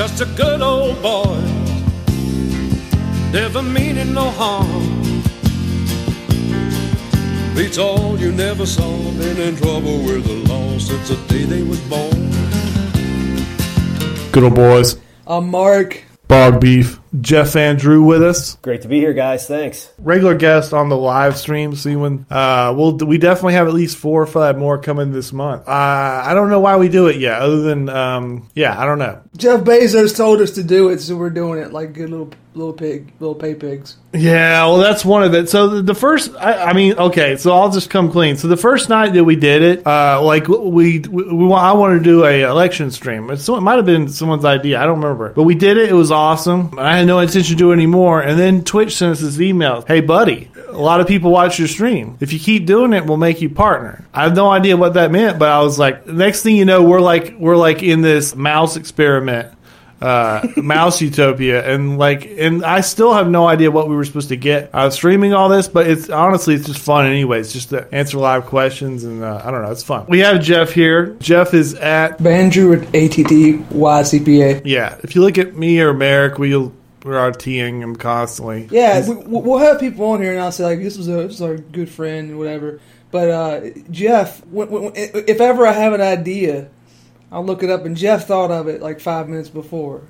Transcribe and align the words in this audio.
just 0.00 0.22
a 0.22 0.24
good 0.34 0.62
old 0.62 1.02
boy, 1.02 1.38
never 3.32 3.60
meaning 3.60 4.14
no 4.14 4.30
harm. 4.30 5.12
Beats 7.54 7.76
all 7.76 8.18
you 8.18 8.32
never 8.32 8.64
saw, 8.64 8.96
been 9.18 9.38
in 9.38 9.56
trouble 9.56 9.98
with 9.98 10.24
the 10.24 10.36
law 10.48 10.78
since 10.78 11.10
the 11.10 11.16
day 11.28 11.44
they 11.44 11.62
was 11.62 11.80
born. 11.80 12.30
Good 14.32 14.44
old 14.44 14.54
boys. 14.54 14.96
I'm 15.26 15.50
Mark. 15.50 16.02
Bog 16.28 16.62
Beef. 16.62 16.99
Jeff 17.18 17.56
Andrew 17.56 18.02
with 18.02 18.22
us. 18.22 18.54
Great 18.56 18.82
to 18.82 18.88
be 18.88 18.98
here, 18.98 19.12
guys. 19.12 19.46
Thanks. 19.46 19.90
Regular 19.98 20.36
guest 20.36 20.72
on 20.72 20.88
the 20.88 20.96
live 20.96 21.36
stream. 21.36 21.74
See 21.74 21.96
when 21.96 22.26
uh, 22.30 22.72
we'll 22.76 22.96
we 22.98 23.18
definitely 23.18 23.54
have 23.54 23.66
at 23.66 23.74
least 23.74 23.96
four 23.96 24.22
or 24.22 24.26
five 24.26 24.58
more 24.58 24.78
coming 24.78 25.12
this 25.12 25.32
month. 25.32 25.66
Uh, 25.68 26.22
I 26.24 26.34
don't 26.34 26.50
know 26.50 26.60
why 26.60 26.76
we 26.76 26.88
do 26.88 27.08
it 27.08 27.16
yet, 27.16 27.40
other 27.40 27.62
than 27.62 27.88
um, 27.88 28.48
yeah, 28.54 28.80
I 28.80 28.84
don't 28.84 28.98
know. 28.98 29.20
Jeff 29.36 29.60
Bezos 29.60 30.16
told 30.16 30.40
us 30.40 30.52
to 30.52 30.62
do 30.62 30.90
it, 30.90 31.00
so 31.00 31.16
we're 31.16 31.30
doing 31.30 31.60
it 31.60 31.72
like 31.72 31.94
good 31.94 32.10
little 32.10 32.30
little 32.54 32.72
pig, 32.72 33.12
little 33.20 33.34
pay 33.34 33.54
pigs. 33.54 33.96
Yeah, 34.12 34.66
well, 34.66 34.78
that's 34.78 35.04
one 35.04 35.22
of 35.22 35.34
it. 35.34 35.48
So 35.48 35.82
the, 35.82 35.94
first, 35.94 36.34
I, 36.34 36.70
I 36.70 36.72
mean, 36.72 36.94
okay, 36.94 37.36
so 37.36 37.52
I'll 37.52 37.70
just 37.70 37.90
come 37.90 38.10
clean. 38.10 38.36
So 38.36 38.48
the 38.48 38.56
first 38.56 38.88
night 38.88 39.12
that 39.12 39.24
we 39.24 39.36
did 39.36 39.62
it, 39.62 39.86
uh, 39.86 40.20
like 40.22 40.48
we, 40.48 40.98
we, 40.98 40.98
we 40.98 41.52
I 41.52 41.72
wanted 41.72 41.98
to 41.98 42.04
do 42.04 42.24
a 42.24 42.42
election 42.42 42.90
stream. 42.90 43.30
It's, 43.30 43.48
it 43.48 43.60
might 43.60 43.76
have 43.76 43.86
been 43.86 44.08
someone's 44.08 44.44
idea. 44.44 44.80
I 44.80 44.86
don't 44.86 45.00
remember, 45.00 45.32
but 45.32 45.44
we 45.44 45.54
did 45.54 45.76
it. 45.76 45.90
It 45.90 45.94
was 45.94 46.10
awesome. 46.10 46.76
I 46.78 46.98
had 46.98 47.06
no 47.06 47.20
intention 47.20 47.56
to 47.56 47.58
do 47.58 47.70
it 47.70 47.74
anymore. 47.74 48.20
And 48.20 48.38
then 48.38 48.64
Twitch 48.64 48.96
sent 48.96 49.12
us 49.12 49.20
this 49.20 49.40
email. 49.40 49.82
Hey, 49.82 50.00
buddy, 50.00 50.50
a 50.68 50.72
lot 50.72 51.00
of 51.00 51.06
people 51.06 51.30
watch 51.30 51.58
your 51.58 51.68
stream. 51.68 52.16
If 52.20 52.32
you 52.32 52.40
keep 52.40 52.66
doing 52.66 52.92
it, 52.92 53.06
we'll 53.06 53.16
make 53.16 53.40
you 53.40 53.48
partner. 53.48 54.04
I 54.12 54.24
have 54.24 54.34
no 54.34 54.50
idea 54.50 54.76
what 54.76 54.94
that 54.94 55.12
meant, 55.12 55.38
but 55.38 55.48
I 55.48 55.60
was 55.60 55.78
like, 55.78 56.06
next 56.06 56.42
thing 56.42 56.56
you 56.56 56.64
know, 56.64 56.82
we're 56.82 57.00
like, 57.00 57.36
we're 57.38 57.56
like 57.56 57.82
in 57.84 58.00
this 58.00 58.34
mouse 58.34 58.76
experiment 58.76 59.52
uh, 60.00 60.46
Mouse 60.56 61.00
Utopia, 61.00 61.68
and 61.68 61.98
like, 61.98 62.26
and 62.26 62.64
I 62.64 62.80
still 62.80 63.14
have 63.14 63.28
no 63.28 63.46
idea 63.46 63.70
what 63.70 63.88
we 63.88 63.96
were 63.96 64.04
supposed 64.04 64.28
to 64.30 64.36
get 64.36 64.74
out 64.74 64.86
of 64.86 64.92
streaming 64.92 65.34
all 65.34 65.48
this, 65.48 65.68
but 65.68 65.86
it's 65.86 66.08
honestly 66.08 66.54
it's 66.54 66.66
just 66.66 66.80
fun 66.80 67.06
anyways, 67.06 67.52
just 67.52 67.70
to 67.70 67.86
answer 67.92 68.18
live 68.18 68.46
questions, 68.46 69.04
and 69.04 69.22
uh, 69.22 69.42
I 69.44 69.50
don't 69.50 69.62
know, 69.62 69.70
it's 69.70 69.82
fun. 69.82 70.06
We 70.08 70.20
have 70.20 70.40
Jeff 70.40 70.72
here. 70.72 71.16
Jeff 71.20 71.54
is 71.54 71.74
at 71.74 72.24
Andrew 72.24 72.72
at 72.72 72.80
ATTYCPA. 72.92 74.62
yeah. 74.64 74.98
If 75.02 75.14
you 75.14 75.20
look 75.22 75.38
at 75.38 75.56
me 75.56 75.80
or 75.80 75.92
Marek, 75.92 76.38
we'll 76.38 76.72
we're 77.04 77.14
RTing 77.14 77.80
him 77.80 77.96
constantly. 77.96 78.68
Yeah, 78.70 79.08
we, 79.08 79.14
we'll 79.14 79.58
have 79.58 79.80
people 79.80 80.04
on 80.06 80.20
here 80.20 80.32
and 80.32 80.40
I'll 80.40 80.52
say 80.52 80.64
like 80.64 80.80
this 80.80 80.98
was 80.98 81.08
a 81.08 81.12
this 81.12 81.28
was 81.28 81.42
our 81.42 81.56
good 81.56 81.88
friend 81.88 82.30
and 82.30 82.38
whatever. 82.38 82.80
But 83.10 83.30
uh, 83.30 83.60
Jeff, 83.90 84.44
when, 84.46 84.70
when, 84.70 84.92
if 84.94 85.40
ever 85.40 85.66
I 85.66 85.72
have 85.72 85.92
an 85.92 86.00
idea, 86.00 86.68
I'll 87.32 87.44
look 87.44 87.62
it 87.62 87.70
up. 87.70 87.84
And 87.84 87.96
Jeff 87.96 88.26
thought 88.26 88.50
of 88.50 88.68
it 88.68 88.80
like 88.82 89.00
five 89.00 89.28
minutes 89.28 89.48
before. 89.48 90.02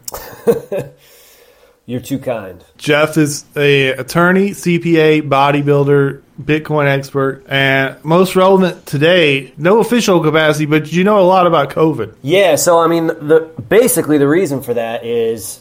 You're 1.86 2.00
too 2.00 2.18
kind. 2.20 2.64
Jeff 2.78 3.16
is 3.16 3.44
a 3.56 3.88
attorney, 3.88 4.50
CPA, 4.50 5.28
bodybuilder, 5.28 6.22
Bitcoin 6.40 6.86
expert, 6.86 7.44
and 7.48 8.02
most 8.04 8.36
relevant 8.36 8.86
today, 8.86 9.52
no 9.56 9.80
official 9.80 10.22
capacity, 10.22 10.66
but 10.66 10.92
you 10.92 11.02
know 11.02 11.18
a 11.18 11.26
lot 11.26 11.48
about 11.48 11.70
COVID. 11.70 12.14
Yeah, 12.22 12.54
so 12.54 12.78
I 12.78 12.86
mean, 12.86 13.08
the 13.08 13.50
basically 13.68 14.18
the 14.18 14.28
reason 14.28 14.62
for 14.62 14.74
that 14.74 15.04
is, 15.04 15.60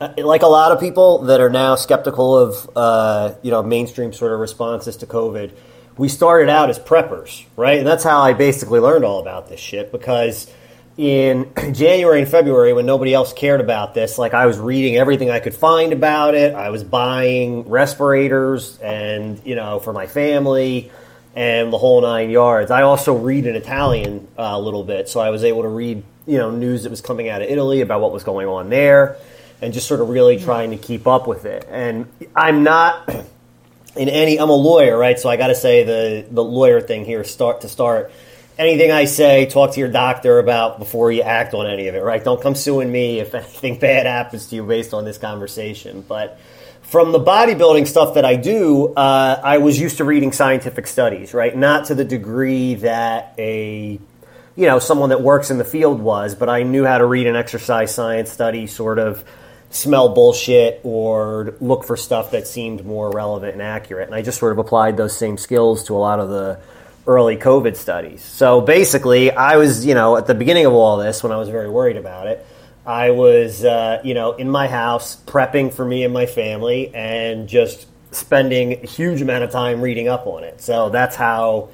uh, 0.00 0.12
like 0.18 0.42
a 0.42 0.48
lot 0.48 0.72
of 0.72 0.80
people 0.80 1.18
that 1.24 1.40
are 1.40 1.50
now 1.50 1.76
skeptical 1.76 2.36
of, 2.36 2.70
uh, 2.74 3.34
you 3.42 3.52
know, 3.52 3.62
mainstream 3.62 4.12
sort 4.12 4.32
of 4.32 4.40
responses 4.40 4.96
to 4.96 5.06
COVID. 5.06 5.52
We 5.96 6.08
started 6.08 6.50
out 6.50 6.68
as 6.68 6.80
preppers, 6.80 7.44
right? 7.56 7.78
And 7.78 7.86
that's 7.86 8.02
how 8.02 8.22
I 8.22 8.32
basically 8.32 8.80
learned 8.80 9.04
all 9.04 9.20
about 9.20 9.48
this 9.48 9.60
shit 9.60 9.92
because 9.92 10.52
in 10.96 11.52
January 11.72 12.20
and 12.20 12.30
February 12.30 12.72
when 12.72 12.86
nobody 12.86 13.14
else 13.14 13.32
cared 13.32 13.60
about 13.60 13.94
this, 13.94 14.18
like 14.18 14.34
I 14.34 14.46
was 14.46 14.58
reading 14.58 14.96
everything 14.96 15.30
I 15.30 15.40
could 15.40 15.54
find 15.54 15.92
about 15.92 16.34
it. 16.34 16.54
I 16.54 16.70
was 16.70 16.84
buying 16.84 17.68
respirators 17.68 18.78
and, 18.78 19.40
you 19.44 19.54
know, 19.54 19.80
for 19.80 19.92
my 19.92 20.06
family 20.06 20.90
and 21.34 21.72
the 21.72 21.78
whole 21.78 22.00
nine 22.00 22.30
yards. 22.30 22.70
I 22.70 22.82
also 22.82 23.16
read 23.16 23.46
in 23.46 23.56
Italian 23.56 24.28
uh, 24.38 24.50
a 24.52 24.60
little 24.60 24.84
bit, 24.84 25.08
so 25.08 25.20
I 25.20 25.30
was 25.30 25.42
able 25.42 25.62
to 25.62 25.68
read, 25.68 26.02
you 26.26 26.38
know, 26.38 26.50
news 26.50 26.84
that 26.84 26.90
was 26.90 27.00
coming 27.00 27.28
out 27.28 27.42
of 27.42 27.48
Italy 27.48 27.80
about 27.80 28.00
what 28.00 28.12
was 28.12 28.22
going 28.22 28.46
on 28.46 28.70
there 28.70 29.16
and 29.60 29.72
just 29.72 29.88
sort 29.88 30.00
of 30.00 30.08
really 30.08 30.38
trying 30.38 30.70
to 30.70 30.76
keep 30.76 31.06
up 31.06 31.26
with 31.26 31.44
it. 31.44 31.66
And 31.70 32.06
I'm 32.36 32.62
not 32.62 33.08
in 33.96 34.08
any 34.08 34.38
I'm 34.38 34.50
a 34.50 34.54
lawyer, 34.54 34.96
right? 34.96 35.18
So 35.18 35.28
I 35.28 35.36
got 35.36 35.48
to 35.48 35.54
say 35.54 35.84
the 35.84 36.26
the 36.30 36.44
lawyer 36.44 36.80
thing 36.80 37.04
here 37.04 37.24
start 37.24 37.62
to 37.62 37.68
start 37.68 38.12
anything 38.58 38.90
I 38.92 39.04
say, 39.06 39.46
talk 39.46 39.72
to 39.72 39.80
your 39.80 39.90
doctor 39.90 40.38
about 40.38 40.78
before 40.78 41.10
you 41.10 41.22
act 41.22 41.54
on 41.54 41.66
any 41.66 41.88
of 41.88 41.94
it, 41.94 42.00
right? 42.00 42.22
Don't 42.22 42.40
come 42.40 42.54
suing 42.54 42.90
me 42.90 43.20
if 43.20 43.34
anything 43.34 43.78
bad 43.78 44.06
happens 44.06 44.46
to 44.48 44.56
you 44.56 44.64
based 44.64 44.94
on 44.94 45.04
this 45.04 45.18
conversation. 45.18 46.04
But 46.06 46.38
from 46.82 47.12
the 47.12 47.20
bodybuilding 47.20 47.86
stuff 47.86 48.14
that 48.14 48.24
I 48.24 48.36
do, 48.36 48.94
uh, 48.94 49.40
I 49.42 49.58
was 49.58 49.78
used 49.78 49.96
to 49.98 50.04
reading 50.04 50.32
scientific 50.32 50.86
studies, 50.86 51.34
right? 51.34 51.56
Not 51.56 51.86
to 51.86 51.94
the 51.94 52.04
degree 52.04 52.74
that 52.76 53.34
a 53.38 53.98
you 54.56 54.66
know 54.66 54.78
someone 54.78 55.08
that 55.08 55.20
works 55.20 55.50
in 55.50 55.58
the 55.58 55.64
field 55.64 56.00
was, 56.00 56.36
but 56.36 56.48
I 56.48 56.62
knew 56.62 56.84
how 56.84 56.98
to 56.98 57.06
read 57.06 57.26
an 57.26 57.34
exercise 57.34 57.92
science 57.92 58.30
study, 58.30 58.68
sort 58.68 59.00
of 59.00 59.24
smell 59.70 60.14
bullshit 60.14 60.80
or 60.84 61.56
look 61.60 61.82
for 61.82 61.96
stuff 61.96 62.30
that 62.30 62.46
seemed 62.46 62.86
more 62.86 63.10
relevant 63.10 63.54
and 63.54 63.62
accurate. 63.62 64.06
And 64.06 64.14
I 64.14 64.22
just 64.22 64.38
sort 64.38 64.52
of 64.52 64.58
applied 64.58 64.96
those 64.96 65.16
same 65.16 65.36
skills 65.36 65.82
to 65.84 65.96
a 65.96 65.98
lot 65.98 66.20
of 66.20 66.28
the 66.28 66.60
early 67.06 67.36
COVID 67.36 67.76
studies. 67.76 68.22
So 68.22 68.60
basically, 68.60 69.30
I 69.30 69.56
was, 69.56 69.84
you 69.84 69.94
know, 69.94 70.16
at 70.16 70.26
the 70.26 70.34
beginning 70.34 70.66
of 70.66 70.72
all 70.72 70.96
this, 70.96 71.22
when 71.22 71.32
I 71.32 71.36
was 71.36 71.48
very 71.48 71.68
worried 71.68 71.96
about 71.96 72.26
it, 72.26 72.44
I 72.86 73.10
was, 73.10 73.64
uh, 73.64 74.00
you 74.04 74.14
know, 74.14 74.32
in 74.32 74.50
my 74.50 74.68
house 74.68 75.16
prepping 75.26 75.72
for 75.72 75.84
me 75.84 76.04
and 76.04 76.12
my 76.12 76.26
family 76.26 76.94
and 76.94 77.48
just 77.48 77.86
spending 78.10 78.84
a 78.84 78.86
huge 78.86 79.20
amount 79.22 79.44
of 79.44 79.50
time 79.50 79.80
reading 79.80 80.08
up 80.08 80.26
on 80.26 80.44
it. 80.44 80.60
So 80.60 80.90
that's 80.90 81.16
how, 81.16 81.70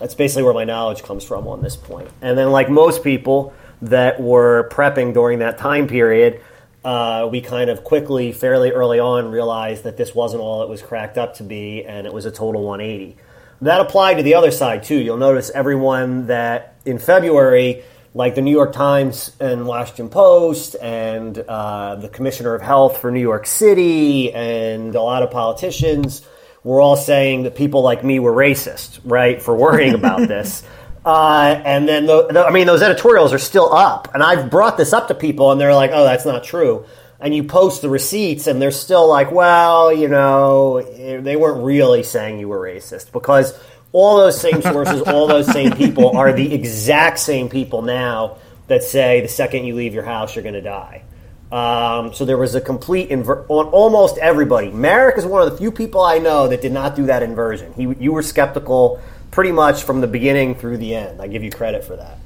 that's 0.00 0.14
basically 0.14 0.42
where 0.42 0.54
my 0.54 0.64
knowledge 0.64 1.02
comes 1.02 1.24
from 1.24 1.46
on 1.46 1.62
this 1.62 1.76
point. 1.76 2.08
And 2.20 2.36
then, 2.36 2.50
like 2.50 2.68
most 2.68 3.04
people 3.04 3.54
that 3.82 4.20
were 4.20 4.68
prepping 4.72 5.12
during 5.14 5.38
that 5.40 5.58
time 5.58 5.86
period, 5.86 6.40
uh, 6.84 7.28
we 7.30 7.40
kind 7.40 7.70
of 7.70 7.84
quickly, 7.84 8.32
fairly 8.32 8.70
early 8.70 8.98
on, 8.98 9.30
realized 9.30 9.84
that 9.84 9.96
this 9.96 10.14
wasn't 10.14 10.42
all 10.42 10.62
it 10.62 10.68
was 10.68 10.82
cracked 10.82 11.16
up 11.16 11.34
to 11.34 11.42
be, 11.42 11.84
and 11.84 12.06
it 12.06 12.12
was 12.12 12.26
a 12.26 12.30
total 12.30 12.62
180. 12.64 13.16
That 13.60 13.80
applied 13.80 14.14
to 14.14 14.22
the 14.22 14.34
other 14.34 14.50
side 14.50 14.84
too. 14.84 14.96
You'll 14.96 15.16
notice 15.16 15.50
everyone 15.50 16.26
that 16.26 16.76
in 16.84 16.98
February, 16.98 17.84
like 18.14 18.34
the 18.34 18.42
New 18.42 18.50
York 18.50 18.72
Times 18.72 19.32
and 19.40 19.66
Washington 19.66 20.08
Post 20.08 20.76
and 20.80 21.38
uh, 21.38 21.96
the 21.96 22.08
Commissioner 22.08 22.54
of 22.54 22.62
Health 22.62 22.98
for 22.98 23.10
New 23.10 23.20
York 23.20 23.46
City 23.46 24.32
and 24.32 24.94
a 24.94 25.00
lot 25.00 25.22
of 25.22 25.30
politicians 25.30 26.26
were 26.62 26.80
all 26.80 26.96
saying 26.96 27.42
that 27.42 27.54
people 27.54 27.82
like 27.82 28.02
me 28.02 28.18
were 28.18 28.32
racist, 28.32 29.00
right, 29.04 29.40
for 29.40 29.54
worrying 29.54 29.94
about 30.02 30.26
this. 30.28 30.62
Uh, 31.04 31.60
and 31.64 31.86
then, 31.86 32.06
the, 32.06 32.26
the, 32.28 32.44
I 32.44 32.50
mean, 32.50 32.66
those 32.66 32.80
editorials 32.80 33.34
are 33.34 33.38
still 33.38 33.70
up. 33.74 34.08
And 34.14 34.22
I've 34.22 34.50
brought 34.50 34.78
this 34.78 34.94
up 34.94 35.08
to 35.08 35.14
people, 35.14 35.52
and 35.52 35.60
they're 35.60 35.74
like, 35.74 35.90
oh, 35.92 36.04
that's 36.04 36.24
not 36.24 36.42
true 36.42 36.86
and 37.24 37.34
you 37.34 37.42
post 37.42 37.80
the 37.80 37.88
receipts 37.88 38.46
and 38.46 38.60
they're 38.60 38.70
still 38.70 39.08
like, 39.08 39.32
well, 39.32 39.90
you 39.90 40.08
know, 40.08 40.82
they 40.82 41.36
weren't 41.36 41.64
really 41.64 42.02
saying 42.02 42.38
you 42.38 42.48
were 42.48 42.60
racist 42.60 43.12
because 43.12 43.58
all 43.92 44.18
those 44.18 44.38
same 44.38 44.60
sources, 44.62 45.00
all 45.00 45.26
those 45.26 45.50
same 45.50 45.72
people 45.72 46.18
are 46.18 46.34
the 46.34 46.52
exact 46.52 47.18
same 47.18 47.48
people 47.48 47.80
now 47.80 48.36
that 48.66 48.84
say 48.84 49.22
the 49.22 49.28
second 49.28 49.64
you 49.64 49.74
leave 49.74 49.94
your 49.94 50.02
house, 50.02 50.36
you're 50.36 50.42
going 50.42 50.54
to 50.54 50.60
die. 50.60 51.02
Um, 51.50 52.12
so 52.12 52.26
there 52.26 52.36
was 52.36 52.54
a 52.56 52.60
complete 52.60 53.08
inver- 53.08 53.46
on 53.48 53.68
almost 53.68 54.18
everybody. 54.18 54.70
Marek 54.70 55.16
is 55.16 55.24
one 55.24 55.40
of 55.40 55.50
the 55.50 55.56
few 55.56 55.72
people 55.72 56.02
I 56.02 56.18
know 56.18 56.48
that 56.48 56.60
did 56.60 56.72
not 56.72 56.94
do 56.94 57.06
that 57.06 57.22
inversion. 57.22 57.72
He, 57.72 57.84
you 58.04 58.12
were 58.12 58.22
skeptical 58.22 59.00
pretty 59.30 59.52
much 59.52 59.84
from 59.84 60.02
the 60.02 60.06
beginning 60.06 60.56
through 60.56 60.76
the 60.76 60.94
end. 60.94 61.22
I 61.22 61.28
give 61.28 61.42
you 61.42 61.50
credit 61.50 61.84
for 61.84 61.96
that. 61.96 62.18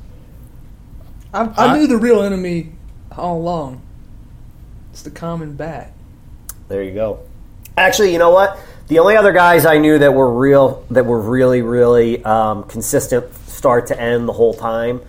I, 1.32 1.52
I 1.56 1.78
knew 1.78 1.86
the 1.86 1.98
real 1.98 2.20
enemy 2.20 2.72
all 3.16 3.36
along. 3.38 3.82
It's 4.98 5.04
the 5.04 5.10
common 5.12 5.54
bat. 5.54 5.92
There 6.66 6.82
you 6.82 6.92
go. 6.92 7.20
Actually, 7.76 8.12
you 8.12 8.18
know 8.18 8.30
what? 8.30 8.58
The 8.88 8.98
only 8.98 9.16
other 9.16 9.30
guys 9.30 9.64
I 9.64 9.78
knew 9.78 9.96
that 9.96 10.12
were 10.12 10.28
real, 10.36 10.84
that 10.90 11.06
were 11.06 11.20
really, 11.20 11.62
really 11.62 12.20
um, 12.24 12.64
consistent, 12.64 13.32
start 13.46 13.86
to 13.86 14.00
end 14.00 14.28
the 14.28 14.32
whole 14.32 14.54
time, 14.54 15.00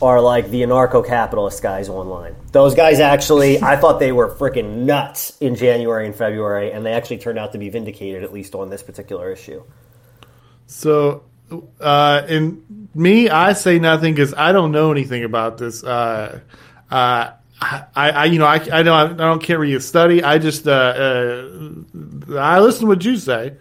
are 0.00 0.18
like 0.18 0.48
the 0.48 0.62
anarcho-capitalist 0.62 1.62
guys 1.62 1.90
online. 1.90 2.34
Those 2.52 2.74
guys 2.74 3.00
actually, 3.00 3.60
I 3.62 3.76
thought 3.76 4.00
they 4.00 4.12
were 4.12 4.30
freaking 4.30 4.86
nuts 4.86 5.36
in 5.42 5.56
January 5.56 6.06
and 6.06 6.14
February, 6.14 6.72
and 6.72 6.86
they 6.86 6.94
actually 6.94 7.18
turned 7.18 7.38
out 7.38 7.52
to 7.52 7.58
be 7.58 7.68
vindicated, 7.68 8.24
at 8.24 8.32
least 8.32 8.54
on 8.54 8.70
this 8.70 8.82
particular 8.82 9.30
issue. 9.30 9.62
So, 10.68 11.24
uh, 11.82 12.22
in 12.30 12.88
me, 12.94 13.28
I 13.28 13.52
say 13.52 13.78
nothing 13.78 14.14
because 14.14 14.32
I 14.32 14.52
don't 14.52 14.72
know 14.72 14.90
anything 14.90 15.22
about 15.22 15.58
this. 15.58 15.84
Uh, 15.84 16.40
uh, 16.90 17.32
I, 17.94 18.10
I, 18.10 18.24
you 18.26 18.38
know, 18.38 18.46
I, 18.46 18.54
I 18.54 18.82
don't, 18.82 19.20
I 19.20 19.24
don't 19.24 19.42
care 19.42 19.58
where 19.58 19.68
you 19.68 19.80
study. 19.80 20.22
I 20.22 20.38
just, 20.38 20.66
uh, 20.66 20.70
uh, 20.70 22.36
I 22.38 22.60
listen 22.60 22.82
to 22.82 22.86
what 22.86 23.04
you 23.04 23.16
say. 23.16 23.56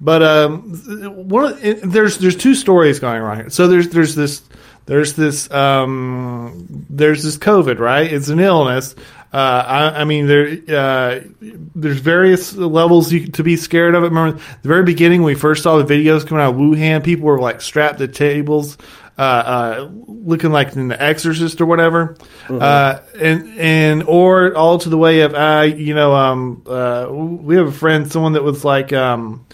But 0.00 0.20
um, 0.20 1.28
one 1.28 1.56
there's 1.84 2.18
there's 2.18 2.34
two 2.34 2.56
stories 2.56 2.98
going 2.98 3.22
on 3.22 3.36
here. 3.36 3.50
So 3.50 3.68
there's 3.68 3.88
there's 3.90 4.16
this 4.16 4.42
there's 4.86 5.14
this 5.14 5.48
um, 5.52 6.86
there's 6.90 7.22
this 7.22 7.38
COVID, 7.38 7.78
right? 7.78 8.12
It's 8.12 8.28
an 8.28 8.40
illness. 8.40 8.96
Uh, 9.32 9.64
I, 9.66 10.00
I 10.00 10.04
mean, 10.04 10.26
there 10.26 10.58
uh, 10.68 11.20
there's 11.40 12.00
various 12.00 12.54
levels 12.54 13.12
you, 13.12 13.28
to 13.28 13.44
be 13.44 13.56
scared 13.56 13.94
of 13.94 14.02
it. 14.02 14.08
Remember 14.08 14.40
the 14.62 14.68
very 14.68 14.82
beginning 14.82 15.22
when 15.22 15.34
we 15.34 15.40
first 15.40 15.62
saw 15.62 15.80
the 15.80 15.84
videos 15.84 16.26
coming 16.26 16.42
out 16.42 16.54
of 16.54 16.60
Wuhan, 16.60 17.04
people 17.04 17.26
were 17.26 17.38
like 17.38 17.60
strapped 17.60 17.98
to 18.00 18.08
tables, 18.08 18.76
uh, 19.18 19.20
uh, 19.20 19.90
looking 20.06 20.50
like 20.50 20.74
in 20.74 20.88
The 20.88 21.00
Exorcist 21.00 21.60
or 21.60 21.66
whatever, 21.66 22.16
uh, 22.48 23.00
and 23.18 23.58
and 23.58 24.02
or 24.04 24.54
all 24.56 24.78
to 24.78 24.88
the 24.88 24.98
way 24.98 25.20
of 25.20 25.34
uh, 25.34 25.62
you 25.62 25.94
know, 25.94 26.14
um, 26.14 26.62
uh, 26.66 27.08
we 27.10 27.56
have 27.56 27.66
a 27.66 27.72
friend, 27.72 28.10
someone 28.10 28.34
that 28.34 28.42
was 28.42 28.64
like. 28.64 28.92
Um, 28.92 29.46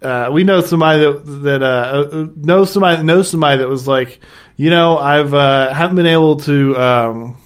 uh, 0.00 0.30
we 0.32 0.44
know 0.44 0.60
somebody 0.60 1.00
that 1.00 1.24
that 1.42 1.62
uh, 1.62 2.28
knows 2.36 2.72
somebody 2.72 2.98
that 2.98 3.02
knows 3.04 3.28
somebody 3.28 3.58
that 3.58 3.68
was 3.68 3.88
like, 3.88 4.20
you 4.56 4.70
know, 4.70 4.96
I've 4.96 5.34
uh, 5.34 5.74
haven't 5.74 5.96
been 5.96 6.06
able 6.06 6.36
to 6.36 6.76
um, 6.76 7.36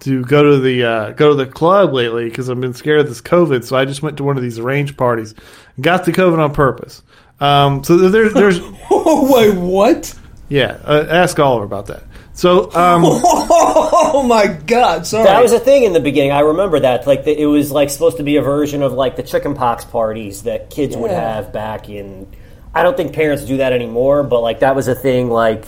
to 0.00 0.24
go 0.24 0.42
to 0.42 0.60
the 0.60 0.84
uh, 0.84 1.10
go 1.12 1.30
to 1.30 1.34
the 1.34 1.50
club 1.50 1.92
lately 1.92 2.28
because 2.28 2.48
I've 2.48 2.60
been 2.60 2.74
scared 2.74 3.00
of 3.00 3.08
this 3.08 3.20
COVID. 3.20 3.64
So 3.64 3.76
I 3.76 3.84
just 3.84 4.02
went 4.02 4.16
to 4.18 4.24
one 4.24 4.36
of 4.36 4.42
these 4.42 4.58
arranged 4.58 4.96
parties, 4.96 5.34
got 5.80 6.04
the 6.04 6.12
COVID 6.12 6.38
on 6.38 6.52
purpose. 6.52 7.02
Um, 7.40 7.82
so 7.82 7.96
there's 7.96 8.32
there's 8.32 8.60
Oh 8.90 9.32
wait, 9.34 9.56
what? 9.56 10.14
Yeah, 10.52 10.78
uh, 10.84 11.06
ask 11.08 11.38
Oliver 11.38 11.64
about 11.64 11.86
that. 11.86 12.02
So 12.34 12.64
um, 12.74 13.02
Oh 13.04 14.24
my 14.26 14.46
God! 14.46 15.06
Sorry. 15.06 15.24
That 15.24 15.42
was 15.42 15.52
a 15.52 15.58
thing 15.60 15.84
in 15.84 15.92
the 15.92 16.00
beginning. 16.00 16.32
I 16.32 16.40
remember 16.40 16.80
that. 16.80 17.06
Like 17.06 17.24
the, 17.24 17.38
it 17.38 17.46
was 17.46 17.70
like 17.70 17.90
supposed 17.90 18.18
to 18.18 18.22
be 18.22 18.36
a 18.36 18.42
version 18.42 18.82
of 18.82 18.92
like 18.92 19.16
the 19.16 19.22
chickenpox 19.22 19.84
parties 19.84 20.42
that 20.44 20.70
kids 20.70 20.96
would 20.96 21.10
Yeah. 21.10 21.34
have 21.36 21.52
back 21.52 21.88
in. 21.88 22.26
I 22.74 22.82
don't 22.82 22.96
think 22.96 23.14
parents 23.14 23.44
do 23.44 23.58
that 23.58 23.72
anymore, 23.72 24.22
but 24.22 24.40
like 24.40 24.60
that 24.60 24.74
was 24.76 24.88
a 24.88 24.94
thing. 24.94 25.30
Like 25.30 25.64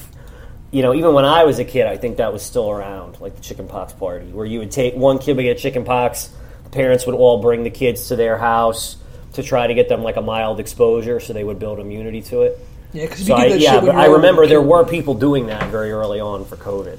you 0.70 0.82
know, 0.82 0.94
even 0.94 1.14
when 1.14 1.24
I 1.24 1.44
was 1.44 1.58
a 1.58 1.64
kid, 1.64 1.86
I 1.86 1.96
think 1.96 2.16
that 2.16 2.32
was 2.32 2.42
still 2.42 2.70
around, 2.70 3.20
like 3.20 3.36
the 3.36 3.42
chickenpox 3.42 3.92
party, 3.92 4.26
where 4.32 4.46
you 4.46 4.58
would 4.58 4.70
take 4.72 4.94
one 4.94 5.18
kid 5.18 5.36
would 5.36 5.42
get 5.44 5.58
chickenpox, 5.58 6.30
the 6.64 6.70
parents 6.70 7.06
would 7.06 7.14
all 7.14 7.40
bring 7.40 7.62
the 7.62 7.70
kids 7.70 8.08
to 8.08 8.16
their 8.16 8.36
house 8.38 8.96
to 9.34 9.42
try 9.42 9.66
to 9.66 9.74
get 9.74 9.88
them 9.88 10.02
like 10.02 10.16
a 10.16 10.20
mild 10.22 10.58
exposure, 10.60 11.20
so 11.20 11.32
they 11.32 11.44
would 11.44 11.58
build 11.58 11.78
immunity 11.78 12.22
to 12.22 12.42
it. 12.42 12.58
Yeah, 12.94 13.04
because 13.06 13.26
So 13.26 13.34
I, 13.34 13.46
yeah, 13.46 13.80
but 13.80 13.94
I 13.94 14.06
remember 14.06 14.46
there 14.46 14.62
were 14.62 14.84
people 14.86 15.14
doing 15.14 15.46
that 15.48 15.68
very 15.70 15.92
early 15.92 16.20
on 16.20 16.46
for 16.46 16.56
COVID. 16.56 16.98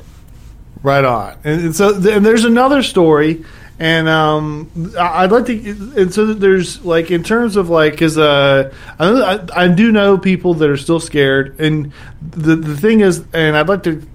Right 0.84 1.04
on. 1.04 1.38
And, 1.44 1.62
and 1.62 1.76
so 1.76 2.00
th- 2.00 2.16
and 2.16 2.24
there's 2.24 2.44
another 2.46 2.84
story, 2.84 3.44
and 3.80 4.08
um, 4.08 4.70
I- 5.00 5.24
I'd 5.24 5.32
like 5.32 5.48
to. 5.48 5.94
And 5.98 6.14
so 6.14 6.34
there's 6.34 6.86
like 6.86 7.10
in 7.10 7.24
terms 7.24 7.56
of 7.56 7.70
like, 7.70 7.94
because 7.94 8.20
uh, 8.20 8.72
I, 9.00 9.08
I 9.08 9.64
I 9.64 9.68
do 9.70 9.92
know 9.92 10.18
people 10.20 10.54
that 10.56 10.70
are 10.70 10.78
still 10.78 11.00
scared, 11.00 11.60
and 11.60 11.92
the 12.22 12.56
the 12.56 12.78
thing 12.78 13.00
is, 13.00 13.24
and 13.34 13.58
I'd 13.58 13.68
like 13.68 13.82
to 13.84 14.06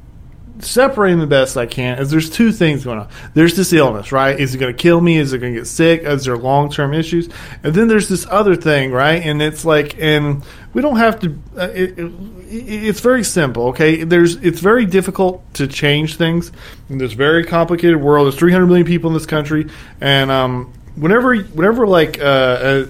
separate 0.63 1.11
them 1.11 1.21
the 1.21 1.27
best 1.27 1.57
I 1.57 1.67
can. 1.67 1.99
Is 1.99 2.11
there's 2.11 2.31
two 2.31 2.53
things 2.53 2.85
going 2.85 2.99
on. 2.99 3.09
There's 3.35 3.57
this 3.57 3.73
illness, 3.73 4.13
right? 4.13 4.39
Is 4.39 4.55
it 4.55 4.59
going 4.59 4.75
to 4.75 4.83
kill 4.83 5.01
me? 5.01 5.17
Is 5.19 5.33
it 5.33 5.39
going 5.39 5.55
to 5.55 5.61
get 5.61 5.67
sick? 5.67 6.03
Is 6.03 6.25
there 6.25 6.37
long 6.37 6.71
term 6.71 6.95
issues? 6.95 7.29
And 7.63 7.75
then 7.75 7.89
there's 7.89 8.09
this 8.09 8.27
other 8.31 8.57
thing, 8.57 8.93
right? 8.93 9.23
And 9.23 9.41
it's 9.43 9.65
like, 9.65 9.99
and 9.99 10.43
we 10.73 10.83
don't 10.83 10.97
have 10.97 11.21
to. 11.21 11.39
Uh, 11.57 11.69
it, 11.73 11.99
it, 11.99 12.13
it's 12.49 13.01
very 13.01 13.25
simple, 13.25 13.69
okay? 13.69 14.05
There's 14.05 14.37
it's 14.37 14.61
very 14.61 14.87
difficult 14.87 15.43
to 15.55 15.67
change 15.67 16.17
things 16.17 16.53
in 16.89 16.99
this 16.99 17.13
very 17.13 17.45
complicated 17.45 18.01
world. 18.01 18.27
There's 18.27 18.39
300 18.39 18.67
million 18.67 18.87
people 18.87 19.11
in 19.11 19.15
this 19.15 19.27
country, 19.27 19.69
and 20.01 20.31
um, 20.31 20.73
whenever 20.97 21.37
whenever 21.37 21.87
like 21.87 22.19
uh, 22.21 22.23
uh, 22.23 22.87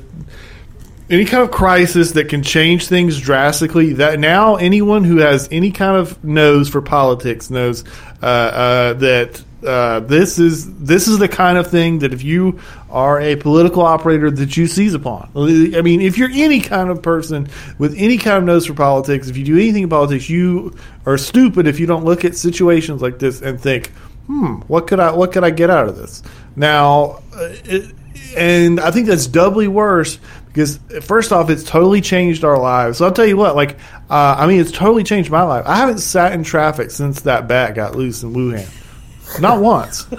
any 1.11 1.25
kind 1.25 1.43
of 1.43 1.51
crisis 1.51 2.13
that 2.13 2.29
can 2.29 2.43
change 2.43 2.87
things 2.87 3.21
drastically 3.21 3.95
that 3.95 4.21
now 4.21 4.55
anyone 4.57 5.03
who 5.03 5.17
has 5.17 5.49
any 5.51 5.73
kind 5.73 5.97
of 5.97 6.23
nose 6.23 6.69
for 6.69 6.81
politics 6.81 7.51
knows 7.51 7.85
uh, 8.23 8.27
uh, 8.27 8.93
that 8.95 9.43
uh, 9.67 10.01
this 10.01 10.39
is 10.39 10.73
this 10.79 11.09
is 11.09 11.19
the 11.19 11.29
kind 11.29 11.59
of 11.59 11.67
thing 11.67 11.99
that 11.99 12.15
if 12.15 12.23
you 12.23 12.61
are 12.89 13.21
a 13.21 13.37
political 13.37 13.83
operator 13.83 14.31
that 14.31 14.57
you 14.57 14.67
seize 14.67 14.95
upon. 14.95 15.31
I 15.37 15.83
mean, 15.83 16.01
if 16.01 16.17
you're 16.17 16.31
any 16.33 16.61
kind 16.61 16.89
of 16.89 17.03
person 17.03 17.49
with 17.79 17.95
any 17.99 18.17
kind 18.17 18.39
of 18.39 18.45
nose 18.45 18.67
for 18.67 18.75
politics, 18.75 19.29
if 19.29 19.37
you 19.37 19.45
do 19.45 19.57
anything 19.57 19.83
in 19.83 19.89
politics, 19.89 20.31
you 20.31 20.75
are 21.07 21.19
stupid 21.19 21.67
if 21.67 21.79
you 21.79 21.87
don't 21.87 22.05
look 22.05 22.25
at 22.25 22.37
situations 22.37 23.03
like 23.03 23.19
this 23.19 23.43
and 23.43 23.61
think, 23.61 23.89
"Hmm, 24.29 24.61
what 24.67 24.87
could 24.87 25.01
I 25.01 25.13
what 25.13 25.33
could 25.33 25.45
I 25.45 25.51
get 25.51 25.69
out 25.69 25.89
of 25.89 25.97
this?" 25.97 26.23
Now, 26.57 27.23
uh, 27.35 27.49
it, 27.65 27.95
and 28.37 28.81
I 28.81 28.91
think 28.91 29.07
that's 29.07 29.27
doubly 29.27 29.69
worse 29.69 30.19
because 30.53 30.79
first 31.03 31.33
off, 31.33 31.49
it's 31.49 31.63
totally 31.63 32.01
changed 32.01 32.45
our 32.45 32.59
lives. 32.59 32.99
So 32.99 33.05
I'll 33.05 33.13
tell 33.13 33.27
you 33.27 33.37
what, 33.37 33.55
like, 33.55 33.79
uh, 34.11 34.35
I 34.39 34.47
mean, 34.47 34.61
it's 34.61 34.73
totally 34.73 35.05
changed 35.05 35.31
my 35.31 35.43
life. 35.43 35.65
I 35.67 35.77
haven't 35.77 35.99
sat 35.99 36.33
in 36.33 36.43
traffic 36.43 36.91
since 36.91 37.21
that 37.23 37.47
bat 37.47 37.75
got 37.75 37.95
loose 37.95 38.23
in 38.23 38.33
Wuhan, 38.33 39.41
not 39.41 39.61
once. 39.61 40.07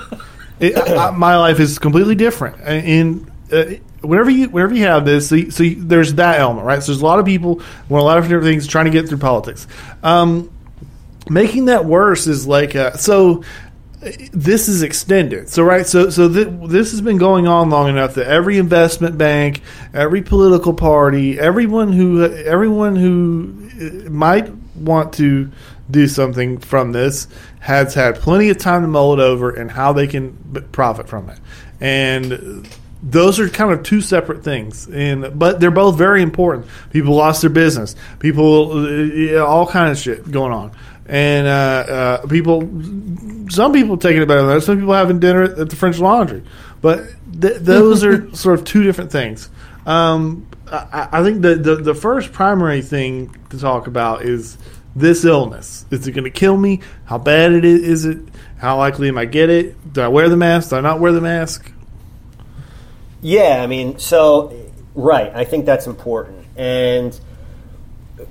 It, 0.62 0.78
I, 0.78 1.10
my 1.10 1.38
life 1.38 1.60
is 1.60 1.80
completely 1.80 2.14
different. 2.14 2.62
And 2.62 3.32
uh, 3.52 3.66
whenever 4.02 4.30
you 4.30 4.48
whenever 4.48 4.76
you 4.76 4.84
have 4.84 5.06
this, 5.06 5.30
so, 5.30 5.36
you, 5.36 5.50
so 5.50 5.64
you, 5.64 5.84
there's 5.84 6.14
that 6.16 6.40
element, 6.40 6.68
right? 6.68 6.84
So 6.84 6.92
there's 6.92 7.02
a 7.02 7.06
lot 7.06 7.18
of 7.18 7.26
people 7.26 7.64
want 7.90 8.04
a 8.04 8.06
lot 8.06 8.20
of 8.20 8.26
different 8.26 8.44
things 8.44 8.68
trying 8.68 8.86
to 8.86 8.92
get 8.92 9.10
through 9.10 9.18
politics. 9.18 9.66
Um, 10.04 10.52
making 11.28 11.66
that 11.66 11.86
worse 11.86 12.28
is 12.28 12.46
like 12.46 12.76
uh, 12.76 12.92
so 12.92 13.44
this 14.32 14.68
is 14.68 14.82
extended. 14.82 15.50
So 15.50 15.64
right, 15.64 15.86
so 15.86 16.10
so 16.10 16.32
th- 16.32 16.48
this 16.64 16.92
has 16.92 17.02
been 17.02 17.18
going 17.18 17.48
on 17.48 17.70
long 17.70 17.90
enough 17.90 18.16
that 18.16 18.28
every 18.28 18.58
investment 18.58 19.18
bank, 19.18 19.62
every 19.94 20.24
political 20.24 20.74
party, 20.74 21.40
everyone 21.40 21.94
who 21.94 22.24
everyone 22.24 22.96
who 22.96 23.70
uh, 23.80 24.10
might 24.10 24.52
want 24.76 25.14
to 25.14 25.52
do 25.90 26.08
something 26.08 26.58
from 26.58 26.94
this 26.94 27.28
has 27.60 27.94
had 27.94 28.16
plenty 28.16 28.50
of 28.50 28.58
time 28.58 28.82
to 28.82 28.88
mull 28.88 29.14
it 29.14 29.20
over 29.20 29.52
and 29.52 29.70
how 29.70 29.94
they 29.94 30.08
can 30.08 30.36
profit 30.72 31.08
from 31.08 31.30
it. 31.30 31.40
And 31.80 32.68
those 33.04 33.40
are 33.40 33.50
kind 33.50 33.72
of 33.72 33.84
two 33.84 34.02
separate 34.02 34.44
things, 34.44 34.88
and 34.88 35.38
but 35.38 35.60
they're 35.60 35.72
both 35.72 35.98
very 35.98 36.22
important. 36.22 36.68
People 36.92 37.16
lost 37.16 37.42
their 37.42 37.50
business. 37.50 37.96
People, 38.20 38.86
uh, 39.36 39.44
all 39.44 39.68
kind 39.68 39.92
of 39.92 39.98
shit 39.98 40.32
going 40.32 40.54
on, 40.54 40.72
and 41.12 41.46
uh, 41.46 41.52
uh, 41.52 42.28
people. 42.28 42.62
Some 43.50 43.74
people 43.74 43.98
taking 43.98 44.22
it 44.22 44.28
better 44.28 44.42
than 44.42 44.50
others. 44.50 44.66
Some 44.66 44.80
people 44.80 44.94
having 44.94 45.20
dinner 45.20 45.44
at 45.44 45.70
the 45.70 45.76
French 45.76 46.00
Laundry, 46.00 46.42
but 46.82 47.04
th- 47.40 47.58
those 47.58 48.04
are 48.04 48.34
sort 48.36 48.58
of 48.58 48.66
two 48.66 48.82
different 48.84 49.12
things. 49.12 49.50
Um, 49.86 50.48
I, 50.72 51.10
I 51.12 51.24
think 51.24 51.42
the, 51.42 51.56
the 51.56 51.76
the 51.76 51.94
first 51.94 52.32
primary 52.32 52.82
thing 52.82 53.36
to 53.50 53.60
talk 53.60 53.88
about 53.88 54.24
is 54.24 54.58
this 54.96 55.26
illness. 55.26 55.86
Is 55.92 56.08
it 56.08 56.14
going 56.14 56.24
to 56.24 56.32
kill 56.32 56.56
me? 56.56 56.80
How 57.04 57.18
bad 57.18 57.52
it 57.52 57.66
is? 57.66 57.82
Is 57.82 58.06
it? 58.06 58.20
How 58.58 58.78
likely 58.78 59.10
am 59.10 59.18
I 59.18 59.26
to 59.26 59.32
get 59.32 59.50
it? 59.50 59.94
Do 59.94 60.02
I 60.02 60.08
wear 60.08 60.30
the 60.30 60.38
mask? 60.38 60.70
Do 60.70 60.78
I 60.78 60.82
not 60.82 61.02
wear 61.02 61.12
the 61.12 61.22
mask? 61.22 61.70
Yeah, 63.22 63.62
I 63.62 63.68
mean, 63.68 64.00
so 64.00 64.56
right, 64.96 65.32
I 65.36 65.44
think 65.44 65.66
that's 65.66 65.88
important. 65.88 66.46
And 66.56 67.20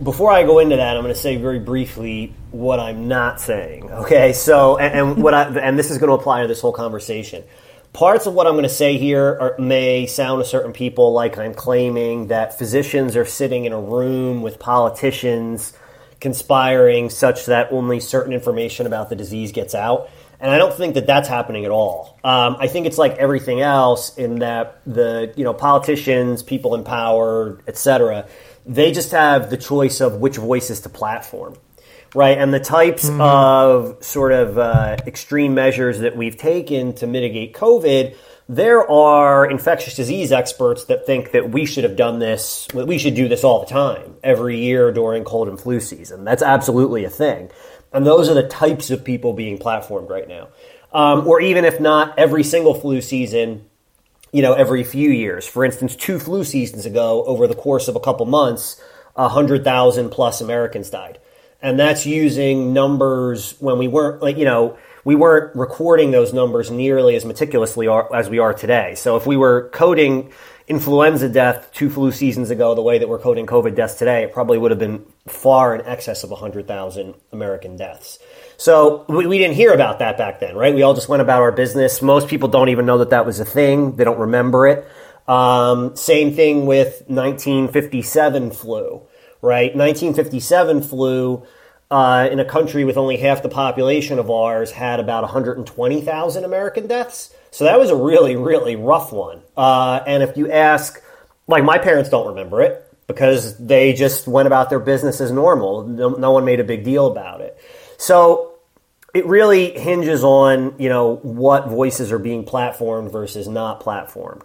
before 0.02 0.32
I 0.32 0.44
go 0.44 0.60
into 0.60 0.76
that, 0.76 0.96
I'm 0.96 1.02
going 1.02 1.14
to 1.14 1.20
say 1.20 1.36
very 1.36 1.58
briefly 1.58 2.32
what 2.50 2.80
I'm 2.80 3.08
not 3.08 3.40
saying. 3.40 3.90
Okay, 3.90 4.32
so 4.32 4.76
and, 4.78 5.10
and 5.10 5.22
what 5.22 5.34
I 5.34 5.44
and 5.44 5.78
this 5.78 5.90
is 5.90 5.98
going 5.98 6.08
to 6.08 6.14
apply 6.14 6.42
to 6.42 6.48
this 6.48 6.60
whole 6.60 6.72
conversation. 6.72 7.44
Parts 7.92 8.26
of 8.26 8.34
what 8.34 8.46
I'm 8.46 8.52
going 8.52 8.62
to 8.62 8.68
say 8.68 8.98
here 8.98 9.36
are, 9.40 9.56
may 9.58 10.06
sound 10.06 10.40
to 10.40 10.48
certain 10.48 10.72
people 10.72 11.12
like 11.12 11.38
I'm 11.38 11.54
claiming 11.54 12.28
that 12.28 12.56
physicians 12.56 13.16
are 13.16 13.24
sitting 13.24 13.64
in 13.64 13.72
a 13.72 13.80
room 13.80 14.42
with 14.42 14.60
politicians 14.60 15.72
conspiring 16.20 17.10
such 17.10 17.46
that 17.46 17.72
only 17.72 17.98
certain 17.98 18.32
information 18.32 18.86
about 18.86 19.08
the 19.08 19.16
disease 19.16 19.50
gets 19.52 19.74
out. 19.74 20.08
And 20.38 20.50
I 20.50 20.58
don't 20.58 20.72
think 20.72 20.94
that 20.94 21.06
that's 21.06 21.28
happening 21.28 21.64
at 21.64 21.70
all. 21.70 22.18
Um, 22.24 22.56
I 22.58 22.66
think 22.66 22.86
it's 22.86 22.96
like 22.96 23.12
everything 23.16 23.60
else 23.60 24.16
in 24.16 24.38
that 24.38 24.80
the 24.86 25.34
you 25.36 25.44
know 25.44 25.52
politicians, 25.52 26.42
people 26.42 26.74
in 26.74 26.84
power, 26.84 27.60
etc. 27.66 28.26
They 28.64 28.92
just 28.92 29.10
have 29.10 29.50
the 29.50 29.56
choice 29.56 30.00
of 30.00 30.14
which 30.14 30.36
voices 30.36 30.80
to 30.82 30.88
platform, 30.88 31.56
right? 32.14 32.36
And 32.38 32.52
the 32.52 32.60
types 32.60 33.08
of 33.08 34.04
sort 34.04 34.32
of 34.32 34.58
uh, 34.58 34.96
extreme 35.06 35.54
measures 35.54 36.00
that 36.00 36.16
we've 36.16 36.36
taken 36.36 36.94
to 36.94 37.06
mitigate 37.06 37.54
COVID. 37.54 38.16
There 38.48 38.90
are 38.90 39.48
infectious 39.48 39.94
disease 39.94 40.32
experts 40.32 40.86
that 40.86 41.06
think 41.06 41.30
that 41.30 41.50
we 41.50 41.66
should 41.66 41.84
have 41.84 41.94
done 41.94 42.18
this, 42.18 42.66
that 42.74 42.86
we 42.86 42.98
should 42.98 43.14
do 43.14 43.28
this 43.28 43.44
all 43.44 43.60
the 43.60 43.66
time, 43.66 44.16
every 44.24 44.58
year 44.58 44.90
during 44.90 45.22
cold 45.22 45.46
and 45.46 45.60
flu 45.60 45.78
season. 45.78 46.24
That's 46.24 46.42
absolutely 46.42 47.04
a 47.04 47.10
thing. 47.10 47.50
And 47.92 48.04
those 48.04 48.28
are 48.28 48.34
the 48.34 48.48
types 48.48 48.90
of 48.90 49.04
people 49.04 49.34
being 49.34 49.56
platformed 49.56 50.10
right 50.10 50.26
now. 50.26 50.48
Um, 50.92 51.28
or 51.28 51.40
even 51.40 51.64
if 51.64 51.78
not 51.78 52.18
every 52.18 52.42
single 52.42 52.74
flu 52.74 53.00
season, 53.00 53.66
you 54.32 54.42
know, 54.42 54.54
every 54.54 54.82
few 54.82 55.10
years. 55.10 55.46
For 55.46 55.64
instance, 55.64 55.94
two 55.94 56.18
flu 56.18 56.42
seasons 56.42 56.86
ago, 56.86 57.24
over 57.26 57.46
the 57.46 57.54
course 57.54 57.86
of 57.86 57.94
a 57.94 58.00
couple 58.00 58.26
months, 58.26 58.80
100,000 59.14 60.10
plus 60.10 60.40
Americans 60.40 60.90
died. 60.90 61.19
And 61.62 61.78
that's 61.78 62.06
using 62.06 62.72
numbers 62.72 63.54
when 63.60 63.78
we 63.78 63.88
weren't, 63.88 64.22
like, 64.22 64.36
you 64.38 64.44
know, 64.44 64.78
we 65.04 65.14
weren't 65.14 65.54
recording 65.56 66.10
those 66.10 66.32
numbers 66.32 66.70
nearly 66.70 67.16
as 67.16 67.24
meticulously 67.24 67.88
as 68.14 68.28
we 68.28 68.38
are 68.38 68.54
today. 68.54 68.94
So 68.94 69.16
if 69.16 69.26
we 69.26 69.36
were 69.36 69.70
coding 69.72 70.32
influenza 70.68 71.28
death 71.28 71.70
two 71.72 71.90
flu 71.90 72.12
seasons 72.12 72.50
ago 72.50 72.74
the 72.74 72.82
way 72.82 72.98
that 72.98 73.08
we're 73.08 73.18
coding 73.18 73.44
COVID 73.44 73.74
deaths 73.74 73.94
today, 73.94 74.22
it 74.22 74.32
probably 74.32 74.56
would 74.56 74.70
have 74.70 74.78
been 74.78 75.04
far 75.26 75.74
in 75.74 75.84
excess 75.84 76.22
of 76.22 76.30
100,000 76.30 77.14
American 77.32 77.76
deaths. 77.76 78.18
So 78.56 79.04
we, 79.08 79.26
we 79.26 79.38
didn't 79.38 79.56
hear 79.56 79.72
about 79.72 79.98
that 79.98 80.16
back 80.16 80.38
then, 80.38 80.54
right? 80.54 80.74
We 80.74 80.82
all 80.82 80.94
just 80.94 81.08
went 81.08 81.22
about 81.22 81.40
our 81.40 81.52
business. 81.52 82.02
Most 82.02 82.28
people 82.28 82.48
don't 82.48 82.68
even 82.68 82.86
know 82.86 82.98
that 82.98 83.10
that 83.10 83.26
was 83.26 83.40
a 83.40 83.44
thing. 83.44 83.96
They 83.96 84.04
don't 84.04 84.18
remember 84.18 84.68
it. 84.68 84.86
Um, 85.26 85.96
same 85.96 86.34
thing 86.34 86.66
with 86.66 87.02
1957 87.06 88.50
flu, 88.50 89.02
right? 89.42 89.74
1957 89.74 90.82
flu 90.82 91.46
uh, 91.90 92.28
in 92.30 92.38
a 92.38 92.44
country 92.44 92.84
with 92.84 92.96
only 92.96 93.16
half 93.16 93.42
the 93.42 93.48
population 93.48 94.18
of 94.18 94.30
ours 94.30 94.70
had 94.70 95.00
about 95.00 95.22
120,000 95.22 96.44
American 96.44 96.86
deaths. 96.86 97.34
So 97.50 97.64
that 97.64 97.78
was 97.78 97.90
a 97.90 97.96
really, 97.96 98.36
really 98.36 98.76
rough 98.76 99.12
one. 99.12 99.42
Uh, 99.56 100.00
and 100.06 100.22
if 100.22 100.36
you 100.36 100.50
ask, 100.50 101.02
like 101.48 101.64
my 101.64 101.78
parents 101.78 102.08
don't 102.10 102.28
remember 102.28 102.62
it 102.62 102.86
because 103.06 103.58
they 103.58 103.92
just 103.92 104.28
went 104.28 104.46
about 104.46 104.70
their 104.70 104.78
business 104.78 105.20
as 105.20 105.32
normal. 105.32 105.82
No, 105.82 106.10
no 106.10 106.30
one 106.30 106.44
made 106.44 106.60
a 106.60 106.64
big 106.64 106.84
deal 106.84 107.08
about 107.08 107.40
it. 107.40 107.58
So 107.98 108.50
it 109.14 109.26
really 109.26 109.76
hinges 109.78 110.22
on 110.22 110.74
you 110.78 110.88
know 110.88 111.16
what 111.16 111.68
voices 111.68 112.12
are 112.12 112.18
being 112.18 112.44
platformed 112.44 113.10
versus 113.10 113.48
not 113.48 113.82
platformed 113.82 114.42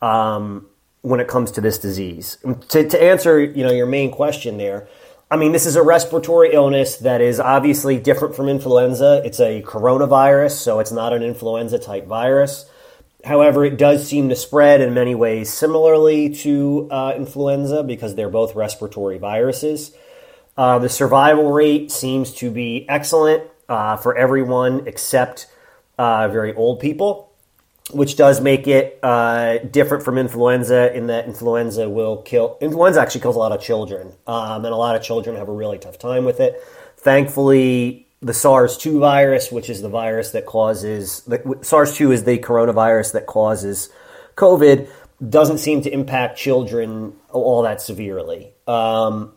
um, 0.00 0.66
when 1.04 1.20
it 1.20 1.28
comes 1.28 1.50
to 1.50 1.60
this 1.60 1.76
disease. 1.76 2.38
To, 2.70 2.88
to 2.88 3.02
answer 3.02 3.38
you 3.38 3.62
know 3.62 3.70
your 3.70 3.86
main 3.86 4.10
question 4.10 4.56
there, 4.56 4.88
I 5.30 5.36
mean 5.36 5.52
this 5.52 5.66
is 5.66 5.76
a 5.76 5.82
respiratory 5.82 6.54
illness 6.54 6.96
that 6.96 7.20
is 7.20 7.38
obviously 7.38 7.98
different 7.98 8.34
from 8.34 8.48
influenza. 8.48 9.20
It's 9.22 9.38
a 9.38 9.60
coronavirus, 9.62 10.52
so 10.52 10.80
it's 10.80 10.92
not 10.92 11.12
an 11.12 11.22
influenza 11.22 11.78
type 11.78 12.06
virus. 12.06 12.70
However, 13.22 13.66
it 13.66 13.76
does 13.76 14.06
seem 14.08 14.30
to 14.30 14.36
spread 14.36 14.80
in 14.80 14.94
many 14.94 15.14
ways 15.14 15.52
similarly 15.52 16.30
to 16.36 16.88
uh, 16.90 17.12
influenza 17.16 17.82
because 17.82 18.14
they're 18.14 18.30
both 18.30 18.54
respiratory 18.54 19.18
viruses. 19.18 19.94
Uh, 20.56 20.78
the 20.78 20.88
survival 20.88 21.52
rate 21.52 21.90
seems 21.90 22.32
to 22.34 22.50
be 22.50 22.86
excellent 22.88 23.42
uh, 23.68 23.96
for 23.96 24.16
everyone 24.16 24.86
except 24.86 25.48
uh, 25.98 26.28
very 26.28 26.54
old 26.54 26.80
people, 26.80 27.33
which 27.90 28.16
does 28.16 28.40
make 28.40 28.66
it 28.66 28.98
uh, 29.02 29.58
different 29.58 30.04
from 30.04 30.16
influenza 30.16 30.94
in 30.96 31.08
that 31.08 31.26
influenza 31.26 31.88
will 31.88 32.22
kill. 32.22 32.56
Influenza 32.60 33.00
actually 33.00 33.20
kills 33.20 33.36
a 33.36 33.38
lot 33.38 33.52
of 33.52 33.60
children, 33.60 34.12
um, 34.26 34.64
and 34.64 34.72
a 34.72 34.76
lot 34.76 34.96
of 34.96 35.02
children 35.02 35.36
have 35.36 35.48
a 35.48 35.52
really 35.52 35.78
tough 35.78 35.98
time 35.98 36.24
with 36.24 36.40
it. 36.40 36.62
Thankfully, 36.96 38.08
the 38.22 38.32
SARS 38.32 38.78
2 38.78 38.98
virus, 39.00 39.52
which 39.52 39.68
is 39.68 39.82
the 39.82 39.90
virus 39.90 40.30
that 40.30 40.46
causes, 40.46 41.20
the, 41.22 41.58
SARS 41.60 41.94
2 41.96 42.12
is 42.12 42.24
the 42.24 42.38
coronavirus 42.38 43.12
that 43.12 43.26
causes 43.26 43.90
COVID, 44.36 44.88
doesn't 45.28 45.58
seem 45.58 45.82
to 45.82 45.92
impact 45.92 46.38
children 46.38 47.12
all 47.30 47.62
that 47.62 47.82
severely. 47.82 48.52
Um, 48.66 49.32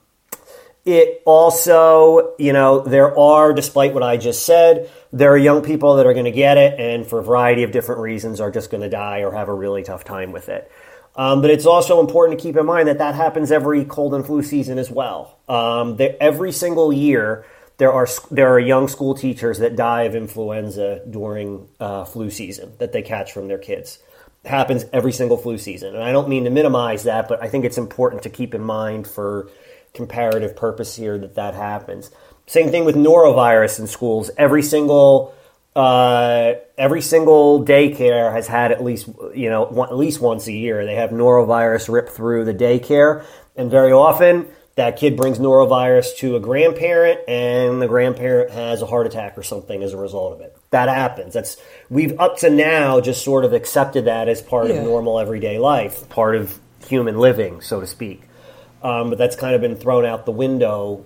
it 0.87 1.21
also, 1.25 2.33
you 2.39 2.53
know, 2.53 2.79
there 2.79 3.15
are, 3.19 3.51
despite 3.51 3.93
what 3.93 4.03
I 4.03 4.15
just 4.15 4.45
said, 4.45 4.89
there 5.11 5.33
are 5.33 5.37
young 5.37 5.61
people 5.61 5.97
that 5.97 6.05
are 6.05 6.13
going 6.13 6.25
to 6.25 6.31
get 6.31 6.57
it 6.57 6.79
and 6.79 7.05
for 7.05 7.19
a 7.19 7.23
variety 7.23 7.63
of 7.63 7.73
different 7.73 7.99
reasons 7.99 8.39
are 8.39 8.49
just 8.49 8.71
going 8.71 8.81
to 8.81 8.89
die 8.89 9.19
or 9.19 9.33
have 9.33 9.49
a 9.49 9.53
really 9.53 9.83
tough 9.83 10.05
time 10.05 10.31
with 10.31 10.47
it. 10.47 10.71
Um, 11.17 11.41
but 11.41 11.49
it's 11.49 11.65
also 11.65 11.99
important 11.99 12.39
to 12.39 12.43
keep 12.43 12.55
in 12.55 12.65
mind 12.65 12.87
that 12.87 12.99
that 12.99 13.15
happens 13.15 13.51
every 13.51 13.83
cold 13.83 14.13
and 14.13 14.25
flu 14.25 14.41
season 14.41 14.77
as 14.79 14.89
well. 14.89 15.37
Um, 15.49 15.97
every 15.99 16.53
single 16.53 16.93
year, 16.93 17.45
there 17.77 17.91
are 17.91 18.07
there 18.31 18.47
are 18.53 18.59
young 18.59 18.87
school 18.87 19.13
teachers 19.13 19.59
that 19.59 19.75
die 19.75 20.03
of 20.03 20.15
influenza 20.15 21.01
during 21.09 21.67
uh, 21.81 22.05
flu 22.05 22.29
season 22.29 22.71
that 22.77 22.93
they 22.93 23.01
catch 23.01 23.33
from 23.33 23.49
their 23.49 23.57
kids. 23.57 23.99
It 24.45 24.49
happens 24.49 24.85
every 24.93 25.11
single 25.11 25.37
flu 25.37 25.57
season, 25.57 25.95
and 25.95 26.03
I 26.03 26.11
don't 26.11 26.29
mean 26.29 26.45
to 26.45 26.49
minimize 26.49 27.03
that, 27.03 27.27
but 27.27 27.43
I 27.43 27.49
think 27.49 27.65
it's 27.65 27.77
important 27.77 28.23
to 28.23 28.29
keep 28.29 28.55
in 28.55 28.61
mind 28.61 29.07
for 29.07 29.49
comparative 29.97 30.55
purpose 30.55 30.95
here 30.95 31.17
that 31.17 31.35
that 31.35 31.55
happens. 31.55 32.09
Same 32.45 32.71
thing 32.71 32.85
with 32.85 32.95
norovirus 32.95 33.79
in 33.79 33.87
schools. 33.87 34.31
Every 34.37 34.63
single 34.63 35.35
uh, 35.75 36.53
every 36.77 37.01
single 37.01 37.63
daycare 37.63 38.31
has 38.31 38.47
had 38.47 38.71
at 38.71 38.83
least 38.83 39.09
you 39.35 39.49
know 39.49 39.65
one, 39.65 39.89
at 39.89 39.97
least 39.97 40.21
once 40.21 40.47
a 40.47 40.53
year 40.53 40.85
they 40.85 40.95
have 40.95 41.09
norovirus 41.09 41.91
rip 41.91 42.09
through 42.09 42.45
the 42.45 42.53
daycare, 42.53 43.25
and 43.57 43.69
very 43.69 43.91
often 43.91 44.47
that 44.75 44.95
kid 44.95 45.17
brings 45.17 45.39
norovirus 45.39 46.15
to 46.17 46.35
a 46.35 46.39
grandparent, 46.39 47.19
and 47.27 47.81
the 47.81 47.87
grandparent 47.87 48.51
has 48.51 48.81
a 48.81 48.85
heart 48.85 49.07
attack 49.07 49.37
or 49.37 49.43
something 49.43 49.83
as 49.83 49.91
a 49.91 49.97
result 49.97 50.33
of 50.33 50.41
it. 50.41 50.55
That 50.69 50.87
happens. 50.87 51.33
That's 51.33 51.57
we've 51.89 52.17
up 52.19 52.37
to 52.37 52.49
now 52.49 53.01
just 53.01 53.23
sort 53.25 53.43
of 53.43 53.53
accepted 53.53 54.05
that 54.05 54.29
as 54.29 54.41
part 54.41 54.69
yeah. 54.69 54.75
of 54.75 54.85
normal 54.85 55.19
everyday 55.19 55.59
life, 55.59 56.07
part 56.09 56.35
of 56.35 56.57
human 56.87 57.17
living, 57.17 57.59
so 57.59 57.81
to 57.81 57.87
speak 57.87 58.26
um, 58.83 59.09
but 59.09 59.17
that's 59.17 59.35
kind 59.35 59.55
of 59.55 59.61
been 59.61 59.75
thrown 59.75 60.05
out 60.05 60.25
the 60.25 60.31
window, 60.31 61.03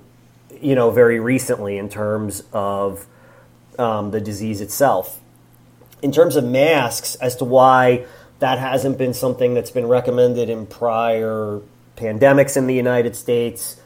you 0.62 0.76
know, 0.76 0.92
very 0.92 1.20
recently 1.20 1.78
in 1.78 1.90
terms 1.90 2.44
of 2.54 3.06
um, 3.80 4.12
the 4.12 4.22
disease 4.22 4.62
itself. 4.62 5.20
In 6.02 6.12
terms 6.12 6.36
of 6.36 6.44
masks, 6.44 7.16
as 7.16 7.36
to 7.38 7.46
why 7.46 8.06
that 8.40 8.58
hasn't 8.58 8.98
been 8.98 9.14
something 9.14 9.54
that's 9.54 9.70
been 9.70 9.88
recommended 9.88 10.50
in 10.50 10.66
prior 10.66 11.62
pandemics 11.96 12.58
in 12.58 12.68
the 12.68 12.74
United 12.74 13.16
States. 13.16 13.80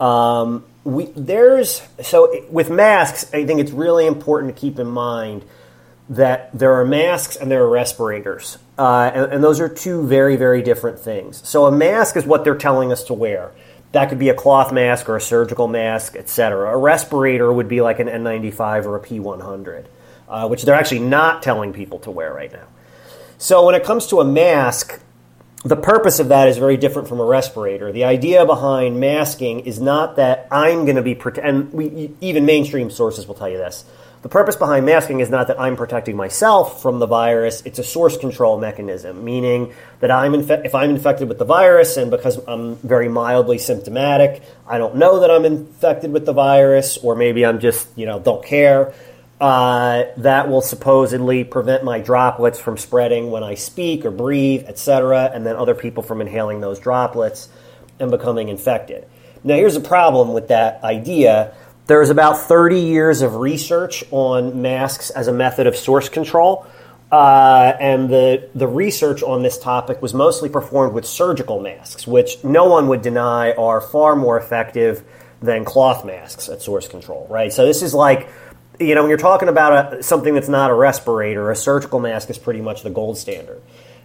Um, 0.00 0.64
we, 0.84 1.06
there's 1.14 1.82
so 2.02 2.46
with 2.50 2.70
masks, 2.70 3.32
I 3.34 3.44
think 3.44 3.60
it's 3.60 3.70
really 3.70 4.06
important 4.06 4.54
to 4.54 4.60
keep 4.60 4.78
in 4.78 4.86
mind 4.86 5.44
that 6.10 6.50
there 6.58 6.74
are 6.74 6.84
masks 6.84 7.36
and 7.36 7.50
there 7.50 7.62
are 7.62 7.68
respirators. 7.68 8.58
Uh, 8.78 9.10
and, 9.14 9.32
and, 9.32 9.44
those 9.44 9.60
are 9.60 9.68
two 9.68 10.06
very, 10.06 10.36
very 10.36 10.62
different 10.62 10.98
things. 10.98 11.46
So 11.46 11.66
a 11.66 11.72
mask 11.72 12.16
is 12.16 12.24
what 12.24 12.44
they're 12.44 12.56
telling 12.56 12.92
us 12.92 13.04
to 13.04 13.14
wear. 13.14 13.52
That 13.92 14.08
could 14.08 14.18
be 14.18 14.28
a 14.28 14.34
cloth 14.34 14.72
mask 14.72 15.08
or 15.08 15.16
a 15.16 15.20
surgical 15.20 15.68
mask, 15.68 16.16
etc. 16.16 16.72
A 16.72 16.76
respirator 16.76 17.52
would 17.52 17.68
be 17.68 17.80
like 17.80 17.98
an 17.98 18.06
N95 18.06 18.86
or 18.86 18.96
a 18.96 19.00
P100, 19.00 19.86
uh, 20.28 20.48
which 20.48 20.62
they're 20.62 20.74
actually 20.74 21.00
not 21.00 21.42
telling 21.42 21.72
people 21.72 21.98
to 22.00 22.10
wear 22.10 22.32
right 22.32 22.52
now. 22.52 22.66
So 23.38 23.66
when 23.66 23.74
it 23.74 23.84
comes 23.84 24.06
to 24.08 24.20
a 24.20 24.24
mask, 24.24 25.00
the 25.64 25.76
purpose 25.76 26.20
of 26.20 26.28
that 26.28 26.48
is 26.48 26.56
very 26.56 26.76
different 26.76 27.08
from 27.08 27.20
a 27.20 27.24
respirator. 27.24 27.92
The 27.92 28.04
idea 28.04 28.46
behind 28.46 29.00
masking 29.00 29.60
is 29.60 29.80
not 29.80 30.16
that 30.16 30.46
I'm 30.50 30.84
going 30.84 30.96
to 30.96 31.02
be, 31.02 31.14
we, 31.72 32.12
even 32.20 32.46
mainstream 32.46 32.90
sources 32.90 33.26
will 33.26 33.34
tell 33.34 33.48
you 33.48 33.58
this 33.58 33.84
the 34.22 34.28
purpose 34.28 34.56
behind 34.56 34.84
masking 34.84 35.20
is 35.20 35.30
not 35.30 35.46
that 35.46 35.60
I'm 35.60 35.76
protecting 35.76 36.16
myself 36.16 36.82
from 36.82 36.98
the 36.98 37.06
virus, 37.06 37.62
it's 37.64 37.78
a 37.78 37.84
source 37.84 38.16
control 38.16 38.58
mechanism, 38.58 39.24
meaning 39.24 39.72
that 40.00 40.10
I'm 40.10 40.32
infe- 40.32 40.64
if 40.64 40.74
I'm 40.74 40.90
infected 40.90 41.28
with 41.28 41.38
the 41.38 41.44
virus 41.44 41.96
and 41.96 42.10
because 42.10 42.40
I'm 42.48 42.76
very 42.76 43.08
mildly 43.08 43.58
symptomatic, 43.58 44.42
I 44.66 44.78
don't 44.78 44.96
know 44.96 45.20
that 45.20 45.30
I'm 45.30 45.44
infected 45.44 46.12
with 46.12 46.26
the 46.26 46.32
virus, 46.32 46.98
or 46.98 47.14
maybe 47.14 47.46
I'm 47.46 47.60
just, 47.60 47.86
you 47.96 48.06
know, 48.06 48.18
don't 48.18 48.44
care. 48.44 48.92
Uh, 49.40 50.06
that 50.16 50.48
will 50.48 50.62
supposedly 50.62 51.44
prevent 51.44 51.84
my 51.84 52.00
droplets 52.00 52.58
from 52.58 52.76
spreading 52.76 53.30
when 53.30 53.44
I 53.44 53.54
speak 53.54 54.04
or 54.04 54.10
breathe, 54.10 54.64
etc., 54.66 55.30
and 55.32 55.46
then 55.46 55.54
other 55.54 55.76
people 55.76 56.02
from 56.02 56.20
inhaling 56.20 56.60
those 56.60 56.80
droplets 56.80 57.48
and 58.00 58.10
becoming 58.10 58.48
infected. 58.48 59.06
Now, 59.44 59.54
here's 59.54 59.76
a 59.76 59.80
problem 59.80 60.32
with 60.32 60.48
that 60.48 60.82
idea 60.82 61.54
there's 61.88 62.10
about 62.10 62.38
30 62.38 62.80
years 62.80 63.22
of 63.22 63.36
research 63.36 64.04
on 64.10 64.60
masks 64.60 65.08
as 65.10 65.26
a 65.26 65.32
method 65.32 65.66
of 65.66 65.74
source 65.74 66.08
control. 66.08 66.66
Uh, 67.10 67.72
and 67.80 68.10
the, 68.10 68.46
the 68.54 68.68
research 68.68 69.22
on 69.22 69.42
this 69.42 69.58
topic 69.58 70.02
was 70.02 70.12
mostly 70.12 70.50
performed 70.50 70.92
with 70.92 71.06
surgical 71.06 71.60
masks, 71.60 72.06
which 72.06 72.44
no 72.44 72.66
one 72.66 72.88
would 72.88 73.00
deny 73.00 73.52
are 73.52 73.80
far 73.80 74.14
more 74.14 74.38
effective 74.38 75.02
than 75.40 75.64
cloth 75.64 76.04
masks 76.04 76.50
at 76.50 76.60
source 76.60 76.86
control, 76.86 77.26
right? 77.30 77.54
So 77.54 77.64
this 77.64 77.82
is 77.82 77.94
like, 77.94 78.28
you 78.78 78.94
know, 78.94 79.00
when 79.00 79.08
you're 79.08 79.18
talking 79.18 79.48
about 79.48 79.94
a, 79.94 80.02
something 80.02 80.34
that's 80.34 80.48
not 80.48 80.70
a 80.70 80.74
respirator, 80.74 81.50
a 81.50 81.56
surgical 81.56 82.00
mask 82.00 82.28
is 82.28 82.36
pretty 82.36 82.60
much 82.60 82.82
the 82.82 82.90
gold 82.90 83.16
standard. 83.16 83.62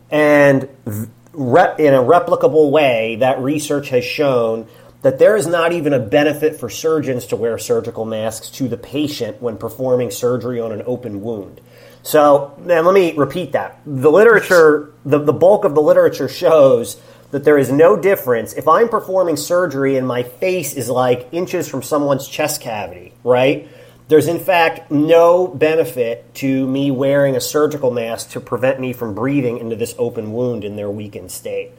And 0.10 0.70
in 0.94 1.94
a 1.94 2.02
replicable 2.02 2.72
way, 2.72 3.18
that 3.18 3.40
research 3.40 3.90
has 3.90 4.06
shown 4.06 4.70
that 5.04 5.20
there 5.20 5.36
is 5.36 5.46
not 5.46 5.72
even 5.72 5.94
a 5.94 6.00
benefit 6.00 6.60
for 6.60 6.70
surgeons 6.70 7.28
to 7.28 7.36
wear 7.36 7.58
surgical 7.58 8.06
masks 8.06 8.50
to 8.50 8.68
the 8.68 8.78
patient 8.78 9.42
when 9.42 9.58
performing 9.58 10.10
surgery 10.10 10.60
on 10.60 10.72
an 10.72 10.82
open 10.86 11.22
wound. 11.22 11.62
So, 12.02 12.54
now 12.60 12.82
let 12.82 12.94
me 12.94 13.16
repeat 13.16 13.52
that. 13.52 13.80
The 13.86 14.12
literature, 14.12 14.94
the, 15.06 15.20
the 15.20 15.34
bulk 15.34 15.64
of 15.66 15.76
the 15.76 15.82
literature 15.82 16.28
shows 16.28 17.00
that 17.32 17.44
there 17.44 17.58
is 17.58 17.72
no 17.72 17.98
difference 17.98 18.54
if 18.54 18.68
I'm 18.68 18.90
performing 18.90 19.38
surgery 19.38 19.98
and 19.98 20.08
my 20.08 20.24
face 20.24 20.74
is 20.74 20.90
like 20.90 21.30
inches 21.32 21.68
from 21.68 21.82
someone's 21.82 22.28
chest 22.28 22.62
cavity, 22.62 23.14
right? 23.24 23.68
There's 24.08 24.28
in 24.28 24.40
fact 24.40 24.92
no 24.92 25.48
benefit 25.48 26.34
to 26.36 26.68
me 26.68 26.92
wearing 26.92 27.36
a 27.36 27.42
surgical 27.42 27.90
mask 27.90 28.32
to 28.32 28.40
prevent 28.40 28.80
me 28.80 28.94
from 28.94 29.16
breathing 29.16 29.58
into 29.58 29.76
this 29.76 29.96
open 29.98 30.34
wound 30.34 30.64
in 30.64 30.76
their 30.76 30.92
weakened 30.92 31.32
state. 31.32 31.72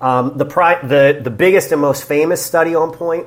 Um, 0.00 0.38
the, 0.38 0.44
pri- 0.44 0.80
the, 0.82 1.20
the 1.22 1.30
biggest 1.30 1.72
and 1.72 1.80
most 1.80 2.04
famous 2.04 2.44
study 2.44 2.74
on 2.74 2.92
point 2.92 3.26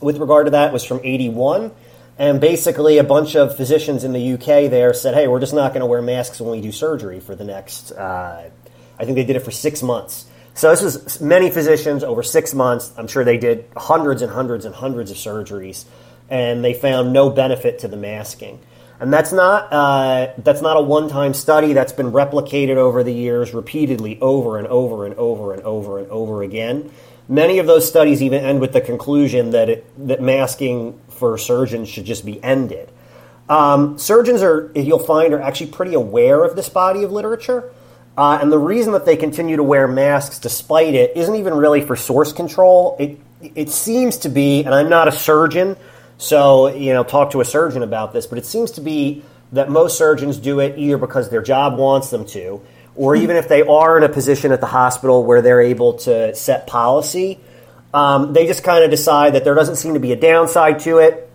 with 0.00 0.18
regard 0.18 0.46
to 0.46 0.50
that 0.50 0.72
was 0.72 0.84
from 0.84 1.00
81. 1.02 1.72
And 2.18 2.40
basically, 2.40 2.98
a 2.98 3.04
bunch 3.04 3.36
of 3.36 3.56
physicians 3.56 4.04
in 4.04 4.12
the 4.12 4.34
UK 4.34 4.70
there 4.70 4.94
said, 4.94 5.14
hey, 5.14 5.28
we're 5.28 5.40
just 5.40 5.54
not 5.54 5.72
going 5.72 5.80
to 5.80 5.86
wear 5.86 6.00
masks 6.00 6.40
when 6.40 6.50
we 6.50 6.60
do 6.60 6.72
surgery 6.72 7.20
for 7.20 7.34
the 7.34 7.44
next, 7.44 7.92
uh, 7.92 8.48
I 8.98 9.04
think 9.04 9.16
they 9.16 9.24
did 9.24 9.36
it 9.36 9.40
for 9.40 9.50
six 9.50 9.82
months. 9.82 10.26
So 10.54 10.70
this 10.70 10.80
was 10.80 11.20
many 11.20 11.50
physicians 11.50 12.02
over 12.02 12.22
six 12.22 12.54
months. 12.54 12.90
I'm 12.96 13.06
sure 13.06 13.24
they 13.24 13.36
did 13.36 13.66
hundreds 13.76 14.22
and 14.22 14.32
hundreds 14.32 14.64
and 14.64 14.74
hundreds 14.74 15.10
of 15.10 15.18
surgeries, 15.18 15.84
and 16.30 16.64
they 16.64 16.72
found 16.72 17.12
no 17.12 17.28
benefit 17.28 17.80
to 17.80 17.88
the 17.88 17.98
masking. 17.98 18.60
And 18.98 19.12
that's 19.12 19.32
not 19.32 19.72
uh, 19.72 20.32
that's 20.38 20.62
not 20.62 20.76
a 20.76 20.80
one-time 20.80 21.34
study. 21.34 21.72
That's 21.74 21.92
been 21.92 22.12
replicated 22.12 22.76
over 22.76 23.04
the 23.04 23.12
years, 23.12 23.52
repeatedly, 23.52 24.18
over 24.20 24.58
and 24.58 24.66
over 24.68 25.04
and 25.04 25.14
over 25.16 25.52
and 25.52 25.62
over 25.62 25.98
and 25.98 26.08
over 26.10 26.42
again. 26.42 26.90
Many 27.28 27.58
of 27.58 27.66
those 27.66 27.86
studies 27.86 28.22
even 28.22 28.44
end 28.44 28.60
with 28.60 28.72
the 28.72 28.80
conclusion 28.80 29.50
that 29.50 29.68
it, 29.68 30.06
that 30.06 30.22
masking 30.22 30.98
for 31.08 31.36
surgeons 31.36 31.88
should 31.88 32.04
just 32.04 32.24
be 32.24 32.42
ended. 32.42 32.90
Um, 33.48 33.98
surgeons 33.98 34.42
are, 34.42 34.70
you'll 34.74 34.98
find, 34.98 35.34
are 35.34 35.40
actually 35.40 35.70
pretty 35.70 35.94
aware 35.94 36.44
of 36.44 36.56
this 36.56 36.68
body 36.68 37.02
of 37.02 37.12
literature. 37.12 37.72
Uh, 38.16 38.38
and 38.40 38.50
the 38.50 38.58
reason 38.58 38.92
that 38.92 39.04
they 39.04 39.16
continue 39.16 39.56
to 39.56 39.62
wear 39.62 39.86
masks 39.86 40.38
despite 40.38 40.94
it 40.94 41.16
isn't 41.16 41.34
even 41.34 41.54
really 41.54 41.80
for 41.80 41.96
source 41.96 42.32
control. 42.32 42.96
It, 42.98 43.18
it 43.54 43.70
seems 43.70 44.18
to 44.18 44.28
be, 44.28 44.64
and 44.64 44.74
I'm 44.74 44.88
not 44.88 45.06
a 45.06 45.12
surgeon, 45.12 45.76
so 46.18 46.68
you 46.68 46.92
know, 46.92 47.04
talk 47.04 47.30
to 47.32 47.40
a 47.40 47.44
surgeon 47.44 47.82
about 47.82 48.12
this, 48.12 48.26
but 48.26 48.38
it 48.38 48.46
seems 48.46 48.70
to 48.72 48.80
be 48.80 49.22
that 49.52 49.70
most 49.70 49.96
surgeons 49.98 50.38
do 50.38 50.60
it 50.60 50.78
either 50.78 50.98
because 50.98 51.30
their 51.30 51.42
job 51.42 51.78
wants 51.78 52.10
them 52.10 52.24
to, 52.26 52.60
or 52.96 53.14
even 53.14 53.36
if 53.36 53.48
they 53.48 53.62
are 53.62 53.96
in 53.98 54.02
a 54.02 54.08
position 54.08 54.52
at 54.52 54.60
the 54.60 54.66
hospital 54.66 55.24
where 55.24 55.42
they're 55.42 55.60
able 55.60 55.94
to 55.94 56.34
set 56.34 56.66
policy, 56.66 57.38
um, 57.94 58.32
they 58.32 58.46
just 58.46 58.64
kind 58.64 58.82
of 58.84 58.90
decide 58.90 59.34
that 59.34 59.44
there 59.44 59.54
doesn't 59.54 59.76
seem 59.76 59.94
to 59.94 60.00
be 60.00 60.12
a 60.12 60.16
downside 60.16 60.80
to 60.80 60.98
it, 60.98 61.30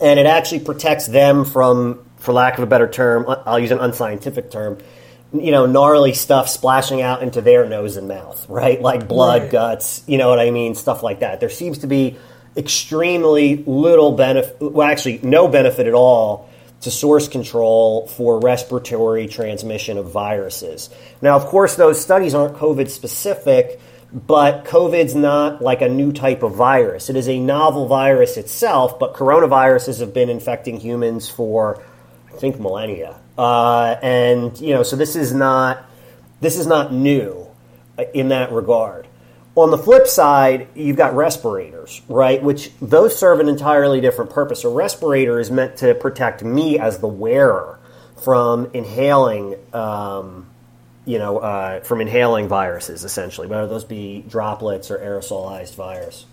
and 0.00 0.20
it 0.20 0.26
actually 0.26 0.60
protects 0.60 1.06
them 1.06 1.44
from, 1.44 2.04
for 2.18 2.32
lack 2.32 2.58
of 2.58 2.64
a 2.64 2.66
better 2.66 2.88
term, 2.88 3.24
I'll 3.46 3.58
use 3.58 3.70
an 3.70 3.78
unscientific 3.78 4.50
term, 4.50 4.78
you 5.32 5.50
know, 5.52 5.66
gnarly 5.66 6.12
stuff 6.12 6.48
splashing 6.48 7.00
out 7.00 7.22
into 7.22 7.40
their 7.40 7.66
nose 7.66 7.96
and 7.96 8.06
mouth, 8.08 8.46
right? 8.48 8.80
Like 8.80 9.08
blood, 9.08 9.42
Right. 9.42 9.50
guts, 9.50 10.02
you 10.06 10.18
know 10.18 10.28
what 10.28 10.38
I 10.38 10.50
mean? 10.50 10.74
Stuff 10.74 11.02
like 11.02 11.20
that. 11.20 11.40
There 11.40 11.48
seems 11.48 11.78
to 11.78 11.86
be 11.86 12.16
extremely 12.56 13.56
little 13.64 14.12
benefit, 14.12 14.56
well, 14.60 14.88
actually, 14.88 15.20
no 15.22 15.48
benefit 15.48 15.86
at 15.86 15.94
all 15.94 16.48
to 16.82 16.90
source 16.90 17.28
control 17.28 18.06
for 18.06 18.40
respiratory 18.40 19.26
transmission 19.26 19.98
of 19.98 20.10
viruses. 20.10 20.90
Now, 21.22 21.36
of 21.36 21.46
course, 21.46 21.76
those 21.76 22.00
studies 22.00 22.34
aren't 22.34 22.56
COVID 22.56 22.88
specific, 22.88 23.80
but 24.12 24.64
COVID's 24.64 25.14
not 25.14 25.60
like 25.60 25.82
a 25.82 25.88
new 25.88 26.12
type 26.12 26.42
of 26.42 26.54
virus. 26.54 27.10
It 27.10 27.16
is 27.16 27.28
a 27.28 27.38
novel 27.38 27.86
virus 27.88 28.36
itself, 28.36 28.98
but 28.98 29.14
coronaviruses 29.14 30.00
have 30.00 30.14
been 30.14 30.28
infecting 30.28 30.78
humans 30.78 31.28
for, 31.28 31.82
I 32.28 32.36
think, 32.36 32.60
millennia. 32.60 33.16
Uh, 33.36 33.96
and 34.02 34.58
you 34.60 34.70
know, 34.70 34.82
so 34.82 34.96
this 34.96 35.16
is 35.16 35.32
not 35.32 35.84
this 36.40 36.58
is 36.58 36.66
not 36.66 36.92
new 36.92 37.46
in 38.14 38.28
that 38.28 38.52
regard. 38.52 39.05
On 39.56 39.70
the 39.70 39.78
flip 39.78 40.06
side, 40.06 40.68
you've 40.74 40.98
got 40.98 41.14
respirators, 41.16 42.02
right? 42.08 42.42
Which 42.42 42.70
those 42.82 43.18
serve 43.18 43.40
an 43.40 43.48
entirely 43.48 44.02
different 44.02 44.30
purpose. 44.30 44.64
A 44.64 44.68
respirator 44.68 45.40
is 45.40 45.50
meant 45.50 45.78
to 45.78 45.94
protect 45.94 46.44
me 46.44 46.78
as 46.78 46.98
the 46.98 47.08
wearer 47.08 47.78
from 48.22 48.70
inhaling, 48.74 49.56
um, 49.72 50.46
you 51.06 51.18
know, 51.18 51.38
uh, 51.38 51.80
from 51.80 52.02
inhaling 52.02 52.48
viruses, 52.48 53.02
essentially, 53.02 53.46
whether 53.46 53.66
those 53.66 53.84
be 53.84 54.22
droplets 54.28 54.90
or 54.90 54.98
aerosolized 54.98 55.74
virus. 55.74 56.26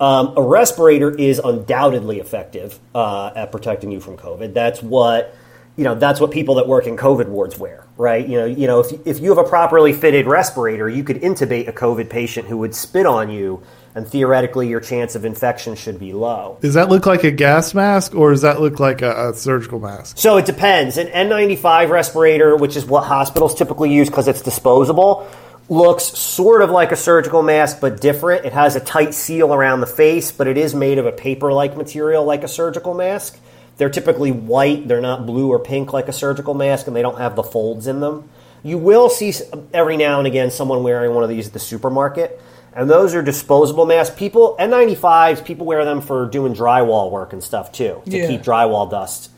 Um, 0.00 0.34
a 0.36 0.42
respirator 0.42 1.10
is 1.10 1.40
undoubtedly 1.40 2.20
effective 2.20 2.78
uh, 2.94 3.32
at 3.34 3.50
protecting 3.50 3.90
you 3.90 3.98
from 3.98 4.16
COVID. 4.16 4.54
That's 4.54 4.80
what 4.80 5.34
you 5.78 5.84
know. 5.84 5.94
That's 5.94 6.20
what 6.20 6.30
people 6.30 6.56
that 6.56 6.68
work 6.68 6.86
in 6.86 6.96
COVID 6.96 7.28
wards 7.28 7.56
wear, 7.56 7.86
right? 7.96 8.28
You 8.28 8.40
know, 8.40 8.44
you 8.44 8.66
know, 8.66 8.80
if 8.80 9.06
if 9.06 9.20
you 9.20 9.30
have 9.30 9.38
a 9.38 9.48
properly 9.48 9.94
fitted 9.94 10.26
respirator, 10.26 10.88
you 10.88 11.04
could 11.04 11.22
intubate 11.22 11.68
a 11.68 11.72
COVID 11.72 12.10
patient 12.10 12.48
who 12.48 12.58
would 12.58 12.74
spit 12.74 13.06
on 13.06 13.30
you, 13.30 13.62
and 13.94 14.06
theoretically, 14.06 14.68
your 14.68 14.80
chance 14.80 15.14
of 15.14 15.24
infection 15.24 15.74
should 15.74 15.98
be 15.98 16.12
low. 16.12 16.58
Does 16.60 16.74
that 16.74 16.88
look 16.88 17.06
like 17.06 17.24
a 17.24 17.30
gas 17.30 17.74
mask 17.74 18.14
or 18.14 18.30
does 18.30 18.42
that 18.42 18.60
look 18.60 18.78
like 18.78 19.02
a, 19.02 19.30
a 19.30 19.34
surgical 19.34 19.80
mask? 19.80 20.18
So 20.18 20.36
it 20.36 20.46
depends. 20.46 20.98
An 20.98 21.08
N95 21.08 21.88
respirator, 21.88 22.56
which 22.56 22.76
is 22.76 22.84
what 22.84 23.04
hospitals 23.04 23.54
typically 23.54 23.92
use 23.92 24.08
because 24.08 24.28
it's 24.28 24.42
disposable, 24.42 25.28
looks 25.68 26.04
sort 26.04 26.62
of 26.62 26.70
like 26.70 26.92
a 26.92 26.96
surgical 26.96 27.42
mask 27.42 27.80
but 27.80 28.00
different. 28.00 28.44
It 28.44 28.52
has 28.52 28.76
a 28.76 28.80
tight 28.80 29.14
seal 29.14 29.52
around 29.52 29.80
the 29.80 29.86
face, 29.86 30.32
but 30.32 30.46
it 30.46 30.56
is 30.56 30.74
made 30.74 30.98
of 30.98 31.06
a 31.06 31.12
paper 31.12 31.52
like 31.52 31.76
material 31.76 32.24
like 32.24 32.42
a 32.42 32.48
surgical 32.48 32.94
mask. 32.94 33.38
They're 33.78 33.88
typically 33.88 34.32
white, 34.32 34.88
they're 34.88 35.00
not 35.00 35.24
blue 35.24 35.48
or 35.48 35.58
pink 35.58 35.92
like 35.92 36.08
a 36.08 36.12
surgical 36.12 36.52
mask, 36.52 36.86
and 36.86 36.94
they 36.94 37.02
don't 37.02 37.18
have 37.18 37.36
the 37.36 37.42
folds 37.44 37.86
in 37.86 38.00
them. 38.00 38.28
You 38.62 38.76
will 38.76 39.08
see 39.08 39.32
every 39.72 39.96
now 39.96 40.18
and 40.18 40.26
again 40.26 40.50
someone 40.50 40.82
wearing 40.82 41.14
one 41.14 41.22
of 41.22 41.30
these 41.30 41.46
at 41.46 41.52
the 41.52 41.58
supermarket. 41.60 42.40
And 42.74 42.90
those 42.90 43.14
are 43.14 43.22
disposable 43.22 43.86
masks. 43.86 44.14
People 44.16 44.56
N95s, 44.58 45.44
people 45.44 45.64
wear 45.64 45.84
them 45.84 46.00
for 46.00 46.26
doing 46.26 46.54
drywall 46.54 47.10
work 47.10 47.32
and 47.32 47.42
stuff 47.42 47.72
too, 47.72 48.02
to 48.04 48.16
Yeah. 48.18 48.26
keep 48.26 48.42
drywall 48.42 48.90
dust 48.90 49.30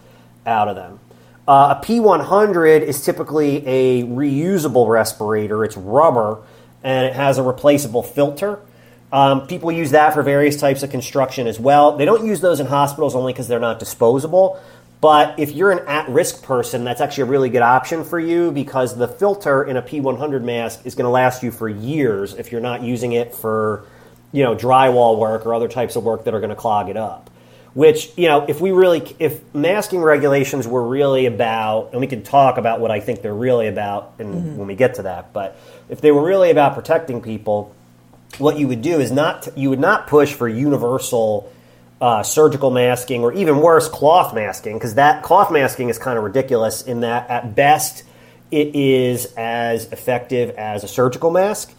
out 0.46 0.68
of 0.68 0.76
them. 0.76 1.00
Uh, 1.46 1.76
a 1.78 1.84
P100 1.84 2.82
is 2.82 3.02
typically 3.04 3.66
a 3.66 4.04
reusable 4.04 4.88
respirator. 4.88 5.64
It's 5.64 5.76
rubber 5.76 6.38
and 6.82 7.06
it 7.06 7.14
has 7.14 7.38
a 7.38 7.42
replaceable 7.42 8.02
filter. 8.02 8.58
Um, 9.12 9.46
people 9.46 9.72
use 9.72 9.90
that 9.90 10.14
for 10.14 10.22
various 10.22 10.56
types 10.56 10.82
of 10.82 10.90
construction 10.90 11.46
as 11.46 11.58
well. 11.58 11.96
They 11.96 12.04
don't 12.04 12.24
use 12.24 12.40
those 12.40 12.60
in 12.60 12.66
hospitals 12.66 13.14
only 13.14 13.32
because 13.32 13.48
they're 13.48 13.58
not 13.58 13.78
disposable. 13.78 14.60
But 15.00 15.38
if 15.38 15.52
you're 15.52 15.72
an 15.72 15.86
at 15.88 16.08
risk 16.08 16.42
person, 16.42 16.84
that's 16.84 17.00
actually 17.00 17.22
a 17.22 17.26
really 17.26 17.48
good 17.48 17.62
option 17.62 18.04
for 18.04 18.20
you 18.20 18.52
because 18.52 18.96
the 18.96 19.08
filter 19.08 19.64
in 19.64 19.76
a 19.76 19.82
P100 19.82 20.44
mask 20.44 20.84
is 20.84 20.94
going 20.94 21.06
to 21.06 21.10
last 21.10 21.42
you 21.42 21.50
for 21.50 21.68
years 21.68 22.34
if 22.34 22.52
you're 22.52 22.60
not 22.60 22.82
using 22.82 23.12
it 23.12 23.34
for 23.34 23.86
you 24.32 24.44
know 24.44 24.54
drywall 24.54 25.18
work 25.18 25.46
or 25.46 25.54
other 25.54 25.68
types 25.68 25.96
of 25.96 26.04
work 26.04 26.24
that 26.24 26.34
are 26.34 26.40
going 26.40 26.50
to 26.50 26.56
clog 26.56 26.88
it 26.88 26.96
up 26.96 27.30
which 27.74 28.16
you 28.16 28.28
know 28.28 28.44
if 28.48 28.60
we 28.60 28.70
really 28.70 29.14
if 29.18 29.42
masking 29.54 30.00
regulations 30.00 30.66
were 30.66 30.86
really 30.86 31.26
about 31.26 31.90
and 31.92 32.00
we 32.00 32.06
can 32.06 32.22
talk 32.22 32.58
about 32.58 32.80
what 32.80 32.90
i 32.90 33.00
think 33.00 33.22
they're 33.22 33.34
really 33.34 33.66
about 33.66 34.12
and 34.18 34.56
when 34.56 34.66
we 34.66 34.74
get 34.74 34.94
to 34.94 35.02
that 35.02 35.32
but 35.32 35.56
if 35.88 36.00
they 36.00 36.10
were 36.10 36.24
really 36.24 36.50
about 36.50 36.74
protecting 36.74 37.20
people 37.20 37.74
what 38.38 38.58
you 38.58 38.68
would 38.68 38.82
do 38.82 39.00
is 39.00 39.10
not 39.10 39.48
you 39.56 39.70
would 39.70 39.80
not 39.80 40.06
push 40.06 40.32
for 40.32 40.48
universal 40.48 41.52
uh, 42.00 42.22
surgical 42.22 42.70
masking 42.70 43.22
or 43.22 43.32
even 43.32 43.58
worse 43.60 43.88
cloth 43.88 44.34
masking 44.34 44.74
because 44.74 44.94
that 44.94 45.22
cloth 45.22 45.50
masking 45.50 45.88
is 45.88 45.98
kind 45.98 46.16
of 46.16 46.24
ridiculous 46.24 46.82
in 46.82 47.00
that 47.00 47.28
at 47.28 47.54
best 47.54 48.04
it 48.50 48.74
is 48.74 49.32
as 49.36 49.90
effective 49.92 50.50
as 50.56 50.82
a 50.82 50.88
surgical 50.88 51.30
mask. 51.30 51.72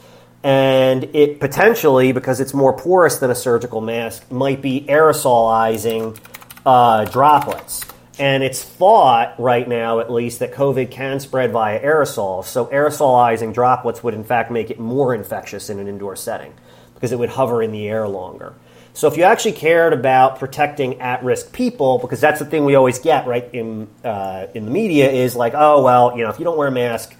And 0.43 1.03
it 1.15 1.39
potentially 1.39 2.13
because 2.13 2.39
it's 2.39 2.53
more 2.53 2.73
porous 2.73 3.17
than 3.17 3.29
a 3.29 3.35
surgical 3.35 3.81
mask 3.81 4.31
might 4.31 4.61
be 4.61 4.81
aerosolizing 4.81 6.17
uh, 6.65 7.05
droplets 7.05 7.85
and 8.21 8.43
it's 8.43 8.63
thought 8.63 9.33
right 9.39 9.67
now 9.67 9.99
at 9.99 10.11
least 10.11 10.39
that 10.39 10.53
covid 10.53 10.89
can 10.91 11.19
spread 11.19 11.51
via 11.51 11.81
aerosols 11.83 12.45
so 12.45 12.67
aerosolizing 12.67 13.53
droplets 13.53 14.03
would 14.03 14.13
in 14.13 14.23
fact 14.23 14.51
make 14.51 14.69
it 14.69 14.79
more 14.79 15.13
infectious 15.13 15.69
in 15.69 15.79
an 15.79 15.87
indoor 15.87 16.15
setting 16.15 16.53
because 16.93 17.11
it 17.11 17.19
would 17.19 17.29
hover 17.29 17.61
in 17.61 17.71
the 17.71 17.87
air 17.87 18.07
longer 18.07 18.53
so 18.93 19.07
if 19.07 19.15
you 19.17 19.23
actually 19.23 19.53
cared 19.53 19.93
about 19.93 20.39
protecting 20.39 20.99
at-risk 20.99 21.53
people, 21.53 21.97
because 21.99 22.19
that's 22.19 22.39
the 22.39 22.45
thing 22.45 22.65
we 22.65 22.75
always 22.75 22.99
get 22.99 23.25
right 23.25 23.47
in 23.53 23.87
uh, 24.03 24.47
in 24.53 24.65
the 24.65 24.71
media 24.71 25.09
is 25.09 25.35
like, 25.35 25.53
oh 25.55 25.81
well, 25.81 26.17
you 26.17 26.23
know, 26.23 26.29
if 26.29 26.39
you 26.39 26.45
don't 26.45 26.57
wear 26.57 26.67
a 26.67 26.71
mask, 26.71 27.15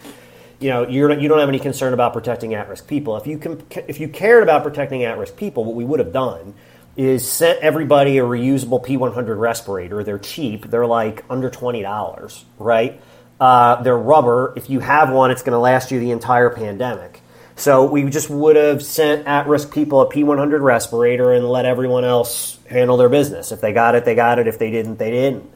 you 0.60 0.70
know, 0.70 0.88
you're 0.88 1.18
you 1.18 1.30
don't 1.30 1.40
have 1.40 1.50
any 1.50 1.60
concern 1.60 1.94
about 1.94 2.14
protecting 2.14 2.54
at-risk 2.54 2.88
people. 2.88 3.16
If 3.16 3.26
you 3.26 3.38
can, 3.38 3.64
if 3.88 4.00
you 4.02 4.10
cared 4.10 4.44
about 4.44 4.64
protecting 4.64 5.04
at-risk 5.04 5.38
people, 5.38 5.64
what 5.64 5.76
we 5.76 5.86
would 5.86 6.00
have 6.00 6.12
done 6.12 6.54
is 6.96 7.30
sent 7.30 7.60
everybody 7.60 8.18
a 8.18 8.24
reusable 8.24 8.86
P100 8.86 9.40
respirator. 9.40 10.04
They're 10.04 10.20
cheap. 10.20 10.70
They're 10.70 10.88
like 10.88 11.24
under 11.30 11.50
twenty 11.50 11.82
dollars, 11.82 12.44
right? 12.58 13.02
Uh, 13.40 13.82
they're 13.82 13.98
rubber. 13.98 14.54
If 14.56 14.70
you 14.70 14.80
have 14.82 15.12
one, 15.12 15.32
it's 15.32 15.42
going 15.42 15.54
to 15.54 15.60
last 15.60 15.90
you 15.90 16.00
the 16.00 16.12
entire 16.12 16.52
pandemic. 16.52 17.22
So 17.56 17.86
we 17.86 18.10
just 18.10 18.30
would 18.30 18.56
have 18.56 18.84
sent 18.84 19.28
at-risk 19.28 19.74
people 19.74 20.02
a 20.02 20.10
P100 20.10 20.62
respirator 20.62 21.32
and 21.34 21.50
let 21.50 21.66
everyone 21.66 22.04
else 22.06 22.60
handle 22.70 22.98
their 22.98 23.10
business. 23.10 23.52
If 23.52 23.62
they 23.62 23.74
got 23.74 23.96
it, 23.96 24.06
they 24.06 24.16
got 24.16 24.40
it. 24.40 24.48
If 24.48 24.58
they 24.58 24.72
didn't, 24.72 24.98
they 24.98 25.12
didn't. 25.12 25.52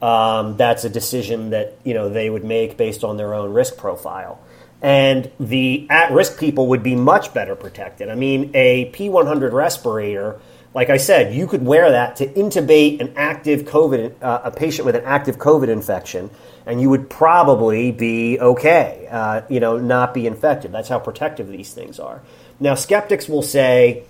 Um, 0.00 0.56
that's 0.56 0.84
a 0.84 0.88
decision 0.88 1.50
that 1.50 1.78
you 1.84 1.94
know 1.94 2.08
they 2.08 2.30
would 2.30 2.44
make 2.44 2.76
based 2.76 3.02
on 3.02 3.16
their 3.16 3.34
own 3.34 3.52
risk 3.52 3.76
profile. 3.76 4.40
And 4.80 5.30
the 5.40 5.88
at-risk 5.90 6.38
people 6.38 6.68
would 6.68 6.84
be 6.84 6.94
much 6.94 7.34
better 7.34 7.56
protected. 7.56 8.08
I 8.08 8.14
mean, 8.14 8.52
a 8.54 8.92
P100 8.92 9.52
respirator, 9.52 10.40
like 10.74 10.90
I 10.90 10.96
said, 10.96 11.34
you 11.34 11.46
could 11.46 11.64
wear 11.64 11.90
that 11.90 12.16
to 12.16 12.26
intubate 12.26 13.00
an 13.00 13.14
active 13.16 13.62
COVID, 13.62 14.22
uh, 14.22 14.42
a 14.44 14.50
patient 14.50 14.86
with 14.86 14.96
an 14.96 15.04
active 15.04 15.38
COVID 15.38 15.68
infection, 15.68 16.30
and 16.66 16.80
you 16.80 16.90
would 16.90 17.08
probably 17.08 17.90
be 17.90 18.38
okay. 18.38 19.08
Uh, 19.10 19.42
you 19.48 19.60
know, 19.60 19.78
not 19.78 20.12
be 20.12 20.26
infected. 20.26 20.70
That's 20.72 20.88
how 20.88 20.98
protective 20.98 21.48
these 21.48 21.72
things 21.72 21.98
are. 21.98 22.20
Now, 22.60 22.74
skeptics 22.74 23.28
will 23.28 23.42
say 23.42 24.04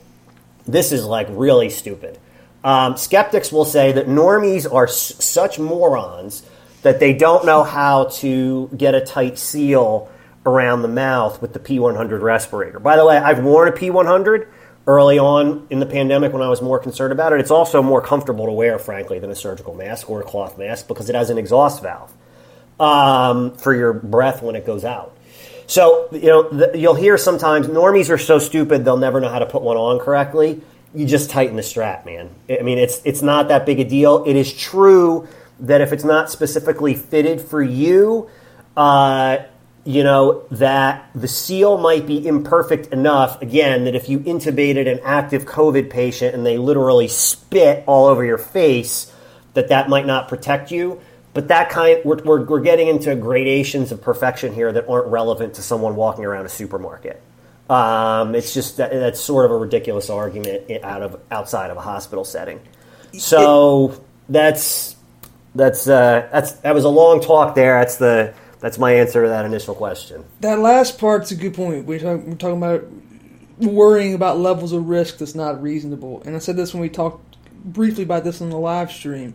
this 0.66 0.90
is 0.92 1.04
like 1.04 1.28
really 1.30 1.70
stupid. 1.70 2.18
Um, 2.64 2.96
skeptics 2.96 3.52
will 3.52 3.64
say 3.64 3.92
that 3.92 4.06
normies 4.08 4.70
are 4.70 4.86
s- 4.88 5.14
such 5.24 5.58
morons 5.58 6.42
that 6.82 6.98
they 6.98 7.12
don't 7.12 7.46
know 7.46 7.62
how 7.62 8.04
to 8.04 8.68
get 8.76 8.94
a 8.94 9.00
tight 9.00 9.38
seal 9.38 10.10
around 10.44 10.82
the 10.82 10.88
mouth 10.88 11.40
with 11.40 11.52
the 11.52 11.58
P100 11.60 12.20
respirator. 12.20 12.78
By 12.80 12.96
the 12.96 13.04
way, 13.04 13.16
I've 13.16 13.42
worn 13.42 13.68
a 13.68 13.72
P100 13.72 14.48
early 14.88 15.18
on 15.18 15.66
in 15.68 15.80
the 15.80 15.86
pandemic 15.86 16.32
when 16.32 16.40
I 16.40 16.48
was 16.48 16.62
more 16.62 16.78
concerned 16.78 17.12
about 17.12 17.34
it. 17.34 17.40
It's 17.40 17.50
also 17.50 17.82
more 17.82 18.00
comfortable 18.00 18.46
to 18.46 18.52
wear, 18.52 18.78
frankly, 18.78 19.18
than 19.18 19.30
a 19.30 19.34
surgical 19.34 19.74
mask 19.74 20.08
or 20.08 20.22
a 20.22 20.24
cloth 20.24 20.56
mask 20.56 20.88
because 20.88 21.10
it 21.10 21.14
has 21.14 21.28
an 21.28 21.36
exhaust 21.36 21.82
valve 21.82 22.10
um, 22.80 23.54
for 23.56 23.74
your 23.74 23.92
breath 23.92 24.42
when 24.42 24.56
it 24.56 24.64
goes 24.64 24.86
out. 24.86 25.14
So, 25.66 26.08
you 26.10 26.28
know, 26.28 26.48
the, 26.48 26.78
you'll 26.78 26.94
hear 26.94 27.18
sometimes 27.18 27.66
normies 27.66 28.08
are 28.08 28.16
so 28.16 28.38
stupid 28.38 28.86
they'll 28.86 28.96
never 28.96 29.20
know 29.20 29.28
how 29.28 29.40
to 29.40 29.46
put 29.46 29.60
one 29.60 29.76
on 29.76 29.98
correctly. 30.00 30.62
You 30.94 31.04
just 31.04 31.28
tighten 31.28 31.56
the 31.56 31.62
strap, 31.62 32.06
man. 32.06 32.30
I 32.48 32.62
mean, 32.62 32.78
it's 32.78 33.02
it's 33.04 33.20
not 33.20 33.48
that 33.48 33.66
big 33.66 33.78
a 33.78 33.84
deal. 33.84 34.24
It 34.24 34.36
is 34.36 34.50
true 34.50 35.28
that 35.60 35.82
if 35.82 35.92
it's 35.92 36.04
not 36.04 36.30
specifically 36.30 36.94
fitted 36.94 37.42
for 37.42 37.60
you, 37.62 38.30
uh, 38.74 39.40
you 39.88 40.04
know, 40.04 40.44
that 40.50 41.08
the 41.14 41.26
seal 41.26 41.78
might 41.78 42.06
be 42.06 42.28
imperfect 42.28 42.88
enough, 42.88 43.40
again, 43.40 43.84
that 43.84 43.94
if 43.94 44.10
you 44.10 44.20
intubated 44.20 44.86
an 44.86 45.00
active 45.02 45.46
COVID 45.46 45.88
patient 45.88 46.34
and 46.34 46.44
they 46.44 46.58
literally 46.58 47.08
spit 47.08 47.84
all 47.86 48.04
over 48.04 48.22
your 48.22 48.36
face, 48.36 49.10
that 49.54 49.68
that 49.68 49.88
might 49.88 50.04
not 50.04 50.28
protect 50.28 50.70
you. 50.70 51.00
But 51.32 51.48
that 51.48 51.70
kind, 51.70 52.02
we're, 52.04 52.22
we're, 52.22 52.44
we're 52.44 52.60
getting 52.60 52.88
into 52.88 53.16
gradations 53.16 53.90
of 53.90 54.02
perfection 54.02 54.52
here 54.52 54.70
that 54.70 54.86
aren't 54.90 55.06
relevant 55.06 55.54
to 55.54 55.62
someone 55.62 55.96
walking 55.96 56.26
around 56.26 56.44
a 56.44 56.50
supermarket. 56.50 57.22
Um, 57.70 58.34
it's 58.34 58.52
just 58.52 58.76
that, 58.76 58.90
that's 58.90 59.20
sort 59.20 59.46
of 59.46 59.52
a 59.52 59.56
ridiculous 59.56 60.10
argument 60.10 60.70
out 60.84 61.00
of 61.00 61.18
outside 61.30 61.70
of 61.70 61.78
a 61.78 61.82
hospital 61.82 62.26
setting. 62.26 62.60
So 63.14 63.98
that's 64.28 64.96
that's 65.54 65.88
uh, 65.88 66.28
that's 66.30 66.52
that 66.52 66.74
was 66.74 66.84
a 66.84 66.90
long 66.90 67.22
talk 67.22 67.54
there. 67.54 67.78
That's 67.78 67.96
the 67.96 68.34
that's 68.60 68.78
my 68.78 68.92
answer 68.92 69.22
to 69.22 69.28
that 69.28 69.44
initial 69.44 69.74
question. 69.74 70.24
That 70.40 70.58
last 70.58 70.98
part's 70.98 71.30
a 71.30 71.36
good 71.36 71.54
point. 71.54 71.86
We're 71.86 72.00
talking, 72.00 72.30
we're 72.30 72.36
talking 72.36 72.58
about 72.58 72.84
worrying 73.58 74.14
about 74.14 74.38
levels 74.38 74.72
of 74.72 74.88
risk 74.88 75.18
that's 75.18 75.34
not 75.34 75.62
reasonable. 75.62 76.22
And 76.24 76.34
I 76.34 76.38
said 76.38 76.56
this 76.56 76.72
when 76.72 76.80
we 76.80 76.88
talked 76.88 77.36
briefly 77.64 78.04
about 78.04 78.24
this 78.24 78.40
on 78.40 78.50
the 78.50 78.58
live 78.58 78.90
stream. 78.90 79.34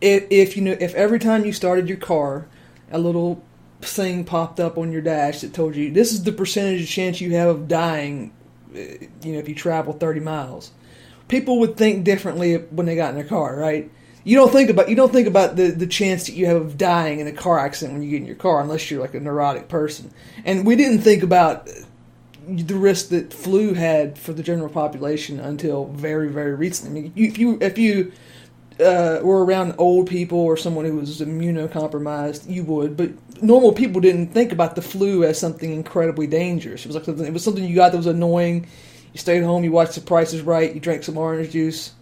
If, 0.00 0.26
if 0.30 0.56
you 0.56 0.62
know, 0.62 0.76
if 0.78 0.94
every 0.94 1.18
time 1.18 1.44
you 1.44 1.52
started 1.52 1.88
your 1.88 1.98
car, 1.98 2.46
a 2.90 2.98
little 2.98 3.42
thing 3.80 4.24
popped 4.24 4.60
up 4.60 4.78
on 4.78 4.92
your 4.92 5.02
dash 5.02 5.40
that 5.40 5.52
told 5.52 5.76
you 5.76 5.92
this 5.92 6.12
is 6.12 6.22
the 6.24 6.32
percentage 6.32 6.90
chance 6.90 7.20
you 7.20 7.34
have 7.34 7.48
of 7.48 7.68
dying, 7.68 8.32
uh, 8.74 8.78
you 9.22 9.32
know, 9.32 9.38
if 9.38 9.48
you 9.48 9.54
travel 9.54 9.92
30 9.92 10.20
miles, 10.20 10.70
people 11.28 11.58
would 11.60 11.76
think 11.76 12.04
differently 12.04 12.56
when 12.56 12.86
they 12.86 12.96
got 12.96 13.10
in 13.10 13.16
their 13.16 13.24
car, 13.24 13.56
right? 13.56 13.90
You 14.24 14.36
don't 14.36 14.50
think 14.50 14.70
about 14.70 14.88
you 14.88 14.96
don't 14.96 15.12
think 15.12 15.28
about 15.28 15.56
the, 15.56 15.70
the 15.70 15.86
chance 15.86 16.26
that 16.26 16.32
you 16.32 16.46
have 16.46 16.56
of 16.56 16.78
dying 16.78 17.20
in 17.20 17.26
a 17.26 17.32
car 17.32 17.58
accident 17.58 17.92
when 17.92 18.02
you 18.02 18.10
get 18.10 18.22
in 18.22 18.26
your 18.26 18.36
car, 18.36 18.60
unless 18.60 18.90
you're 18.90 19.00
like 19.00 19.14
a 19.14 19.20
neurotic 19.20 19.68
person. 19.68 20.10
And 20.44 20.66
we 20.66 20.76
didn't 20.76 21.00
think 21.00 21.22
about 21.22 21.68
the 22.46 22.74
risk 22.74 23.08
that 23.08 23.32
flu 23.32 23.74
had 23.74 24.18
for 24.18 24.32
the 24.32 24.42
general 24.42 24.68
population 24.68 25.40
until 25.40 25.86
very 25.86 26.28
very 26.28 26.54
recently. 26.54 27.00
I 27.00 27.02
mean, 27.02 27.12
if 27.16 27.38
you 27.38 27.58
if 27.60 27.78
you 27.78 28.12
uh, 28.80 29.20
were 29.22 29.44
around 29.44 29.74
old 29.78 30.08
people 30.08 30.38
or 30.38 30.56
someone 30.56 30.84
who 30.84 30.96
was 30.96 31.20
immunocompromised, 31.20 32.48
you 32.50 32.64
would. 32.64 32.96
But 32.96 33.10
normal 33.42 33.72
people 33.72 34.00
didn't 34.00 34.28
think 34.28 34.52
about 34.52 34.74
the 34.74 34.82
flu 34.82 35.24
as 35.24 35.38
something 35.38 35.72
incredibly 35.72 36.26
dangerous. 36.26 36.84
It 36.84 36.88
was 36.88 36.96
like 36.96 37.04
something, 37.04 37.26
it 37.26 37.32
was 37.32 37.44
something 37.44 37.64
you 37.64 37.74
got 37.74 37.92
that 37.92 37.98
was 37.98 38.06
annoying. 38.06 38.66
You 39.12 39.18
stayed 39.18 39.44
home, 39.44 39.62
you 39.62 39.70
watched 39.70 39.94
The 39.94 40.00
Price 40.00 40.32
is 40.32 40.42
Right, 40.42 40.74
you 40.74 40.80
drank 40.80 41.04
some 41.04 41.16
orange 41.16 41.52
juice, 41.52 41.92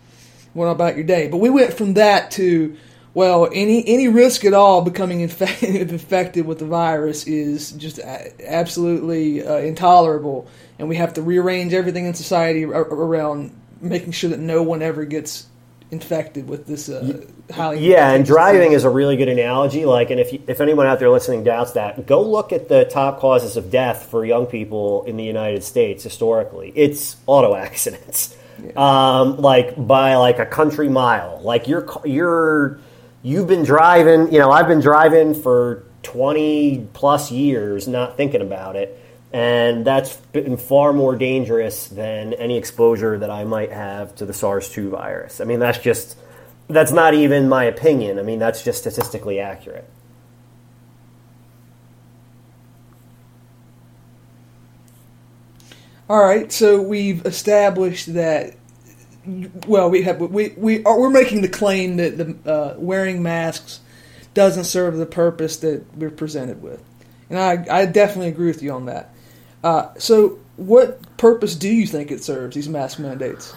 went 0.55 0.71
about 0.73 0.95
your 0.97 1.05
day. 1.05 1.29
But 1.29 1.39
we 1.39 1.51
went 1.51 1.73
from 1.75 1.95
that 1.95 2.31
to 2.33 2.77
well, 3.15 3.49
any 3.53 3.87
any 3.87 4.09
risk 4.09 4.45
at 4.45 4.55
all 4.55 4.81
becoming 4.83 5.21
infected, 5.29 5.91
infected 5.91 6.47
with 6.47 6.59
the 6.59 6.65
virus 6.67 7.27
is 7.27 7.73
just 7.73 7.99
a- 7.99 8.33
absolutely 8.51 9.47
uh, 9.47 9.57
intolerable, 9.57 10.47
and 10.79 10.89
we 10.89 10.97
have 10.97 11.15
to 11.15 11.23
rearrange 11.23 11.75
everything 11.75 12.07
in 12.07 12.15
society 12.15 12.65
ar- 12.65 12.83
around 12.83 13.55
making 13.81 14.13
sure 14.13 14.31
that 14.31 14.39
no 14.39 14.63
one 14.63 14.81
ever 14.81 15.05
gets 15.05 15.47
infected 15.91 16.49
with 16.49 16.67
this 16.67 16.89
uh, 16.89 17.23
highly 17.53 17.87
Yeah, 17.87 18.13
and 18.13 18.25
driving 18.25 18.71
disease. 18.71 18.77
is 18.79 18.85
a 18.85 18.89
really 18.91 19.17
good 19.19 19.29
analogy. 19.29 19.85
Like, 19.85 20.09
and 20.11 20.19
if 20.19 20.33
you, 20.33 20.43
if 20.47 20.63
anyone 20.63 20.87
out 20.87 20.99
there 20.99 21.11
listening 21.11 21.45
doubts 21.45 21.73
that, 21.73 22.07
go 22.07 22.23
look 22.23 22.51
at 22.51 22.69
the 22.71 22.87
top 22.87 23.19
causes 23.21 23.59
of 23.59 23.71
death 23.71 24.07
for 24.11 24.25
young 24.25 24.47
people 24.47 25.05
in 25.05 25.19
the 25.19 25.25
United 25.25 25.63
States 25.65 26.03
historically. 26.03 26.73
It's 26.75 27.17
auto 27.27 27.55
accidents, 27.55 28.35
um, 28.77 29.39
like 29.39 29.75
by 29.77 30.17
like 30.17 30.39
a 30.39 30.47
country 30.47 30.89
mile. 30.89 31.41
Like 31.43 31.69
you're 31.69 31.89
you're 32.05 32.79
you've 33.23 33.49
been 33.49 33.65
driving. 33.65 34.33
You 34.33 34.41
know, 34.41 34.51
I've 34.51 34.69
been 34.69 34.81
driving 34.81 35.35
for 35.35 35.85
twenty 36.03 36.87
plus 36.93 37.31
years, 37.31 37.89
not 37.89 38.17
thinking 38.17 38.41
about 38.41 38.77
it. 38.77 38.99
And 39.33 39.87
that's 39.87 40.15
been 40.17 40.59
far 40.59 40.93
more 40.93 41.17
dangerous 41.17 41.89
than 41.89 42.35
any 42.35 42.59
exposure 42.59 43.19
that 43.19 43.31
I 43.31 43.45
might 43.45 43.73
have 43.73 44.15
to 44.17 44.27
the 44.27 44.35
SARS 44.35 44.69
2 44.69 44.91
virus. 44.91 45.41
I 45.41 45.45
mean, 45.45 45.59
that's 45.59 45.79
just, 45.79 46.19
that's 46.69 46.93
not 46.93 47.15
even 47.15 47.49
my 47.49 47.65
opinion. 47.65 48.19
I 48.19 48.23
mean, 48.23 48.39
that's 48.39 48.63
just 48.63 48.81
statistically 48.81 49.41
accurate. 49.41 49.89
All 56.13 56.23
right, 56.23 56.53
so 56.53 56.83
we've 56.83 57.25
established 57.25 58.13
that. 58.13 58.55
Well, 59.67 59.89
we 59.89 60.03
have 60.03 60.21
we 60.21 60.51
we 60.59 60.85
are 60.85 61.01
we're 61.01 61.09
making 61.09 61.41
the 61.41 61.49
claim 61.49 61.97
that 61.97 62.19
the 62.19 62.37
uh, 62.53 62.75
wearing 62.77 63.23
masks 63.23 63.81
doesn't 64.35 64.65
serve 64.65 64.99
the 64.99 65.07
purpose 65.07 65.57
that 65.61 65.87
we're 65.97 66.11
presented 66.11 66.61
with, 66.61 66.85
and 67.31 67.39
I 67.39 67.65
I 67.71 67.87
definitely 67.87 68.29
agree 68.29 68.49
with 68.49 68.63
you 68.63 68.73
on 68.73 68.85
that. 68.85 69.15
Uh, 69.65 69.89
so, 69.97 70.39
what 70.57 71.17
purpose 71.17 71.55
do 71.55 71.71
you 71.71 71.87
think 71.87 72.11
it 72.11 72.23
serves 72.23 72.57
these 72.57 72.69
mask 72.69 72.99
mandates? 72.99 73.55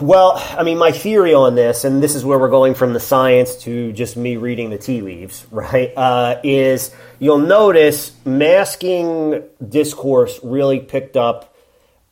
Well, 0.00 0.42
I 0.56 0.62
mean, 0.62 0.78
my 0.78 0.92
theory 0.92 1.34
on 1.34 1.54
this, 1.54 1.84
and 1.84 2.02
this 2.02 2.14
is 2.14 2.24
where 2.24 2.38
we're 2.38 2.48
going 2.48 2.74
from 2.74 2.94
the 2.94 3.00
science 3.00 3.56
to 3.64 3.92
just 3.92 4.16
me 4.16 4.38
reading 4.38 4.70
the 4.70 4.78
tea 4.78 5.02
leaves, 5.02 5.46
right? 5.50 5.92
Uh, 5.94 6.40
is 6.44 6.94
you'll 7.18 7.36
notice 7.36 8.16
masking 8.24 9.42
discourse 9.68 10.40
really 10.42 10.80
picked 10.80 11.18
up 11.18 11.49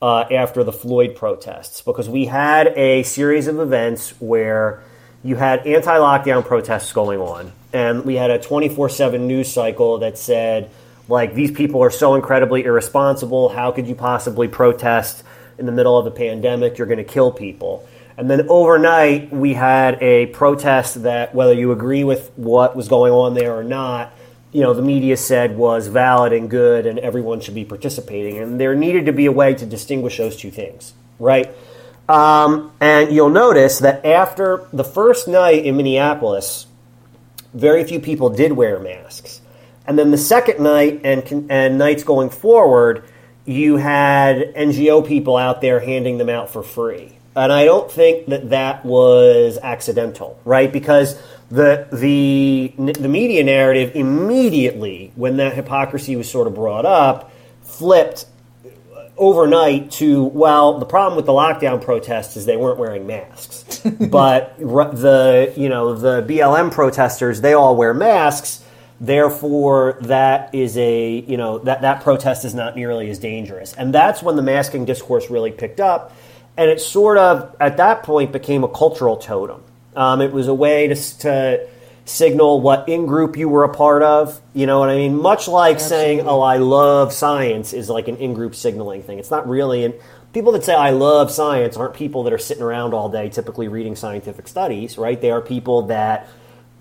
uh, 0.01 0.21
after 0.31 0.63
the 0.65 0.73
Floyd 0.73 1.17
protests 1.17 1.83
because 1.83 2.09
we 2.09 2.27
had 2.27 2.69
a 2.69 3.03
series 3.03 3.47
of 3.47 3.59
events 3.59 4.11
where 4.21 4.83
you 5.25 5.37
had 5.37 5.67
anti 5.67 5.97
lockdown 5.97 6.45
protests 6.45 6.93
going 6.93 7.21
on, 7.21 7.53
and 7.73 8.05
we 8.05 8.15
had 8.15 8.31
a 8.31 8.39
24 8.39 8.89
7 8.89 9.27
news 9.27 9.53
cycle 9.53 9.99
that 9.99 10.17
said, 10.17 10.71
like, 11.09 11.35
these 11.35 11.51
people 11.51 11.83
are 11.83 11.91
so 11.91 12.15
incredibly 12.15 12.65
irresponsible. 12.65 13.49
How 13.49 13.73
could 13.73 13.87
you 13.89 13.95
possibly 13.95 14.47
protest 14.47 15.25
in 15.59 15.67
the 15.67 15.73
middle 15.73 15.99
of 15.99 16.07
a 16.07 16.11
pandemic? 16.11 16.79
You're 16.79 16.87
going 16.87 16.99
to 16.99 17.05
kill 17.05 17.33
people. 17.33 17.89
And 18.17 18.29
then 18.29 18.49
overnight, 18.49 19.33
we 19.33 19.55
had 19.55 20.03
a 20.03 20.27
protest 20.27 21.05
that, 21.05 21.35
whether 21.35 21.55
you 21.55 21.73
agree 21.73 22.05
with 22.05 22.31
what 22.37 22.75
was 22.75 22.89
going 22.89 23.13
on 23.13 23.35
there 23.35 23.57
or 23.57 23.65
not, 23.65 24.13
you 24.53 24.63
know, 24.63 24.73
the 24.73 24.83
media 24.83 25.17
said 25.17 25.57
was 25.57 25.89
valid 25.89 26.33
and 26.33 26.49
good 26.49 26.87
and 26.87 26.99
everyone 26.99 27.41
should 27.41 27.55
be 27.55 27.65
participating. 27.65 28.39
And 28.39 28.61
there 28.61 28.75
needed 28.75 29.07
to 29.07 29.13
be 29.13 29.27
a 29.27 29.33
way 29.33 29.55
to 29.55 29.67
distinguish 29.67 30.17
those 30.17 30.37
two 30.37 30.51
things, 30.51 30.95
right? 31.19 31.51
Um, 32.09 32.73
and 32.81 33.13
you'll 33.13 33.29
notice 33.29 33.81
that 33.81 34.07
after 34.07 34.67
the 34.73 34.85
first 34.85 35.29
night 35.29 35.67
in 35.67 35.77
Minneapolis, 35.77 36.67
very 37.53 37.85
few 37.85 38.01
people 38.01 38.31
did 38.31 38.53
wear 38.53 38.79
masks. 38.79 39.43
And 39.87 39.99
then 39.99 40.11
the 40.11 40.19
second 40.19 40.63
night 40.63 41.03
and, 41.05 41.51
and 41.51 41.79
nights 41.79 42.05
going 42.05 42.31
forward, 42.31 43.05
you 43.45 43.77
had 43.77 44.55
NGO 44.55 45.07
people 45.07 45.37
out 45.37 45.61
there 45.61 45.81
handing 45.81 46.19
them 46.19 46.29
out 46.29 46.51
for 46.51 46.63
free. 46.63 47.18
And 47.39 47.53
I 47.53 47.65
don't 47.65 47.91
think 47.91 48.27
that 48.27 48.51
that 48.51 48.85
was 48.85 49.59
accidental, 49.63 50.41
right? 50.45 50.73
Because 50.73 51.21
the 51.51 51.87
the 51.93 52.75
the 52.77 53.09
media 53.09 53.43
narrative 53.45 53.93
immediately, 53.95 55.13
when 55.15 55.39
that 55.39 55.55
hypocrisy 55.55 56.17
was 56.17 56.31
sort 56.31 56.47
of 56.47 56.55
brought 56.55 56.85
up, 56.85 57.33
flipped 57.63 58.27
overnight 59.17 59.91
to 59.91 60.25
well, 60.25 60.79
the 60.79 60.87
problem 60.87 61.17
with 61.17 61.27
the 61.27 61.33
lockdown 61.33 61.83
protests 61.83 62.37
is 62.37 62.47
they 62.47 62.57
weren't 62.57 62.79
wearing 62.79 63.07
masks, 63.07 63.79
but 64.01 64.59
the 64.59 65.53
you 65.57 65.69
know 65.69 65.95
the 65.95 66.23
BLM 66.23 66.73
protesters 66.73 67.41
they 67.41 67.53
all 67.55 67.77
wear 67.77 67.95
masks. 67.95 68.65
Therefore, 69.01 69.97
that 70.03 70.53
is 70.55 70.77
a 70.77 71.21
you 71.21 71.37
know 71.37 71.59
that 71.61 71.83
that 71.83 72.03
protest 72.03 72.45
is 72.45 72.55
not 72.55 72.75
nearly 72.77 73.11
as 73.11 73.19
dangerous, 73.19 73.73
and 73.75 73.95
that's 73.95 74.23
when 74.23 74.37
the 74.37 74.43
masking 74.43 74.85
discourse 74.85 75.31
really 75.31 75.53
picked 75.53 75.81
up, 75.81 76.13
and 76.59 76.69
it 76.69 76.81
sort 76.81 77.17
of 77.17 77.57
at 77.61 77.77
that 77.77 78.03
point 78.03 78.33
became 78.33 78.65
a 78.65 78.69
cultural 78.69 79.17
totem. 79.17 79.63
Um, 79.95 80.21
it 80.21 80.33
was 80.33 80.49
a 80.49 80.55
way 80.55 80.89
to, 80.89 80.95
to 81.21 81.69
signal 82.05 82.61
what 82.61 82.89
in 82.89 83.07
group 83.07 83.37
you 83.37 83.49
were 83.49 83.63
a 83.63 83.73
part 83.73 84.03
of. 84.03 84.41
You 84.55 84.67
know 84.67 84.81
what 84.81 84.91
I 84.91 84.97
mean? 84.97 85.17
Much 85.17 85.47
like 85.47 85.79
saying, 85.79 86.23
"Oh, 86.23 86.41
I 86.41 86.57
love 86.57 87.13
science," 87.13 87.73
is 87.73 87.89
like 87.89 88.09
an 88.09 88.17
in 88.17 88.35
group 88.35 88.55
signaling 88.57 89.05
thing. 89.05 89.21
It's 89.21 89.31
not 89.31 89.49
really. 89.49 89.85
And 89.85 89.95
people 90.33 90.53
that 90.53 90.65
say 90.65 90.75
I 90.75 90.91
love 90.91 91.31
science 91.31 91.77
aren't 91.77 91.95
people 91.95 92.25
that 92.25 92.33
are 92.33 92.39
sitting 92.39 92.63
around 92.63 92.93
all 92.93 93.09
day 93.09 93.29
typically 93.29 93.69
reading 93.69 93.95
scientific 93.95 94.49
studies, 94.49 94.99
right? 94.99 95.21
They 95.21 95.31
are 95.31 95.41
people 95.41 95.83
that 95.83 96.29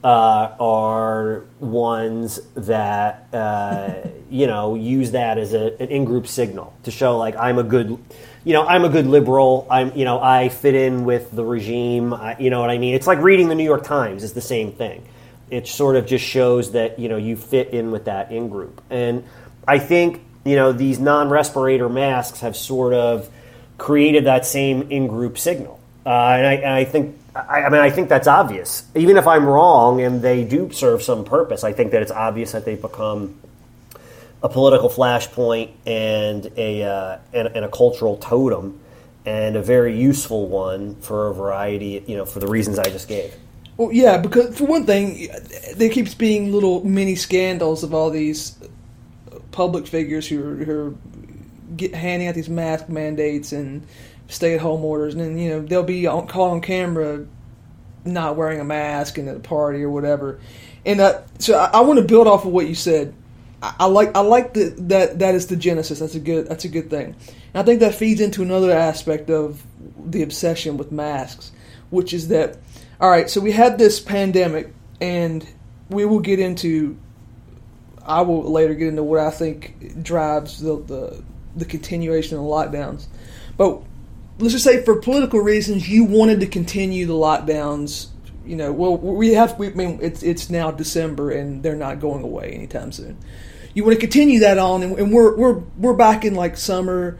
uh, 0.04 0.56
are 0.60 1.44
ones 1.60 2.40
that 2.56 3.28
uh, 3.34 3.94
you 4.30 4.48
know 4.48 4.76
use 4.76 5.12
that 5.12 5.38
as 5.38 5.54
a, 5.54 5.80
an 5.82 5.90
in-group 5.90 6.28
signal 6.28 6.74
to 6.84 6.92
show 6.92 7.18
like 7.18 7.36
I'm 7.36 7.60
a 7.60 7.64
good, 7.64 7.98
you 8.44 8.54
know, 8.54 8.66
I'm 8.66 8.86
a 8.86 8.90
good 8.90 9.08
liberal. 9.08 9.68
I'm 9.70 9.96
you 9.96 10.06
know 10.06 10.20
I 10.22 10.50
fit 10.50 10.76
in 10.76 11.06
with 11.06 11.32
the 11.32 11.44
regime. 11.44 12.14
I, 12.14 12.38
you 12.40 12.50
know 12.50 12.62
what 12.62 12.70
I 12.70 12.78
mean? 12.78 12.96
It's 12.96 13.08
like 13.08 13.20
reading 13.20 13.50
the 13.50 13.56
New 13.56 13.64
York 13.64 13.84
Times 13.84 14.24
is 14.24 14.34
the 14.34 14.42
same 14.42 14.72
thing. 14.72 15.08
It 15.50 15.68
sort 15.68 15.96
of 15.96 16.06
just 16.06 16.26
shows 16.26 16.72
that 16.72 17.00
you 17.00 17.10
know 17.10 17.18
you 17.18 17.36
fit 17.36 17.70
in 17.70 17.92
with 17.92 18.06
that 18.06 18.32
in-group, 18.32 18.82
and 18.90 19.24
I 19.68 19.80
think 19.80 20.22
you 20.46 20.56
know 20.56 20.72
these 20.72 21.00
non-respirator 21.00 21.90
masks 21.90 22.42
have 22.42 22.56
sort 22.56 22.94
of 22.94 23.30
created 23.78 24.26
that 24.26 24.46
same 24.46 24.92
in-group 24.92 25.38
signal, 25.38 25.80
uh, 26.06 26.10
and, 26.10 26.48
I, 26.48 26.54
and 26.54 26.74
I 26.74 26.84
think 26.84 27.18
I, 27.36 27.64
I 27.64 27.70
mean, 27.70 27.82
I 27.82 27.90
think 27.90 28.10
that's 28.10 28.28
obvious. 28.28 28.84
Even 28.96 29.18
if 29.18 29.28
I'm 29.28 29.46
wrong 29.46 30.02
and 30.02 30.22
they 30.22 30.44
do 30.44 30.72
serve 30.72 31.04
some 31.04 31.24
purpose, 31.24 31.64
I 31.64 31.74
think 31.74 31.92
that 31.92 32.02
it's 32.02 32.12
obvious 32.12 32.54
that 32.54 32.66
they've 32.66 32.82
become 32.82 33.36
a 34.44 34.50
political 34.50 34.90
flashpoint 34.90 35.72
and 35.86 36.52
a 36.58 36.84
uh, 36.84 37.18
and, 37.34 37.48
and, 37.50 37.66
a 37.66 37.70
cultural 37.70 38.18
totem, 38.18 38.80
and 39.26 39.56
a 39.56 39.62
very 39.62 40.00
useful 40.00 40.48
one 40.48 40.96
for 40.96 41.28
a 41.28 41.34
variety, 41.34 42.04
you 42.08 42.16
know, 42.16 42.26
for 42.26 42.40
the 42.40 42.48
reasons 42.48 42.80
I 42.80 42.86
just 42.86 43.08
gave. 43.08 43.34
Well, 43.78 43.92
yeah, 43.92 44.18
because 44.18 44.58
for 44.58 44.66
one 44.66 44.86
thing, 44.86 45.30
there 45.76 45.90
keeps 45.90 46.14
being 46.14 46.52
little 46.52 46.84
mini 46.84 47.16
scandals 47.16 47.84
of 47.84 47.94
all 47.94 48.10
these 48.10 48.58
public 49.52 49.88
figures 49.88 50.28
who 50.28 50.44
are, 50.44 50.56
who 50.56 50.88
are 50.88 50.94
get, 51.76 51.94
handing 51.94 52.28
out 52.28 52.36
these 52.36 52.50
mask 52.50 52.90
mandates 52.90 53.52
and 53.52 53.86
stay 54.28 54.56
at 54.56 54.62
home 54.62 54.84
orders, 54.84 55.14
and 55.14 55.22
then 55.22 55.38
you 55.38 55.50
know 55.50 55.62
they'll 55.62 55.84
be 55.84 56.08
on, 56.08 56.28
caught 56.28 56.52
on 56.52 56.62
camera 56.62 57.26
not 58.06 58.36
wearing 58.36 58.60
a 58.60 58.64
mask 58.64 59.18
and 59.18 59.28
at 59.28 59.36
a 59.36 59.40
party 59.40 59.84
or 59.84 59.90
whatever. 59.90 60.40
And 60.86 61.02
uh, 61.02 61.22
so 61.40 61.58
I, 61.58 61.66
I 61.74 61.82
want 61.82 62.00
to 62.00 62.06
build 62.06 62.28
off 62.28 62.46
of 62.46 62.52
what 62.52 62.68
you 62.68 62.76
said. 62.76 63.14
I, 63.62 63.86
like 63.86 64.16
I 64.16 64.22
like 64.22 64.54
the, 64.54 64.74
that 64.90 65.20
that 65.20 65.34
is 65.34 65.48
the 65.48 65.56
genesis. 65.56 66.00
That's 66.00 66.16
a 66.16 66.20
good 66.20 66.48
that's 66.48 66.66
a 66.66 66.70
good 66.70 66.90
thing. 66.90 67.16
And 67.54 67.56
I 67.56 67.64
think 67.64 67.80
that 67.80 67.96
feeds 67.96 68.22
into 68.22 68.44
another 68.44 68.72
aspect 68.72 69.30
of 69.30 69.64
the 70.06 70.22
obsession 70.22 70.78
with 70.78 70.92
masks, 70.92 71.52
which 71.90 72.14
is 72.14 72.28
that 72.28 72.58
all 73.02 73.10
right. 73.10 73.30
So 73.30 73.42
we 73.42 73.52
had 73.52 73.80
this 73.80 74.00
pandemic, 74.00 74.74
and 75.02 75.48
we 75.90 76.06
will 76.06 76.20
get 76.20 76.40
into. 76.40 76.98
I 78.06 78.22
will 78.22 78.50
later 78.52 78.74
get 78.76 78.90
into 78.90 79.04
what 79.04 79.20
I 79.20 79.32
think 79.32 80.04
drives 80.04 80.60
the 80.62 80.78
the, 80.78 81.24
the 81.56 81.66
continuation 81.66 82.38
of 82.38 82.44
the 82.44 82.50
lockdowns, 82.50 83.08
but 83.58 83.82
let's 84.40 84.54
just 84.54 84.64
say 84.64 84.84
for 84.84 85.02
political 85.02 85.40
reasons, 85.40 85.90
you 85.90 86.04
wanted 86.04 86.40
to 86.42 86.48
continue 86.48 87.06
the 87.06 87.14
lockdowns. 87.14 88.08
You 88.48 88.56
know, 88.56 88.72
well, 88.72 88.98
we 88.98 89.34
have. 89.34 89.58
We, 89.60 89.68
I 89.68 89.72
mean, 89.72 90.00
it's 90.02 90.24
it's 90.24 90.50
now 90.50 90.72
December, 90.72 91.32
and 91.32 91.64
they're 91.64 91.76
not 91.76 92.00
going 92.00 92.24
away 92.24 92.52
anytime 92.52 92.92
soon. 92.92 93.18
You 93.74 93.84
want 93.84 93.96
to 93.96 94.00
continue 94.00 94.40
that 94.40 94.58
on, 94.58 94.84
and, 94.84 94.98
and 94.98 95.14
we're 95.14 95.36
we're 95.36 95.60
we're 95.78 95.94
back 95.94 96.26
in 96.26 96.34
like 96.36 96.58
summer, 96.58 97.20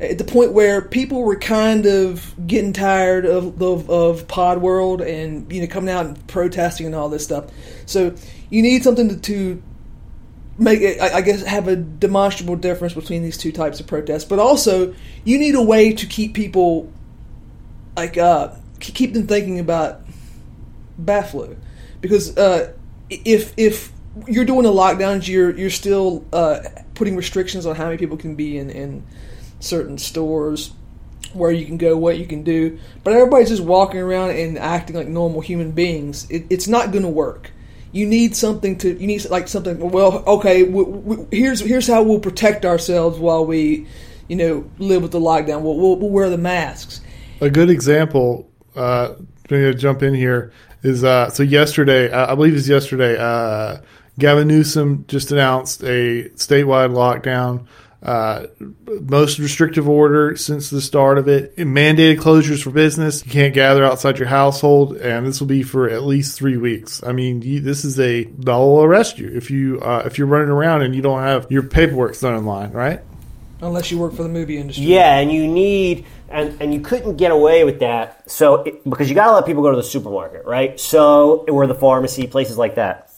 at 0.00 0.18
the 0.18 0.24
point 0.24 0.52
where 0.52 0.82
people 0.82 1.22
were 1.22 1.36
kind 1.36 1.86
of 1.86 2.34
getting 2.46 2.72
tired 2.72 3.24
of 3.24 3.60
of, 3.62 3.88
of 3.88 4.28
Pod 4.28 4.58
World 4.58 5.00
and 5.00 5.50
you 5.52 5.60
know 5.60 5.66
coming 5.66 5.90
out 5.90 6.06
and 6.06 6.26
protesting 6.26 6.86
and 6.86 6.94
all 6.94 7.08
this 7.08 7.24
stuff. 7.24 7.46
So 7.86 8.14
you 8.50 8.62
need 8.62 8.82
something 8.82 9.08
to, 9.08 9.16
to 9.16 9.62
make 10.58 10.80
it, 10.80 11.00
I 11.00 11.20
guess, 11.20 11.42
have 11.42 11.68
a 11.68 11.76
demonstrable 11.76 12.56
difference 12.56 12.94
between 12.94 13.22
these 13.22 13.36
two 13.36 13.52
types 13.52 13.80
of 13.80 13.86
protests. 13.86 14.24
But 14.24 14.38
also, 14.38 14.94
you 15.24 15.38
need 15.38 15.54
a 15.54 15.62
way 15.62 15.92
to 15.92 16.06
keep 16.06 16.34
people, 16.34 16.92
like, 17.96 18.16
uh, 18.16 18.52
keep 18.80 19.12
them 19.14 19.26
thinking 19.26 19.58
about 19.58 20.05
bat 20.98 21.30
flu, 21.30 21.56
because 22.00 22.36
uh, 22.36 22.72
if 23.10 23.52
if 23.56 23.92
you're 24.26 24.44
doing 24.44 24.62
the 24.62 24.72
lockdowns, 24.72 25.28
you're 25.28 25.56
you're 25.56 25.70
still 25.70 26.24
uh, 26.32 26.60
putting 26.94 27.16
restrictions 27.16 27.66
on 27.66 27.76
how 27.76 27.84
many 27.84 27.96
people 27.96 28.16
can 28.16 28.34
be 28.34 28.58
in 28.58 28.70
in 28.70 29.04
certain 29.60 29.98
stores. 29.98 30.72
Where 31.32 31.50
you 31.50 31.66
can 31.66 31.76
go, 31.76 31.98
what 31.98 32.18
you 32.18 32.24
can 32.24 32.44
do, 32.44 32.78
but 33.04 33.12
everybody's 33.12 33.50
just 33.50 33.62
walking 33.62 34.00
around 34.00 34.30
and 34.30 34.58
acting 34.58 34.96
like 34.96 35.08
normal 35.08 35.42
human 35.42 35.72
beings. 35.72 36.26
It, 36.30 36.46
it's 36.48 36.66
not 36.66 36.92
going 36.92 37.02
to 37.02 37.10
work. 37.10 37.50
You 37.92 38.06
need 38.06 38.34
something 38.34 38.78
to 38.78 38.98
you 38.98 39.06
need 39.06 39.28
like 39.28 39.48
something 39.48 39.90
well 39.90 40.24
okay 40.26 40.62
we, 40.62 40.82
we, 40.84 41.26
here's 41.36 41.60
here's 41.60 41.86
how 41.86 42.02
we'll 42.04 42.20
protect 42.20 42.64
ourselves 42.64 43.18
while 43.18 43.44
we 43.44 43.86
you 44.28 44.36
know 44.36 44.70
live 44.78 45.02
with 45.02 45.12
the 45.12 45.20
lockdown. 45.20 45.60
We'll, 45.60 45.76
we'll, 45.76 45.96
we'll 45.96 46.10
wear 46.10 46.30
the 46.30 46.38
masks. 46.38 47.02
A 47.40 47.50
good 47.50 47.68
example 47.68 48.50
uh 48.74 49.14
to 49.48 49.74
jump 49.74 50.02
in 50.02 50.14
here 50.14 50.52
is 50.82 51.04
uh 51.04 51.28
so 51.30 51.42
yesterday 51.42 52.10
uh, 52.10 52.32
i 52.32 52.34
believe 52.34 52.54
it's 52.54 52.68
yesterday 52.68 53.16
uh 53.18 53.78
gavin 54.18 54.48
newsom 54.48 55.04
just 55.08 55.32
announced 55.32 55.82
a 55.82 56.28
statewide 56.36 56.92
lockdown 56.92 57.66
uh, 58.02 58.46
most 59.02 59.38
restrictive 59.40 59.88
order 59.88 60.36
since 60.36 60.70
the 60.70 60.80
start 60.80 61.18
of 61.18 61.28
it. 61.28 61.54
it. 61.56 61.66
Mandated 61.66 62.18
closures 62.18 62.62
for 62.62 62.70
business. 62.70 63.24
You 63.24 63.32
can't 63.32 63.52
gather 63.52 63.84
outside 63.84 64.18
your 64.18 64.28
household, 64.28 64.96
and 64.96 65.26
this 65.26 65.40
will 65.40 65.48
be 65.48 65.64
for 65.64 65.88
at 65.88 66.04
least 66.04 66.38
three 66.38 66.56
weeks. 66.56 67.02
I 67.02 67.10
mean, 67.10 67.42
you, 67.42 67.60
this 67.60 67.84
is 67.84 67.98
a 67.98 68.24
they'll 68.24 68.82
arrest 68.82 69.18
you 69.18 69.28
if 69.34 69.50
you 69.50 69.80
uh, 69.80 70.02
if 70.06 70.18
you're 70.18 70.28
running 70.28 70.50
around 70.50 70.82
and 70.82 70.94
you 70.94 71.02
don't 71.02 71.22
have 71.22 71.50
your 71.50 71.64
paperwork 71.64 72.18
done 72.20 72.36
in 72.36 72.44
line, 72.44 72.70
right? 72.70 73.00
Unless 73.60 73.90
you 73.90 73.98
work 73.98 74.12
for 74.12 74.22
the 74.22 74.28
movie 74.28 74.58
industry. 74.58 74.84
Yeah, 74.84 75.18
and 75.18 75.32
you 75.32 75.46
need 75.48 76.04
and 76.28 76.60
and 76.60 76.74
you 76.74 76.80
couldn't 76.80 77.16
get 77.16 77.30
away 77.30 77.64
with 77.64 77.80
that. 77.80 78.30
So 78.30 78.62
it, 78.62 78.88
because 78.88 79.08
you 79.08 79.14
got 79.14 79.26
to 79.26 79.32
let 79.32 79.46
people 79.46 79.62
go 79.62 79.70
to 79.70 79.76
the 79.76 79.82
supermarket, 79.82 80.44
right? 80.44 80.78
So 80.78 81.44
or 81.48 81.66
the 81.66 81.74
pharmacy, 81.74 82.26
places 82.26 82.58
like 82.58 82.74
that. 82.74 83.10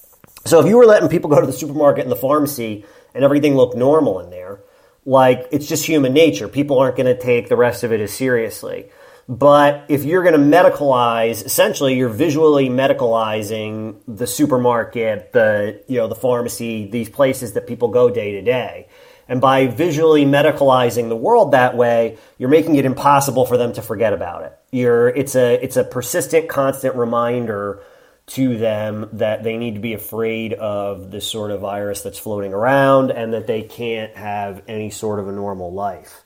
So 0.45 0.61
if 0.61 0.67
you 0.67 0.77
were 0.77 0.87
letting 0.87 1.09
people 1.09 1.29
go 1.29 1.41
to 1.41 1.47
the 1.47 1.53
supermarket 1.53 2.03
and 2.03 2.13
the 2.13 2.17
pharmacy 2.17 2.85
and 3.15 3.25
everything 3.25 3.57
looked 3.57 3.77
normal 3.77 4.21
in 4.21 4.31
there, 4.31 4.61
like 5.05 5.49
it's 5.51 5.67
just 5.67 5.87
human 5.87 6.13
nature. 6.13 6.49
People 6.49 6.79
aren't 6.79 6.97
going 6.97 7.07
to 7.07 7.21
take 7.21 7.49
the 7.49 7.57
rest 7.57 7.83
of 7.83 7.93
it 7.93 8.01
as 8.01 8.13
seriously. 8.13 8.91
But 9.29 9.85
if 9.89 10.05
you're 10.05 10.23
going 10.23 10.41
to 10.41 10.59
medicalize, 10.59 11.45
essentially, 11.45 11.97
you're 11.97 12.09
visually 12.09 12.71
medicalizing 12.71 13.97
the 14.09 14.27
supermarket, 14.27 15.33
the 15.33 15.83
you 15.87 15.97
know 15.99 16.07
the 16.07 16.15
pharmacy, 16.15 16.89
these 16.89 17.09
places 17.11 17.53
that 17.53 17.67
people 17.67 17.89
go 17.89 18.09
day 18.09 18.33
to 18.33 18.43
day. 18.43 18.89
And 19.29 19.43
by 19.43 19.67
visually 19.67 20.25
medicalizing 20.25 21.11
the 21.11 21.17
world 21.17 21.53
that 21.53 21.77
way, 21.77 22.17
you're 22.39 22.49
making 22.49 22.77
it 22.77 22.87
impossible 22.87 23.45
for 23.45 23.59
them 23.59 23.75
to 23.75 23.83
forget 23.83 24.15
about 24.15 24.45
it. 24.45 24.59
You're 24.73 25.09
it's 25.09 25.37
a 25.37 25.63
it's 25.63 25.77
a 25.77 25.85
persistent, 25.85 26.49
constant 26.49 26.97
reminder 26.97 27.83
to 28.29 28.57
them 28.59 29.09
that 29.15 29.43
they 29.43 29.57
need 29.57 29.75
to 29.75 29.81
be 29.81 29.95
afraid 29.95 30.53
of 30.55 31.11
this 31.11 31.27
sort 31.27 31.51
of 31.51 31.61
virus 31.61 32.03
that's 32.03 32.19
floating 32.19 32.53
around 32.53 33.11
and 33.11 33.33
that 33.33 33.47
they 33.47 33.63
can't 33.63 34.15
have 34.17 34.63
any 34.69 34.91
sort 34.91 35.19
of 35.19 35.29
a 35.29 35.33
normal 35.33 35.73
life. 35.73 36.23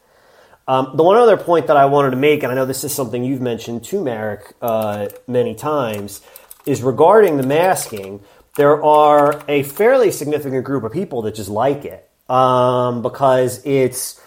Um, 0.67 0.93
the 0.95 1.03
one 1.03 1.17
other 1.17 1.37
point 1.37 1.69
that 1.69 1.77
I 1.77 1.87
wanted 1.87 2.11
to 2.11 2.17
make, 2.17 2.43
and 2.43 2.53
I 2.53 2.55
know 2.55 2.67
this 2.67 2.85
is 2.85 2.95
something 2.95 3.25
you've 3.25 3.41
mentioned 3.41 3.85
to 3.85 4.03
Marek, 4.03 4.55
uh, 4.63 5.09
many 5.27 5.55
times, 5.55 6.23
is 6.67 6.83
regarding 6.83 7.37
the 7.37 7.43
masking. 7.43 8.21
There 8.57 8.83
are 8.83 9.43
a 9.49 9.65
fairly 9.65 10.11
significant 10.13 10.65
group 10.65 10.85
of 10.85 10.93
people 10.93 11.23
that 11.23 11.35
just 11.35 11.51
like 11.51 11.85
it 11.85 12.09
um, 12.33 13.03
because 13.03 13.61
it's, 13.67 14.19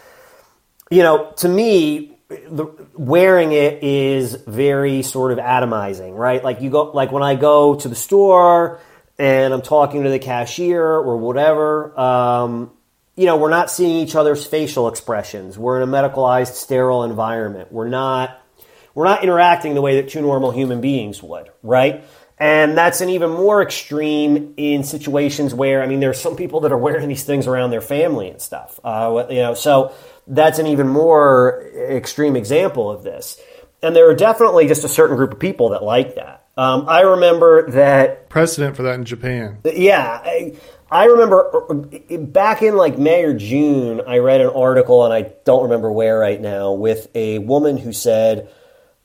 you 0.92 1.02
know, 1.02 1.32
to 1.38 1.50
me, 1.50 2.20
the, 2.30 2.68
wearing 2.94 3.52
it 3.52 3.84
is 3.84 4.36
very 4.36 5.02
sort 5.02 5.32
of 5.32 5.40
atomizing, 5.40 6.16
right? 6.16 6.44
Like 6.44 6.62
you 6.62 6.70
go, 6.70 6.92
like 6.92 7.12
when 7.12 7.24
I 7.24 7.34
go 7.34 7.74
to 7.76 7.88
the 7.88 7.96
store 7.96 8.80
and 9.18 9.54
I'm 9.54 9.64
talking 9.64 10.04
to 10.04 10.10
the 10.12 10.20
cashier 10.20 10.84
or 10.84 11.18
whatever, 11.18 12.00
um, 12.00 12.72
you 13.16 13.26
know, 13.26 13.38
we're 13.38 13.50
not 13.50 13.72
seeing 13.72 13.96
each 14.06 14.16
other's 14.16 14.46
facial 14.46 14.88
expressions. 14.88 15.58
We're 15.58 15.82
in 15.82 15.90
a 15.90 15.92
medicalized, 15.92 16.54
sterile 16.54 17.06
environment. 17.06 17.72
We're 17.72 17.90
not, 17.90 18.40
we're 18.94 19.06
not 19.06 19.24
interacting 19.24 19.74
the 19.74 19.82
way 19.82 20.02
that 20.02 20.10
two 20.10 20.22
normal 20.22 20.52
human 20.52 20.80
beings 20.80 21.24
would, 21.24 21.50
right? 21.64 22.04
And 22.38 22.78
that's 22.78 23.00
an 23.00 23.10
even 23.10 23.30
more 23.30 23.62
extreme 23.62 24.54
in 24.58 24.84
situations 24.84 25.54
where, 25.54 25.82
I 25.82 25.88
mean, 25.88 26.02
there's 26.02 26.20
some 26.20 26.36
people 26.36 26.62
that 26.62 26.72
are 26.72 26.78
wearing 26.78 27.08
these 27.08 27.24
things 27.24 27.48
around 27.48 27.72
their 27.72 27.82
family 27.82 28.30
and 28.30 28.42
stuff. 28.42 28.80
Uh, 28.84 29.26
you 29.30 29.38
know, 29.38 29.54
so 29.54 29.94
that's 30.28 30.60
an 30.60 30.68
even 30.68 30.88
more 30.88 31.64
extreme 31.76 32.36
example 32.36 32.92
of 32.92 33.04
this. 33.04 33.40
And 33.82 33.96
there 33.96 34.10
are 34.10 34.16
definitely 34.16 34.68
just 34.68 34.84
a 34.84 34.90
certain 34.90 35.16
group 35.16 35.34
of 35.34 35.40
people 35.40 35.70
that 35.70 35.84
like 35.84 36.16
that. 36.16 36.48
Um, 36.58 36.86
I 36.88 37.02
remember 37.02 37.70
that 37.72 38.30
precedent 38.30 38.76
for 38.76 38.84
that 38.84 38.96
in 38.96 39.06
Japan. 39.06 39.60
Yeah, 39.66 40.22
I, 40.24 40.58
I 40.90 41.06
remember 41.06 41.74
back 42.18 42.62
in 42.62 42.78
like 42.78 42.98
May 42.98 43.24
or 43.24 43.34
June, 43.34 44.02
I 44.08 44.20
read 44.20 44.42
an 44.42 44.48
article, 44.48 45.04
and 45.04 45.14
I 45.14 45.34
don't 45.44 45.64
remember 45.64 45.92
where 45.92 46.18
right 46.18 46.40
now, 46.40 46.72
with 46.74 47.10
a 47.14 47.40
woman 47.40 47.78
who 47.78 47.92
said, 47.92 48.50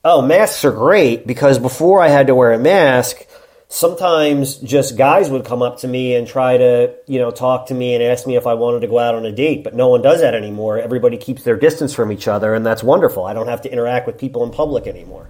"Oh, 0.03 0.21
masks 0.21 0.63
are 0.65 0.71
great 0.71 1.25
because 1.27 1.59
before 1.59 2.01
I 2.01 2.09
had 2.09 2.27
to 2.27 2.35
wear 2.35 2.53
a 2.53 2.59
mask." 2.59 3.25
sometimes 3.71 4.57
just 4.57 4.97
guys 4.97 5.29
would 5.29 5.45
come 5.45 5.61
up 5.61 5.79
to 5.79 5.87
me 5.87 6.13
and 6.13 6.27
try 6.27 6.57
to, 6.57 6.93
you 7.07 7.17
know, 7.17 7.31
talk 7.31 7.67
to 7.67 7.73
me 7.73 7.95
and 7.95 8.03
ask 8.03 8.27
me 8.27 8.35
if 8.35 8.45
I 8.45 8.53
wanted 8.53 8.81
to 8.81 8.87
go 8.87 8.99
out 8.99 9.15
on 9.15 9.25
a 9.25 9.31
date, 9.31 9.63
but 9.63 9.73
no 9.73 9.87
one 9.87 10.01
does 10.01 10.19
that 10.19 10.35
anymore. 10.35 10.77
Everybody 10.77 11.15
keeps 11.15 11.43
their 11.43 11.55
distance 11.55 11.93
from 11.93 12.11
each 12.11 12.27
other, 12.27 12.53
and 12.53 12.65
that's 12.65 12.83
wonderful. 12.83 13.23
I 13.23 13.31
don't 13.31 13.47
have 13.47 13.61
to 13.61 13.71
interact 13.71 14.07
with 14.07 14.17
people 14.17 14.43
in 14.43 14.51
public 14.51 14.87
anymore. 14.87 15.29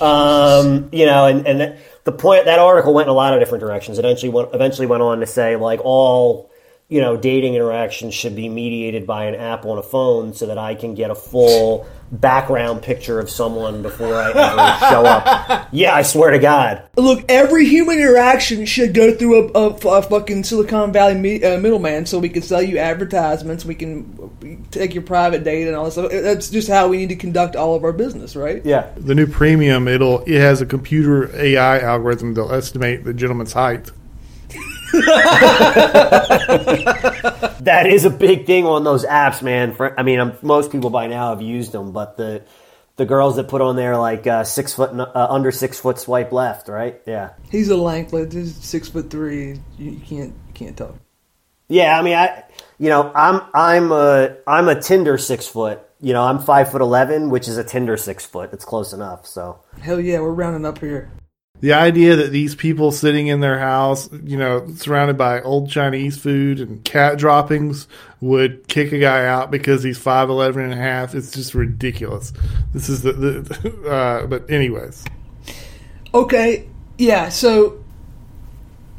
Um, 0.00 0.88
you 0.92 1.04
know, 1.04 1.26
and, 1.26 1.46
and 1.46 1.78
the 2.04 2.12
point 2.12 2.46
that 2.46 2.58
article 2.58 2.94
went 2.94 3.06
in 3.06 3.10
a 3.10 3.14
lot 3.14 3.34
of 3.34 3.40
different 3.40 3.60
directions. 3.60 3.98
It 3.98 4.04
eventually 4.06 4.32
went, 4.32 4.54
eventually 4.54 4.86
went 4.86 5.02
on 5.02 5.20
to 5.20 5.26
say 5.26 5.56
like 5.56 5.80
all 5.84 6.50
you 6.88 7.00
know, 7.00 7.16
dating 7.16 7.54
interactions 7.54 8.14
should 8.14 8.36
be 8.36 8.48
mediated 8.48 9.06
by 9.06 9.24
an 9.24 9.34
app 9.34 9.64
on 9.64 9.78
a 9.78 9.82
phone 9.82 10.34
so 10.34 10.46
that 10.46 10.58
I 10.58 10.74
can 10.74 10.94
get 10.94 11.10
a 11.10 11.14
full 11.14 11.86
background 12.12 12.82
picture 12.82 13.18
of 13.18 13.30
someone 13.30 13.82
before 13.82 14.14
I 14.14 14.30
ever 14.30 14.86
show 14.90 15.04
up. 15.04 15.68
Yeah, 15.72 15.94
I 15.94 16.02
swear 16.02 16.30
to 16.30 16.38
God. 16.38 16.82
Look, 16.96 17.24
every 17.28 17.64
human 17.66 17.98
interaction 17.98 18.66
should 18.66 18.92
go 18.92 19.14
through 19.14 19.48
a, 19.48 19.58
a, 19.58 19.68
a 19.70 20.02
fucking 20.02 20.44
Silicon 20.44 20.92
Valley 20.92 21.14
me, 21.14 21.42
uh, 21.42 21.58
middleman 21.58 22.04
so 22.04 22.18
we 22.18 22.28
can 22.28 22.42
sell 22.42 22.62
you 22.62 22.76
advertisements, 22.76 23.64
we 23.64 23.74
can 23.74 24.66
take 24.70 24.92
your 24.92 25.02
private 25.02 25.42
data 25.42 25.68
and 25.68 25.76
all 25.76 25.86
this 25.86 25.94
stuff. 25.94 26.10
That's 26.10 26.50
just 26.50 26.68
how 26.68 26.88
we 26.88 26.98
need 26.98 27.08
to 27.08 27.16
conduct 27.16 27.56
all 27.56 27.74
of 27.74 27.82
our 27.82 27.92
business, 27.92 28.36
right? 28.36 28.64
Yeah. 28.64 28.90
The 28.96 29.14
new 29.14 29.26
premium, 29.26 29.88
it'll 29.88 30.20
it 30.20 30.38
has 30.38 30.60
a 30.60 30.66
computer 30.66 31.34
AI 31.34 31.80
algorithm 31.80 32.34
that'll 32.34 32.52
estimate 32.52 33.04
the 33.04 33.14
gentleman's 33.14 33.54
height. 33.54 33.90
that 37.60 37.86
is 37.86 38.04
a 38.04 38.10
big 38.10 38.46
thing 38.46 38.66
on 38.66 38.84
those 38.84 39.04
apps, 39.04 39.42
man. 39.42 39.74
For, 39.74 39.98
I 39.98 40.04
mean, 40.04 40.20
um, 40.20 40.36
most 40.42 40.70
people 40.70 40.90
by 40.90 41.08
now 41.08 41.30
have 41.30 41.42
used 41.42 41.72
them, 41.72 41.90
but 41.92 42.16
the 42.16 42.42
the 42.96 43.04
girls 43.04 43.34
that 43.36 43.48
put 43.48 43.60
on 43.60 43.74
there 43.74 43.96
like 43.96 44.24
uh, 44.26 44.44
six 44.44 44.74
foot 44.74 44.92
uh, 44.92 45.10
under 45.14 45.50
six 45.50 45.80
foot 45.80 45.98
swipe 45.98 46.30
left, 46.30 46.68
right? 46.68 47.00
Yeah, 47.06 47.30
he's 47.50 47.70
a 47.70 47.74
lanklet. 47.74 48.32
He's 48.32 48.54
six 48.54 48.88
foot 48.88 49.10
three. 49.10 49.58
You, 49.78 50.00
can't 50.00 50.32
you 50.32 50.52
can't 50.54 50.76
talk. 50.76 50.94
Yeah, 51.68 51.98
I 51.98 52.02
mean, 52.02 52.14
I 52.14 52.44
you 52.78 52.90
know, 52.90 53.10
I'm 53.14 53.40
I'm 53.52 53.90
a 53.90 54.36
I'm 54.46 54.68
a 54.68 54.80
Tinder 54.80 55.18
six 55.18 55.48
foot. 55.48 55.80
You 56.00 56.12
know, 56.12 56.22
I'm 56.22 56.38
five 56.38 56.70
foot 56.70 56.82
eleven, 56.82 57.30
which 57.30 57.48
is 57.48 57.56
a 57.56 57.64
Tinder 57.64 57.96
six 57.96 58.24
foot. 58.24 58.50
It's 58.52 58.64
close 58.64 58.92
enough. 58.92 59.26
So 59.26 59.58
hell 59.80 59.98
yeah, 59.98 60.20
we're 60.20 60.30
rounding 60.30 60.64
up 60.64 60.78
here 60.78 61.10
the 61.64 61.72
idea 61.72 62.14
that 62.14 62.30
these 62.30 62.54
people 62.54 62.92
sitting 62.92 63.28
in 63.28 63.40
their 63.40 63.58
house, 63.58 64.12
you 64.22 64.36
know, 64.36 64.66
surrounded 64.76 65.16
by 65.16 65.40
old 65.40 65.70
Chinese 65.70 66.18
food 66.18 66.60
and 66.60 66.84
cat 66.84 67.16
droppings 67.16 67.88
would 68.20 68.68
kick 68.68 68.92
a 68.92 68.98
guy 68.98 69.24
out 69.24 69.50
because 69.50 69.82
he's 69.82 69.98
5'11 69.98 70.56
and 70.56 70.74
a 70.74 70.76
half. 70.76 71.14
It's 71.14 71.30
just 71.30 71.54
ridiculous. 71.54 72.34
This 72.74 72.90
is 72.90 73.00
the, 73.00 73.12
the 73.14 73.88
uh, 73.90 74.26
but 74.26 74.50
anyways. 74.50 75.06
Okay. 76.12 76.68
Yeah. 76.98 77.30
So 77.30 77.82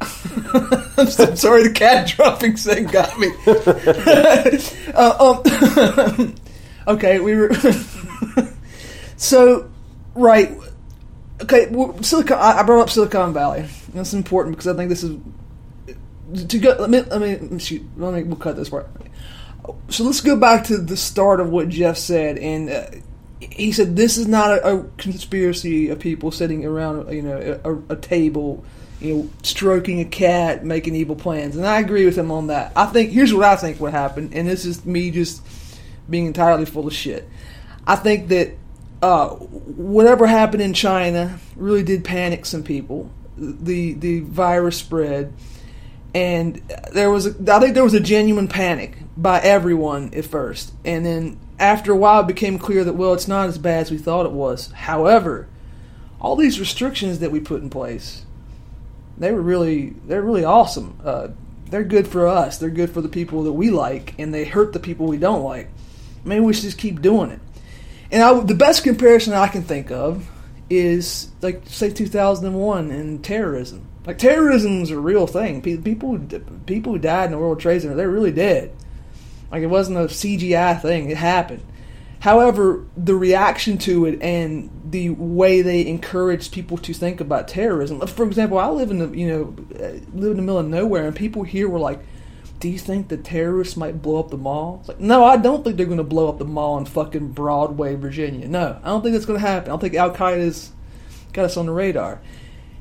I'm 0.00 1.06
so 1.06 1.36
sorry 1.36 1.68
the 1.68 1.72
cat 1.72 2.08
dropping 2.16 2.56
thing 2.56 2.86
got 2.86 3.16
me. 3.16 3.28
uh, 4.92 5.36
um, 6.18 6.34
okay, 6.88 7.20
we 7.20 7.36
were. 7.36 7.54
so, 9.16 9.70
right 10.16 10.50
okay, 11.42 11.66
well, 11.70 12.02
Silicon. 12.02 12.38
I 12.38 12.62
brought 12.62 12.82
up 12.82 12.90
Silicon 12.90 13.32
Valley. 13.32 13.66
That's 13.94 14.12
important 14.12 14.56
because 14.56 14.68
I 14.68 14.76
think 14.76 14.88
this 14.88 15.02
is 15.02 15.18
to 16.48 16.58
go. 16.58 16.76
Let 16.78 16.90
me 16.90 17.00
let 17.02 17.42
me 17.42 17.58
shoot. 17.58 17.82
Let 17.96 18.14
me 18.14 18.22
we'll 18.24 18.36
cut 18.36 18.56
this 18.56 18.68
part. 18.68 18.88
So 19.88 20.04
let's 20.04 20.20
go 20.20 20.36
back 20.36 20.64
to 20.66 20.78
the 20.78 20.96
start 20.96 21.40
of 21.40 21.50
what 21.50 21.68
Jeff 21.68 21.96
said, 21.96 22.38
and 22.38 22.70
uh, 22.70 22.86
he 23.40 23.72
said 23.72 23.96
this 23.96 24.16
is 24.16 24.28
not 24.28 24.58
a, 24.58 24.76
a, 24.76 24.84
conspiracy 24.96 25.88
of 25.88 25.98
people 25.98 26.30
sitting 26.30 26.64
around, 26.64 27.12
you 27.12 27.22
know, 27.22 27.60
a, 27.64 27.94
a, 27.94 27.96
table, 27.96 28.64
you 29.00 29.14
know, 29.14 29.30
stroking 29.42 30.00
a 30.00 30.04
cat, 30.04 30.64
making 30.64 30.94
evil 30.94 31.16
plans. 31.16 31.56
And 31.56 31.66
I 31.66 31.80
agree 31.80 32.04
with 32.04 32.16
him 32.16 32.30
on 32.30 32.46
that. 32.46 32.72
I 32.76 32.86
think 32.86 33.10
here's 33.10 33.34
what 33.34 33.44
I 33.44 33.56
think 33.56 33.80
would 33.80 33.92
happen, 33.92 34.30
and 34.32 34.46
this 34.46 34.64
is 34.64 34.84
me 34.86 35.10
just 35.10 35.42
being 36.08 36.26
entirely 36.26 36.64
full 36.64 36.86
of 36.86 36.94
shit. 36.94 37.28
I 37.86 37.96
think 37.96 38.28
that 38.28 38.56
uh, 39.02 39.28
whatever 39.28 40.26
happened 40.26 40.62
in 40.62 40.72
China 40.72 41.38
really 41.54 41.82
did 41.82 42.04
panic 42.04 42.46
some 42.46 42.62
people. 42.62 43.10
The 43.36 43.92
the 43.92 44.20
virus 44.20 44.78
spread, 44.78 45.34
and 46.14 46.56
there 46.92 47.10
was 47.10 47.26
a, 47.26 47.54
I 47.54 47.60
think 47.60 47.74
there 47.74 47.84
was 47.84 47.94
a 47.94 48.00
genuine 48.00 48.48
panic 48.48 48.96
by 49.16 49.40
everyone 49.40 50.14
at 50.14 50.24
first, 50.24 50.72
and 50.84 51.04
then 51.04 51.38
after 51.58 51.92
a 51.92 51.96
while 51.96 52.22
it 52.22 52.26
became 52.26 52.58
clear 52.58 52.84
that 52.84 52.94
well 52.94 53.12
it's 53.12 53.28
not 53.28 53.48
as 53.48 53.58
bad 53.58 53.82
as 53.82 53.90
we 53.90 53.98
thought 53.98 54.26
it 54.26 54.32
was. 54.32 54.70
However, 54.72 55.48
all 56.20 56.36
these 56.36 56.58
restrictions 56.58 57.18
that 57.18 57.30
we 57.30 57.40
put 57.40 57.62
in 57.62 57.68
place, 57.68 58.24
they 59.18 59.32
were 59.32 59.42
really 59.42 59.90
they're 60.06 60.22
really 60.22 60.44
awesome. 60.44 60.98
Uh, 61.04 61.28
they're 61.68 61.84
good 61.84 62.08
for 62.08 62.26
us. 62.26 62.56
They're 62.56 62.70
good 62.70 62.90
for 62.90 63.02
the 63.02 63.08
people 63.08 63.42
that 63.42 63.52
we 63.52 63.70
like, 63.70 64.14
and 64.18 64.32
they 64.32 64.44
hurt 64.44 64.72
the 64.72 64.80
people 64.80 65.06
we 65.06 65.18
don't 65.18 65.42
like. 65.42 65.68
Maybe 66.24 66.40
we 66.40 66.54
should 66.54 66.62
just 66.62 66.78
keep 66.78 67.02
doing 67.02 67.30
it. 67.30 67.40
And 68.10 68.22
I, 68.22 68.40
the 68.40 68.54
best 68.54 68.84
comparison 68.84 69.32
I 69.32 69.48
can 69.48 69.62
think 69.62 69.90
of 69.90 70.30
is 70.68 71.30
like 71.42 71.62
say 71.66 71.90
2001 71.90 72.90
and 72.90 73.24
terrorism. 73.24 73.86
Like 74.04 74.18
terrorism 74.18 74.82
is 74.82 74.90
a 74.90 74.98
real 74.98 75.26
thing. 75.26 75.62
People 75.62 76.18
people 76.66 76.92
who 76.92 76.98
died 76.98 77.26
in 77.26 77.30
the 77.32 77.38
World 77.38 77.60
Trade 77.60 77.82
Center, 77.82 77.94
they're 77.94 78.08
really 78.08 78.32
dead. 78.32 78.72
Like 79.50 79.62
it 79.62 79.66
wasn't 79.66 79.98
a 79.98 80.02
CGI 80.02 80.80
thing. 80.80 81.10
It 81.10 81.16
happened. 81.16 81.62
However, 82.20 82.84
the 82.96 83.14
reaction 83.14 83.78
to 83.78 84.06
it 84.06 84.20
and 84.22 84.70
the 84.84 85.10
way 85.10 85.62
they 85.62 85.86
encouraged 85.86 86.52
people 86.52 86.78
to 86.78 86.94
think 86.94 87.20
about 87.20 87.46
terrorism. 87.46 88.04
For 88.06 88.24
example, 88.24 88.58
I 88.58 88.68
live 88.68 88.90
in 88.90 88.98
the 88.98 89.16
you 89.16 89.28
know 89.28 89.56
uh, 89.74 89.92
live 90.14 90.30
in 90.32 90.36
the 90.36 90.42
middle 90.42 90.58
of 90.58 90.66
nowhere, 90.66 91.06
and 91.06 91.14
people 91.14 91.42
here 91.42 91.68
were 91.68 91.78
like, 91.78 92.00
do 92.58 92.68
you 92.68 92.78
think 92.78 93.08
the 93.08 93.16
terrorists 93.16 93.76
might 93.76 94.02
blow 94.02 94.18
up 94.18 94.30
the 94.30 94.36
mall? 94.36 94.78
It's 94.80 94.88
like, 94.88 95.00
no, 95.00 95.24
I 95.24 95.36
don't 95.36 95.62
think 95.62 95.76
they're 95.76 95.86
going 95.86 95.98
to 95.98 96.04
blow 96.04 96.28
up 96.28 96.38
the 96.38 96.44
mall 96.44 96.78
in 96.78 96.86
fucking 96.86 97.32
Broadway, 97.32 97.94
Virginia. 97.94 98.48
No, 98.48 98.78
I 98.82 98.88
don't 98.88 99.02
think 99.02 99.12
that's 99.12 99.26
going 99.26 99.40
to 99.40 99.46
happen. 99.46 99.68
I 99.68 99.72
don't 99.72 99.80
think 99.80 99.94
Al 99.94 100.14
Qaeda's 100.14 100.72
got 101.32 101.46
us 101.46 101.56
on 101.56 101.66
the 101.66 101.72
radar. 101.72 102.20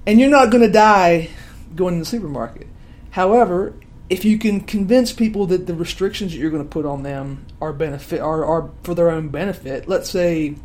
And 0.06 0.20
you're 0.20 0.30
not 0.30 0.52
going 0.52 0.64
to 0.64 0.72
die 0.72 1.30
going 1.76 1.96
to 1.96 2.00
the 2.00 2.06
supermarket. 2.06 2.68
However, 3.12 3.74
if 4.10 4.24
you 4.24 4.38
can 4.38 4.62
convince 4.62 5.12
people 5.12 5.48
that 5.48 5.68
the 5.68 5.74
restrictions 5.74 6.32
that 6.32 6.38
you're 6.38 6.52
going 6.52 6.64
to 6.64 6.70
put 6.70 6.86
on 6.86 7.04
them 7.04 7.46
are 7.60 7.74
benefit 7.74 8.20
are, 8.22 8.46
are 8.46 8.70
for 8.84 8.94
their 8.94 9.10
own 9.10 9.30
benefit, 9.30 9.88
let's 9.88 10.10
say 10.10 10.56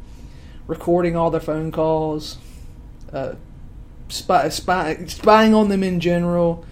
recording 0.66 1.16
all 1.16 1.30
their 1.30 1.40
phone 1.40 1.72
calls, 1.72 2.38
uh, 3.12 3.34
spy, 4.08 4.48
spy, 4.50 5.04
spying 5.06 5.54
on 5.54 5.68
them 5.68 5.82
in 5.82 6.00
general, 6.00 6.64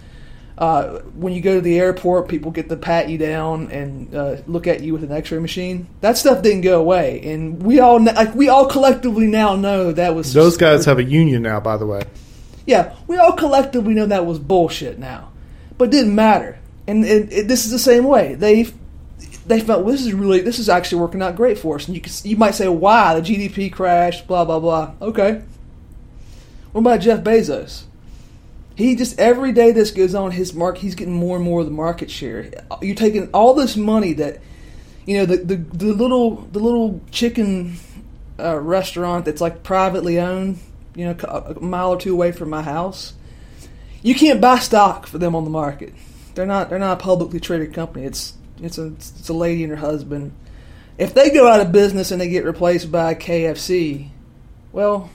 uh, 0.59 0.99
when 1.15 1.31
you 1.31 1.39
go 1.39 1.55
to 1.55 1.61
the 1.61 1.79
airport, 1.79 2.27
people 2.27 2.51
get 2.51 2.67
to 2.67 2.75
pat 2.75 3.07
you 3.07 3.17
down 3.17 3.71
and 3.71 4.13
uh, 4.13 4.35
look 4.45 4.67
at 4.67 4.81
you 4.81 4.91
with 4.91 5.05
an 5.05 5.11
X-ray 5.11 5.39
machine. 5.39 5.87
That 6.01 6.17
stuff 6.17 6.43
didn't 6.43 6.61
go 6.61 6.81
away, 6.81 7.21
and 7.31 7.63
we 7.63 7.79
all 7.79 8.03
like 8.03 8.35
we 8.35 8.49
all 8.49 8.67
collectively 8.67 9.25
now 9.25 9.55
know 9.55 9.93
that 9.93 10.13
was 10.13 10.33
those 10.33 10.57
guys 10.57 10.83
have 10.83 10.99
a 10.99 11.03
union 11.03 11.43
now. 11.43 11.61
By 11.61 11.77
the 11.77 11.85
way, 11.85 12.03
yeah, 12.65 12.93
we 13.07 13.15
all 13.15 13.31
collectively 13.31 13.93
know 13.93 14.05
that 14.07 14.25
was 14.25 14.37
bullshit 14.37 14.99
now, 14.99 15.31
but 15.77 15.85
it 15.85 15.91
didn't 15.91 16.13
matter. 16.13 16.59
And 16.87 17.05
it, 17.05 17.31
it, 17.31 17.47
this 17.47 17.65
is 17.65 17.71
the 17.71 17.79
same 17.79 18.03
way 18.03 18.35
they 18.35 18.63
they 19.47 19.61
felt 19.61 19.85
well, 19.85 19.93
this 19.93 20.05
is 20.05 20.13
really 20.13 20.41
this 20.41 20.59
is 20.59 20.67
actually 20.67 20.99
working 20.99 21.21
out 21.21 21.37
great 21.37 21.57
for 21.57 21.75
us. 21.75 21.87
And 21.87 21.95
you 21.95 22.01
can, 22.01 22.11
you 22.25 22.35
might 22.35 22.55
say 22.55 22.67
why 22.67 23.17
the 23.17 23.21
GDP 23.21 23.71
crashed, 23.71 24.27
blah 24.27 24.43
blah 24.43 24.59
blah. 24.59 24.93
Okay, 25.01 25.41
what 26.73 26.81
about 26.81 26.99
Jeff 26.99 27.21
Bezos? 27.21 27.85
He 28.79 28.95
just 28.95 29.19
every 29.19 29.51
day 29.51 29.71
this 29.71 29.91
goes 29.91 30.15
on, 30.15 30.31
his 30.31 30.53
mark 30.53 30.77
he's 30.77 30.95
getting 30.95 31.13
more 31.13 31.35
and 31.35 31.43
more 31.43 31.59
of 31.59 31.65
the 31.65 31.71
market 31.71 32.09
share. 32.09 32.49
You're 32.81 32.95
taking 32.95 33.29
all 33.33 33.53
this 33.53 33.75
money 33.75 34.13
that 34.13 34.39
you 35.05 35.17
know 35.17 35.25
the 35.25 35.37
the, 35.37 35.55
the 35.55 35.93
little 35.93 36.35
the 36.35 36.59
little 36.59 37.01
chicken 37.11 37.77
uh, 38.39 38.57
restaurant 38.57 39.25
that's 39.25 39.41
like 39.41 39.63
privately 39.63 40.19
owned, 40.19 40.59
you 40.95 41.05
know, 41.05 41.11
a 41.11 41.59
mile 41.59 41.89
or 41.89 41.99
two 41.99 42.13
away 42.13 42.31
from 42.31 42.49
my 42.49 42.61
house. 42.61 43.13
You 44.01 44.15
can't 44.15 44.39
buy 44.39 44.59
stock 44.59 45.07
for 45.07 45.17
them 45.17 45.35
on 45.35 45.43
the 45.43 45.49
market. 45.49 45.93
They're 46.35 46.45
not 46.45 46.69
they're 46.69 46.79
not 46.79 46.99
a 46.99 47.03
publicly 47.03 47.41
traded 47.41 47.73
company. 47.73 48.05
It's 48.05 48.33
it's 48.61 48.77
a 48.77 48.87
it's 48.87 49.27
a 49.27 49.33
lady 49.33 49.63
and 49.63 49.71
her 49.71 49.77
husband. 49.77 50.31
If 50.97 51.13
they 51.13 51.29
go 51.31 51.47
out 51.47 51.59
of 51.61 51.71
business 51.71 52.11
and 52.11 52.19
they 52.19 52.29
get 52.29 52.45
replaced 52.45 52.91
by 52.91 53.15
KFC, 53.15 54.09
well, 54.71 55.09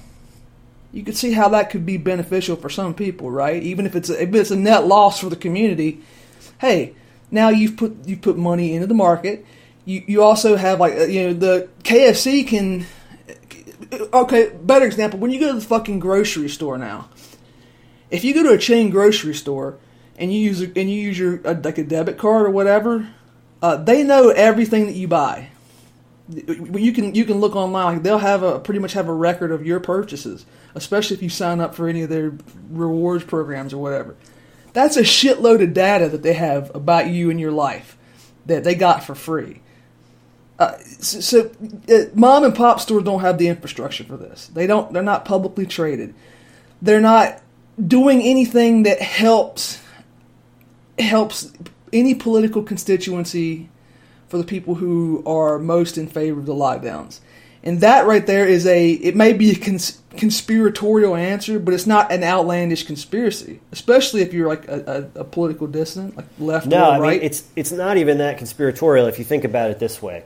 you 0.95 1.03
could 1.03 1.17
see 1.17 1.33
how 1.33 1.49
that 1.49 1.71
could 1.71 1.85
be 1.85 1.97
beneficial 1.97 2.55
for 2.55 2.71
some 2.71 2.95
people, 2.95 3.29
right? 3.29 3.61
Even 3.61 3.85
if 3.85 3.97
it's 3.97 4.09
a, 4.09 4.23
if 4.23 4.33
it's 4.33 4.53
a 4.53 4.57
net 4.57 4.87
loss 4.87 5.19
for 5.19 5.29
the 5.29 5.35
community. 5.35 6.01
Hey, 6.59 6.95
now 7.33 7.49
you've 7.49 7.77
put 7.77 8.07
you 8.07 8.17
put 8.17 8.39
money 8.39 8.75
into 8.75 8.87
the 8.87 8.95
market. 8.95 9.45
You 9.85 10.05
you 10.07 10.23
also 10.23 10.55
have 10.57 10.79
like 10.79 10.95
uh, 10.95 11.05
you 11.05 11.27
know 11.27 11.33
the 11.33 11.69
KFC 11.83 12.47
can. 12.47 12.87
Okay, 14.13 14.51
better 14.63 14.87
example. 14.87 15.19
When 15.19 15.33
you 15.33 15.41
go 15.41 15.49
to 15.49 15.59
the 15.59 15.67
fucking 15.67 15.99
grocery 15.99 16.49
store 16.49 16.79
now, 16.79 17.09
if 18.11 18.23
you 18.23 18.33
go 18.33 18.45
to 18.45 18.51
a 18.51 18.59
chain 18.59 18.91
grocery 18.91 19.35
store 19.35 19.79
and 20.17 20.33
you 20.33 20.39
use 20.39 20.61
and 20.61 20.77
you 20.77 21.01
use 21.01 21.19
your 21.19 21.41
uh, 21.45 21.61
like 21.63 21.79
a 21.79 21.85
debit 21.85 22.19
card 22.19 22.47
or 22.47 22.51
whatever, 22.51 23.11
uh, 23.61 23.77
they 23.77 24.05
know 24.05 24.29
everything 24.29 24.87
that 24.87 24.95
you 24.95 25.09
buy. 25.09 25.49
You 26.29 26.93
can 26.93 27.15
you 27.15 27.25
can 27.25 27.39
look 27.39 27.55
online. 27.55 27.95
Like 27.95 28.03
they'll 28.03 28.19
have 28.19 28.43
a 28.43 28.59
pretty 28.59 28.81
much 28.81 28.95
have 28.95 29.09
a 29.09 29.13
record 29.13 29.51
of 29.51 29.67
your 29.67 29.81
purchases, 29.81 30.47
especially 30.75 31.17
if 31.17 31.23
you 31.23 31.29
sign 31.29 31.61
up 31.61 31.75
for 31.75 31.89
any 31.89 32.03
of 32.03 32.09
their 32.09 32.33
rewards 32.71 33.25
programs 33.25 33.73
or 33.73 33.79
whatever. 33.79 34.17
That's 34.73 34.97
a 34.97 35.03
shitload 35.03 35.63
of 35.63 35.75
data 35.75 36.09
that 36.09 36.23
they 36.23 36.33
have 36.33 36.75
about 36.75 37.09
you 37.09 37.31
and 37.31 37.39
your 37.39 37.53
life 37.53 37.97
that 38.47 38.65
they 38.65 38.75
got 38.75 39.05
for 39.05 39.15
free. 39.15 39.61
Uh, 40.59 40.79
so, 40.79 41.21
so 41.21 41.51
uh, 41.89 42.05
mom 42.15 42.45
and 42.45 42.55
pop 42.55 42.81
stores 42.81 43.05
don't 43.05 43.21
have 43.21 43.39
the 43.39 43.49
infrastructure 43.49 44.05
for 44.05 44.17
this. 44.17 44.49
They 44.49 44.67
don't. 44.67 44.93
They're 44.93 45.03
not 45.03 45.25
publicly 45.25 45.67
traded. 45.67 46.15
They're 46.81 47.01
not 47.01 47.43
doing 47.87 48.23
anything 48.23 48.85
that 48.85 49.03
helps 49.03 49.81
helps 50.99 51.53
any 51.93 52.15
political 52.15 52.63
constituency 52.63 53.69
for 54.35 54.39
the 54.39 54.45
people 54.45 54.75
who 54.75 55.23
are 55.27 55.61
most 55.61 55.97
in 55.97 56.09
favor 56.09 56.41
of 56.41 56.47
the 56.47 56.53
lockdowns. 56.53 57.21
And 57.63 57.81
that 57.83 58.05
right 58.05 58.27
there 58.27 58.45
is 58.45 58.67
a, 58.67 58.91
it 58.91 59.15
may 59.15 59.33
be 59.33 59.53
a 59.53 59.55
cons- 59.55 60.03
conspiratorial 60.17 61.15
answer, 61.15 61.61
but 61.61 61.73
it's 61.73 61.87
not 61.87 62.11
an 62.11 62.25
outlandish 62.25 62.83
conspiracy, 62.83 63.61
especially 63.71 64.23
if 64.23 64.35
you're 64.35 64.49
like 64.49 64.67
a, 64.67 65.09
a, 65.15 65.21
a 65.21 65.25
political 65.25 65.69
dissident, 65.69 66.17
like 66.17 66.27
left 66.41 66.67
No, 66.67 66.79
or 66.79 66.95
I 66.95 66.99
right. 66.99 67.21
mean 67.21 67.27
it's 67.27 67.45
it's 67.55 67.71
not 67.71 67.97
even 67.97 68.19
that 68.19 68.39
conspiratorial 68.39 69.07
if 69.07 69.21
you 69.21 69.25
think 69.25 69.45
about 69.45 69.71
it 69.71 69.79
this 69.79 70.03
way. 70.03 70.25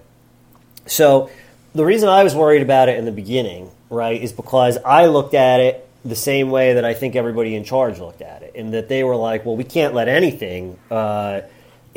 So 0.86 1.28
the 1.74 1.84
reason 1.84 2.08
I 2.08 2.24
was 2.24 2.34
worried 2.34 2.62
about 2.62 2.88
it 2.88 2.96
in 2.96 3.04
the 3.04 3.12
beginning, 3.12 3.70
right, 3.90 4.18
is 4.20 4.32
because 4.32 4.78
I 4.78 5.04
looked 5.08 5.34
at 5.34 5.60
it 5.60 5.86
the 6.02 6.16
same 6.16 6.50
way 6.50 6.72
that 6.72 6.84
I 6.86 6.94
think 6.94 7.14
everybody 7.14 7.54
in 7.54 7.62
charge 7.62 7.98
looked 7.98 8.22
at 8.22 8.42
it, 8.42 8.54
in 8.54 8.70
that 8.70 8.88
they 8.88 9.04
were 9.04 9.16
like, 9.16 9.44
well, 9.44 9.54
we 9.54 9.64
can't 9.64 9.92
let 9.92 10.08
anything 10.08 10.78
uh, 10.90 11.42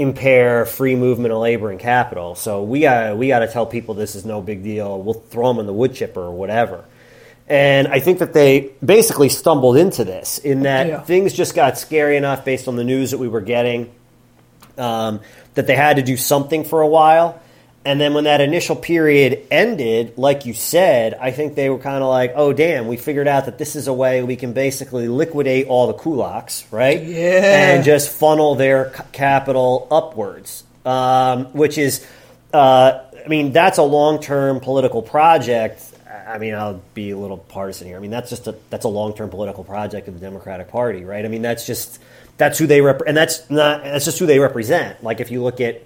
impair 0.01 0.65
free 0.65 0.95
movement 0.95 1.31
of 1.33 1.39
labor 1.39 1.69
and 1.71 1.79
capital. 1.79 2.35
So 2.35 2.63
we 2.63 2.81
got 2.81 3.17
we 3.17 3.27
got 3.27 3.39
to 3.39 3.47
tell 3.47 3.65
people 3.65 3.93
this 3.93 4.15
is 4.15 4.25
no 4.25 4.41
big 4.41 4.63
deal. 4.63 5.01
We'll 5.01 5.13
throw 5.13 5.47
them 5.49 5.59
in 5.59 5.65
the 5.65 5.73
wood 5.73 5.93
chipper 5.93 6.21
or 6.21 6.31
whatever. 6.31 6.83
And 7.47 7.87
I 7.89 7.99
think 7.99 8.19
that 8.19 8.33
they 8.33 8.71
basically 8.83 9.29
stumbled 9.29 9.75
into 9.77 10.03
this 10.05 10.37
in 10.37 10.63
that 10.63 10.87
Yeah. 10.87 11.01
things 11.01 11.33
just 11.33 11.53
got 11.53 11.77
scary 11.77 12.15
enough 12.17 12.45
based 12.45 12.67
on 12.67 12.75
the 12.77 12.83
news 12.83 13.11
that 13.11 13.17
we 13.17 13.27
were 13.27 13.41
getting 13.41 13.91
um, 14.77 15.19
that 15.55 15.67
they 15.67 15.75
had 15.75 15.97
to 15.97 16.01
do 16.01 16.15
something 16.17 16.63
for 16.63 16.81
a 16.81 16.87
while. 16.87 17.39
And 17.83 17.99
then 17.99 18.13
when 18.13 18.25
that 18.25 18.41
initial 18.41 18.75
period 18.75 19.47
ended, 19.49 20.13
like 20.15 20.45
you 20.45 20.53
said, 20.53 21.15
I 21.15 21.31
think 21.31 21.55
they 21.55 21.67
were 21.69 21.79
kind 21.79 22.03
of 22.03 22.09
like, 22.09 22.33
oh, 22.35 22.53
damn, 22.53 22.87
we 22.87 22.95
figured 22.95 23.27
out 23.27 23.45
that 23.45 23.57
this 23.57 23.75
is 23.75 23.87
a 23.87 23.93
way 23.93 24.21
we 24.21 24.35
can 24.35 24.53
basically 24.53 25.07
liquidate 25.07 25.65
all 25.65 25.87
the 25.87 25.95
kulaks, 25.95 26.71
right? 26.71 27.01
Yeah. 27.01 27.73
And 27.73 27.83
just 27.83 28.11
funnel 28.11 28.53
their 28.53 28.95
c- 28.95 29.03
capital 29.13 29.87
upwards, 29.89 30.63
um, 30.85 31.45
which 31.53 31.79
is, 31.79 32.05
uh, 32.53 32.99
I 33.25 33.27
mean, 33.27 33.51
that's 33.51 33.79
a 33.79 33.83
long 33.83 34.21
term 34.21 34.59
political 34.59 35.01
project. 35.01 35.83
I 36.27 36.37
mean, 36.37 36.53
I'll 36.53 36.81
be 36.93 37.11
a 37.11 37.17
little 37.17 37.37
partisan 37.37 37.87
here. 37.87 37.97
I 37.97 37.99
mean, 37.99 38.11
that's 38.11 38.29
just 38.29 38.45
a 38.47 38.55
that's 38.69 38.85
a 38.85 38.89
long 38.89 39.15
term 39.15 39.29
political 39.29 39.63
project 39.63 40.07
of 40.07 40.13
the 40.13 40.19
Democratic 40.19 40.69
Party, 40.69 41.03
right? 41.03 41.25
I 41.25 41.27
mean, 41.27 41.41
that's 41.41 41.65
just 41.65 41.99
that's 42.37 42.59
who 42.59 42.67
they 42.67 42.81
rep- 42.81 43.01
and 43.07 43.17
that's 43.17 43.49
not 43.49 43.83
that's 43.83 44.05
just 44.05 44.19
who 44.19 44.25
they 44.27 44.39
represent. 44.39 45.03
Like 45.03 45.19
if 45.19 45.31
you 45.31 45.41
look 45.41 45.59
at 45.61 45.81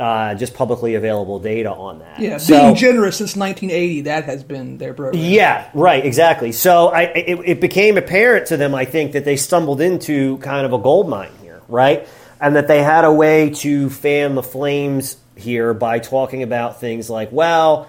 uh, 0.00 0.34
just 0.34 0.54
publicly 0.54 0.94
available 0.94 1.38
data 1.40 1.70
on 1.72 1.98
that, 1.98 2.20
yeah, 2.20 2.36
So- 2.38 2.58
being 2.60 2.74
generous 2.76 3.16
since 3.16 3.34
1980, 3.34 4.02
that 4.02 4.24
has 4.24 4.44
been 4.44 4.78
their 4.78 4.94
program. 4.94 5.22
yeah, 5.22 5.68
right, 5.74 6.04
exactly. 6.04 6.52
So 6.52 6.88
I, 6.88 7.02
it, 7.02 7.40
it 7.44 7.60
became 7.60 7.98
apparent 7.98 8.46
to 8.48 8.56
them, 8.56 8.74
I 8.74 8.84
think, 8.84 9.12
that 9.12 9.24
they 9.24 9.36
stumbled 9.36 9.80
into 9.80 10.38
kind 10.38 10.64
of 10.64 10.72
a 10.72 10.78
gold 10.78 11.08
mine 11.08 11.32
here, 11.42 11.60
right? 11.68 12.06
And 12.40 12.54
that 12.54 12.68
they 12.68 12.82
had 12.82 13.04
a 13.04 13.12
way 13.12 13.50
to 13.50 13.90
fan 13.90 14.36
the 14.36 14.42
flames 14.44 15.16
here 15.34 15.74
by 15.74 15.98
talking 15.98 16.44
about 16.44 16.78
things 16.80 17.10
like, 17.10 17.32
well, 17.32 17.88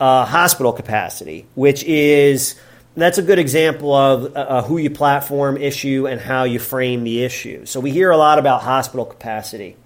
uh, 0.00 0.26
hospital 0.26 0.72
capacity, 0.72 1.46
which 1.54 1.82
is 1.84 2.54
that's 2.96 3.16
a 3.18 3.22
good 3.22 3.38
example 3.38 3.94
of 3.94 4.36
a, 4.36 4.46
a 4.58 4.62
who 4.62 4.76
you 4.76 4.90
platform 4.90 5.56
issue 5.56 6.06
and 6.06 6.20
how 6.20 6.44
you 6.44 6.58
frame 6.58 7.04
the 7.04 7.22
issue. 7.24 7.64
So 7.64 7.80
we 7.80 7.90
hear 7.90 8.10
a 8.10 8.16
lot 8.18 8.38
about 8.38 8.62
hospital 8.62 9.04
capacity. 9.06 9.76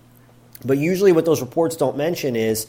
But 0.64 0.78
usually, 0.78 1.12
what 1.12 1.24
those 1.24 1.40
reports 1.40 1.76
don't 1.76 1.96
mention 1.96 2.36
is 2.36 2.66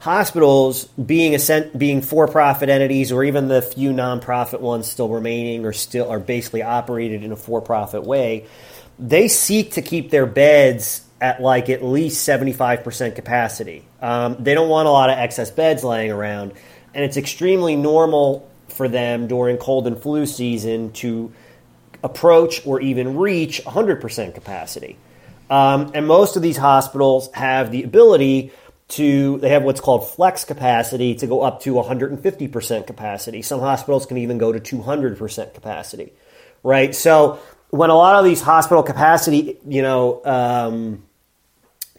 hospitals 0.00 0.84
being 0.84 1.34
a 1.34 1.70
being 1.76 2.02
for-profit 2.02 2.68
entities, 2.68 3.12
or 3.12 3.24
even 3.24 3.48
the 3.48 3.62
few 3.62 3.92
nonprofit 3.92 4.60
ones 4.60 4.90
still 4.90 5.08
remaining, 5.08 5.64
or 5.64 5.72
still 5.72 6.10
are 6.10 6.20
basically 6.20 6.62
operated 6.62 7.22
in 7.22 7.32
a 7.32 7.36
for-profit 7.36 8.04
way. 8.04 8.46
They 8.98 9.28
seek 9.28 9.72
to 9.72 9.82
keep 9.82 10.10
their 10.10 10.26
beds 10.26 11.02
at 11.20 11.40
like 11.40 11.68
at 11.68 11.84
least 11.84 12.22
seventy-five 12.24 12.84
percent 12.84 13.14
capacity. 13.14 13.84
Um, 14.00 14.36
they 14.40 14.54
don't 14.54 14.68
want 14.68 14.88
a 14.88 14.90
lot 14.90 15.10
of 15.10 15.18
excess 15.18 15.50
beds 15.50 15.84
laying 15.84 16.10
around, 16.10 16.52
and 16.94 17.04
it's 17.04 17.16
extremely 17.16 17.76
normal 17.76 18.48
for 18.68 18.88
them 18.88 19.26
during 19.26 19.56
cold 19.56 19.86
and 19.86 20.00
flu 20.00 20.26
season 20.26 20.92
to 20.92 21.32
approach 22.02 22.66
or 22.66 22.80
even 22.80 23.16
reach 23.16 23.62
100% 23.64 24.34
capacity. 24.34 24.98
Um, 25.54 25.92
and 25.94 26.04
most 26.04 26.34
of 26.34 26.42
these 26.42 26.56
hospitals 26.56 27.30
have 27.32 27.70
the 27.70 27.84
ability 27.84 28.50
to, 28.88 29.38
they 29.38 29.50
have 29.50 29.62
what's 29.62 29.80
called 29.80 30.10
flex 30.10 30.44
capacity 30.44 31.14
to 31.14 31.28
go 31.28 31.42
up 31.42 31.60
to 31.60 31.74
150% 31.74 32.88
capacity. 32.88 33.40
Some 33.40 33.60
hospitals 33.60 34.04
can 34.04 34.16
even 34.16 34.36
go 34.36 34.52
to 34.52 34.58
200% 34.58 35.54
capacity, 35.54 36.12
right? 36.64 36.92
So 36.92 37.38
when 37.70 37.90
a 37.90 37.94
lot 37.94 38.16
of 38.16 38.24
these 38.24 38.40
hospital 38.40 38.82
capacity, 38.82 39.56
you 39.64 39.82
know, 39.82 40.24
um, 40.24 41.04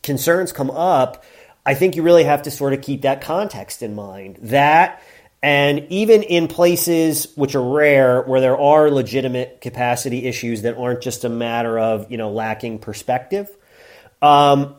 concerns 0.04 0.52
come 0.52 0.70
up, 0.70 1.24
I 1.66 1.76
think 1.76 1.96
you 1.96 2.04
really 2.04 2.26
have 2.26 2.42
to 2.42 2.52
sort 2.52 2.74
of 2.74 2.82
keep 2.82 3.04
that 3.04 3.22
context 3.22 3.82
in 3.82 3.96
mind. 3.96 4.38
That 4.42 5.02
and 5.46 5.86
even 5.92 6.24
in 6.24 6.48
places 6.48 7.28
which 7.36 7.54
are 7.54 7.62
rare, 7.62 8.24
where 8.24 8.42
there 8.42 8.58
are 8.60 8.90
legitimate 8.90 9.62
capacity 9.62 10.26
issues 10.26 10.64
that 10.64 10.76
aren't 10.76 11.02
just 11.02 11.24
a 11.24 11.30
matter 11.30 11.78
of 11.78 12.10
you 12.12 12.18
know 12.18 12.32
lacking 12.32 12.80
perspective, 12.80 13.56
um, 14.24 14.76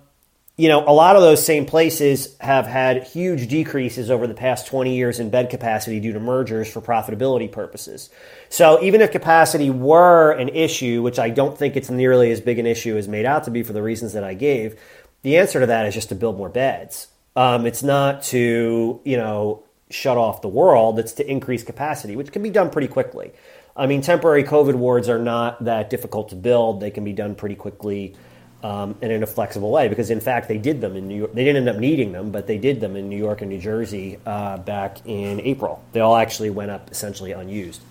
you 0.56 0.68
know 0.68 0.82
a 0.84 0.90
lot 0.90 1.14
of 1.14 1.22
those 1.22 1.46
same 1.46 1.66
places 1.66 2.36
have 2.40 2.66
had 2.66 3.04
huge 3.04 3.46
decreases 3.46 4.10
over 4.10 4.26
the 4.26 4.34
past 4.34 4.66
20 4.66 4.96
years 4.96 5.20
in 5.20 5.30
bed 5.30 5.50
capacity 5.50 6.00
due 6.00 6.14
to 6.14 6.18
mergers 6.18 6.68
for 6.68 6.80
profitability 6.80 7.50
purposes. 7.50 8.10
So 8.48 8.82
even 8.82 9.02
if 9.02 9.12
capacity 9.12 9.70
were 9.70 10.32
an 10.32 10.48
issue, 10.48 11.00
which 11.00 11.20
I 11.20 11.30
don't 11.30 11.56
think 11.56 11.76
it's 11.76 11.90
nearly 11.90 12.32
as 12.32 12.40
big 12.40 12.58
an 12.58 12.66
issue 12.66 12.96
as 12.96 13.06
made 13.06 13.24
out 13.24 13.44
to 13.44 13.52
be 13.52 13.62
for 13.62 13.72
the 13.72 13.84
reasons 13.84 14.14
that 14.14 14.24
I 14.24 14.34
gave, 14.34 14.80
the 15.22 15.36
answer 15.36 15.60
to 15.60 15.66
that 15.66 15.86
is 15.86 15.94
just 15.94 16.08
to 16.08 16.16
build 16.16 16.36
more 16.36 16.48
beds. 16.48 17.06
Um, 17.36 17.66
it's 17.66 17.84
not 17.84 18.22
to 18.24 19.00
you 19.04 19.16
know 19.16 19.62
shut 19.90 20.16
off 20.16 20.42
the 20.42 20.48
world. 20.48 20.98
It's 20.98 21.12
to 21.12 21.30
increase 21.30 21.62
capacity, 21.62 22.16
which 22.16 22.32
can 22.32 22.42
be 22.42 22.50
done 22.50 22.70
pretty 22.70 22.88
quickly. 22.88 23.32
I 23.76 23.86
mean, 23.86 24.00
temporary 24.00 24.42
COVID 24.42 24.74
wards 24.74 25.08
are 25.08 25.18
not 25.18 25.64
that 25.64 25.90
difficult 25.90 26.30
to 26.30 26.36
build. 26.36 26.80
They 26.80 26.90
can 26.90 27.04
be 27.04 27.12
done 27.12 27.34
pretty 27.34 27.54
quickly 27.54 28.14
um, 28.62 28.96
and 29.02 29.12
in 29.12 29.22
a 29.22 29.26
flexible 29.26 29.70
way 29.70 29.88
because, 29.88 30.10
in 30.10 30.20
fact, 30.20 30.48
they 30.48 30.58
did 30.58 30.80
them 30.80 30.96
in 30.96 31.06
New 31.06 31.16
York. 31.16 31.34
They 31.34 31.44
didn't 31.44 31.68
end 31.68 31.76
up 31.76 31.80
needing 31.80 32.12
them, 32.12 32.30
but 32.30 32.46
they 32.46 32.58
did 32.58 32.80
them 32.80 32.96
in 32.96 33.08
New 33.08 33.18
York 33.18 33.42
and 33.42 33.50
New 33.50 33.60
Jersey 33.60 34.18
uh, 34.24 34.56
back 34.58 35.06
in 35.06 35.40
April. 35.40 35.84
They 35.92 36.00
all 36.00 36.16
actually 36.16 36.50
went 36.50 36.70
up 36.70 36.90
essentially 36.90 37.32
unused. 37.32 37.82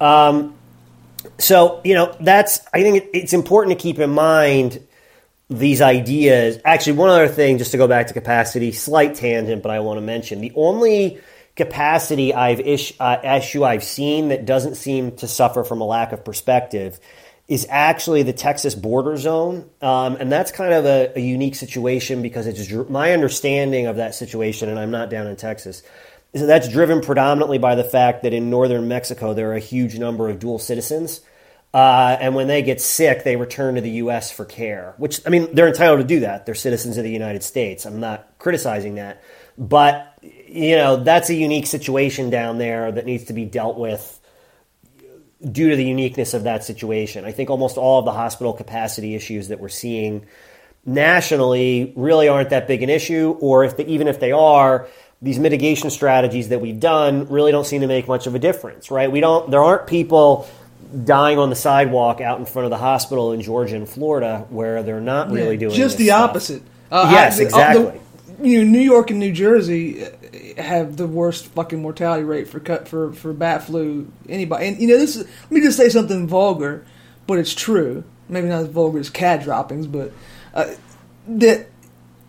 Um, 0.00 0.54
so, 1.38 1.80
you 1.84 1.94
know, 1.94 2.14
that's, 2.20 2.60
I 2.74 2.82
think 2.82 3.04
it, 3.04 3.10
it's 3.14 3.32
important 3.32 3.78
to 3.78 3.82
keep 3.82 3.98
in 3.98 4.10
mind 4.10 4.86
these 5.50 5.80
ideas. 5.80 6.58
Actually, 6.64 6.94
one 6.94 7.10
other 7.10 7.28
thing, 7.28 7.58
just 7.58 7.72
to 7.72 7.76
go 7.76 7.86
back 7.86 8.08
to 8.08 8.14
capacity, 8.14 8.72
slight 8.72 9.14
tangent, 9.14 9.62
but 9.62 9.70
I 9.70 9.80
want 9.80 9.98
to 9.98 10.02
mention 10.02 10.40
the 10.40 10.52
only 10.54 11.20
capacity 11.56 12.34
I've 12.34 12.60
ish, 12.60 12.94
uh, 12.98 13.18
issue 13.22 13.64
I've 13.64 13.84
seen 13.84 14.28
that 14.28 14.46
doesn't 14.46 14.74
seem 14.76 15.16
to 15.16 15.28
suffer 15.28 15.62
from 15.62 15.80
a 15.80 15.84
lack 15.84 16.12
of 16.12 16.24
perspective 16.24 16.98
is 17.46 17.66
actually 17.68 18.22
the 18.22 18.32
Texas 18.32 18.74
border 18.74 19.18
zone, 19.18 19.68
um, 19.82 20.16
and 20.16 20.32
that's 20.32 20.50
kind 20.50 20.72
of 20.72 20.86
a, 20.86 21.12
a 21.14 21.20
unique 21.20 21.54
situation 21.54 22.22
because 22.22 22.46
it's 22.46 22.72
my 22.88 23.12
understanding 23.12 23.86
of 23.86 23.96
that 23.96 24.14
situation, 24.14 24.70
and 24.70 24.78
I'm 24.78 24.90
not 24.90 25.10
down 25.10 25.26
in 25.26 25.36
Texas. 25.36 25.82
That's 26.32 26.68
driven 26.68 27.02
predominantly 27.02 27.58
by 27.58 27.74
the 27.74 27.84
fact 27.84 28.22
that 28.22 28.32
in 28.32 28.48
northern 28.48 28.88
Mexico 28.88 29.34
there 29.34 29.50
are 29.50 29.54
a 29.54 29.60
huge 29.60 29.98
number 29.98 30.30
of 30.30 30.38
dual 30.38 30.58
citizens. 30.58 31.20
Uh, 31.74 32.16
and 32.20 32.36
when 32.36 32.46
they 32.46 32.62
get 32.62 32.80
sick, 32.80 33.24
they 33.24 33.34
return 33.34 33.74
to 33.74 33.80
the 33.80 33.90
U.S. 33.90 34.30
for 34.30 34.44
care, 34.44 34.94
which, 34.96 35.20
I 35.26 35.30
mean, 35.30 35.52
they're 35.52 35.66
entitled 35.66 35.98
to 35.98 36.06
do 36.06 36.20
that. 36.20 36.46
They're 36.46 36.54
citizens 36.54 36.96
of 36.98 37.02
the 37.02 37.10
United 37.10 37.42
States. 37.42 37.84
I'm 37.84 37.98
not 37.98 38.28
criticizing 38.38 38.94
that. 38.94 39.24
But, 39.58 40.16
you 40.22 40.76
know, 40.76 41.02
that's 41.02 41.30
a 41.30 41.34
unique 41.34 41.66
situation 41.66 42.30
down 42.30 42.58
there 42.58 42.92
that 42.92 43.06
needs 43.06 43.24
to 43.24 43.32
be 43.32 43.44
dealt 43.44 43.76
with 43.76 44.20
due 45.50 45.70
to 45.70 45.74
the 45.74 45.84
uniqueness 45.84 46.32
of 46.32 46.44
that 46.44 46.62
situation. 46.62 47.24
I 47.24 47.32
think 47.32 47.50
almost 47.50 47.76
all 47.76 47.98
of 47.98 48.04
the 48.04 48.12
hospital 48.12 48.52
capacity 48.52 49.16
issues 49.16 49.48
that 49.48 49.58
we're 49.58 49.68
seeing 49.68 50.26
nationally 50.86 51.92
really 51.96 52.28
aren't 52.28 52.50
that 52.50 52.68
big 52.68 52.84
an 52.84 52.88
issue, 52.88 53.36
or 53.40 53.64
if 53.64 53.76
they, 53.76 53.86
even 53.86 54.06
if 54.06 54.20
they 54.20 54.30
are, 54.30 54.86
these 55.20 55.40
mitigation 55.40 55.90
strategies 55.90 56.50
that 56.50 56.60
we've 56.60 56.78
done 56.78 57.26
really 57.28 57.50
don't 57.50 57.66
seem 57.66 57.80
to 57.80 57.86
make 57.88 58.06
much 58.06 58.28
of 58.28 58.34
a 58.36 58.38
difference, 58.38 58.92
right? 58.92 59.10
We 59.10 59.20
don't, 59.20 59.50
there 59.50 59.62
aren't 59.62 59.86
people 59.88 60.46
dying 61.04 61.38
on 61.38 61.50
the 61.50 61.56
sidewalk 61.56 62.20
out 62.20 62.38
in 62.38 62.46
front 62.46 62.64
of 62.64 62.70
the 62.70 62.76
hospital 62.78 63.32
in 63.32 63.40
Georgia 63.42 63.76
and 63.76 63.88
Florida 63.88 64.46
where 64.50 64.82
they're 64.82 65.00
not 65.00 65.30
really 65.30 65.52
Yeah, 65.54 65.60
doing 65.60 65.74
just 65.74 65.98
the 65.98 66.06
stuff. 66.06 66.30
opposite. 66.30 66.62
Uh, 66.92 67.08
Yes, 67.12 67.34
I- 67.34 67.36
the- 67.38 67.42
exactly. 67.44 67.84
the- 67.84 68.48
you 68.48 68.64
know, 68.64 68.70
New 68.70 68.80
York 68.80 69.10
and 69.10 69.18
New 69.20 69.32
Jersey, 69.32 70.04
uh, 70.04 70.62
have 70.62 70.96
the 70.96 71.06
worst 71.06 71.46
fucking 71.46 71.80
mortality 71.80 72.24
rate 72.24 72.48
for 72.48 72.60
cut 72.60 72.86
for 72.88 73.12
for 73.12 73.32
bat 73.32 73.64
flu. 73.64 74.06
Anybody, 74.28 74.66
and 74.66 74.78
you 74.78 74.88
know 74.88 74.98
this. 74.98 75.16
Is, 75.16 75.24
let 75.24 75.50
me 75.52 75.60
just 75.60 75.76
say 75.76 75.88
something 75.88 76.26
vulgar, 76.28 76.84
but 77.26 77.38
it's 77.38 77.54
true. 77.54 78.04
Maybe 78.28 78.48
not 78.48 78.62
as 78.62 78.68
vulgar 78.68 78.98
as 78.98 79.08
cat 79.10 79.42
droppings, 79.44 79.86
but 79.86 80.12
uh, 80.54 80.66
that 81.28 81.66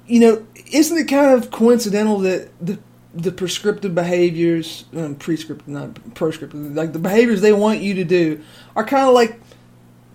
you 0.07 0.19
know, 0.19 0.43
isn't 0.71 0.97
it 0.97 1.05
kind 1.07 1.31
of 1.33 1.49
coincidental 1.51 2.19
that 2.19 2.49
the 2.61 2.77
the 3.15 3.31
prescriptive 3.31 3.95
behaviors, 3.95 4.83
um, 4.95 5.15
prescriptive, 5.15 5.67
not 5.67 6.13
prescriptive, 6.15 6.75
like 6.75 6.93
the 6.93 6.99
behaviors 6.99 7.41
they 7.41 7.53
want 7.53 7.79
you 7.79 7.93
to 7.95 8.03
do, 8.03 8.41
are 8.75 8.83
kind 8.83 9.07
of 9.07 9.13
like 9.13 9.39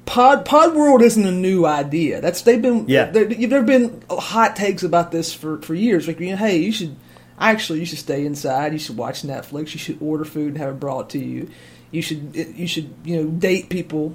pod 0.04 0.44
pod 0.44 0.74
world 0.74 1.02
isn't 1.02 1.24
a 1.24 1.32
new 1.32 1.64
idea. 1.64 2.20
That's 2.20 2.42
they've 2.42 2.60
been 2.60 2.86
Yeah. 2.88 3.06
There, 3.06 3.24
there 3.24 3.58
have 3.58 3.66
been 3.66 4.02
hot 4.10 4.54
takes 4.54 4.82
about 4.82 5.12
this 5.12 5.32
for 5.32 5.62
for 5.62 5.74
years. 5.74 6.06
Like 6.06 6.20
you 6.20 6.30
know, 6.30 6.36
hey, 6.36 6.58
you 6.58 6.72
should 6.72 6.94
actually 7.38 7.80
you 7.80 7.86
should 7.86 7.98
stay 7.98 8.26
inside. 8.26 8.72
You 8.72 8.78
should 8.78 8.98
watch 8.98 9.22
Netflix. 9.22 9.72
You 9.72 9.78
should 9.78 9.98
order 10.02 10.24
food 10.24 10.48
and 10.48 10.58
have 10.58 10.74
it 10.74 10.80
brought 10.80 11.08
to 11.10 11.18
you. 11.18 11.48
You 11.90 12.02
should 12.02 12.34
you 12.34 12.66
should 12.66 12.92
you 13.04 13.16
know 13.16 13.30
date 13.30 13.70
people 13.70 14.14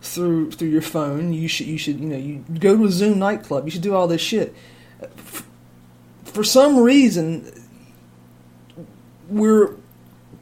through 0.00 0.52
through 0.52 0.68
your 0.68 0.82
phone. 0.82 1.34
You 1.34 1.48
should 1.48 1.66
you 1.66 1.78
should 1.78 2.00
you 2.00 2.08
know 2.08 2.16
you 2.16 2.44
go 2.58 2.76
to 2.76 2.86
a 2.86 2.90
Zoom 2.90 3.18
nightclub. 3.18 3.66
You 3.66 3.70
should 3.70 3.82
do 3.82 3.94
all 3.94 4.08
this 4.08 4.22
shit. 4.22 4.54
For 6.24 6.44
some 6.44 6.78
reason, 6.78 7.61
we're 9.32 9.74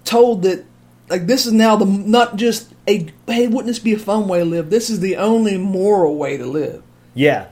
told 0.04 0.42
that 0.42 0.64
like 1.08 1.26
this 1.26 1.46
is 1.46 1.52
now 1.52 1.76
the 1.76 1.84
not 1.84 2.36
just 2.36 2.72
a 2.88 3.06
hey 3.26 3.46
wouldn't 3.48 3.66
this 3.66 3.78
be 3.78 3.94
a 3.94 3.98
fun 3.98 4.28
way 4.28 4.38
to 4.38 4.44
live 4.44 4.70
this 4.70 4.90
is 4.90 5.00
the 5.00 5.16
only 5.16 5.56
moral 5.56 6.16
way 6.16 6.36
to 6.36 6.46
live 6.46 6.82
Yeah. 7.14 7.46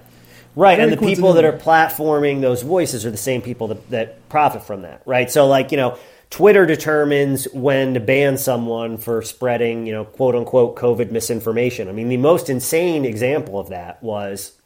Right, 0.57 0.77
Very 0.77 0.91
and 0.91 1.01
the 1.01 1.07
people 1.07 1.35
that 1.35 1.45
are 1.45 1.53
platforming 1.53 2.41
those 2.41 2.63
voices 2.63 3.07
are 3.07 3.13
the 3.13 3.17
same 3.17 3.43
people 3.43 3.69
that, 3.69 3.91
that 3.91 4.29
profit 4.29 4.65
from 4.65 4.83
that, 4.83 5.03
right? 5.07 5.31
So, 5.31 5.47
like, 5.47 5.71
you 5.71 5.77
know, 5.77 5.97
Twitter 6.31 6.67
determines 6.67 7.47
when 7.53 7.95
to 7.95 8.01
ban 8.01 8.37
someone 8.37 8.99
for 8.99 9.23
spreading, 9.23 9.87
you 9.87 9.93
know, 9.93 10.05
quote 10.05 10.35
unquote 10.35 10.75
COVID 10.77 11.13
misinformation. 11.13 11.89
I 11.89 11.93
mean, 11.93 12.09
the 12.09 12.17
most 12.17 12.51
insane 12.51 13.05
example 13.05 13.61
of 13.61 13.69
that 13.69 14.03
was 14.03 14.58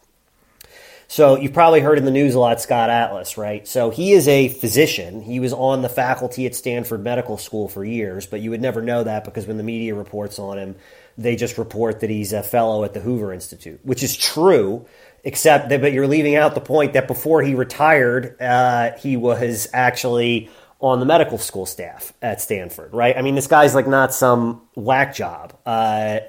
so 1.12 1.36
you've 1.36 1.52
probably 1.52 1.80
heard 1.80 1.98
in 1.98 2.06
the 2.06 2.10
news 2.10 2.34
a 2.34 2.40
lot 2.40 2.58
Scott 2.58 2.88
Atlas, 2.88 3.36
right? 3.36 3.68
So 3.68 3.90
he 3.90 4.12
is 4.12 4.26
a 4.28 4.48
physician. 4.48 5.20
He 5.20 5.40
was 5.40 5.52
on 5.52 5.82
the 5.82 5.90
faculty 5.90 6.46
at 6.46 6.54
Stanford 6.54 7.04
Medical 7.04 7.36
School 7.36 7.68
for 7.68 7.84
years, 7.84 8.26
but 8.26 8.40
you 8.40 8.48
would 8.48 8.62
never 8.62 8.80
know 8.80 9.04
that 9.04 9.22
because 9.22 9.46
when 9.46 9.58
the 9.58 9.62
media 9.62 9.94
reports 9.94 10.38
on 10.38 10.56
him, 10.56 10.74
they 11.18 11.36
just 11.36 11.58
report 11.58 12.00
that 12.00 12.08
he's 12.08 12.32
a 12.32 12.42
fellow 12.42 12.82
at 12.84 12.94
the 12.94 13.00
Hoover 13.00 13.30
Institute, 13.30 13.78
which 13.82 14.02
is 14.02 14.16
true, 14.16 14.86
except 15.22 15.68
that 15.68 15.82
but 15.82 15.92
you're 15.92 16.06
leaving 16.06 16.34
out 16.34 16.54
the 16.54 16.62
point 16.62 16.94
that 16.94 17.06
before 17.06 17.42
he 17.42 17.54
retired, 17.54 18.40
uh, 18.40 18.92
he 18.92 19.18
was 19.18 19.68
actually 19.74 20.48
on 20.80 20.98
the 20.98 21.04
medical 21.04 21.36
school 21.36 21.66
staff 21.66 22.14
at 22.22 22.40
Stanford, 22.40 22.94
right? 22.94 23.18
I 23.18 23.20
mean, 23.20 23.34
this 23.34 23.48
guy's 23.48 23.74
like 23.74 23.86
not 23.86 24.14
some 24.14 24.62
whack 24.76 25.14
job. 25.14 25.54
Uh, 25.66 26.20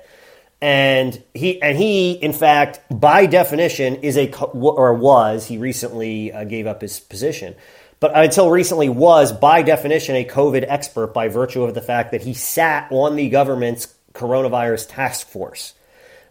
and 0.64 1.22
he 1.34 1.62
and 1.62 1.78
he 1.78 2.14
in 2.14 2.32
fact 2.32 2.80
by 2.90 3.26
definition 3.26 3.98
is 3.98 4.16
a 4.16 4.34
or 4.34 4.94
was 4.94 5.46
he 5.46 5.58
recently 5.58 6.32
uh, 6.32 6.46
gave 6.46 6.68
up 6.68 6.82
his 6.82 7.02
position. 7.02 7.54
But 8.00 8.14
until 8.16 8.50
recently 8.50 8.88
was 8.88 9.34
by 9.34 9.62
definition 9.62 10.16
a 10.16 10.24
covid 10.24 10.64
expert 10.66 11.14
by 11.14 11.28
virtue 11.28 11.64
of 11.64 11.74
the 11.74 11.82
fact 11.82 12.12
that 12.12 12.22
he 12.22 12.34
sat 12.34 12.90
on 12.92 13.18
the 13.18 13.28
government's 13.28 13.94
coronavirus 14.14 14.88
task 14.88 15.28
force. 15.28 15.74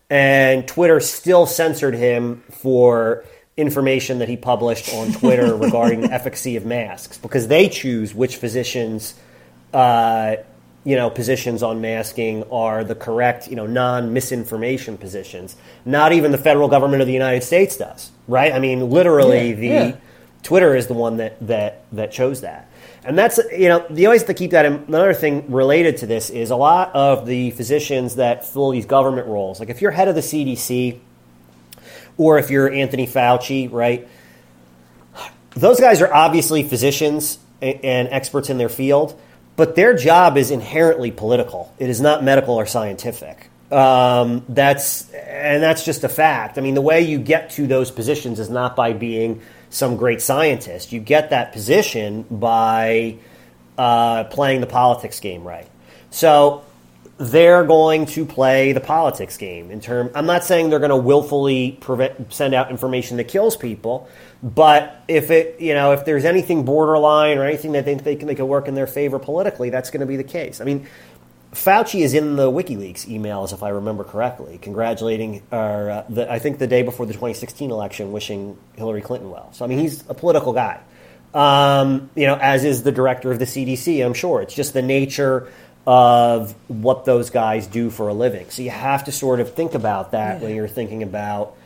And 0.09 0.67
twitter 0.67 0.99
still 1.01 1.45
censored 1.45 1.95
him 1.95 2.43
for 2.49 3.27
information 3.59 4.21
that 4.21 4.31
he 4.31 4.39
published 4.39 4.95
on 4.95 5.13
twitter 5.13 5.55
regarding 5.67 6.01
the 6.01 6.11
efficacy 6.11 6.57
of 6.57 6.65
masks 6.65 7.19
because 7.19 7.49
they 7.49 7.69
choose 7.69 8.15
which 8.15 8.37
physicians 8.37 9.13
uh, 9.75 10.37
you 10.85 10.97
know, 10.97 11.11
positions 11.11 11.63
on 11.63 11.81
masking 11.81 12.43
are 12.51 12.83
the 12.85 12.95
correct, 12.95 13.49
you 13.49 13.57
know, 13.57 13.67
non-misinformation 13.67 14.99
positions. 14.99 15.57
Not 15.85 16.13
even 16.13 16.33
the 16.33 16.39
federal 16.39 16.69
government 16.69 17.03
of 17.03 17.07
the 17.07 17.13
United 17.13 17.43
States 17.45 17.77
does, 17.77 18.11
right? 18.27 18.53
I 18.53 18.59
mean, 18.59 18.91
literally, 18.91 19.51
Yeah, 19.51 19.55
the 19.55 19.67
yeah. 19.67 19.97
Twitter 20.43 20.75
is 20.75 20.89
the 20.89 20.95
one 20.95 21.19
that 21.19 21.37
that 21.47 21.85
that 21.93 22.11
chose 22.11 22.41
that, 22.41 22.69
and 23.05 23.17
that's 23.17 23.39
you 23.57 23.69
know, 23.69 23.87
you 23.91 24.07
always 24.07 24.23
have 24.23 24.29
to 24.29 24.35
keep 24.35 24.51
that. 24.51 24.65
in 24.67 24.85
Another 24.89 25.15
thing 25.15 25.51
related 25.53 25.99
to 25.99 26.07
this 26.07 26.31
is 26.31 26.51
a 26.51 26.57
lot 26.57 26.93
of 26.95 27.27
the 27.27 27.53
physicians 27.53 28.17
that 28.17 28.45
fill 28.45 28.71
these 28.71 28.87
government 28.87 29.29
roles. 29.29 29.61
Like 29.61 29.69
if 29.71 29.81
you're 29.81 29.93
head 29.93 30.09
of 30.09 30.17
the 30.17 30.21
CDC, 30.21 30.99
or 32.17 32.39
if 32.39 32.51
you're 32.51 32.69
Anthony 32.71 33.07
Fauci, 33.07 33.71
right? 33.73 34.09
those 35.55 35.81
guys 35.81 36.01
are 36.01 36.13
obviously 36.13 36.63
physicians 36.63 37.39
and 37.61 38.09
experts 38.09 38.51
in 38.51 38.59
their 38.59 38.69
field, 38.69 39.21
but 39.57 39.77
their 39.77 39.95
job 39.95 40.37
is 40.37 40.51
inherently 40.51 41.11
political. 41.11 41.75
It 41.79 41.89
is 41.91 42.01
not 42.01 42.25
medical 42.25 42.55
or 42.55 42.67
scientific. 42.67 43.49
Um, 43.71 44.45
that's 44.49 45.11
and 45.13 45.63
that's 45.63 45.85
just 45.85 46.05
a 46.05 46.09
fact. 46.09 46.59
I 46.59 46.61
mean, 46.61 46.75
the 46.75 46.83
way 46.83 47.03
you 47.03 47.19
get 47.19 47.51
to 47.51 47.67
those 47.67 47.91
positions 47.91 48.39
is 48.39 48.51
not 48.51 48.77
by 48.77 48.93
being 48.93 49.41
some 49.71 49.97
great 49.97 50.21
scientist. 50.21 50.93
You 50.93 51.01
get 51.01 51.31
that 51.31 51.53
position 51.53 52.25
by 52.31 53.17
uh, 53.79 54.25
playing 54.25 54.61
the 54.61 54.67
politics 54.67 55.21
game 55.21 55.45
right. 55.45 55.67
So 56.11 56.65
they're 57.17 57.65
going 57.65 58.07
to 58.07 58.27
play 58.27 58.73
the 58.73 58.81
politics 58.81 59.37
game 59.37 59.71
in 59.71 59.81
term 59.81 60.11
I'm 60.15 60.27
not 60.27 60.45
saying 60.45 60.71
they're 60.71 60.79
going 60.79 60.91
to 60.91 60.97
willfully 60.97 61.79
prevent 61.81 62.33
send 62.33 62.53
out 62.53 62.71
information 62.71 63.17
that 63.17 63.29
kills 63.29 63.57
people, 63.57 64.09
but 64.43 65.03
if 65.07 65.31
it 65.31 65.61
you 65.61 65.75
know 65.75 65.93
if 65.93 66.05
there's 66.05 66.25
anything 66.25 66.65
borderline 66.65 67.39
or 67.39 67.45
anything 67.45 67.73
that 67.73 67.85
they 67.85 67.93
think 67.93 68.05
they 68.05 68.17
can, 68.17 68.29
they 68.29 68.35
can 68.35 68.49
work 68.49 68.69
in 68.69 68.75
their 68.75 68.87
favor 68.87 69.19
politically, 69.19 69.71
that's 69.71 69.91
going 69.91 70.01
to 70.01 70.07
be 70.07 70.17
the 70.17 70.25
case. 70.25 70.61
I 70.61 70.65
mean, 70.65 70.87
Fauci 71.53 72.01
is 72.01 72.15
in 72.15 72.37
the 72.37 72.51
WikiLeaks 72.51 73.07
emails, 73.07 73.53
if 73.53 73.63
I 73.63 73.69
remember 73.69 74.05
correctly, 74.05 74.59
congratulating, 74.59 75.43
or 75.53 75.91
uh, 75.91 76.05
the, 76.09 76.31
I 76.31 76.39
think 76.39 76.59
the 76.59 76.67
day 76.67 76.83
before 76.83 77.07
the 77.07 77.13
2016 77.13 77.71
election, 77.71 78.11
wishing 78.11 78.57
Hillary 78.75 79.03
Clinton 79.03 79.31
well. 79.31 79.53
So 79.53 79.65
I 79.65 79.69
mean, 79.69 79.79
he's 79.79 80.03
a 80.09 80.15
political 80.15 80.55
guy, 80.55 80.81
um, 81.35 82.11
you 82.15 82.27
know, 82.27 82.37
as 82.37 82.65
is 82.65 82.83
the 82.83 82.93
director 82.93 83.31
of 83.31 83.39
the 83.39 83.45
CDC. 83.45 84.05
I'm 84.05 84.15
sure 84.15 84.41
it's 84.43 84.55
just 84.55 84.73
the 84.73 84.83
nature 84.83 85.49
of 85.87 86.55
what 86.69 87.05
those 87.05 87.31
guys 87.31 87.67
do 87.67 87.91
for 87.91 88.09
a 88.09 88.15
living. 88.15 88.49
So 88.51 88.63
you 88.63 88.71
have 88.71 89.05
to 89.05 89.13
sort 89.13 89.41
of 89.41 89.55
think 89.55 89.75
about 89.75 90.13
that 90.13 90.41
when 90.41 90.55
you're 90.55 90.69
thinking 90.69 91.03
about, 91.03 91.57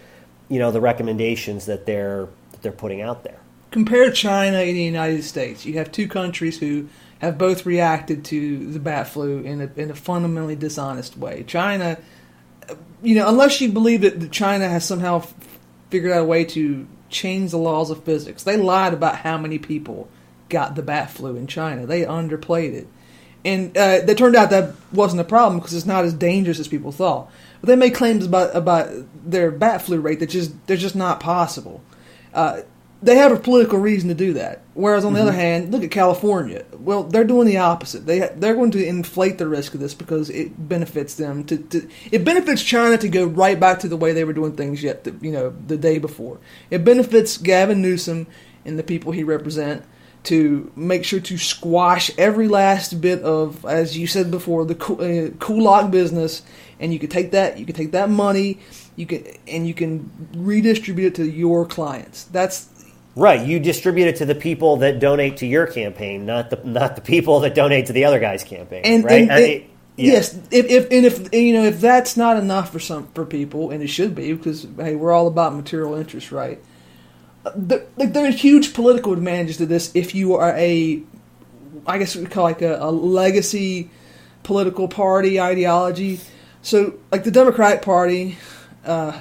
you 0.49 0.59
know, 0.59 0.71
the 0.71 0.81
recommendations 0.81 1.67
that 1.67 1.87
they're 1.87 2.29
that 2.57 2.63
they're 2.63 2.73
putting 2.73 3.01
out 3.01 3.23
there. 3.23 3.39
compare 3.71 4.11
China 4.11 4.59
and 4.59 4.77
the 4.77 4.83
United 4.83 5.23
States. 5.23 5.67
You 5.67 5.75
have 5.75 5.93
two 5.93 6.09
countries 6.09 6.59
who 6.59 6.89
have 7.19 7.37
both 7.39 7.67
reacted 7.67 8.25
to 8.27 8.71
the 8.73 8.79
bat 8.79 9.09
flu 9.09 9.41
in 9.41 9.61
a, 9.61 9.71
in 9.77 9.91
a 9.91 9.95
fundamentally 9.95 10.57
dishonest 10.57 11.17
way. 11.17 11.45
China, 11.47 11.99
you 13.03 13.15
know, 13.15 13.29
unless 13.29 13.61
you 13.61 13.71
believe 13.71 14.01
that 14.01 14.31
China 14.33 14.69
has 14.69 14.85
somehow 14.85 15.19
f- 15.19 15.35
figured 15.91 16.13
out 16.13 16.23
a 16.23 16.25
way 16.25 16.45
to 16.45 16.87
change 17.09 17.51
the 17.51 17.59
laws 17.59 17.91
of 17.91 18.03
physics, 18.05 18.43
they 18.43 18.57
lied 18.57 18.95
about 18.95 19.17
how 19.17 19.39
many 19.39 19.59
people 19.59 20.09
got 20.49 20.75
the 20.75 20.83
bat 20.83 21.11
flu 21.11 21.37
in 21.37 21.47
China. 21.47 21.87
They 21.87 22.03
underplayed 22.03 22.73
it. 22.73 22.87
And 23.45 23.77
uh, 23.77 24.01
it 24.07 24.19
turned 24.19 24.37
out 24.37 24.51
that 24.51 24.75
wasn't 24.93 25.21
a 25.21 25.25
problem 25.25 25.61
because 25.61 25.75
it's 25.75 25.87
not 25.87 26.05
as 26.05 26.13
dangerous 26.13 26.59
as 26.59 26.67
people 26.67 26.93
thought. 26.93 27.31
But 27.61 27.69
they 27.69 27.77
made 27.77 27.95
claims 27.95 28.27
about 28.27 28.57
about 28.57 28.91
their 29.25 29.51
bat 29.51 29.83
flu 29.83 30.01
rate 30.01 30.19
that 30.21 30.31
just 30.31 30.67
they're 30.67 30.77
just 30.77 30.97
not 30.97 31.21
possible. 31.21 31.81
Uh, 32.37 32.61
they 33.03 33.17
have 33.17 33.33
a 33.33 33.39
political 33.39 33.79
reason 33.79 34.09
to 34.09 34.15
do 34.15 34.33
that. 34.35 34.63
Whereas 34.75 35.05
on 35.05 35.13
the 35.13 35.21
other 35.21 35.33
hand, 35.33 35.73
look 35.73 35.83
at 35.83 35.91
California. 35.91 36.65
Well, 36.79 37.03
they're 37.03 37.25
doing 37.25 37.47
the 37.47 37.59
opposite. 37.59 38.07
They 38.07 38.21
they're 38.37 38.55
going 38.55 38.71
to 38.73 38.87
inflate 38.87 39.39
the 39.39 39.49
risk 39.49 39.75
of 39.75 39.81
this 39.81 39.95
because 39.95 40.31
it 40.31 40.69
benefits 40.69 41.15
them 41.15 41.45
to, 41.45 41.59
to 41.59 41.89
it 42.11 42.25
benefits 42.25 42.63
China 42.63 42.97
to 42.99 43.09
go 43.09 43.27
right 43.27 43.59
back 43.59 43.81
to 43.81 43.89
the 43.89 43.97
way 43.97 44.13
they 44.13 44.25
were 44.25 44.33
doing 44.33 44.57
things 44.57 44.83
yet 44.83 45.05
the, 45.05 45.15
you 45.21 45.33
know 45.33 45.55
the 45.67 45.77
day 45.77 45.99
before. 45.99 46.39
It 46.71 46.85
benefits 46.85 47.37
Gavin 47.39 47.83
Newsom 47.83 48.27
and 48.65 48.79
the 48.79 48.83
people 48.83 49.13
he 49.13 49.25
represent 49.25 49.85
to 50.25 50.73
make 50.75 51.05
sure 51.05 51.21
to 51.21 51.39
squash 51.39 52.11
every 52.19 52.49
last 52.49 53.01
bit 53.01 53.23
of, 53.23 53.65
as 53.65 53.97
you 53.97 54.09
said 54.09 54.29
before, 54.29 54.65
the 54.65 54.75
uh, 54.75 55.39
kulak 55.39 55.93
business, 55.93 56.43
and 56.81 56.93
you 56.93 56.99
can 56.99 57.09
take 57.09 57.31
that, 57.31 57.59
you 57.59 57.65
can 57.65 57.77
take 57.77 57.93
that 57.93 58.11
money, 58.11 58.59
you 58.97 59.07
can, 59.07 59.25
and 59.47 59.67
you 59.67 59.75
can 59.75 60.11
redistribute 60.35 61.13
it 61.13 61.15
to 61.17 61.25
your 61.31 61.67
clients. 61.67 62.25
That's 62.25 62.69
Right, 63.15 63.47
you 63.47 63.59
distribute 63.61 64.09
it 64.09 64.17
to 64.17 64.27
the 64.27 64.35
people 64.35 64.77
that 64.79 64.99
donate 65.01 65.39
to 65.39 65.47
your 65.47 65.67
campaign, 65.67 66.27
not 66.27 66.51
the 66.51 66.61
not 66.65 66.97
the 66.97 67.01
people 67.03 67.41
that 67.41 67.55
donate 67.55 67.87
to 67.87 67.95
the 67.95 68.05
other 68.05 68.19
guy's 68.21 68.45
campaign. 68.45 68.83
and, 68.85 69.05
right? 69.05 69.23
and, 69.23 69.33
I- 69.33 69.41
and- 69.41 69.65
yeah. 69.99 70.13
yes, 70.13 70.39
if, 70.51 70.67
if 70.67 70.91
and 70.91 71.07
if 71.07 71.33
you 71.33 71.55
know 71.55 71.65
if 71.65 71.81
that's 71.81 72.19
not 72.19 72.37
enough 72.37 72.71
for 72.71 72.79
some 72.79 73.09
for 73.15 73.25
people, 73.25 73.71
and 73.71 73.83
it 73.83 73.87
should 73.87 74.15
be 74.15 74.35
because 74.35 74.67
hey, 74.77 74.95
we're 74.95 75.11
all 75.13 75.27
about 75.27 75.55
material 75.55 75.95
interest, 75.95 76.31
right? 76.31 76.63
Uh, 77.47 77.53
There, 77.57 77.87
like 77.97 78.13
there 78.13 78.27
are 78.27 78.31
huge 78.31 78.75
political 78.75 79.15
advantages 79.15 79.57
to 79.57 79.65
this 79.65 79.91
if 79.95 80.15
you 80.15 80.35
are 80.35 80.55
a, 80.55 81.03
I 81.87 81.97
guess 81.97 82.15
we 82.15 82.27
call 82.27 82.45
like 82.45 82.61
a, 82.61 82.77
a 82.79 82.91
legacy 82.93 83.91
political 84.43 84.89
party 84.89 85.41
ideology. 85.41 86.21
So 86.61 86.99
like 87.11 87.25
the 87.25 87.31
Democratic 87.31 87.81
Party 87.81 88.37
uh, 88.87 89.19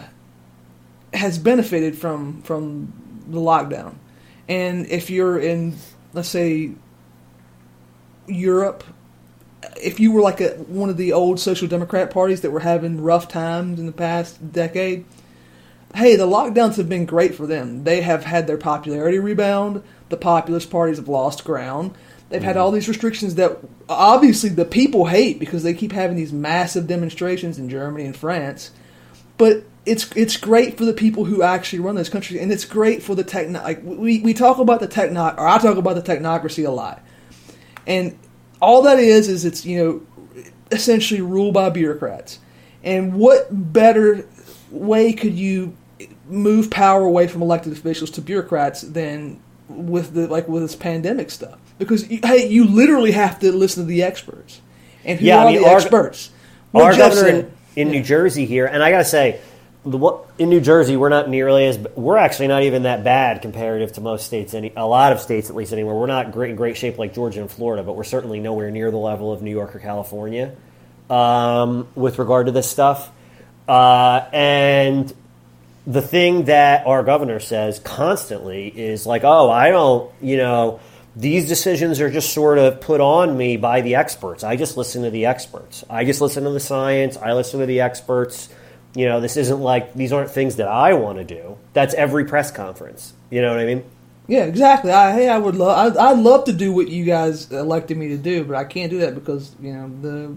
has 1.13 1.37
benefited 1.37 1.97
from 1.97 2.41
from 2.43 2.93
the 3.27 3.39
lockdown, 3.39 3.95
and 4.47 4.85
if 4.87 5.09
you're 5.09 5.37
in 5.39 5.75
let's 6.13 6.29
say 6.29 6.71
Europe, 8.27 8.83
if 9.81 9.99
you 9.99 10.11
were 10.11 10.21
like 10.21 10.41
a 10.41 10.51
one 10.51 10.89
of 10.89 10.97
the 10.97 11.13
old 11.13 11.39
social 11.39 11.67
democrat 11.67 12.11
parties 12.11 12.41
that 12.41 12.51
were 12.51 12.61
having 12.61 13.01
rough 13.01 13.27
times 13.27 13.79
in 13.79 13.85
the 13.85 13.91
past 13.91 14.51
decade, 14.51 15.05
hey, 15.95 16.15
the 16.15 16.27
lockdowns 16.27 16.77
have 16.77 16.89
been 16.89 17.05
great 17.05 17.35
for 17.35 17.45
them. 17.45 17.83
They 17.83 18.01
have 18.01 18.25
had 18.25 18.47
their 18.47 18.57
popularity 18.57 19.19
rebound. 19.19 19.83
The 20.09 20.17
populist 20.17 20.69
parties 20.69 20.97
have 20.97 21.07
lost 21.07 21.43
ground. 21.43 21.95
They've 22.29 22.41
had 22.41 22.57
all 22.57 22.71
these 22.71 22.87
restrictions 22.87 23.35
that 23.35 23.59
obviously 23.87 24.49
the 24.49 24.65
people 24.65 25.05
hate 25.05 25.39
because 25.39 25.63
they 25.63 25.73
keep 25.73 25.91
having 25.91 26.17
these 26.17 26.33
massive 26.33 26.87
demonstrations 26.87 27.59
in 27.59 27.69
Germany 27.69 28.05
and 28.05 28.15
France. 28.15 28.71
But 29.37 29.63
it's 29.85 30.09
it's 30.15 30.37
great 30.37 30.77
for 30.77 30.85
the 30.85 30.93
people 30.93 31.25
who 31.25 31.43
actually 31.43 31.79
run 31.79 31.95
this 31.95 32.09
country, 32.09 32.39
and 32.39 32.51
it's 32.51 32.65
great 32.65 33.03
for 33.03 33.15
the 33.15 33.23
techno. 33.23 33.61
Like 33.61 33.81
we, 33.83 34.19
we 34.21 34.33
talk 34.33 34.57
about 34.57 34.79
the 34.79 34.87
techno, 34.87 35.21
or 35.37 35.47
I 35.47 35.57
talk 35.59 35.77
about 35.77 35.95
the 35.95 36.01
technocracy 36.01 36.65
a 36.65 36.71
lot, 36.71 37.03
and 37.85 38.17
all 38.61 38.81
that 38.83 38.99
is 38.99 39.27
is 39.29 39.45
it's 39.45 39.65
you 39.65 39.77
know 39.83 40.47
essentially 40.71 41.21
ruled 41.21 41.53
by 41.53 41.69
bureaucrats. 41.69 42.39
And 42.83 43.13
what 43.15 43.47
better 43.51 44.27
way 44.71 45.13
could 45.13 45.33
you 45.33 45.75
move 46.27 46.69
power 46.71 47.03
away 47.03 47.27
from 47.27 47.41
elected 47.41 47.73
officials 47.73 48.09
to 48.11 48.21
bureaucrats 48.21 48.81
than 48.81 49.39
with 49.67 50.13
the 50.13 50.27
like 50.27 50.47
with 50.47 50.61
this 50.63 50.75
pandemic 50.75 51.29
stuff? 51.29 51.59
Because 51.77 52.09
you- 52.09 52.21
hey, 52.23 52.47
you 52.47 52.63
literally 52.65 53.11
have 53.11 53.39
to 53.39 53.51
listen 53.51 53.83
to 53.83 53.87
the 53.87 54.01
experts, 54.01 54.61
and 55.03 55.19
who 55.19 55.25
Yeah, 55.25 55.39
I 55.39 55.43
are 55.45 55.51
mean, 55.51 55.61
the 55.61 55.67
our- 55.67 55.75
experts? 55.75 56.29
What 56.71 56.83
Our 56.85 56.95
governor 56.97 57.45
in. 57.75 57.91
New 57.91 58.03
Jersey 58.03 58.45
here, 58.45 58.65
and 58.65 58.83
I 58.83 58.91
gotta 58.91 59.05
say, 59.05 59.39
the, 59.85 59.97
what, 59.97 60.25
in 60.37 60.49
New 60.49 60.61
Jersey, 60.61 60.97
we're 60.97 61.09
not 61.09 61.29
nearly 61.29 61.67
as 61.67 61.77
we're 61.77 62.17
actually 62.17 62.47
not 62.47 62.63
even 62.63 62.83
that 62.83 63.03
bad 63.03 63.41
comparative 63.41 63.93
to 63.93 64.01
most 64.01 64.25
states. 64.25 64.53
Any 64.53 64.73
a 64.75 64.85
lot 64.85 65.13
of 65.13 65.19
states, 65.19 65.49
at 65.49 65.55
least 65.55 65.73
anywhere, 65.73 65.93
we're 65.93 66.07
not 66.07 66.31
great 66.31 66.49
in 66.49 66.55
great 66.55 66.77
shape 66.77 66.97
like 66.97 67.13
Georgia 67.13 67.41
and 67.41 67.51
Florida, 67.51 67.83
but 67.83 67.95
we're 67.95 68.03
certainly 68.03 68.39
nowhere 68.39 68.71
near 68.71 68.89
the 68.89 68.97
level 68.97 69.31
of 69.31 69.41
New 69.41 69.51
York 69.51 69.75
or 69.75 69.79
California 69.79 70.55
um, 71.09 71.87
with 71.95 72.17
regard 72.19 72.47
to 72.47 72.51
this 72.51 72.69
stuff. 72.69 73.11
Uh, 73.67 74.27
and 74.33 75.13
the 75.87 76.01
thing 76.01 76.45
that 76.45 76.87
our 76.87 77.03
governor 77.03 77.39
says 77.39 77.79
constantly 77.79 78.67
is 78.67 79.05
like, 79.05 79.23
oh, 79.23 79.49
I 79.49 79.69
don't, 79.69 80.11
you 80.21 80.37
know, 80.37 80.79
these 81.15 81.47
decisions 81.47 82.01
are 82.01 82.09
just 82.09 82.33
sort 82.33 82.57
of 82.57 82.81
put 82.81 82.99
on 82.99 83.37
me 83.37 83.57
by 83.57 83.81
the 83.81 83.95
experts. 83.95 84.43
I 84.43 84.55
just 84.55 84.75
listen 84.75 85.03
to 85.03 85.09
the 85.09 85.25
experts. 85.25 85.83
I 85.89 86.03
just 86.03 86.21
listen 86.21 86.43
to 86.43 86.49
the 86.49 86.59
science. 86.59 87.17
I 87.17 87.33
listen 87.33 87.59
to 87.61 87.65
the 87.65 87.81
experts. 87.81 88.49
You 88.95 89.05
know, 89.05 89.21
this 89.21 89.37
isn't 89.37 89.59
like, 89.59 89.93
these 89.93 90.11
aren't 90.11 90.31
things 90.31 90.57
that 90.57 90.67
I 90.67 90.93
want 90.93 91.17
to 91.17 91.23
do. 91.23 91.57
That's 91.73 91.93
every 91.93 92.25
press 92.25 92.51
conference. 92.51 93.13
You 93.29 93.41
know 93.41 93.51
what 93.51 93.59
I 93.59 93.65
mean? 93.65 93.83
Yeah, 94.27 94.45
exactly. 94.45 94.91
I, 94.91 95.11
hey, 95.13 95.29
I 95.29 95.37
would 95.37 95.55
love. 95.55 95.97
I'd 95.97 96.17
love 96.17 96.45
to 96.45 96.53
do 96.53 96.73
what 96.73 96.87
you 96.87 97.05
guys 97.05 97.51
elected 97.51 97.97
me 97.97 98.09
to 98.09 98.17
do, 98.17 98.43
but 98.43 98.55
I 98.55 98.63
can't 98.63 98.89
do 98.89 98.99
that 98.99 99.13
because 99.13 99.55
you 99.61 99.71
know 99.71 99.91
the 100.01 100.35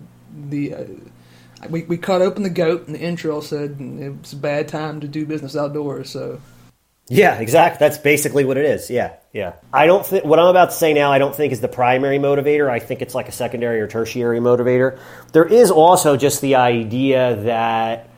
the 0.50 0.74
uh, 0.74 0.84
we 1.70 1.84
we 1.84 1.96
cut 1.96 2.20
open 2.20 2.42
the 2.42 2.50
goat 2.50 2.86
and 2.86 2.94
the 2.94 3.00
intro 3.00 3.40
said 3.40 3.76
it's 3.80 4.34
a 4.34 4.36
bad 4.36 4.68
time 4.68 5.00
to 5.00 5.08
do 5.08 5.24
business 5.24 5.56
outdoors. 5.56 6.10
So 6.10 6.40
Yeah, 7.10 7.38
exactly. 7.38 7.78
That's 7.78 7.98
basically 7.98 8.44
what 8.44 8.56
it 8.58 8.66
is. 8.66 8.90
Yeah, 8.90 9.14
yeah. 9.32 9.54
I 9.72 9.86
don't 9.86 10.04
think 10.04 10.24
what 10.24 10.38
I'm 10.38 10.48
about 10.48 10.70
to 10.70 10.76
say 10.76 10.92
now. 10.92 11.10
I 11.10 11.18
don't 11.18 11.34
think 11.34 11.52
is 11.52 11.60
the 11.60 11.68
primary 11.68 12.18
motivator. 12.18 12.68
I 12.68 12.80
think 12.80 13.00
it's 13.00 13.14
like 13.14 13.28
a 13.28 13.32
secondary 13.32 13.80
or 13.80 13.86
tertiary 13.86 14.40
motivator. 14.40 14.98
There 15.32 15.46
is 15.46 15.70
also 15.70 16.16
just 16.16 16.42
the 16.42 16.56
idea 16.56 17.36
that 17.36 18.10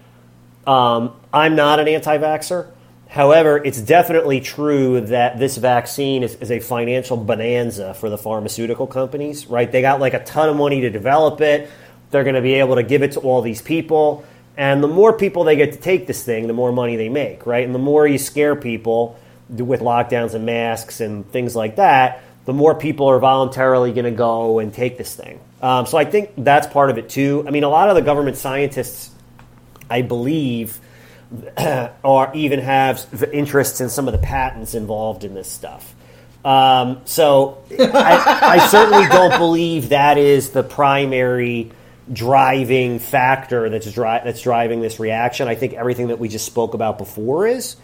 um, 0.66 1.14
I'm 1.32 1.55
not 1.55 1.78
an 1.78 1.88
anti-vaxxer. 1.88 2.70
However, 3.09 3.59
it's 3.64 3.80
definitely 3.80 4.41
true 4.41 5.01
that 5.03 5.38
this 5.38 5.57
vaccine 5.57 6.22
is, 6.22 6.34
is 6.36 6.51
a 6.51 6.61
financial 6.61 7.16
bonanza 7.16 7.95
for 7.95 8.11
the 8.11 8.18
pharmaceutical 8.18 8.86
companies. 8.86 9.47
Right? 9.47 9.70
They 9.70 9.82
got 9.82 10.01
like 10.01 10.14
a 10.14 10.24
ton 10.24 10.49
of 10.49 10.57
money 10.57 10.80
to 10.80 10.91
develop 10.91 11.41
it. 11.41 11.70
They're 12.11 12.24
going 12.24 12.34
to 12.34 12.43
be 12.43 12.55
able 12.55 12.74
to 12.74 12.82
give 12.82 13.03
it 13.03 13.12
to 13.12 13.20
all 13.20 13.41
these 13.41 13.62
people. 13.62 14.24
And 14.61 14.82
the 14.82 14.88
more 14.88 15.14
people 15.14 15.44
they 15.44 15.56
get 15.56 15.72
to 15.72 15.78
take 15.78 16.06
this 16.06 16.22
thing, 16.22 16.46
the 16.46 16.52
more 16.52 16.70
money 16.70 16.96
they 16.96 17.08
make, 17.08 17.46
right? 17.46 17.64
And 17.64 17.74
the 17.74 17.78
more 17.78 18.06
you 18.06 18.18
scare 18.18 18.54
people 18.54 19.18
with 19.48 19.80
lockdowns 19.80 20.34
and 20.34 20.44
masks 20.44 21.00
and 21.00 21.26
things 21.32 21.56
like 21.56 21.76
that, 21.76 22.22
the 22.44 22.52
more 22.52 22.74
people 22.74 23.08
are 23.08 23.18
voluntarily 23.18 23.90
going 23.94 24.04
to 24.04 24.11
go 24.11 24.58
and 24.58 24.70
take 24.74 24.98
this 24.98 25.14
thing. 25.14 25.40
Um, 25.62 25.86
so 25.86 25.96
I 25.96 26.04
think 26.04 26.32
that's 26.36 26.66
part 26.66 26.90
of 26.90 26.98
it 26.98 27.08
too. 27.08 27.42
I 27.48 27.52
mean, 27.52 27.64
a 27.64 27.70
lot 27.70 27.88
of 27.88 27.94
the 27.94 28.02
government 28.02 28.36
scientists, 28.36 29.11
I 29.88 30.02
believe, 30.02 30.78
or 32.02 32.30
even 32.34 32.58
have 32.58 33.30
interests 33.32 33.80
in 33.80 33.88
some 33.88 34.08
of 34.08 34.12
the 34.12 34.18
patents 34.18 34.74
involved 34.74 35.24
in 35.24 35.32
this 35.32 35.48
stuff. 35.48 35.94
Um, 36.44 37.00
so 37.06 37.64
I, 37.78 38.58
I 38.58 38.66
certainly 38.66 39.08
don't 39.08 39.38
believe 39.38 39.88
that 39.88 40.18
is 40.18 40.50
the 40.50 40.62
primary 40.62 41.72
driving 42.12 42.98
factor 42.98 43.68
that's 43.70 43.90
dri- 43.92 44.20
that's 44.24 44.42
driving 44.42 44.80
this 44.80 44.98
reaction. 45.00 45.48
I 45.48 45.54
think 45.54 45.74
everything 45.74 46.08
that 46.08 46.18
we 46.18 46.28
just 46.28 46.46
spoke 46.46 46.74
about 46.74 46.98
before 46.98 47.46
is. 47.46 47.76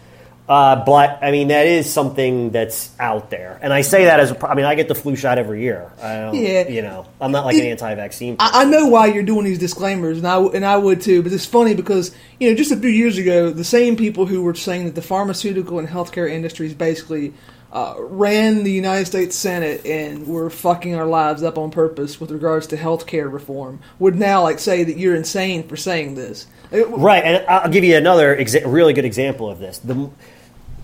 Uh, 0.48 0.84
but 0.84 1.18
I 1.22 1.32
mean 1.32 1.48
that 1.48 1.66
is 1.66 1.92
something 1.92 2.50
that's 2.50 2.92
out 3.00 3.30
there, 3.30 3.58
and 3.62 3.72
I 3.72 3.80
say 3.80 4.04
that 4.04 4.20
as 4.20 4.30
a, 4.30 4.46
I 4.48 4.54
mean 4.54 4.64
I 4.64 4.76
get 4.76 4.86
the 4.86 4.94
flu 4.94 5.16
shot 5.16 5.38
every 5.38 5.62
year. 5.62 5.90
I 6.00 6.18
don't, 6.20 6.34
Yeah. 6.36 6.68
you 6.68 6.82
know, 6.82 7.04
I'm 7.20 7.32
not 7.32 7.44
like 7.46 7.56
an 7.56 7.62
anti-vaccine. 7.64 8.36
I, 8.38 8.62
I 8.62 8.64
know 8.64 8.86
why 8.86 9.06
you're 9.06 9.24
doing 9.24 9.44
these 9.44 9.58
disclaimers, 9.58 10.18
and 10.18 10.26
I 10.28 10.38
and 10.40 10.64
I 10.64 10.76
would 10.76 11.00
too. 11.00 11.24
But 11.24 11.32
it's 11.32 11.46
funny 11.46 11.74
because 11.74 12.14
you 12.38 12.48
know 12.48 12.56
just 12.56 12.70
a 12.70 12.76
few 12.76 12.90
years 12.90 13.18
ago, 13.18 13.50
the 13.50 13.64
same 13.64 13.96
people 13.96 14.24
who 14.26 14.40
were 14.42 14.54
saying 14.54 14.84
that 14.84 14.94
the 14.94 15.02
pharmaceutical 15.02 15.80
and 15.80 15.88
healthcare 15.88 16.30
industries 16.30 16.74
basically 16.74 17.34
uh, 17.72 17.94
ran 17.98 18.62
the 18.62 18.72
United 18.72 19.06
States 19.06 19.36
Senate 19.36 19.84
and 19.84 20.26
were 20.26 20.48
fucking 20.50 20.94
our 20.94 21.06
lives 21.06 21.42
up 21.42 21.58
on 21.58 21.70
purpose 21.70 22.20
with 22.20 22.30
regards 22.30 22.66
to 22.68 22.76
healthcare 22.76 23.30
reform 23.30 23.80
would 23.98 24.14
now 24.14 24.42
like 24.42 24.58
say 24.58 24.84
that 24.84 24.96
you're 24.96 25.14
insane 25.14 25.66
for 25.66 25.76
saying 25.76 26.14
this. 26.14 26.46
Right, 26.70 27.24
and 27.24 27.46
I'll 27.46 27.70
give 27.70 27.84
you 27.84 27.96
another 27.96 28.36
exa- 28.36 28.62
really 28.66 28.92
good 28.92 29.04
example 29.04 29.50
of 29.50 29.58
this. 29.58 29.78
The, 29.78 30.10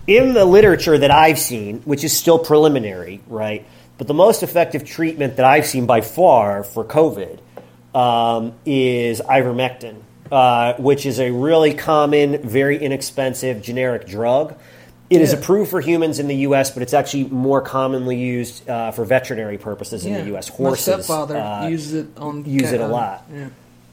in 0.07 0.33
the 0.33 0.45
literature 0.45 0.97
that 0.97 1.11
I've 1.11 1.39
seen, 1.39 1.79
which 1.81 2.03
is 2.03 2.15
still 2.15 2.39
preliminary, 2.39 3.21
right, 3.27 3.65
but 3.97 4.07
the 4.07 4.13
most 4.13 4.43
effective 4.43 4.85
treatment 4.85 5.37
that 5.37 5.45
I've 5.45 5.65
seen 5.65 5.85
by 5.85 6.01
far 6.01 6.63
for 6.63 6.83
COVID 6.83 7.39
um, 7.95 8.53
is 8.65 9.21
ivermectin, 9.21 10.01
uh, 10.31 10.73
which 10.73 11.05
is 11.05 11.19
a 11.19 11.31
really 11.31 11.73
common, 11.73 12.41
very 12.41 12.77
inexpensive 12.77 13.61
generic 13.61 14.07
drug. 14.07 14.57
It 15.13 15.21
is 15.21 15.31
Yeah. 15.31 15.39
approved 15.39 15.69
for 15.69 15.79
humans 15.79 16.17
in 16.17 16.27
the 16.27 16.37
U.S., 16.37 16.71
but 16.71 16.81
it's 16.81 16.93
actually 16.93 17.25
more 17.25 17.61
commonly 17.61 18.17
used 18.17 18.67
uh, 18.67 18.91
for 18.91 19.05
veterinary 19.05 19.57
purposes 19.59 20.05
in 20.05 20.13
the 20.13 20.25
U.S. 20.27 20.47
Horses 20.49 20.87
My 20.87 20.93
stepfather 20.95 21.37
uh, 21.37 21.67
uses 21.67 21.93
it 21.93 22.07
on 22.17 22.45
use 22.45 22.71
it 22.71 22.81
a 22.81 22.85
uh, 22.85 22.89
lot. 22.89 23.25
Yeah. 23.31 23.49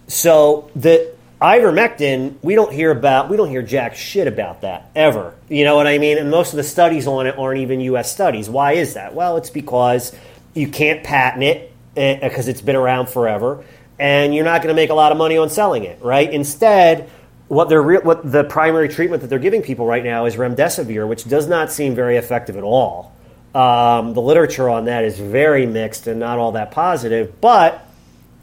So 0.09 0.71
the 0.75 1.13
ivermectin, 1.41 2.37
we 2.43 2.55
don't 2.55 2.73
hear 2.73 2.91
about, 2.91 3.29
we 3.29 3.37
don't 3.37 3.51
hear 3.51 3.63
jack 3.63 3.97
shit 3.97 4.27
about 4.27 4.63
that 4.63 4.91
ever. 4.97 5.35
You 5.49 5.65
know 5.65 5.77
what 5.77 5.87
I 5.87 5.99
mean? 5.99 6.17
And 6.17 6.31
most 6.31 6.53
of 6.53 6.57
the 6.57 6.63
studies 6.65 7.07
on 7.07 7.27
it 7.27 7.39
aren't 7.39 7.61
even 7.61 7.81
U.S. 7.81 8.11
studies. 8.13 8.49
Why 8.49 8.73
is 8.73 8.95
that? 8.95 9.15
Well, 9.15 9.37
it's 9.37 9.51
because 9.51 10.15
you 10.55 10.69
can't 10.69 11.05
patent 11.05 11.45
it 11.45 11.73
because 11.95 12.49
it's 12.49 12.61
been 12.63 12.77
around 12.77 13.09
forever, 13.11 13.63
and 13.99 14.35
you're 14.35 14.45
not 14.45 14.63
going 14.63 14.75
to 14.75 14.81
make 14.81 14.91
a 14.91 14.95
lot 14.95 15.13
of 15.13 15.19
money 15.19 15.37
on 15.37 15.51
selling 15.51 15.85
it, 15.85 16.01
right? 16.03 16.33
Instead, 16.33 17.11
what 17.51 17.69
they're 17.69 17.83
re- 17.83 17.99
what 17.99 18.31
the 18.31 18.45
primary 18.45 18.89
treatment 18.89 19.23
that 19.23 19.29
they're 19.29 19.41
giving 19.41 19.61
people 19.61 19.85
right 19.85 20.05
now 20.05 20.27
is 20.27 20.37
remdesivir, 20.37 21.09
which 21.09 21.25
does 21.25 21.49
not 21.49 21.73
seem 21.73 21.97
very 21.97 22.17
effective 22.17 22.57
at 22.57 22.63
all. 22.63 23.13
Um, 23.53 24.15
the 24.15 24.23
literature 24.23 24.69
on 24.69 24.85
that 24.85 25.03
is 25.03 25.19
very 25.19 25.67
mixed 25.67 26.07
and 26.07 26.21
not 26.21 26.39
all 26.39 26.53
that 26.53 26.71
positive, 26.71 27.41
but 27.41 27.85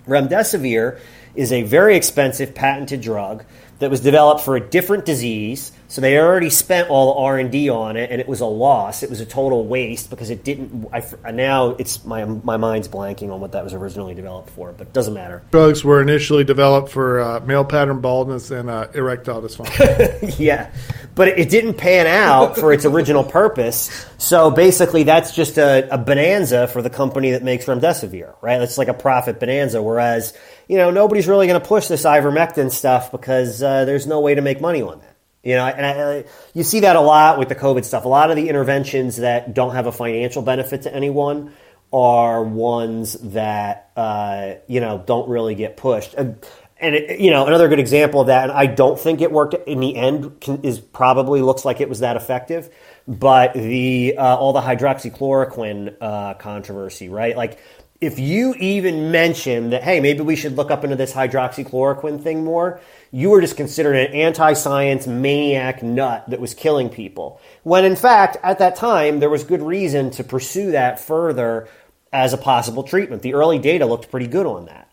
Remdesivir 0.06 1.00
is 1.36 1.54
a 1.54 1.64
very 1.64 1.96
expensive 1.96 2.54
patented 2.54 3.00
drug 3.00 3.46
that 3.80 3.90
was 3.90 4.02
developed 4.02 4.42
for 4.42 4.58
a 4.58 4.60
different 4.60 5.06
disease. 5.06 5.72
So 5.90 6.02
they 6.02 6.18
already 6.18 6.50
spent 6.50 6.90
all 6.90 7.14
the 7.14 7.22
R 7.22 7.40
and 7.40 7.50
D 7.50 7.70
on 7.70 7.96
it, 7.96 8.12
and 8.12 8.20
it 8.20 8.28
was 8.28 8.42
a 8.42 8.46
loss. 8.46 9.04
It 9.04 9.10
was 9.10 9.22
a 9.22 9.26
total 9.26 9.66
waste 9.66 10.10
because 10.10 10.30
it 10.30 10.44
didn't. 10.44 10.88
I, 10.92 11.32
now 11.32 11.70
it's 11.72 12.04
my 12.04 12.26
my 12.26 12.58
mind's 12.58 12.90
blanking 12.90 13.32
on 13.32 13.40
what 13.40 13.54
that 13.54 13.64
was 13.64 13.74
originally 13.74 14.14
developed 14.14 14.50
for, 14.50 14.74
but 14.74 14.88
it 14.88 14.94
doesn't 14.94 15.14
matter. 15.14 15.44
Drugs 15.52 15.86
were 15.86 16.02
initially 16.02 16.44
developed 16.44 16.90
for 16.90 17.22
uh, 17.22 17.40
male 17.40 17.64
pattern 17.64 18.02
baldness 18.02 18.52
and 18.52 18.70
uh, 18.70 18.88
erectile 18.94 19.42
dysfunction. 19.42 20.36
yeah, 20.40 20.72
but 21.16 21.30
it 21.30 21.50
didn't 21.50 21.76
pan 21.76 22.06
out 22.06 22.58
for 22.58 22.74
its 22.74 22.84
original 22.84 23.24
purpose. 23.24 24.06
So 24.18 24.52
basically, 24.52 25.04
that's 25.04 25.34
just 25.34 25.58
a, 25.58 25.88
a 25.90 25.98
bonanza 25.98 26.68
for 26.68 26.82
the 26.82 26.90
company 26.90 27.32
that 27.32 27.44
makes 27.44 27.64
remdesivir, 27.64 28.36
right? 28.42 28.62
It's 28.62 28.78
like 28.78 28.90
a 28.90 28.94
profit 28.94 29.40
bonanza. 29.40 29.82
Whereas, 29.82 30.38
you 30.68 30.78
know, 30.78 30.92
nobody's 30.92 31.30
really 31.30 31.48
going 31.48 31.62
to 31.62 31.66
push 31.66 31.88
this 31.88 32.04
ivermectin 32.04 32.72
stuff 32.72 33.10
because 33.10 33.64
uh, 33.64 33.86
there's 33.86 34.06
no 34.06 34.20
way 34.20 34.36
to 34.36 34.42
make 34.42 34.60
money 34.60 34.82
on 34.82 35.00
that. 35.00 35.07
You 35.48 35.56
know, 35.56 35.66
and 35.66 35.86
I, 35.86 36.26
you 36.54 36.64
see 36.64 36.82
that 36.82 36.98
a 36.98 37.00
lot 37.00 37.40
with 37.40 37.48
the 37.48 37.56
COVID 37.56 37.86
stuff. 37.86 38.04
A 38.04 38.10
lot 38.10 38.32
of 38.32 38.36
the 38.36 38.50
interventions 38.50 39.16
that 39.16 39.54
don't 39.54 39.76
have 39.76 39.88
a 39.88 39.94
financial 39.94 40.42
benefit 40.42 40.82
to 40.82 40.94
anyone 40.94 41.54
are 41.94 42.44
ones 42.44 43.14
that 43.14 43.92
uh, 43.96 44.56
you 44.68 44.82
know 44.82 45.02
don't 45.08 45.30
really 45.30 45.56
get 45.56 45.78
pushed. 45.78 46.16
And, 46.16 46.46
and 46.82 46.96
it, 46.96 47.22
you 47.22 47.32
know, 47.32 47.48
another 47.48 47.70
good 47.70 47.80
example 47.80 48.20
of 48.20 48.28
that, 48.28 48.50
and 48.50 48.52
I 48.52 48.66
don't 48.66 49.00
think 49.00 49.22
it 49.22 49.32
worked 49.32 49.54
in 49.54 49.80
the 49.80 49.96
end, 49.96 50.42
can, 50.42 50.64
is 50.64 50.82
probably 50.82 51.42
looks 51.42 51.64
like 51.64 51.80
it 51.80 51.88
was 51.88 52.02
that 52.02 52.18
effective. 52.18 52.70
But 53.08 53.54
the 53.54 54.16
uh, 54.18 54.36
all 54.36 54.52
the 54.52 54.60
hydroxychloroquine 54.60 55.96
uh, 56.02 56.34
controversy, 56.34 57.08
right? 57.08 57.38
Like 57.38 57.58
if 58.02 58.20
you 58.20 58.54
even 58.56 59.12
mention 59.12 59.70
that, 59.72 59.82
hey, 59.84 60.02
maybe 60.02 60.22
we 60.22 60.36
should 60.36 60.58
look 60.58 60.72
up 60.72 60.84
into 60.84 60.98
this 60.98 61.14
hydroxychloroquine 61.14 62.22
thing 62.22 62.44
more, 62.44 62.82
you 63.12 63.30
were 63.30 63.42
just 63.42 63.58
considered 63.58 63.96
an 63.96 64.14
anti 64.14 64.54
science 64.54 65.08
maniac 65.08 65.82
nut 65.82 66.30
that 66.30 66.40
was 66.40 66.54
killing 66.54 66.90
people. 66.90 67.40
When 67.64 67.86
in 67.86 67.96
fact, 67.96 68.38
at 68.44 68.60
that 68.60 68.76
time, 68.76 69.20
there 69.20 69.30
was 69.30 69.44
good 69.44 69.62
reason 69.62 70.12
to 70.12 70.24
pursue 70.24 70.72
that 70.72 71.00
further 71.00 71.68
as 72.12 72.34
a 72.34 72.38
possible 72.38 72.84
treatment. 72.84 73.22
The 73.22 73.34
early 73.34 73.60
data 73.60 73.86
looked 73.86 74.10
pretty 74.12 74.28
good 74.28 74.46
on 74.46 74.66
that. 74.66 74.88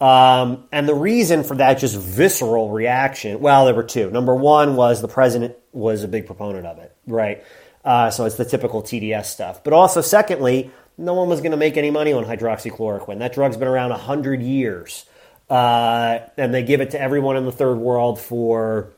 Um, 0.00 0.64
and 0.72 0.88
the 0.88 0.94
reason 0.94 1.44
for 1.44 1.56
that 1.56 1.74
just 1.74 1.96
visceral 1.96 2.70
reaction, 2.70 3.40
well, 3.40 3.66
there 3.66 3.74
were 3.74 3.82
two. 3.82 4.10
Number 4.10 4.34
one 4.34 4.74
was 4.74 5.02
the 5.02 5.08
president 5.08 5.56
was 5.72 6.02
a 6.02 6.08
big 6.08 6.26
proponent 6.26 6.66
of 6.66 6.78
it, 6.78 6.94
right? 7.06 7.44
Uh, 7.84 8.10
so 8.10 8.24
it's 8.24 8.36
the 8.36 8.44
typical 8.44 8.82
TDS 8.82 9.26
stuff. 9.26 9.62
But 9.62 9.74
also, 9.74 10.00
secondly, 10.00 10.70
no 10.96 11.14
one 11.14 11.28
was 11.28 11.40
going 11.40 11.50
to 11.50 11.56
make 11.56 11.76
any 11.76 11.90
money 11.90 12.12
on 12.12 12.24
hydroxychloroquine. 12.24 13.18
That 13.18 13.34
drug's 13.34 13.56
been 13.56 13.68
around 13.68 13.90
100 13.90 14.42
years. 14.42 15.04
Uh, 15.50 16.20
and 16.36 16.54
they 16.54 16.62
give 16.62 16.80
it 16.80 16.92
to 16.92 17.00
everyone 17.00 17.36
in 17.36 17.44
the 17.44 17.52
third 17.52 17.76
world 17.76 18.20
for 18.20 18.92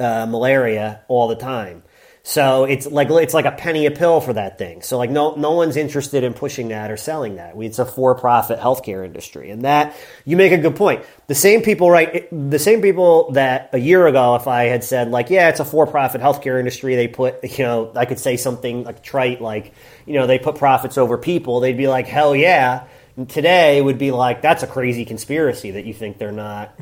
uh, 0.00 0.26
malaria 0.26 1.00
all 1.06 1.28
the 1.28 1.36
time. 1.36 1.84
So 2.24 2.64
it's 2.64 2.86
like 2.86 3.08
it's 3.08 3.32
like 3.32 3.46
a 3.46 3.52
penny 3.52 3.86
a 3.86 3.90
pill 3.90 4.20
for 4.20 4.34
that 4.34 4.58
thing. 4.58 4.82
So 4.82 4.98
like 4.98 5.08
no 5.08 5.34
no 5.36 5.52
one's 5.52 5.78
interested 5.78 6.24
in 6.24 6.34
pushing 6.34 6.68
that 6.68 6.90
or 6.90 6.98
selling 6.98 7.36
that. 7.36 7.54
It's 7.56 7.78
a 7.78 7.86
for-profit 7.86 8.58
healthcare 8.58 9.02
industry, 9.02 9.50
and 9.50 9.62
that 9.62 9.96
you 10.26 10.36
make 10.36 10.52
a 10.52 10.58
good 10.58 10.76
point. 10.76 11.06
The 11.26 11.34
same 11.34 11.62
people, 11.62 11.90
right? 11.90 12.28
The 12.30 12.58
same 12.58 12.82
people 12.82 13.32
that 13.32 13.70
a 13.72 13.78
year 13.78 14.06
ago, 14.06 14.34
if 14.34 14.46
I 14.46 14.64
had 14.64 14.84
said 14.84 15.10
like, 15.10 15.30
yeah, 15.30 15.48
it's 15.48 15.60
a 15.60 15.64
for-profit 15.64 16.20
healthcare 16.20 16.58
industry, 16.58 16.96
they 16.96 17.08
put 17.08 17.42
you 17.58 17.64
know 17.64 17.92
I 17.94 18.04
could 18.04 18.18
say 18.18 18.36
something 18.36 18.84
like 18.84 19.02
trite 19.02 19.40
like 19.40 19.72
you 20.04 20.14
know 20.14 20.26
they 20.26 20.38
put 20.38 20.56
profits 20.56 20.98
over 20.98 21.16
people. 21.16 21.60
They'd 21.60 21.78
be 21.78 21.88
like, 21.88 22.08
hell 22.08 22.36
yeah 22.36 22.88
today 23.26 23.80
would 23.80 23.98
be 23.98 24.10
like 24.10 24.42
that's 24.42 24.62
a 24.62 24.66
crazy 24.66 25.04
conspiracy 25.04 25.72
that 25.72 25.84
you 25.84 25.92
think 25.92 26.18
they're 26.18 26.30
not 26.30 26.72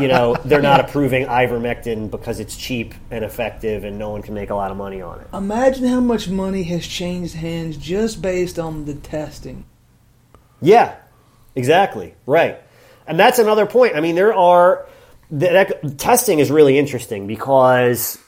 you 0.00 0.06
know 0.06 0.36
they're 0.44 0.62
not 0.62 0.80
approving 0.80 1.26
ivermectin 1.26 2.10
because 2.10 2.38
it's 2.38 2.56
cheap 2.56 2.94
and 3.10 3.24
effective 3.24 3.82
and 3.82 3.98
no 3.98 4.10
one 4.10 4.22
can 4.22 4.34
make 4.34 4.50
a 4.50 4.54
lot 4.54 4.70
of 4.70 4.76
money 4.76 5.02
on 5.02 5.20
it. 5.20 5.26
Imagine 5.32 5.86
how 5.86 6.00
much 6.00 6.28
money 6.28 6.62
has 6.64 6.86
changed 6.86 7.34
hands 7.34 7.76
just 7.76 8.22
based 8.22 8.58
on 8.58 8.84
the 8.84 8.94
testing. 8.94 9.64
yeah 10.60 10.96
exactly. 11.56 12.14
Right. 12.26 12.62
And 13.06 13.18
that's 13.18 13.40
another 13.40 13.66
point. 13.66 13.96
I 13.96 14.00
mean 14.00 14.14
there 14.14 14.34
are 14.34 14.86
that, 15.32 15.98
testing 15.98 16.38
is 16.38 16.50
really 16.50 16.78
interesting 16.78 17.26
because 17.26 18.18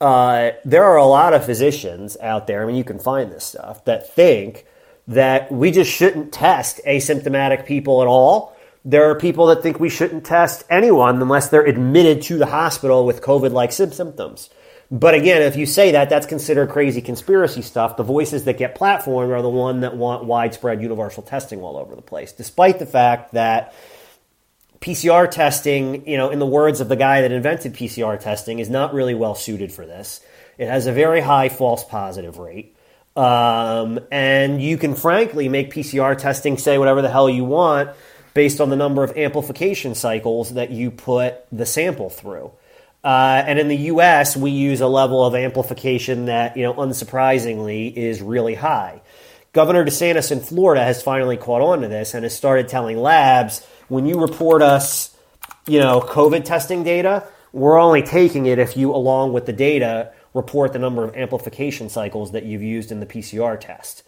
uh, 0.00 0.50
there 0.64 0.84
are 0.84 0.96
a 0.96 1.04
lot 1.04 1.34
of 1.34 1.44
physicians 1.44 2.16
out 2.22 2.46
there 2.46 2.62
i 2.62 2.66
mean 2.66 2.76
you 2.76 2.84
can 2.84 2.98
find 2.98 3.30
this 3.30 3.44
stuff 3.44 3.84
that 3.84 4.14
think 4.14 4.64
that 5.08 5.50
we 5.50 5.70
just 5.70 5.90
shouldn't 5.90 6.32
test 6.32 6.80
asymptomatic 6.86 7.66
people 7.66 8.02
at 8.02 8.08
all. 8.08 8.56
There 8.84 9.10
are 9.10 9.14
people 9.14 9.46
that 9.46 9.62
think 9.62 9.78
we 9.78 9.88
shouldn't 9.88 10.24
test 10.24 10.64
anyone 10.70 11.20
unless 11.20 11.48
they're 11.48 11.66
admitted 11.66 12.22
to 12.22 12.38
the 12.38 12.46
hospital 12.46 13.04
with 13.04 13.22
COVID 13.22 13.52
like 13.52 13.72
symptoms. 13.72 14.50
But 14.90 15.14
again, 15.14 15.42
if 15.42 15.54
you 15.54 15.66
say 15.66 15.92
that, 15.92 16.10
that's 16.10 16.26
considered 16.26 16.70
crazy 16.70 17.00
conspiracy 17.00 17.62
stuff. 17.62 17.96
The 17.96 18.02
voices 18.02 18.44
that 18.44 18.58
get 18.58 18.74
platformed 18.74 19.30
are 19.30 19.42
the 19.42 19.48
one 19.48 19.80
that 19.80 19.96
want 19.96 20.24
widespread 20.24 20.82
universal 20.82 21.22
testing 21.22 21.60
all 21.60 21.76
over 21.76 21.94
the 21.94 22.02
place, 22.02 22.32
despite 22.32 22.80
the 22.80 22.86
fact 22.86 23.32
that 23.32 23.72
PCR 24.80 25.30
testing, 25.30 26.08
you 26.08 26.16
know, 26.16 26.30
in 26.30 26.38
the 26.38 26.46
words 26.46 26.80
of 26.80 26.88
the 26.88 26.96
guy 26.96 27.20
that 27.20 27.30
invented 27.30 27.74
PCR 27.74 28.18
testing, 28.18 28.58
is 28.58 28.70
not 28.70 28.94
really 28.94 29.14
well 29.14 29.34
suited 29.34 29.70
for 29.70 29.86
this. 29.86 30.20
It 30.58 30.66
has 30.66 30.86
a 30.86 30.92
very 30.92 31.20
high 31.20 31.50
false 31.50 31.84
positive 31.84 32.38
rate. 32.38 32.74
Um, 33.16 34.00
and 34.10 34.62
you 34.62 34.78
can 34.78 34.94
frankly 34.94 35.48
make 35.48 35.72
PCR 35.72 36.16
testing 36.16 36.56
say 36.58 36.78
whatever 36.78 37.02
the 37.02 37.10
hell 37.10 37.28
you 37.28 37.44
want 37.44 37.90
based 38.34 38.60
on 38.60 38.70
the 38.70 38.76
number 38.76 39.02
of 39.02 39.16
amplification 39.16 39.94
cycles 39.94 40.54
that 40.54 40.70
you 40.70 40.90
put 40.90 41.44
the 41.50 41.66
sample 41.66 42.10
through. 42.10 42.52
Uh, 43.02 43.42
and 43.46 43.58
in 43.58 43.68
the 43.68 43.76
U.S., 43.76 44.36
we 44.36 44.50
use 44.50 44.80
a 44.80 44.86
level 44.86 45.24
of 45.24 45.34
amplification 45.34 46.26
that, 46.26 46.56
you 46.56 46.62
know, 46.62 46.74
unsurprisingly, 46.74 47.92
is 47.92 48.20
really 48.20 48.54
high. 48.54 49.00
Governor 49.52 49.84
DeSantis 49.84 50.30
in 50.30 50.40
Florida 50.40 50.84
has 50.84 51.02
finally 51.02 51.36
caught 51.36 51.62
on 51.62 51.80
to 51.80 51.88
this 51.88 52.14
and 52.14 52.24
has 52.24 52.36
started 52.36 52.68
telling 52.68 52.98
labs 52.98 53.66
when 53.88 54.06
you 54.06 54.20
report 54.20 54.62
us, 54.62 55.16
you 55.66 55.80
know, 55.80 56.00
COVID 56.00 56.44
testing 56.44 56.84
data, 56.84 57.26
we're 57.52 57.80
only 57.80 58.02
taking 58.02 58.46
it 58.46 58.58
if 58.58 58.76
you, 58.76 58.94
along 58.94 59.32
with 59.32 59.46
the 59.46 59.52
data, 59.52 60.12
report 60.34 60.72
the 60.72 60.78
number 60.78 61.04
of 61.04 61.16
amplification 61.16 61.88
cycles 61.88 62.32
that 62.32 62.44
you've 62.44 62.62
used 62.62 62.92
in 62.92 63.00
the 63.00 63.06
PCR 63.06 63.58
test. 63.58 64.02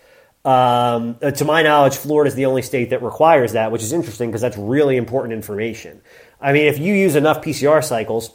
Um, 0.45 1.17
uh, 1.23 1.31
to 1.31 1.45
my 1.45 1.63
knowledge, 1.63 1.97
Florida 1.97 2.29
is 2.29 2.35
the 2.35 2.47
only 2.47 2.63
state 2.63 2.91
that 2.91 3.03
requires 3.03 3.53
that, 3.53 3.71
which 3.71 3.83
is 3.83 3.93
interesting 3.93 4.31
because 4.31 4.41
that's 4.41 4.57
really 4.57 4.97
important 4.97 5.35
information. 5.35 6.01
I 6.41 6.53
mean, 6.53 6.67
if 6.67 6.79
you 6.79 6.95
use 6.95 7.15
enough 7.15 7.43
PCR 7.43 7.85
cycles, 7.85 8.33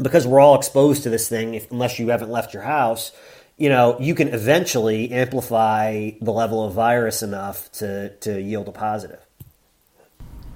because 0.00 0.26
we're 0.26 0.40
all 0.40 0.56
exposed 0.56 1.04
to 1.04 1.10
this 1.10 1.28
thing, 1.28 1.54
if, 1.54 1.70
unless 1.70 1.98
you 1.98 2.08
haven't 2.08 2.30
left 2.30 2.52
your 2.52 2.64
house, 2.64 3.12
you 3.56 3.68
know, 3.68 3.96
you 4.00 4.14
can 4.14 4.28
eventually 4.28 5.10
amplify 5.12 6.10
the 6.20 6.32
level 6.32 6.64
of 6.64 6.74
virus 6.74 7.22
enough 7.22 7.70
to, 7.72 8.10
to 8.16 8.40
yield 8.40 8.68
a 8.68 8.72
positive. 8.72 9.24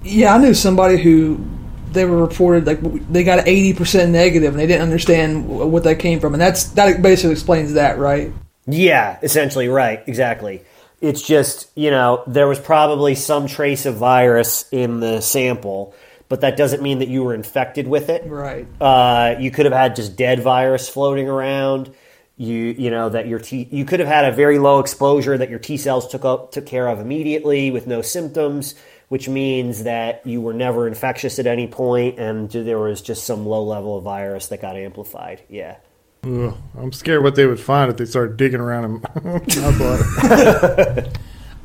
Yeah, 0.02 0.34
I 0.34 0.38
knew 0.38 0.54
somebody 0.54 1.00
who 1.00 1.44
they 1.92 2.04
were 2.04 2.16
reported 2.16 2.66
like 2.66 2.80
they 3.10 3.24
got 3.24 3.46
eighty 3.46 3.72
percent 3.72 4.12
negative, 4.12 4.52
and 4.52 4.58
they 4.58 4.66
didn't 4.66 4.82
understand 4.82 5.48
what 5.48 5.84
that 5.84 5.98
came 5.98 6.20
from, 6.20 6.34
and 6.34 6.40
that's 6.40 6.64
that 6.70 7.02
basically 7.02 7.32
explains 7.32 7.74
that, 7.74 7.98
right? 7.98 8.32
Yeah, 8.66 9.18
essentially, 9.22 9.68
right, 9.68 10.02
exactly. 10.06 10.62
It's 11.00 11.22
just 11.22 11.70
you 11.74 11.90
know 11.90 12.22
there 12.26 12.46
was 12.46 12.58
probably 12.58 13.14
some 13.14 13.46
trace 13.46 13.86
of 13.86 13.96
virus 13.96 14.66
in 14.70 15.00
the 15.00 15.20
sample, 15.20 15.94
but 16.28 16.42
that 16.42 16.56
doesn't 16.56 16.82
mean 16.82 17.00
that 17.00 17.08
you 17.08 17.24
were 17.24 17.34
infected 17.34 17.88
with 17.88 18.08
it. 18.08 18.24
Right. 18.26 18.66
Uh, 18.80 19.36
you 19.38 19.50
could 19.50 19.66
have 19.66 19.74
had 19.74 19.96
just 19.96 20.16
dead 20.16 20.40
virus 20.42 20.88
floating 20.88 21.28
around. 21.28 21.94
You 22.36 22.54
you 22.56 22.90
know 22.90 23.08
that 23.10 23.26
your 23.26 23.38
T 23.38 23.68
you 23.70 23.84
could 23.84 24.00
have 24.00 24.08
had 24.08 24.24
a 24.24 24.32
very 24.32 24.58
low 24.58 24.78
exposure 24.78 25.36
that 25.36 25.50
your 25.50 25.58
T 25.58 25.76
cells 25.76 26.08
took 26.08 26.24
up 26.24 26.52
took 26.52 26.66
care 26.66 26.88
of 26.88 26.98
immediately 26.98 27.70
with 27.70 27.86
no 27.86 28.00
symptoms 28.00 28.74
which 29.10 29.28
means 29.28 29.82
that 29.82 30.24
you 30.24 30.40
were 30.40 30.54
never 30.54 30.86
infectious 30.86 31.40
at 31.40 31.46
any 31.48 31.66
point 31.66 32.16
and 32.20 32.48
there 32.48 32.78
was 32.78 33.02
just 33.02 33.24
some 33.24 33.44
low 33.44 33.64
level 33.64 33.98
of 33.98 34.04
virus 34.04 34.46
that 34.46 34.62
got 34.62 34.76
amplified. 34.76 35.42
Yeah. 35.48 35.78
Ugh, 36.22 36.56
I'm 36.78 36.92
scared 36.92 37.24
what 37.24 37.34
they 37.34 37.44
would 37.44 37.58
find 37.58 37.90
if 37.90 37.96
they 37.96 38.04
started 38.04 38.36
digging 38.36 38.60
around 38.60 38.84
in 38.84 38.92
my 38.92 39.38
blood. 39.78 40.00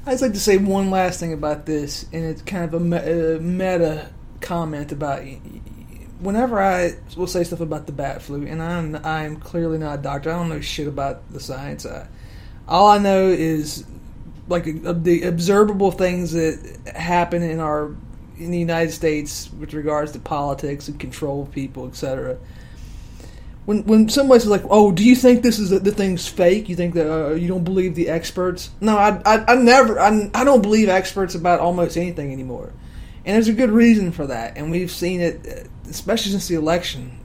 I'd 0.07 0.11
just 0.11 0.23
like 0.23 0.33
to 0.33 0.39
say 0.39 0.57
one 0.57 0.89
last 0.89 1.19
thing 1.19 1.33
about 1.33 1.67
this, 1.67 2.07
and 2.11 2.25
it's 2.25 2.41
kind 2.41 2.63
of 2.63 2.73
a 2.73 3.35
uh, 3.35 3.39
meta 3.39 4.09
comment 4.41 4.91
about 4.91 5.23
whenever 6.19 6.59
I 6.59 6.93
will 7.15 7.27
say 7.27 7.43
stuff 7.43 7.59
about 7.59 7.85
the 7.85 7.91
bat 7.91 8.23
flu, 8.23 8.47
and 8.47 8.61
I'm 8.61 8.95
I'm 9.03 9.37
clearly 9.37 9.77
not 9.77 9.99
a 9.99 10.01
doctor. 10.01 10.31
I 10.31 10.37
don't 10.37 10.49
know 10.49 10.61
shit 10.61 10.87
about 10.87 11.31
the 11.31 11.39
science. 11.39 11.85
I, 11.85 12.07
all 12.67 12.87
I 12.87 12.97
know 12.97 13.27
is 13.27 13.83
like 14.47 14.67
uh, 14.85 14.93
the 14.93 15.23
observable 15.23 15.91
things 15.91 16.31
that 16.33 16.77
happen 16.95 17.41
in 17.41 17.59
our 17.59 17.95
in 18.37 18.51
the 18.51 18.59
United 18.59 18.91
States 18.91 19.49
with 19.59 19.73
regards 19.73 20.11
to 20.11 20.19
politics 20.19 20.87
and 20.87 20.99
control 20.99 21.43
of 21.43 21.51
people, 21.51 21.87
etc. 21.87 22.37
When 23.65 23.83
when 23.85 24.09
somebody 24.09 24.39
says 24.39 24.49
like, 24.49 24.65
"Oh, 24.69 24.91
do 24.91 25.03
you 25.03 25.15
think 25.15 25.41
this 25.41 25.57
is 25.57 25.71
the, 25.71 25.79
the 25.79 25.91
thing's 25.91 26.27
fake? 26.27 26.69
You 26.69 26.75
think 26.75 26.93
that 26.93 27.11
uh, 27.11 27.33
you 27.33 27.47
don't 27.47 27.63
believe 27.63 27.95
the 27.95 28.09
experts?" 28.09 28.69
No, 28.81 28.97
I 28.97 29.21
I, 29.25 29.53
I 29.53 29.55
never 29.55 29.99
I, 29.99 30.29
I 30.33 30.43
don't 30.43 30.61
believe 30.61 30.89
experts 30.89 31.33
about 31.33 31.59
almost 31.59 31.97
anything 31.97 32.31
anymore, 32.31 32.73
and 33.25 33.35
there's 33.35 33.47
a 33.47 33.53
good 33.53 33.71
reason 33.71 34.11
for 34.11 34.27
that, 34.27 34.57
and 34.57 34.69
we've 34.69 34.91
seen 34.91 35.21
it, 35.21 35.47
uh, 35.47 35.89
especially 35.89 36.31
since 36.31 36.47
the 36.47 36.55
election. 36.55 37.19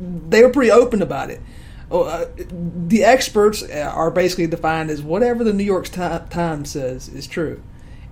They 0.00 0.42
were 0.42 0.50
pretty 0.50 0.70
open 0.70 1.02
about 1.02 1.30
it 1.30 1.40
uh, 1.90 2.26
the 2.86 3.04
experts 3.04 3.62
are 3.62 4.10
basically 4.10 4.46
defined 4.46 4.90
as 4.90 5.02
whatever 5.02 5.44
the 5.44 5.52
New 5.52 5.64
York 5.64 5.88
Times 5.88 6.70
says 6.70 7.08
is 7.08 7.26
true. 7.26 7.62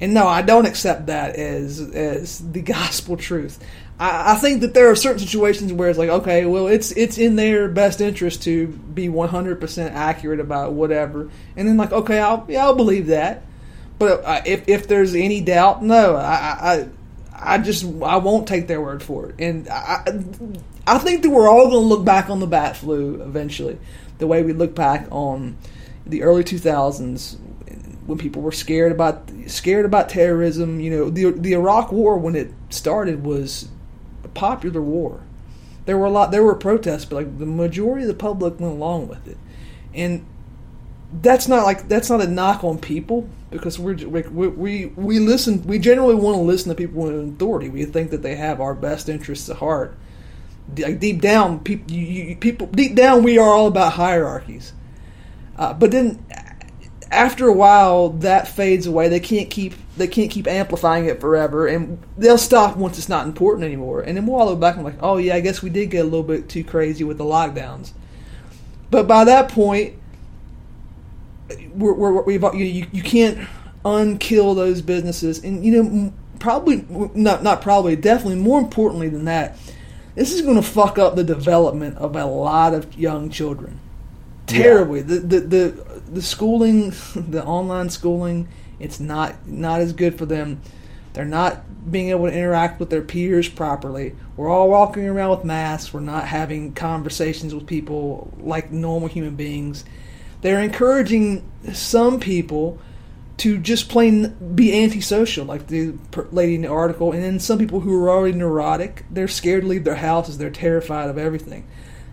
And 0.00 0.12
no, 0.12 0.26
I 0.26 0.42
don't 0.42 0.66
accept 0.66 1.06
that 1.06 1.36
as 1.36 1.80
as 1.80 2.38
the 2.52 2.62
gospel 2.62 3.16
truth. 3.16 3.62
I, 3.98 4.32
I, 4.32 4.34
think 4.34 4.60
that 4.60 4.74
there 4.74 4.90
are 4.90 4.96
certain 4.96 5.20
situations 5.20 5.72
where 5.72 5.88
it's 5.88 5.98
like, 5.98 6.10
okay, 6.10 6.44
well, 6.44 6.66
it's 6.66 6.90
it's 6.92 7.16
in 7.16 7.36
their 7.36 7.68
best 7.68 8.00
interest 8.00 8.42
to 8.42 8.66
be 8.66 9.08
one 9.08 9.30
hundred 9.30 9.60
percent 9.60 9.94
accurate 9.94 10.40
about 10.40 10.72
whatever, 10.72 11.30
and 11.56 11.66
then 11.66 11.76
like, 11.76 11.92
okay, 11.92 12.18
I'll 12.18 12.44
yeah, 12.48 12.64
I'll 12.64 12.74
believe 12.74 13.06
that. 13.06 13.42
But 13.98 14.22
uh, 14.24 14.42
if 14.44 14.68
if 14.68 14.86
there's 14.86 15.14
any 15.14 15.40
doubt, 15.40 15.82
no, 15.82 16.16
I, 16.16 16.34
I 16.34 16.88
I 17.32 17.58
just 17.58 17.84
I 18.02 18.16
won't 18.18 18.46
take 18.46 18.66
their 18.66 18.80
word 18.80 19.02
for 19.02 19.30
it. 19.30 19.36
And 19.38 19.68
I 19.68 20.02
I 20.87 20.99
think 20.99 21.22
that 21.22 21.30
we're 21.30 21.49
all 21.49 21.68
going 21.68 21.82
to 21.82 21.89
look 21.89 22.05
back 22.05 22.30
on 22.30 22.41
the 22.41 22.47
bat 22.47 22.76
flu 22.76 23.20
eventually, 23.22 23.78
the 24.18 24.26
way 24.26 24.43
we 24.43 24.53
look 24.53 24.74
back 24.74 25.09
on 25.11 25.57
the 26.07 26.22
early 26.22 26.45
2000s 26.45 27.37
when 28.07 28.18
people 28.18 28.41
were 28.41 28.53
scared 28.53 28.93
about 28.93 29.30
scared 29.47 29.84
about 29.84 30.09
terrorism. 30.09 30.80
You 30.80 30.91
know, 30.91 31.11
the 31.11 31.32
the 31.32 31.53
Iraq 31.53 31.93
War 31.93 32.16
when 32.16 32.37
it 32.37 32.53
started 32.70 33.24
was 33.24 33.68
a 34.24 34.28
popular 34.28 34.80
war. 34.80 35.22
There 35.87 35.99
were 35.99 36.07
a 36.07 36.11
lot 36.11 36.30
there 36.30 36.43
were 36.43 36.55
protests, 36.55 37.05
but 37.05 37.16
like 37.16 37.39
the 37.39 37.47
majority 37.47 38.03
of 38.03 38.09
the 38.09 38.14
public 38.14 38.59
went 38.61 38.74
along 38.74 39.09
with 39.09 39.26
it. 39.26 39.39
And 39.93 40.24
that's 41.22 41.49
not 41.49 41.64
like 41.64 41.89
that's 41.89 42.11
not 42.11 42.20
a 42.20 42.26
knock 42.26 42.64
on 42.64 42.78
people 42.78 43.28
because 43.51 43.78
we're 43.78 43.95
we 44.09 44.49
we, 44.49 44.87
we 44.87 45.18
listen 45.18 45.62
we 45.66 45.78
generally 45.78 46.14
want 46.14 46.37
to 46.37 46.43
listen 46.43 46.68
to 46.68 46.74
people 46.74 47.09
in 47.09 47.34
authority. 47.34 47.68
We 47.68 47.84
think 47.84 48.11
that 48.11 48.22
they 48.22 48.37
have 48.37 48.61
our 48.61 48.74
best 48.74 49.09
interests 49.09 49.49
at 49.49 49.57
heart. 49.57 49.97
Like 50.78 51.00
deep 51.00 51.20
down, 51.20 51.60
people, 51.60 51.90
you, 51.90 52.04
you, 52.04 52.36
people 52.36 52.66
deep 52.66 52.94
down, 52.94 53.22
we 53.22 53.38
are 53.38 53.48
all 53.48 53.68
about 53.68 53.92
hierarchies. 53.92 54.72
Uh, 55.56 55.72
but 55.72 55.90
then 55.90 56.24
after 57.10 57.46
a 57.46 57.52
while, 57.52 58.10
that 58.10 58.48
fades 58.48 58.86
away. 58.86 59.08
They 59.08 59.20
can't 59.20 59.48
keep 59.48 59.74
they 59.96 60.06
can't 60.06 60.30
keep 60.30 60.46
amplifying 60.46 61.06
it 61.06 61.20
forever, 61.20 61.66
and 61.66 61.98
they'll 62.18 62.36
stop 62.36 62.76
once 62.76 62.98
it's 62.98 63.08
not 63.08 63.26
important 63.26 63.64
anymore. 63.64 64.02
And 64.02 64.16
then 64.16 64.26
we'll 64.26 64.40
all 64.40 64.46
look 64.46 64.60
back 64.60 64.76
and 64.76 64.84
like, 64.84 65.02
oh 65.02 65.16
yeah, 65.16 65.34
I 65.34 65.40
guess 65.40 65.62
we 65.62 65.70
did 65.70 65.90
get 65.90 66.00
a 66.00 66.04
little 66.04 66.22
bit 66.22 66.48
too 66.48 66.64
crazy 66.64 67.04
with 67.04 67.18
the 67.18 67.24
lockdowns. 67.24 67.92
But 68.90 69.08
by 69.08 69.24
that 69.24 69.50
point, 69.50 69.94
we're, 71.74 71.94
we're, 71.94 72.22
we've 72.22 72.42
you, 72.54 72.86
you 72.92 73.02
can't 73.02 73.48
unkill 73.84 74.54
those 74.54 74.82
businesses, 74.82 75.42
and 75.42 75.64
you 75.64 75.82
know 75.82 76.12
probably 76.38 76.84
not 77.14 77.42
not 77.42 77.62
probably 77.62 77.96
definitely 77.96 78.36
more 78.36 78.58
importantly 78.58 79.08
than 79.08 79.24
that, 79.24 79.56
this 80.16 80.32
is 80.32 80.42
going 80.42 80.56
to 80.56 80.62
fuck 80.62 80.98
up 80.98 81.14
the 81.14 81.22
development 81.22 81.96
of 81.98 82.16
a 82.16 82.24
lot 82.24 82.74
of 82.74 82.98
young 82.98 83.30
children 83.30 83.78
terribly. 84.46 85.00
Yeah. 85.00 85.06
The, 85.06 85.18
the 85.18 85.40
the 85.40 86.00
the 86.12 86.22
schooling, 86.22 86.90
the 87.16 87.44
online 87.44 87.90
schooling, 87.90 88.48
it's 88.78 89.00
not 89.00 89.46
not 89.46 89.80
as 89.80 89.92
good 89.92 90.16
for 90.18 90.26
them. 90.26 90.60
They're 91.12 91.24
not 91.24 91.90
being 91.90 92.10
able 92.10 92.26
to 92.26 92.32
interact 92.32 92.78
with 92.78 92.90
their 92.90 93.02
peers 93.02 93.48
properly. 93.48 94.14
We're 94.36 94.50
all 94.50 94.68
walking 94.68 95.06
around 95.06 95.30
with 95.30 95.44
masks. 95.44 95.94
We're 95.94 96.00
not 96.00 96.26
having 96.26 96.74
conversations 96.74 97.54
with 97.54 97.66
people 97.66 98.34
like 98.38 98.70
normal 98.70 99.08
human 99.08 99.34
beings. 99.34 99.84
They're 100.42 100.60
encouraging 100.60 101.48
some 101.72 102.20
people 102.20 102.78
to 103.39 103.59
just 103.59 103.89
plain 103.89 104.55
be 104.55 104.82
antisocial, 104.82 105.45
like 105.45 105.66
the 105.66 105.95
lady 106.30 106.55
in 106.55 106.62
the 106.62 106.68
article, 106.68 107.12
and 107.12 107.22
then 107.22 107.39
some 107.39 107.59
people 107.59 107.80
who 107.80 108.03
are 108.03 108.11
already 108.11 108.37
neurotic, 108.37 109.05
they're 109.11 109.28
scared 109.28 109.62
to 109.62 109.68
leave 109.68 109.84
their 109.84 109.97
houses. 109.97 110.39
They're 110.39 110.51
terrified 110.51 111.11
of 111.11 111.18
everything. 111.18 111.66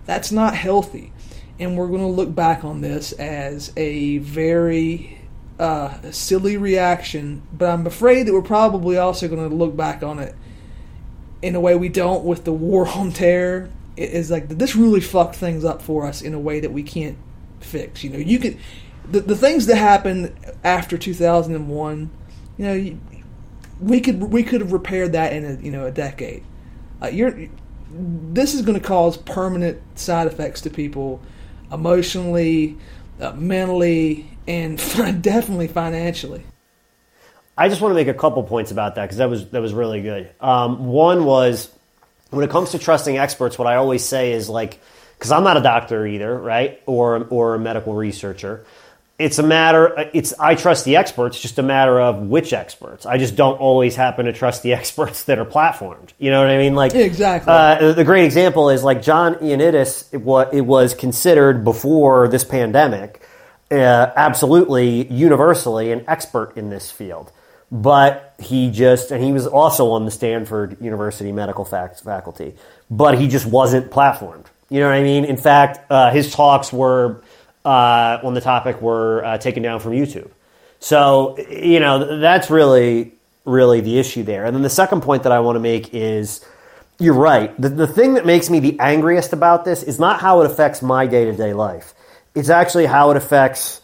That's 0.06 0.32
not 0.32 0.54
healthy 0.56 1.14
and 1.60 1.78
we're 1.78 1.88
going 1.88 2.02
to 2.02 2.08
look 2.08 2.34
back 2.34 2.64
on 2.64 2.82
this 2.82 3.12
as 3.14 3.72
a 3.78 4.18
very 4.20 5.22
uh, 5.60 6.12
silly 6.12 6.58
reaction. 6.58 7.44
But 7.54 7.70
I'm 7.70 7.88
afraid 7.88 8.28
that 8.28 8.34
we're 8.34 8.42
probably 8.42 8.98
also 8.98 9.28
going 9.28 9.48
to 9.50 9.56
look 9.56 9.76
back 9.76 10.04
on 10.04 10.20
it 10.20 10.36
in 11.42 11.56
a 11.56 11.60
way 11.60 11.76
we 11.76 11.90
don't 11.90 12.24
with 12.24 12.44
the 12.44 12.54
war 12.54 12.88
on 12.88 13.12
terror. 13.12 13.70
It 13.96 14.12
is 14.12 14.32
like 14.32 14.50
this 14.50 14.76
really 14.76 15.02
fucked 15.02 15.36
things 15.36 15.64
up 15.64 15.82
for 15.82 16.06
us 16.06 16.22
in 16.22 16.34
a 16.34 16.40
way 16.40 16.60
that 16.60 16.72
we 16.72 16.84
can't 16.84 17.18
fix. 17.60 18.04
You 18.04 18.10
know, 18.10 18.20
you 18.20 18.40
could 18.40 18.58
the 19.10 19.22
the 19.22 19.36
things 19.36 19.66
that 19.68 19.78
happened 19.78 20.36
after 20.64 20.98
2001. 20.98 22.10
You 22.58 22.66
know, 22.66 22.98
we 23.80 24.00
could 24.02 24.22
we 24.22 24.44
could 24.44 24.62
have 24.62 24.72
repaired 24.72 25.14
that 25.14 25.34
in 25.34 25.46
a 25.46 25.62
you 25.62 25.72
know 25.72 25.86
a 25.86 25.92
decade. 25.92 26.44
Uh, 27.02 27.08
you're 27.08 27.50
this 27.96 28.54
is 28.54 28.62
going 28.64 28.80
to 28.80 28.86
cause 28.86 29.18
permanent 29.18 29.82
side 30.00 30.28
effects 30.28 30.62
to 30.62 30.70
people 30.70 31.22
emotionally, 31.72 32.78
uh, 33.20 33.32
mentally, 33.34 34.30
and 34.48 34.78
definitely 35.22 35.68
financially. 35.68 36.44
I 37.56 37.70
just 37.70 37.82
want 37.82 37.92
to 37.92 37.96
make 37.96 38.08
a 38.08 38.16
couple 38.16 38.42
points 38.44 38.72
about 38.72 38.96
that 38.96 39.04
because 39.04 39.18
that 39.18 39.30
was 39.30 39.50
that 39.50 39.62
was 39.62 39.74
really 39.74 40.02
good. 40.02 40.32
Um, 40.40 40.88
one 40.88 41.26
was 41.26 41.72
when 42.32 42.44
it 42.44 42.50
comes 42.50 42.72
to 42.72 42.80
trusting 42.80 43.18
experts, 43.18 43.60
what 43.60 43.68
I 43.68 43.76
always 43.76 44.04
say 44.04 44.32
is 44.32 44.50
like 44.50 44.80
because 45.18 45.32
I'm 45.32 45.44
not 45.44 45.58
a 45.58 45.62
doctor 45.62 46.06
either, 46.06 46.38
right, 46.38 46.82
or 46.86 47.28
or 47.30 47.56
a 47.56 47.60
medical 47.60 47.94
researcher 47.94 48.66
it's 49.24 49.40
a 49.40 49.44
matter 49.44 50.10
it's 50.14 50.34
i 50.38 50.54
trust 50.54 50.84
the 50.84 50.98
experts 50.98 51.40
just 51.40 51.58
a 51.58 51.64
matter 51.64 52.00
of 52.00 52.18
which 52.18 52.52
experts. 52.52 53.06
I 53.06 53.18
just 53.18 53.38
don't 53.38 53.58
always 53.58 53.96
happen 53.96 54.26
to 54.26 54.34
trust 54.34 54.64
the 54.64 54.74
experts 54.80 55.24
that 55.24 55.40
are 55.40 55.46
platformed. 55.46 56.10
You 56.20 56.30
know 56.30 56.42
what 56.42 56.50
i 56.50 56.58
mean? 56.58 56.76
Like 56.76 56.94
exactly. 56.94 57.52
uh, 57.52 57.94
the 57.94 58.04
great 58.04 58.26
example 58.26 58.70
is 58.70 58.84
like 58.84 59.02
john 59.02 59.36
ioannidis 59.36 60.14
it 60.14 60.18
was, 60.18 60.48
it 60.52 60.62
was 60.62 60.94
considered 60.94 61.64
before 61.64 62.28
this 62.28 62.44
pandemic 62.44 63.22
uh, 63.72 64.12
absolutely 64.16 65.08
universally 65.08 65.92
an 65.92 66.04
expert 66.08 66.56
in 66.56 66.70
this 66.70 66.92
field. 66.92 67.32
But 67.72 68.36
he 68.40 68.70
just 68.70 69.10
and 69.10 69.24
he 69.24 69.32
was 69.32 69.48
also 69.48 69.92
on 69.92 70.04
the 70.06 70.12
stanford 70.12 70.80
university 70.82 71.32
medical 71.32 71.64
faculty 71.64 72.56
but 72.92 73.18
he 73.18 73.28
just 73.30 73.46
wasn't 73.46 73.90
platformed. 73.90 74.48
You 74.70 74.82
know 74.82 74.88
what 74.88 74.96
i 74.96 75.04
mean? 75.04 75.24
In 75.24 75.38
fact 75.38 75.80
uh, 75.90 76.12
his 76.12 76.34
talks 76.34 76.74
were 76.74 77.23
uh, 77.66 78.20
on 78.24 78.34
the 78.34 78.42
topic 78.42 78.82
were 78.82 79.24
uh, 79.24 79.38
taken 79.38 79.64
down 79.64 79.80
from 79.80 79.94
YouTube. 79.94 80.30
So, 80.80 81.38
you 81.50 81.80
know, 81.80 82.20
that's 82.20 82.50
really, 82.50 83.14
really 83.46 83.82
the 83.82 84.00
issue 84.00 84.24
there. 84.24 84.46
And 84.46 84.56
then 84.56 84.64
the 84.64 84.70
second 84.70 85.02
point 85.02 85.24
that 85.24 85.32
I 85.32 85.40
want 85.40 85.56
to 85.56 85.62
make 85.62 85.94
is 85.94 86.46
you're 87.00 87.14
right. 87.14 87.60
The, 87.60 87.70
the 87.70 87.88
thing 87.88 88.16
that 88.16 88.26
makes 88.26 88.50
me 88.50 88.60
the 88.60 88.80
angriest 88.80 89.34
about 89.34 89.66
this 89.66 89.84
is 89.84 90.00
not 90.00 90.20
how 90.20 90.42
it 90.42 90.46
affects 90.46 90.82
my 90.82 91.08
day 91.08 91.26
to 91.26 91.34
day 91.34 91.54
life, 91.54 91.94
it's 92.36 92.50
actually 92.50 92.86
how 92.86 93.12
it 93.12 93.18
affects 93.18 93.82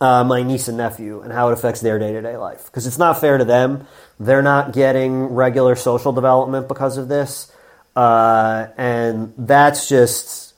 uh, 0.00 0.24
my 0.24 0.42
niece 0.42 0.68
and 0.68 0.76
nephew 0.76 1.20
and 1.22 1.32
how 1.32 1.50
it 1.50 1.52
affects 1.52 1.80
their 1.80 1.98
day 1.98 2.12
to 2.12 2.22
day 2.22 2.36
life. 2.36 2.66
Because 2.66 2.86
it's 2.86 2.98
not 2.98 3.20
fair 3.20 3.38
to 3.38 3.44
them. 3.44 3.86
They're 4.18 4.42
not 4.42 4.72
getting 4.72 5.26
regular 5.26 5.74
social 5.76 6.12
development 6.12 6.68
because 6.68 6.98
of 6.98 7.08
this. 7.08 7.52
Uh, 7.94 8.68
and 8.76 9.32
that's 9.36 9.88
just 9.88 10.51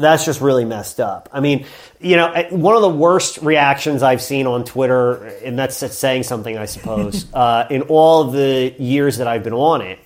that's 0.00 0.24
just 0.24 0.40
really 0.40 0.64
messed 0.64 1.00
up. 1.00 1.28
I 1.32 1.40
mean, 1.40 1.66
you 2.00 2.16
know, 2.16 2.46
one 2.50 2.76
of 2.76 2.82
the 2.82 2.90
worst 2.90 3.38
reactions 3.38 4.02
I've 4.02 4.22
seen 4.22 4.46
on 4.46 4.64
Twitter, 4.64 5.24
and 5.44 5.58
that's 5.58 5.76
saying 5.76 6.24
something, 6.24 6.56
I 6.56 6.66
suppose, 6.66 7.26
uh, 7.34 7.66
in 7.70 7.82
all 7.82 8.24
the 8.24 8.74
years 8.78 9.18
that 9.18 9.26
I've 9.26 9.44
been 9.44 9.52
on 9.52 9.80
it, 9.80 9.98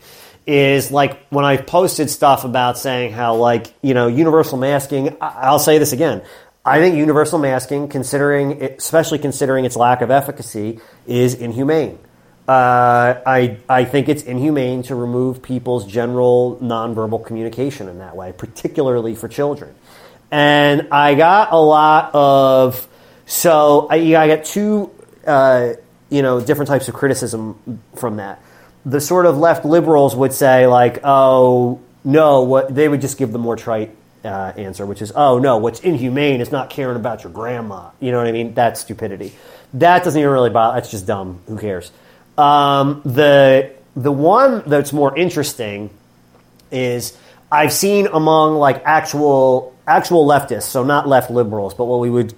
is 0.47 0.91
like 0.91 1.27
when 1.29 1.45
I've 1.45 1.67
posted 1.67 2.09
stuff 2.09 2.45
about 2.45 2.79
saying 2.79 3.13
how, 3.13 3.37
like, 3.37 3.75
you 3.83 3.93
know, 3.93 4.07
universal 4.07 4.57
masking, 4.57 5.17
I'll 5.21 5.59
say 5.59 5.79
this 5.79 5.93
again. 5.93 6.23
I 6.65 6.81
think 6.81 6.97
universal 6.97 7.39
masking, 7.39 7.89
considering, 7.89 8.63
especially 8.63 9.19
considering 9.19 9.65
its 9.65 9.77
lack 9.77 10.01
of 10.03 10.11
efficacy, 10.11 10.81
is 11.07 11.35
inhumane. 11.35 11.99
Uh, 12.49 13.21
I, 13.27 13.59
I 13.69 13.85
think 13.85 14.09
it's 14.09 14.23
inhumane 14.23 14.83
to 14.85 14.95
remove 14.95 15.43
people's 15.43 15.87
general 15.87 16.59
nonverbal 16.63 17.27
communication 17.27 17.89
in 17.89 17.99
that 17.99 18.17
way, 18.17 18.33
particularly 18.33 19.15
for 19.15 19.29
children. 19.29 19.75
And 20.31 20.89
I 20.91 21.15
got 21.15 21.53
a 21.53 21.59
lot 21.59 22.15
of, 22.15 22.89
so 23.27 23.87
I, 23.91 23.97
I 24.17 24.29
got 24.29 24.47
two, 24.47 24.91
uh, 25.27 25.75
you 26.09 26.23
know, 26.23 26.41
different 26.41 26.71
types 26.71 26.89
of 26.89 26.95
criticism 26.95 27.83
from 27.97 28.17
that. 28.17 28.41
The 28.87 29.01
sort 29.03 29.27
of 29.27 29.37
left 29.37 29.67
liberals 29.67 30.17
would 30.17 30.33
say, 30.33 30.67
like, 30.67 31.01
oh, 31.05 31.81
no, 32.03 32.45
what 32.45 32.75
they 32.75 32.89
would 32.89 33.03
just 33.03 33.19
give 33.19 33.31
the 33.31 33.39
more 33.39 33.57
trite 33.57 33.95
uh, 34.25 34.53
answer, 34.57 34.87
which 34.87 35.03
is, 35.03 35.13
oh, 35.15 35.39
no, 35.39 35.59
what's 35.59 35.81
inhumane 35.81 36.41
is 36.41 36.51
not 36.51 36.71
caring 36.71 36.97
about 36.97 37.25
your 37.25 37.33
grandma. 37.33 37.91
You 38.01 38.11
know 38.11 38.17
what 38.17 38.27
I 38.27 38.33
mean? 38.33 38.55
That's 38.55 38.81
stupidity. 38.81 39.35
That 39.75 40.03
doesn't 40.03 40.19
even 40.19 40.33
really 40.33 40.49
bother, 40.49 40.77
that's 40.81 40.91
just 40.91 41.07
dumb. 41.07 41.41
Who 41.47 41.59
cares? 41.59 41.93
Um, 42.39 43.03
the 43.05 43.73
the 43.97 44.13
one 44.13 44.63
that's 44.67 44.93
more 44.93 45.17
interesting 45.19 45.91
is 46.71 47.17
I've 47.51 47.73
seen 47.73 48.07
among 48.07 48.55
like 48.57 48.83
actual 48.85 49.77
actual 49.87 50.27
leftists, 50.27 50.63
so 50.63 50.85
not 50.85 51.09
left 51.09 51.31
liberals, 51.31 51.75
but 51.75 51.87
what 51.87 51.99
we 51.99 52.11
would 52.11 52.35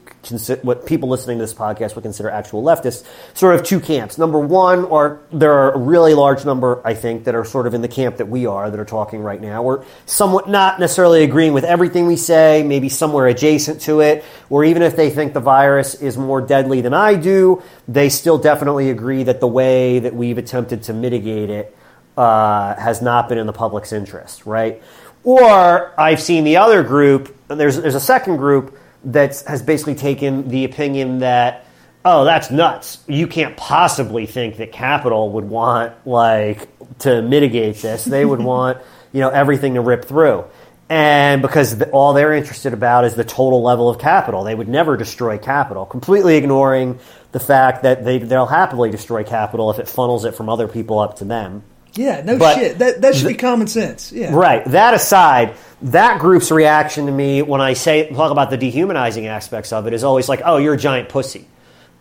what 0.62 0.86
people 0.86 1.08
listening 1.08 1.38
to 1.38 1.42
this 1.42 1.54
podcast 1.54 1.94
would 1.94 2.02
consider 2.02 2.28
actual 2.28 2.62
leftists, 2.62 3.06
sort 3.34 3.54
of 3.54 3.64
two 3.64 3.80
camps. 3.80 4.18
Number 4.18 4.38
one, 4.38 4.84
or 4.84 5.22
there 5.32 5.52
are 5.52 5.72
a 5.72 5.78
really 5.78 6.14
large 6.14 6.44
number, 6.44 6.80
I 6.84 6.94
think, 6.94 7.24
that 7.24 7.34
are 7.34 7.44
sort 7.44 7.66
of 7.66 7.74
in 7.74 7.80
the 7.80 7.88
camp 7.88 8.18
that 8.18 8.28
we 8.28 8.46
are, 8.46 8.70
that 8.70 8.78
are 8.78 8.84
talking 8.84 9.20
right 9.20 9.40
now. 9.40 9.62
We're 9.62 9.84
somewhat 10.06 10.48
not 10.48 10.78
necessarily 10.78 11.22
agreeing 11.22 11.52
with 11.52 11.64
everything 11.64 12.06
we 12.06 12.16
say, 12.16 12.62
maybe 12.62 12.88
somewhere 12.88 13.26
adjacent 13.26 13.80
to 13.82 14.00
it, 14.00 14.24
or 14.50 14.64
even 14.64 14.82
if 14.82 14.94
they 14.94 15.10
think 15.10 15.32
the 15.32 15.40
virus 15.40 15.94
is 15.94 16.18
more 16.18 16.40
deadly 16.40 16.80
than 16.82 16.92
I 16.92 17.14
do, 17.14 17.62
they 17.88 18.08
still 18.08 18.38
definitely 18.38 18.90
agree 18.90 19.22
that 19.22 19.40
the 19.40 19.48
way 19.48 20.00
that 20.00 20.14
we've 20.14 20.38
attempted 20.38 20.82
to 20.84 20.92
mitigate 20.92 21.50
it 21.50 21.76
uh, 22.16 22.74
has 22.74 23.00
not 23.00 23.28
been 23.28 23.38
in 23.38 23.46
the 23.46 23.52
public's 23.52 23.92
interest, 23.92 24.44
right? 24.44 24.82
Or 25.24 25.98
I've 25.98 26.20
seen 26.20 26.44
the 26.44 26.58
other 26.58 26.82
group, 26.82 27.34
there's, 27.48 27.76
there's 27.76 27.94
a 27.94 28.00
second 28.00 28.36
group 28.36 28.76
that 29.04 29.42
has 29.46 29.62
basically 29.62 29.94
taken 29.94 30.48
the 30.48 30.64
opinion 30.64 31.20
that, 31.20 31.66
oh, 32.04 32.24
that's 32.24 32.50
nuts. 32.50 33.02
You 33.06 33.26
can't 33.26 33.56
possibly 33.56 34.26
think 34.26 34.56
that 34.56 34.72
capital 34.72 35.32
would 35.32 35.44
want, 35.44 35.94
like, 36.06 36.68
to 37.00 37.22
mitigate 37.22 37.76
this. 37.76 38.04
They 38.04 38.24
would 38.24 38.40
want, 38.44 38.78
you 39.12 39.20
know, 39.20 39.30
everything 39.30 39.74
to 39.74 39.80
rip 39.80 40.04
through. 40.04 40.44
And 40.88 41.40
because 41.40 41.78
the, 41.78 41.88
all 41.90 42.14
they're 42.14 42.32
interested 42.32 42.72
about 42.72 43.04
is 43.04 43.14
the 43.14 43.24
total 43.24 43.62
level 43.62 43.88
of 43.88 44.00
capital. 44.00 44.42
They 44.42 44.54
would 44.54 44.68
never 44.68 44.96
destroy 44.96 45.38
capital, 45.38 45.86
completely 45.86 46.36
ignoring 46.36 46.98
the 47.30 47.38
fact 47.38 47.84
that 47.84 48.04
they, 48.04 48.18
they'll 48.18 48.46
happily 48.46 48.90
destroy 48.90 49.22
capital 49.22 49.70
if 49.70 49.78
it 49.78 49.88
funnels 49.88 50.24
it 50.24 50.34
from 50.34 50.48
other 50.48 50.66
people 50.66 50.98
up 50.98 51.16
to 51.18 51.24
them 51.24 51.62
Yeah, 51.94 52.22
no 52.24 52.38
But 52.38 52.54
shit. 52.56 52.78
That 52.78 53.00
that 53.02 53.14
should 53.14 53.24
the- 53.26 53.32
be 53.32 53.38
common 53.38 53.66
sense. 53.66 54.12
Yeah. 54.12 54.32
Right. 54.34 54.64
That 54.66 54.94
aside, 54.94 55.54
that 55.82 56.20
group's 56.20 56.50
reaction 56.50 57.06
to 57.06 57.12
me 57.12 57.42
when 57.42 57.60
I 57.60 57.72
say 57.72 58.08
talk 58.10 58.30
about 58.30 58.50
the 58.50 58.56
dehumanizing 58.56 59.26
aspects 59.26 59.72
of 59.72 59.86
it 59.86 59.92
is 59.92 60.04
always 60.04 60.28
like, 60.28 60.42
"Oh, 60.44 60.58
you're 60.58 60.74
a 60.74 60.78
giant 60.78 61.08
pussy." 61.08 61.46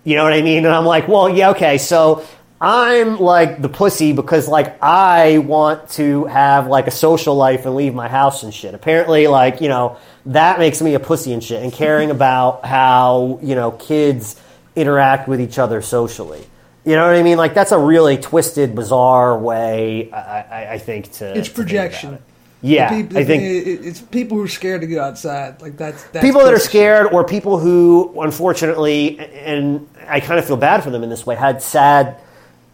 You 0.03 0.15
know 0.15 0.23
what 0.23 0.33
I 0.33 0.41
mean? 0.41 0.65
And 0.65 0.73
I'm 0.73 0.85
like, 0.85 1.07
"Well, 1.07 1.29
yeah, 1.29 1.49
okay. 1.51 1.77
So 1.77 2.23
I'm 2.61 3.19
like 3.19 3.61
the 3.61 3.69
pussy 3.69 4.11
because 4.13 4.47
like 4.47 4.77
I 4.83 5.37
want 5.39 5.89
to 5.91 6.25
have 6.25 6.67
like 6.67 6.87
a 6.87 6.91
social 6.91 7.35
life 7.35 7.65
and 7.65 7.75
leave 7.75 7.93
my 7.95 8.07
house 8.09 8.43
and 8.43 8.53
shit. 8.53 8.73
Apparently, 8.73 9.27
like 9.27 9.61
you 9.61 9.69
know 9.69 9.97
that 10.27 10.59
makes 10.59 10.81
me 10.81 10.93
a 10.93 10.99
pussy 10.99 11.33
and 11.33 11.43
shit. 11.43 11.63
And 11.63 11.71
caring 11.73 12.11
about 12.17 12.65
how 12.65 13.39
you 13.41 13.55
know 13.55 13.71
kids 13.71 14.35
interact 14.75 15.27
with 15.27 15.41
each 15.41 15.57
other 15.57 15.81
socially." 15.81 16.45
You 16.89 16.95
know 16.95 17.05
what 17.05 17.15
I 17.15 17.21
mean? 17.21 17.37
Like 17.37 17.53
that's 17.53 17.71
a 17.71 17.77
really 17.77 18.17
twisted, 18.17 18.73
bizarre 18.73 19.37
way. 19.37 20.11
I, 20.11 20.17
I, 20.41 20.73
I 20.73 20.77
think 20.79 21.11
to 21.13 21.37
It's 21.37 21.47
to 21.49 21.53
think 21.53 21.55
projection. 21.55 22.13
it. 22.15 22.21
Yeah, 22.61 22.89
People, 22.89 23.17
I 23.19 23.23
think 23.25 23.43
it- 23.43 23.67
it- 23.67 23.85
it's 23.85 24.01
people 24.01 24.37
who 24.37 24.43
are 24.45 24.47
scared 24.47 24.81
to 24.81 24.87
go 24.87 24.99
outside. 24.99 25.61
Like 25.61 25.77
that's, 25.77 26.03
that's 26.05 26.25
people 26.25 26.41
that 26.45 26.51
are 26.53 26.57
scared 26.59 27.13
or 27.13 27.23
people 27.23 27.59
who 27.59 28.19
unfortunately 28.19 29.19
and 29.19 29.87
i 30.07 30.19
kind 30.19 30.39
of 30.39 30.45
feel 30.45 30.57
bad 30.57 30.83
for 30.83 30.89
them 30.89 31.03
in 31.03 31.09
this 31.11 31.25
way 31.27 31.35
had 31.35 31.61
sad 31.61 32.17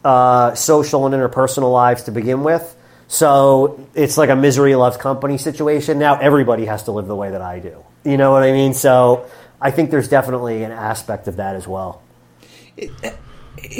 uh, 0.05 0.53
social 0.55 1.05
and 1.05 1.13
interpersonal 1.13 1.73
lives 1.73 2.03
to 2.03 2.11
begin 2.11 2.41
with 2.43 2.73
so 3.09 3.85
it's 3.95 4.17
like 4.17 4.29
a 4.29 4.35
misery 4.35 4.75
loves 4.75 4.95
company 4.97 5.37
situation 5.37 5.99
now 5.99 6.15
everybody 6.19 6.65
has 6.65 6.83
to 6.83 6.91
live 6.91 7.07
the 7.07 7.15
way 7.15 7.29
that 7.31 7.41
i 7.41 7.59
do 7.59 7.83
you 8.05 8.15
know 8.17 8.31
what 8.31 8.43
i 8.43 8.51
mean 8.53 8.73
so 8.73 9.25
i 9.59 9.69
think 9.71 9.91
there's 9.91 10.07
definitely 10.07 10.63
an 10.63 10.71
aspect 10.71 11.27
of 11.27 11.35
that 11.35 11.55
as 11.57 11.67
well 11.67 12.01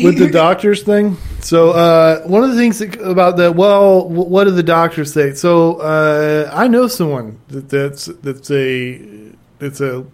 with 0.04 0.18
the 0.18 0.30
doctors 0.32 0.84
thing. 0.84 1.18
So 1.42 1.72
uh, 1.72 2.22
one 2.22 2.44
of 2.44 2.50
the 2.52 2.56
things 2.56 2.80
that, 2.80 3.00
about 3.02 3.38
that, 3.38 3.56
well, 3.56 4.08
what 4.08 4.46
do 4.46 4.52
the 4.52 4.64
doctors 4.64 5.14
say? 5.14 5.34
So 5.34 5.76
uh, 5.76 6.50
I 6.54 6.68
know 6.68 6.88
someone 6.88 7.40
that, 7.50 7.70
that's 7.70 8.06
that's 8.06 8.50
a 8.52 9.32
that's 9.60 9.82
a 9.82 10.06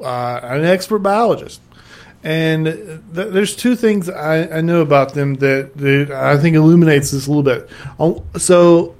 uh, 0.00 0.40
an 0.42 0.64
expert 0.64 1.00
biologist, 1.00 1.60
and 2.24 2.64
th- 3.14 3.28
there's 3.32 3.54
two 3.56 3.76
things 3.76 4.08
I, 4.08 4.58
I 4.58 4.60
know 4.60 4.80
about 4.80 5.14
them 5.14 5.34
that, 5.34 5.76
that 5.76 6.10
I 6.10 6.36
think 6.38 6.56
illuminates 6.56 7.10
this 7.10 7.26
a 7.26 7.30
little 7.30 7.42
bit. 7.42 7.68
Um, 7.98 8.20
So 8.38 8.94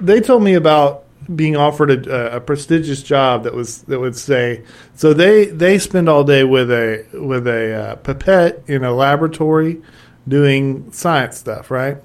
they 0.00 0.20
told 0.20 0.42
me 0.42 0.54
about 0.54 1.01
being 1.34 1.56
offered 1.56 2.06
a, 2.06 2.36
a 2.36 2.40
prestigious 2.40 3.02
job 3.02 3.44
that 3.44 3.54
was 3.54 3.82
that 3.82 4.00
would 4.00 4.16
say 4.16 4.62
so 4.94 5.12
they 5.12 5.46
they 5.46 5.78
spend 5.78 6.08
all 6.08 6.24
day 6.24 6.44
with 6.44 6.70
a 6.70 7.04
with 7.12 7.46
a 7.46 7.74
uh, 7.74 7.96
pipette 7.96 8.62
in 8.66 8.84
a 8.84 8.92
laboratory 8.92 9.80
doing 10.26 10.90
science 10.92 11.38
stuff 11.38 11.70
right? 11.70 11.98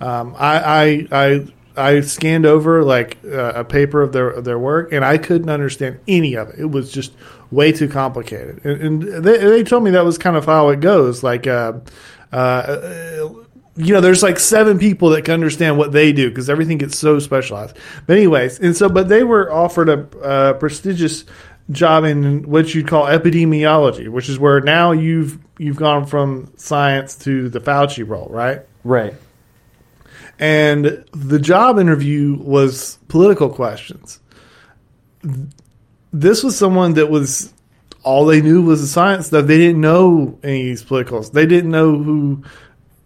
Um, 0.00 0.34
I, 0.38 1.06
I 1.12 1.24
I 1.26 1.46
I 1.76 2.00
scanned 2.00 2.46
over 2.46 2.82
like 2.82 3.18
uh, 3.24 3.52
a 3.54 3.64
paper 3.64 4.02
of 4.02 4.12
their 4.12 4.28
of 4.30 4.44
their 4.44 4.58
work 4.58 4.92
and 4.92 5.04
I 5.04 5.18
couldn't 5.18 5.50
understand 5.50 6.00
any 6.08 6.34
of 6.34 6.48
it. 6.50 6.58
It 6.58 6.70
was 6.70 6.92
just 6.92 7.12
way 7.50 7.72
too 7.72 7.88
complicated. 7.88 8.64
And, 8.64 9.04
and 9.04 9.24
they, 9.24 9.38
they 9.38 9.62
told 9.62 9.84
me 9.84 9.90
that 9.92 10.04
was 10.04 10.18
kind 10.18 10.36
of 10.36 10.46
how 10.46 10.68
it 10.70 10.80
goes. 10.80 11.22
Like 11.22 11.46
uh, 11.46 11.74
uh, 12.32 13.28
you 13.80 13.94
know, 13.94 14.00
there's 14.00 14.22
like 14.22 14.38
seven 14.38 14.78
people 14.78 15.10
that 15.10 15.24
can 15.24 15.34
understand 15.34 15.78
what 15.78 15.92
they 15.92 16.12
do 16.12 16.28
because 16.28 16.50
everything 16.50 16.78
gets 16.78 16.98
so 16.98 17.18
specialized. 17.18 17.76
But 18.06 18.16
anyways, 18.16 18.60
and 18.60 18.76
so, 18.76 18.88
but 18.88 19.08
they 19.08 19.24
were 19.24 19.52
offered 19.52 19.88
a 19.88 20.18
uh, 20.20 20.52
prestigious 20.54 21.24
job 21.70 22.04
in 22.04 22.42
what 22.48 22.74
you'd 22.74 22.88
call 22.88 23.04
epidemiology, 23.04 24.08
which 24.08 24.28
is 24.28 24.38
where 24.38 24.60
now 24.60 24.92
you've 24.92 25.38
you've 25.58 25.76
gone 25.76 26.06
from 26.06 26.52
science 26.56 27.16
to 27.16 27.48
the 27.48 27.60
Fauci 27.60 28.06
role, 28.06 28.28
right? 28.30 28.62
right 28.84 29.14
And 30.38 31.04
the 31.12 31.38
job 31.38 31.78
interview 31.78 32.36
was 32.36 32.98
political 33.08 33.50
questions. 33.50 34.20
This 36.12 36.42
was 36.42 36.56
someone 36.56 36.94
that 36.94 37.10
was 37.10 37.52
all 38.02 38.24
they 38.24 38.40
knew 38.40 38.62
was 38.62 38.80
the 38.80 38.86
science 38.86 39.26
stuff. 39.26 39.46
They 39.46 39.58
didn't 39.58 39.80
know 39.80 40.38
any 40.42 40.60
of 40.60 40.66
these 40.66 40.82
politicals. 40.82 41.30
They 41.30 41.46
didn't 41.46 41.70
know 41.70 41.96
who 41.96 42.42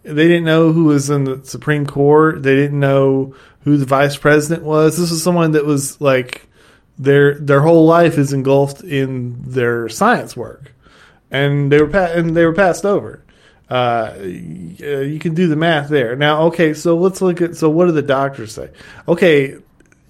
they 0.05 0.27
didn't 0.27 0.45
know 0.45 0.71
who 0.71 0.85
was 0.85 1.09
in 1.09 1.23
the 1.23 1.43
Supreme 1.43 1.85
Court. 1.85 2.43
They 2.43 2.55
didn't 2.55 2.79
know 2.79 3.35
who 3.61 3.77
the 3.77 3.85
vice 3.85 4.15
president 4.15 4.63
was. 4.63 4.97
This 4.97 5.09
was 5.09 5.23
someone 5.23 5.51
that 5.51 5.65
was 5.65 5.99
like 5.99 6.47
their 6.97 7.35
their 7.35 7.61
whole 7.61 7.85
life 7.85 8.17
is 8.17 8.31
engulfed 8.31 8.83
in 8.83 9.37
their 9.41 9.89
science 9.89 10.37
work, 10.37 10.73
and 11.31 11.71
they 11.71 11.81
were 11.81 11.87
pa- 11.87 12.11
and 12.13 12.35
they 12.35 12.45
were 12.45 12.53
passed 12.53 12.85
over. 12.85 13.23
Uh, 13.69 14.13
uh, 14.19 14.21
you 14.21 15.17
can 15.19 15.33
do 15.33 15.47
the 15.47 15.55
math 15.55 15.89
there. 15.89 16.15
Now, 16.15 16.43
okay, 16.43 16.75
so 16.75 16.95
let's 16.97 17.21
look 17.21 17.41
at 17.41 17.55
so 17.55 17.69
what 17.69 17.87
do 17.87 17.91
the 17.91 18.03
doctors 18.03 18.53
say? 18.53 18.69
Okay, 19.07 19.57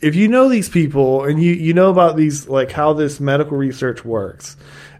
if 0.01 0.13
you 0.15 0.27
know 0.27 0.49
these 0.49 0.67
people 0.67 1.23
and 1.23 1.41
you 1.41 1.53
you 1.53 1.73
know 1.73 1.89
about 1.89 2.17
these 2.17 2.49
like 2.49 2.71
how 2.71 2.93
this 2.93 3.19
medical 3.19 3.57
research 3.57 4.03
works. 4.03 4.57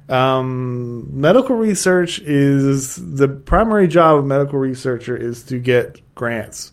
Um, 0.07 1.19
medical 1.19 1.55
research 1.55 2.19
is 2.19 2.95
the 2.95 3.27
primary 3.27 3.87
job 3.87 4.19
of 4.19 4.25
medical 4.25 4.59
researcher 4.59 5.17
is 5.17 5.43
to 5.45 5.57
get 5.57 5.99
grants, 6.13 6.71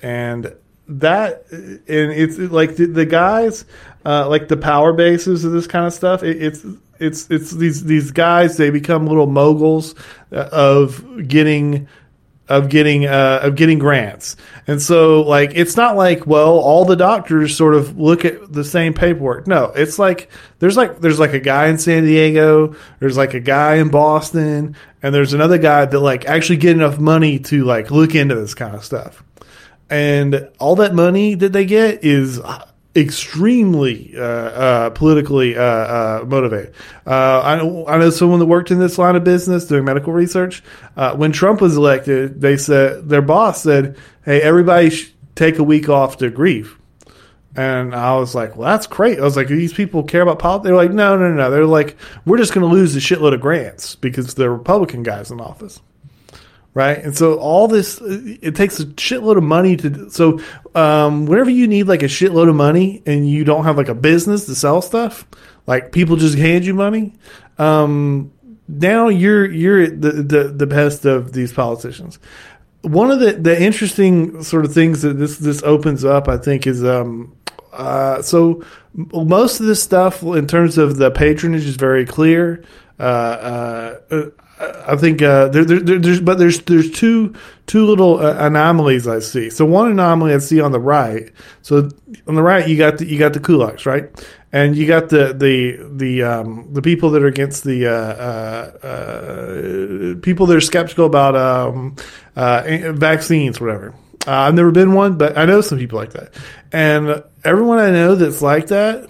and 0.00 0.54
that 0.88 1.44
and 1.50 1.82
it's 1.88 2.38
like 2.38 2.76
the, 2.76 2.86
the 2.86 3.04
guys, 3.04 3.66
uh, 4.06 4.28
like 4.28 4.48
the 4.48 4.56
power 4.56 4.92
bases 4.94 5.44
of 5.44 5.52
this 5.52 5.66
kind 5.66 5.86
of 5.86 5.92
stuff. 5.92 6.22
It, 6.22 6.42
it's 6.42 6.64
it's 6.98 7.30
it's 7.30 7.50
these 7.50 7.84
these 7.84 8.10
guys 8.10 8.56
they 8.56 8.70
become 8.70 9.06
little 9.06 9.26
moguls 9.26 9.94
uh, 10.32 10.48
of 10.50 11.28
getting 11.28 11.88
of 12.48 12.68
getting 12.68 13.06
uh, 13.06 13.40
of 13.42 13.56
getting 13.56 13.78
grants. 13.78 14.36
And 14.66 14.80
so 14.80 15.22
like 15.22 15.52
it's 15.54 15.76
not 15.76 15.96
like 15.96 16.26
well 16.26 16.58
all 16.58 16.84
the 16.84 16.96
doctors 16.96 17.56
sort 17.56 17.74
of 17.74 17.98
look 17.98 18.24
at 18.24 18.52
the 18.52 18.64
same 18.64 18.94
paperwork. 18.94 19.46
No, 19.46 19.72
it's 19.74 19.98
like 19.98 20.30
there's 20.58 20.76
like 20.76 21.00
there's 21.00 21.18
like 21.18 21.32
a 21.32 21.40
guy 21.40 21.68
in 21.68 21.78
San 21.78 22.04
Diego, 22.04 22.74
there's 23.00 23.16
like 23.16 23.34
a 23.34 23.40
guy 23.40 23.76
in 23.76 23.88
Boston, 23.88 24.76
and 25.02 25.14
there's 25.14 25.32
another 25.32 25.58
guy 25.58 25.84
that 25.84 26.00
like 26.00 26.26
actually 26.26 26.58
get 26.58 26.76
enough 26.76 26.98
money 26.98 27.38
to 27.40 27.64
like 27.64 27.90
look 27.90 28.14
into 28.14 28.34
this 28.34 28.54
kind 28.54 28.74
of 28.74 28.84
stuff. 28.84 29.22
And 29.88 30.48
all 30.58 30.76
that 30.76 30.94
money 30.94 31.34
that 31.36 31.52
they 31.52 31.64
get 31.64 32.04
is 32.04 32.40
extremely 32.96 34.14
uh, 34.16 34.22
uh, 34.22 34.90
politically 34.90 35.56
uh, 35.56 35.62
uh, 35.62 36.24
motivated. 36.26 36.74
Uh, 37.06 37.42
I, 37.42 37.56
know, 37.56 37.86
I 37.86 37.98
know 37.98 38.10
someone 38.10 38.38
that 38.38 38.46
worked 38.46 38.70
in 38.70 38.78
this 38.78 38.98
line 38.98 39.16
of 39.16 39.24
business 39.24 39.66
doing 39.66 39.84
medical 39.84 40.12
research. 40.12 40.62
Uh, 40.96 41.14
when 41.14 41.32
Trump 41.32 41.60
was 41.60 41.76
elected, 41.76 42.40
they 42.40 42.56
said 42.56 43.08
their 43.08 43.22
boss 43.22 43.62
said, 43.62 43.96
"Hey, 44.24 44.40
everybody 44.40 44.96
take 45.34 45.58
a 45.58 45.64
week 45.64 45.88
off 45.88 46.16
to 46.18 46.30
grieve." 46.30 46.78
And 47.54 47.94
I 47.94 48.16
was 48.16 48.34
like, 48.34 48.56
"Well, 48.56 48.68
that's 48.68 48.86
great." 48.86 49.18
I 49.18 49.22
was 49.22 49.36
like, 49.36 49.48
"These 49.48 49.74
people 49.74 50.02
care 50.02 50.22
about 50.22 50.38
politics?" 50.38 50.66
They're 50.66 50.76
like, 50.76 50.92
"No, 50.92 51.16
no, 51.16 51.30
no." 51.32 51.50
They're 51.50 51.66
like, 51.66 51.96
"We're 52.24 52.38
just 52.38 52.54
going 52.54 52.68
to 52.68 52.74
lose 52.74 52.96
a 52.96 53.00
shitload 53.00 53.34
of 53.34 53.40
grants 53.40 53.94
because 53.94 54.34
the 54.34 54.50
Republican 54.50 55.02
guys 55.02 55.30
in 55.30 55.40
office." 55.40 55.80
Right? 56.76 57.02
And 57.02 57.16
so 57.16 57.38
all 57.38 57.68
this 57.68 58.02
it 58.02 58.54
takes 58.54 58.78
a 58.78 58.84
shitload 58.84 59.38
of 59.38 59.42
money 59.42 59.78
to. 59.78 60.10
So 60.10 60.40
um, 60.74 61.24
whenever 61.24 61.48
you 61.48 61.66
need 61.66 61.84
like 61.84 62.02
a 62.02 62.06
shitload 62.06 62.50
of 62.50 62.54
money 62.54 63.02
and 63.06 63.28
you 63.28 63.44
don't 63.44 63.64
have 63.64 63.78
like 63.78 63.88
a 63.88 63.94
business 63.94 64.44
to 64.44 64.54
sell 64.54 64.82
stuff, 64.82 65.26
like 65.66 65.90
people 65.90 66.16
just 66.16 66.36
hand 66.36 66.66
you 66.66 66.74
money. 66.74 67.14
Um, 67.56 68.30
now 68.68 69.08
you're 69.08 69.50
you're 69.50 69.86
the, 69.86 70.12
the 70.12 70.44
the 70.48 70.66
best 70.66 71.06
of 71.06 71.32
these 71.32 71.50
politicians. 71.50 72.18
One 72.82 73.10
of 73.10 73.20
the 73.20 73.32
the 73.32 73.58
interesting 73.60 74.42
sort 74.42 74.66
of 74.66 74.74
things 74.74 75.00
that 75.00 75.14
this 75.14 75.38
this 75.38 75.62
opens 75.62 76.04
up, 76.04 76.28
I 76.28 76.36
think, 76.36 76.66
is 76.66 76.84
um, 76.84 77.34
uh, 77.72 78.20
so 78.20 78.62
most 78.92 79.60
of 79.60 79.66
this 79.66 79.82
stuff 79.82 80.22
in 80.22 80.46
terms 80.46 80.76
of 80.76 80.98
the 80.98 81.10
patronage 81.10 81.64
is 81.64 81.76
very 81.76 82.04
clear. 82.04 82.64
Uh, 83.00 83.02
uh, 84.10 84.30
I 84.58 84.96
think 84.96 85.20
uh, 85.20 85.48
there, 85.48 85.64
there, 85.64 85.80
there- 85.80 85.98
there's 85.98 86.20
but 86.20 86.38
there's 86.38 86.60
there's 86.62 86.90
two 86.90 87.34
two 87.66 87.84
little 87.84 88.18
uh, 88.20 88.36
anomalies 88.46 89.06
I 89.06 89.18
see. 89.18 89.50
So 89.50 89.64
one 89.66 89.90
anomaly 89.90 90.32
I 90.34 90.38
see 90.38 90.60
on 90.60 90.72
the 90.72 90.80
right. 90.80 91.30
So 91.62 91.90
on 92.26 92.34
the 92.36 92.42
right 92.42 92.66
you 92.66 92.76
got 92.78 92.98
the 92.98 93.06
you 93.06 93.18
got 93.18 93.32
the 93.34 93.40
kulaks 93.40 93.84
right, 93.84 94.08
and 94.52 94.74
you 94.76 94.86
got 94.86 95.10
the 95.10 95.34
the 95.34 95.78
the 95.96 96.22
um, 96.22 96.68
the 96.72 96.80
people 96.80 97.10
that 97.10 97.22
are 97.22 97.26
against 97.26 97.64
the 97.64 97.86
uh, 97.86 97.92
uh, 97.92 98.86
uh, 98.86 100.20
people 100.22 100.46
that 100.46 100.56
are 100.56 100.60
skeptical 100.60 101.06
about 101.06 101.36
um, 101.36 101.96
uh, 102.34 102.62
vaccines, 102.92 103.60
whatever. 103.60 103.94
I've 104.26 104.54
never 104.54 104.70
been 104.72 104.92
one, 104.94 105.18
but 105.18 105.36
I 105.38 105.44
know 105.44 105.60
some 105.60 105.78
people 105.78 105.98
like 105.98 106.12
that, 106.14 106.32
and 106.72 107.22
everyone 107.44 107.78
I 107.78 107.90
know 107.90 108.14
that's 108.14 108.42
like 108.42 108.68
that 108.68 109.08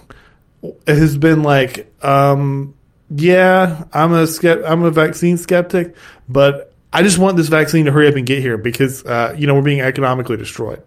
has 0.87 1.17
been 1.17 1.43
like, 1.43 1.91
um, 2.05 2.75
yeah, 3.11 3.85
I'm 3.93 4.13
a 4.13 4.25
skept- 4.25 4.69
I'm 4.69 4.83
a 4.83 4.91
vaccine 4.91 5.37
skeptic, 5.37 5.95
but 6.29 6.73
I 6.93 7.03
just 7.03 7.19
want 7.19 7.37
this 7.37 7.49
vaccine 7.49 7.85
to 7.87 7.93
hurry 7.93 8.09
up 8.09 8.15
and 8.17 8.27
get 8.27 8.41
here 8.41 8.59
because 8.59 9.05
uh, 9.05 9.35
you 9.37 9.47
know 9.47 9.55
we're 9.55 9.63
being 9.63 9.81
economically 9.81 10.37
destroyed. 10.37 10.83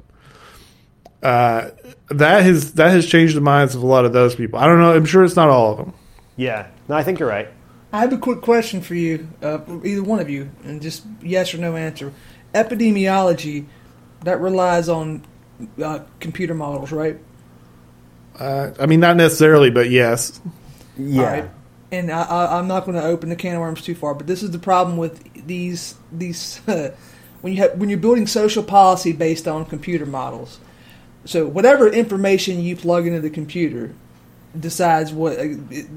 Uh, 1.22 1.70
that 2.10 2.44
has 2.44 2.74
that 2.74 2.92
has 2.92 3.06
changed 3.06 3.36
the 3.36 3.42
minds 3.42 3.76
of 3.76 3.84
a 3.84 3.86
lot 3.86 4.06
of 4.06 4.14
those 4.14 4.36
people. 4.36 4.60
I 4.60 4.66
don't 4.66 4.80
know. 4.80 4.94
I'm 4.94 5.06
sure 5.06 5.24
it's 5.24 5.36
not 5.36 5.50
all 5.50 5.72
of 5.74 5.78
them. 5.78 5.94
yeah 6.38 6.68
no 6.88 6.96
i 6.96 7.04
think 7.04 7.20
you're 7.20 7.28
right 7.30 7.50
I 7.92 8.02
have 8.02 8.14
a 8.14 8.18
quick 8.20 8.42
question 8.42 8.82
for 8.82 8.94
you, 8.94 9.28
uh, 9.42 9.60
either 9.84 10.04
one 10.04 10.20
of 10.20 10.30
you, 10.30 10.52
and 10.64 10.80
just 10.80 11.04
yes 11.24 11.56
or 11.56 11.58
no 11.58 11.76
answer. 11.76 12.14
Epidemiology, 12.54 13.66
that 14.24 14.40
relies 14.40 14.88
on 14.90 15.26
uh, 15.82 16.00
computer 16.20 16.54
models, 16.54 16.92
right? 16.92 17.18
Uh, 18.38 18.72
I 18.80 18.86
mean, 18.86 19.00
not 19.00 19.18
necessarily, 19.18 19.72
but 19.72 19.90
yes. 19.90 20.40
Yeah. 21.00 21.24
All 21.24 21.30
right. 21.32 21.50
And 21.92 22.12
I, 22.12 22.58
I'm 22.60 22.68
not 22.68 22.86
going 22.86 22.96
to 22.96 23.04
open 23.04 23.30
the 23.30 23.36
can 23.36 23.56
of 23.56 23.62
worms 23.62 23.82
too 23.82 23.96
far, 23.96 24.14
but 24.14 24.28
this 24.28 24.44
is 24.44 24.52
the 24.52 24.60
problem 24.60 24.98
with 24.98 25.24
these 25.48 25.96
these 26.12 26.58
when 27.42 27.54
you 27.54 27.56
have 27.58 27.80
when 27.80 27.90
you're 27.90 27.98
building 27.98 28.28
social 28.28 28.64
policy 28.64 29.12
based 29.12 29.48
on 29.48 29.66
computer 29.66 30.06
models. 30.06 30.60
So 31.26 31.48
whatever 31.48 31.88
information 31.88 32.62
you 32.62 32.76
plug 32.76 33.08
into 33.08 33.22
the 33.22 33.30
computer 33.30 33.94
decides 34.58 35.12
what 35.12 35.38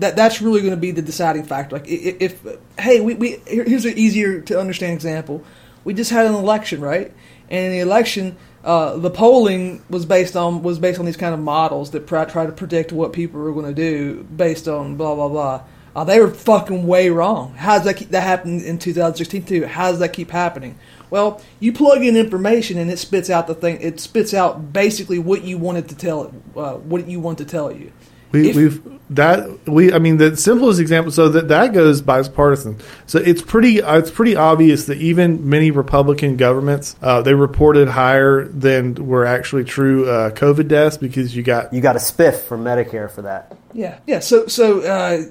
that 0.01 0.17
that's 0.17 0.43
really 0.43 0.61
going 0.61 0.73
to 0.73 0.77
be 0.77 0.91
the 0.91 1.03
deciding 1.03 1.45
factor. 1.45 1.77
Like 1.77 1.89
if, 1.89 2.43
if 2.45 2.59
hey, 2.79 3.01
we, 3.01 3.15
we 3.15 3.37
here's 3.47 3.85
an 3.85 3.97
easier 3.97 4.41
to 4.43 4.59
understand 4.59 4.95
example. 4.95 5.45
We 5.85 5.95
just 5.95 6.11
had 6.11 6.27
an 6.27 6.35
election, 6.35 6.81
right? 6.81 7.13
And 7.51 7.67
in 7.67 7.73
the 7.73 7.81
election, 7.81 8.37
uh, 8.65 8.97
the 8.97 9.11
polling 9.11 9.83
was 9.91 10.07
based 10.07 10.37
on 10.37 10.63
was 10.63 10.79
based 10.79 10.99
on 10.99 11.07
these 11.07 11.17
kind 11.17 11.35
of 11.35 11.41
models 11.41 11.91
that 11.93 12.07
pr- 12.07 12.25
try 12.25 12.47
to 12.47 12.53
predict 12.53 12.93
what 12.93 13.13
people 13.13 13.41
were 13.41 13.53
going 13.53 13.67
to 13.67 13.75
do 13.75 14.23
based 14.25 14.69
on 14.69 14.97
blah 14.97 15.15
blah 15.15 15.29
blah. 15.29 15.63
Uh, 15.95 16.05
they 16.05 16.21
were 16.21 16.31
fucking 16.31 16.87
way 16.87 17.11
wrong. 17.11 17.55
How 17.55 17.77
does 17.77 17.85
that 17.85 17.95
keep, 17.95 18.11
that 18.11 18.23
happen 18.23 18.63
in 18.65 18.79
2016 18.79 19.45
too? 19.45 19.67
How 19.67 19.91
does 19.91 19.99
that 19.99 20.13
keep 20.13 20.31
happening? 20.31 20.79
Well, 21.11 21.43
you 21.61 21.73
plug 21.73 22.03
in 22.03 22.17
information 22.17 22.79
and 22.79 22.91
it 22.91 22.99
spits 22.99 23.29
out 23.29 23.47
the 23.47 23.55
thing. 23.55 23.81
It 23.83 24.01
spits 24.01 24.33
out 24.33 24.73
basically 24.73 25.19
what 25.19 25.45
you 25.45 25.59
wanted 25.59 25.89
to 25.91 25.95
tell 25.95 26.25
it, 26.25 26.33
uh, 26.57 26.75
what 26.75 27.07
you 27.07 27.21
want 27.21 27.39
to 27.39 27.45
tell 27.45 27.71
you. 27.71 27.93
We, 28.33 28.49
If- 28.49 28.57
we've 28.57 28.83
that 29.11 29.69
we 29.69 29.93
I 29.93 29.99
mean 29.99 30.17
the 30.17 30.35
simplest 30.39 30.81
example 30.81 31.13
so 31.13 31.29
that 31.29 31.49
that 31.49 31.75
goes 31.75 32.01
bipartisan 32.01 32.79
so 33.07 33.19
it's 33.19 33.43
pretty 33.43 33.83
uh, 33.83 33.99
it's 33.99 34.11
pretty 34.11 34.37
obvious 34.37 34.87
that 34.87 34.97
even 34.97 35.51
many 35.51 35.71
Republican 35.71 36.39
governments 36.39 36.97
uh, 37.03 37.21
they 37.21 37.35
reported 37.35 37.89
higher 37.89 38.47
than 38.47 38.95
were 38.95 39.27
actually 39.27 39.65
true 39.65 40.09
uh, 40.09 40.31
COVID 40.31 40.69
deaths 40.69 40.97
because 40.97 41.37
you 41.37 41.43
got 41.43 41.75
You 41.75 41.83
got 41.83 41.97
a 41.97 41.99
spiff 41.99 42.41
from 42.45 42.65
Medicare 42.65 43.11
for 43.11 43.21
that. 43.21 43.55
Yeah, 43.75 43.99
yeah. 44.07 44.21
So 44.21 44.47
so 44.47 44.81
uh, 44.81 45.25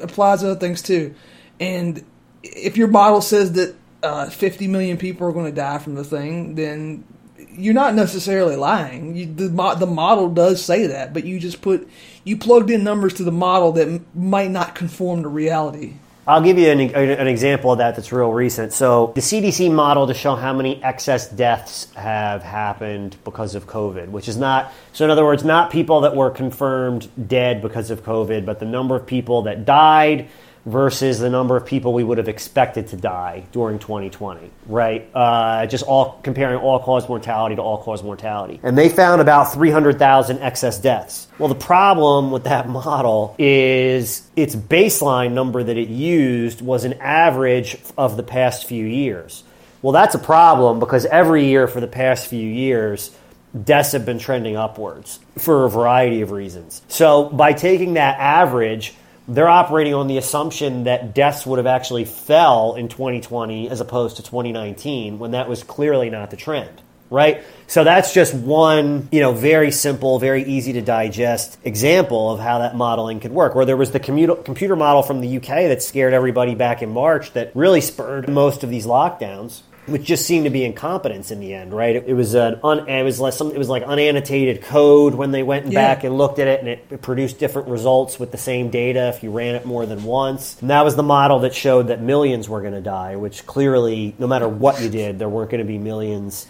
applies 0.00 0.40
to 0.40 0.50
other 0.50 0.60
things 0.60 0.82
too. 0.82 1.14
And 1.60 2.04
if 2.42 2.76
your 2.76 2.88
model 2.88 3.20
says 3.20 3.52
that 3.52 3.74
uh, 4.02 4.30
50 4.30 4.68
million 4.68 4.96
people 4.96 5.26
are 5.26 5.32
going 5.32 5.46
to 5.46 5.52
die 5.52 5.78
from 5.78 5.94
the 5.94 6.04
thing, 6.04 6.54
then 6.54 7.04
you're 7.50 7.74
not 7.74 7.94
necessarily 7.94 8.56
lying. 8.56 9.16
You, 9.16 9.26
the 9.26 9.48
the 9.74 9.86
model 9.86 10.28
does 10.28 10.64
say 10.64 10.86
that, 10.86 11.12
but 11.12 11.24
you 11.24 11.40
just 11.40 11.60
put 11.60 11.88
you 12.24 12.36
plugged 12.36 12.70
in 12.70 12.84
numbers 12.84 13.14
to 13.14 13.24
the 13.24 13.32
model 13.32 13.72
that 13.72 13.88
m- 13.88 14.06
might 14.14 14.50
not 14.50 14.74
conform 14.74 15.22
to 15.22 15.28
reality. 15.28 15.94
I'll 16.28 16.42
give 16.42 16.58
you 16.58 16.68
an, 16.68 16.80
an 16.80 17.26
example 17.26 17.72
of 17.72 17.78
that 17.78 17.96
that's 17.96 18.12
real 18.12 18.30
recent. 18.30 18.74
So, 18.74 19.12
the 19.14 19.22
CDC 19.22 19.72
model 19.72 20.06
to 20.08 20.12
show 20.12 20.34
how 20.34 20.52
many 20.52 20.84
excess 20.84 21.26
deaths 21.26 21.90
have 21.94 22.42
happened 22.42 23.16
because 23.24 23.54
of 23.54 23.66
COVID, 23.66 24.08
which 24.08 24.28
is 24.28 24.36
not, 24.36 24.70
so 24.92 25.06
in 25.06 25.10
other 25.10 25.24
words, 25.24 25.42
not 25.42 25.70
people 25.70 26.02
that 26.02 26.14
were 26.14 26.28
confirmed 26.28 27.08
dead 27.28 27.62
because 27.62 27.90
of 27.90 28.04
COVID, 28.04 28.44
but 28.44 28.60
the 28.60 28.66
number 28.66 28.94
of 28.94 29.06
people 29.06 29.40
that 29.44 29.64
died 29.64 30.28
versus 30.68 31.18
the 31.18 31.30
number 31.30 31.56
of 31.56 31.64
people 31.64 31.92
we 31.92 32.04
would 32.04 32.18
have 32.18 32.28
expected 32.28 32.88
to 32.88 32.96
die 32.96 33.44
during 33.52 33.78
2020, 33.78 34.50
right? 34.66 35.08
Uh, 35.14 35.66
just 35.66 35.84
all 35.84 36.20
comparing 36.22 36.58
all 36.58 36.78
cause 36.78 37.08
mortality 37.08 37.56
to 37.56 37.62
all 37.62 37.82
cause 37.82 38.02
mortality. 38.02 38.60
And 38.62 38.76
they 38.76 38.88
found 38.88 39.20
about 39.20 39.52
300,000 39.52 40.38
excess 40.40 40.78
deaths. 40.78 41.26
Well, 41.38 41.48
the 41.48 41.54
problem 41.54 42.30
with 42.30 42.44
that 42.44 42.68
model 42.68 43.34
is 43.38 44.28
its 44.36 44.54
baseline 44.54 45.32
number 45.32 45.62
that 45.62 45.76
it 45.76 45.88
used 45.88 46.60
was 46.60 46.84
an 46.84 46.94
average 46.94 47.78
of 47.96 48.16
the 48.16 48.22
past 48.22 48.66
few 48.66 48.84
years. 48.84 49.44
Well, 49.80 49.92
that's 49.92 50.14
a 50.14 50.18
problem 50.18 50.80
because 50.80 51.06
every 51.06 51.46
year 51.46 51.66
for 51.66 51.80
the 51.80 51.86
past 51.86 52.26
few 52.26 52.46
years, 52.46 53.16
deaths 53.64 53.92
have 53.92 54.04
been 54.04 54.18
trending 54.18 54.56
upwards 54.56 55.20
for 55.38 55.64
a 55.64 55.70
variety 55.70 56.20
of 56.20 56.30
reasons. 56.30 56.82
So, 56.88 57.24
by 57.28 57.52
taking 57.52 57.94
that 57.94 58.18
average, 58.18 58.94
they're 59.28 59.48
operating 59.48 59.94
on 59.94 60.08
the 60.08 60.18
assumption 60.18 60.84
that 60.84 61.14
deaths 61.14 61.46
would 61.46 61.58
have 61.58 61.66
actually 61.66 62.04
fell 62.04 62.74
in 62.74 62.88
2020 62.88 63.68
as 63.68 63.80
opposed 63.80 64.16
to 64.16 64.22
2019 64.22 65.18
when 65.18 65.32
that 65.32 65.48
was 65.48 65.62
clearly 65.62 66.10
not 66.10 66.30
the 66.30 66.36
trend 66.36 66.82
right? 67.10 67.42
So 67.66 67.84
that's 67.84 68.12
just 68.12 68.34
one 68.34 69.08
you 69.10 69.20
know 69.20 69.32
very 69.32 69.70
simple 69.70 70.18
very 70.18 70.44
easy 70.44 70.74
to 70.74 70.82
digest 70.82 71.58
example 71.64 72.30
of 72.30 72.40
how 72.40 72.58
that 72.58 72.76
modeling 72.76 73.20
could 73.20 73.32
work. 73.32 73.54
Where 73.54 73.64
there 73.64 73.76
was 73.76 73.92
the 73.92 74.00
computer 74.00 74.76
model 74.76 75.02
from 75.02 75.20
the 75.20 75.36
uk 75.36 75.46
that 75.46 75.82
scared 75.82 76.12
everybody 76.12 76.54
back 76.54 76.82
in 76.82 76.90
march 76.90 77.32
that 77.32 77.52
really 77.54 77.80
spurred 77.80 78.28
most 78.28 78.62
of 78.62 78.70
these 78.70 78.86
lockdowns 78.86 79.62
which 79.88 80.02
just 80.04 80.26
seemed 80.26 80.44
to 80.44 80.50
be 80.50 80.64
incompetence 80.64 81.30
in 81.30 81.40
the 81.40 81.54
end, 81.54 81.72
right? 81.72 81.96
It, 81.96 82.04
it 82.08 82.14
was 82.14 82.34
an 82.34 82.60
un, 82.62 82.88
it 82.88 83.02
was 83.02 83.18
like 83.20 83.32
some, 83.32 83.50
it 83.50 83.58
was 83.58 83.68
like 83.68 83.84
unannotated 83.84 84.62
code 84.62 85.14
when 85.14 85.30
they 85.30 85.42
went 85.42 85.66
Yeah. 85.66 85.94
back 85.94 86.04
and 86.04 86.16
looked 86.16 86.38
at 86.38 86.46
it, 86.48 86.60
and 86.60 86.68
it, 86.68 86.86
it 86.90 87.02
produced 87.02 87.38
different 87.38 87.68
results 87.68 88.18
with 88.20 88.30
the 88.32 88.38
same 88.38 88.70
data 88.70 89.08
if 89.08 89.22
you 89.22 89.30
ran 89.30 89.54
it 89.54 89.66
more 89.66 89.86
than 89.86 90.04
once. 90.04 90.56
And 90.60 90.70
that 90.70 90.84
was 90.84 90.96
the 90.96 91.02
model 91.02 91.40
that 91.40 91.54
showed 91.54 91.88
that 91.88 92.00
millions 92.00 92.48
were 92.48 92.60
going 92.60 92.74
to 92.74 92.80
die, 92.80 93.16
which 93.16 93.46
clearly, 93.46 94.14
no 94.18 94.26
matter 94.26 94.48
what 94.48 94.80
you 94.80 94.88
did, 94.88 95.18
there 95.18 95.28
weren't 95.28 95.50
going 95.50 95.60
to 95.62 95.66
be 95.66 95.78
millions 95.78 96.46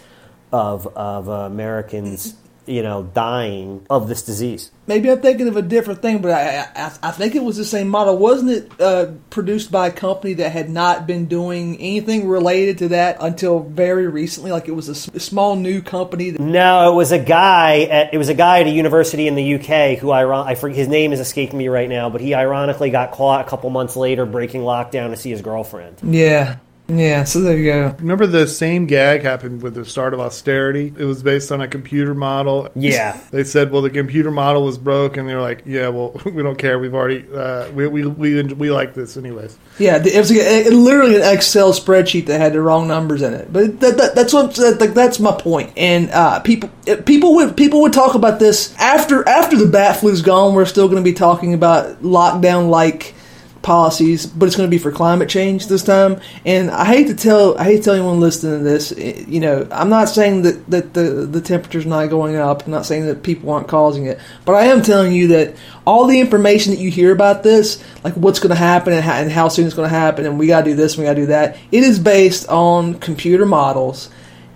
of 0.51 0.87
of 0.95 1.29
uh, 1.29 1.31
Americans, 1.33 2.33
you 2.69 2.83
know, 2.83 3.03
dying 3.03 3.85
of 3.89 4.07
this 4.07 4.21
disease. 4.21 4.71
Maybe 4.87 5.09
I'm 5.09 5.21
thinking 5.21 5.47
of 5.47 5.57
a 5.57 5.61
different 5.61 6.01
thing, 6.01 6.19
but 6.19 6.31
I, 6.31 6.67
I, 6.75 7.09
I 7.09 7.11
think 7.11 7.35
it 7.35 7.43
was 7.43 7.57
the 7.57 7.65
same 7.65 7.89
model. 7.89 8.17
Wasn't 8.17 8.49
it 8.49 8.81
uh, 8.81 9.11
produced 9.29 9.71
by 9.71 9.87
a 9.87 9.91
company 9.91 10.35
that 10.35 10.51
had 10.51 10.69
not 10.69 11.05
been 11.05 11.25
doing 11.25 11.77
anything 11.77 12.27
related 12.27 12.79
to 12.79 12.87
that 12.89 13.17
until 13.19 13.59
very 13.59 14.07
recently? 14.07 14.51
Like 14.51 14.67
it 14.67 14.71
was 14.71 14.89
a 14.89 15.19
small 15.19 15.55
new 15.55 15.81
company. 15.81 16.31
That, 16.31 16.41
No, 16.41 16.91
it 16.91 16.95
was 16.95 17.11
a 17.11 17.19
guy. 17.19 17.81
At, 17.81 18.13
it 18.13 18.17
was 18.17 18.29
a 18.29 18.33
guy 18.33 18.61
at 18.61 18.67
a 18.67 18.71
university 18.71 19.27
in 19.27 19.35
the 19.35 19.55
UK 19.55 19.97
who 19.97 20.11
iron, 20.11 20.31
I 20.31 20.55
forget 20.55 20.77
his 20.77 20.87
name 20.87 21.13
is 21.13 21.19
escaping 21.19 21.57
me 21.57 21.67
right 21.67 21.89
now, 21.89 22.09
but 22.09 22.21
he 22.21 22.33
ironically 22.33 22.89
got 22.89 23.11
caught 23.11 23.45
a 23.45 23.49
couple 23.49 23.69
months 23.69 23.95
later 23.95 24.25
breaking 24.25 24.61
lockdown 24.61 25.09
to 25.09 25.17
see 25.17 25.31
his 25.31 25.41
girlfriend. 25.41 25.97
yeah, 26.03 26.57
yeah. 26.89 27.23
So 27.23 27.41
there 27.41 27.57
you 27.57 27.71
go. 27.71 27.95
remember 27.99 28.25
the 28.27 28.47
same 28.47 28.85
gag 28.87 29.21
happened 29.21 29.61
with 29.61 29.75
the 29.75 29.85
start 29.85 30.13
of 30.13 30.19
austerity 30.19 30.93
it 30.97 31.05
was 31.05 31.21
based 31.23 31.51
on 31.51 31.61
a 31.61 31.67
computer 31.67 32.13
model 32.13 32.67
Yeah. 32.75 33.19
they 33.31 33.43
said 33.43 33.71
well 33.71 33.81
the 33.81 33.89
computer 33.89 34.31
model 34.31 34.63
was 34.63 34.77
broke 34.77 35.15
and 35.17 35.27
they're 35.29 35.41
like 35.41 35.61
yeah 35.65 35.89
well 35.89 36.19
we 36.25 36.41
don't 36.43 36.57
care 36.57 36.79
we've 36.79 36.93
already 36.95 37.25
uh, 37.33 37.69
we, 37.71 37.87
we, 37.87 38.05
we, 38.05 38.41
we 38.43 38.71
like 38.71 38.93
this 38.93 39.17
anyways 39.17 39.57
Yeah, 39.77 40.01
it 40.03 40.17
was 40.17 40.31
a, 40.31 40.69
literally 40.71 41.15
an 41.15 41.33
Excel 41.33 41.71
spreadsheet 41.73 42.25
that 42.25 42.39
had 42.41 42.53
the 42.53 42.61
wrong 42.61 42.87
numbers 42.87 43.21
in 43.21 43.33
it. 43.33 43.51
But 43.53 43.79
that, 43.79 43.97
that, 43.97 44.15
that's 44.15 44.33
what 44.33 44.55
that, 44.55 44.79
like, 44.81 44.93
that's 44.93 45.19
my 45.19 45.31
point. 45.39 45.71
And 45.77 46.09
uh, 46.11 46.39
people 46.41 46.69
people 47.05 47.35
would 47.35 47.55
people 47.55 47.81
would 47.81 47.93
talk 47.93 48.15
about 48.15 48.39
this 48.39 48.75
after 48.77 49.27
after 49.27 49.55
the 49.57 49.67
bat 49.67 49.97
flu's 49.99 50.21
gone. 50.21 50.53
We're 50.55 50.65
still 50.65 50.87
going 50.87 51.03
to 51.03 51.09
be 51.09 51.13
talking 51.13 51.53
about 51.53 52.01
lockdown 52.01 52.69
like 52.69 53.13
policies, 53.61 54.25
but 54.25 54.45
it's 54.45 54.55
going 54.55 54.69
to 54.69 54.71
be 54.71 54.81
for 54.81 54.91
climate 54.91 55.27
change 55.27 55.67
this 55.67 55.83
time. 55.83 56.21
And 56.45 56.71
I 56.71 56.85
hate 56.85 57.07
to 57.07 57.15
tell 57.15 57.57
I 57.57 57.65
hate 57.65 57.77
to 57.77 57.83
tell 57.83 57.93
anyone 57.95 58.19
listening 58.19 58.59
to 58.59 58.63
this, 58.63 58.93
eh, 58.93 59.23
you 59.27 59.39
know, 59.39 59.67
I'm 59.71 59.89
not 59.89 60.09
saying 60.09 60.43
that 60.43 60.69
that 60.69 60.93
the 60.93 61.01
the 61.29 61.41
temperature's 61.41 61.85
not 61.85 62.09
going 62.09 62.35
up. 62.35 62.65
I'm 62.65 62.71
not 62.71 62.85
saying 62.85 63.05
that 63.07 63.23
people 63.23 63.51
aren't 63.51 63.67
causing 63.67 64.05
it, 64.05 64.19
but 64.45 64.53
I 64.53 64.65
am 64.65 64.81
telling 64.81 65.13
you 65.13 65.27
that 65.29 65.55
all 65.85 66.05
the 66.05 66.19
information 66.19 66.73
that 66.73 66.79
you 66.79 66.89
hear 66.89 67.11
about 67.11 67.43
this, 67.43 67.83
like 68.03 68.13
what's 68.13 68.39
going 68.39 68.51
to 68.51 68.55
happen 68.55 68.93
and 68.93 69.03
how, 69.03 69.13
and 69.13 69.31
how 69.31 69.47
soon 69.49 69.65
it's 69.65 69.75
going 69.75 69.89
to 69.89 69.95
happen, 69.95 70.25
and 70.25 70.39
we 70.39 70.47
got 70.47 70.61
to 70.61 70.71
do 70.71 70.75
this, 70.75 70.93
and 70.93 71.03
we 71.03 71.05
got 71.05 71.15
to 71.15 71.21
do 71.21 71.27
that, 71.27 71.57
it 71.71 71.83
is 71.83 71.99
based 71.99 72.47
on 72.47 72.93
computer 72.99 73.45
models, 73.45 74.09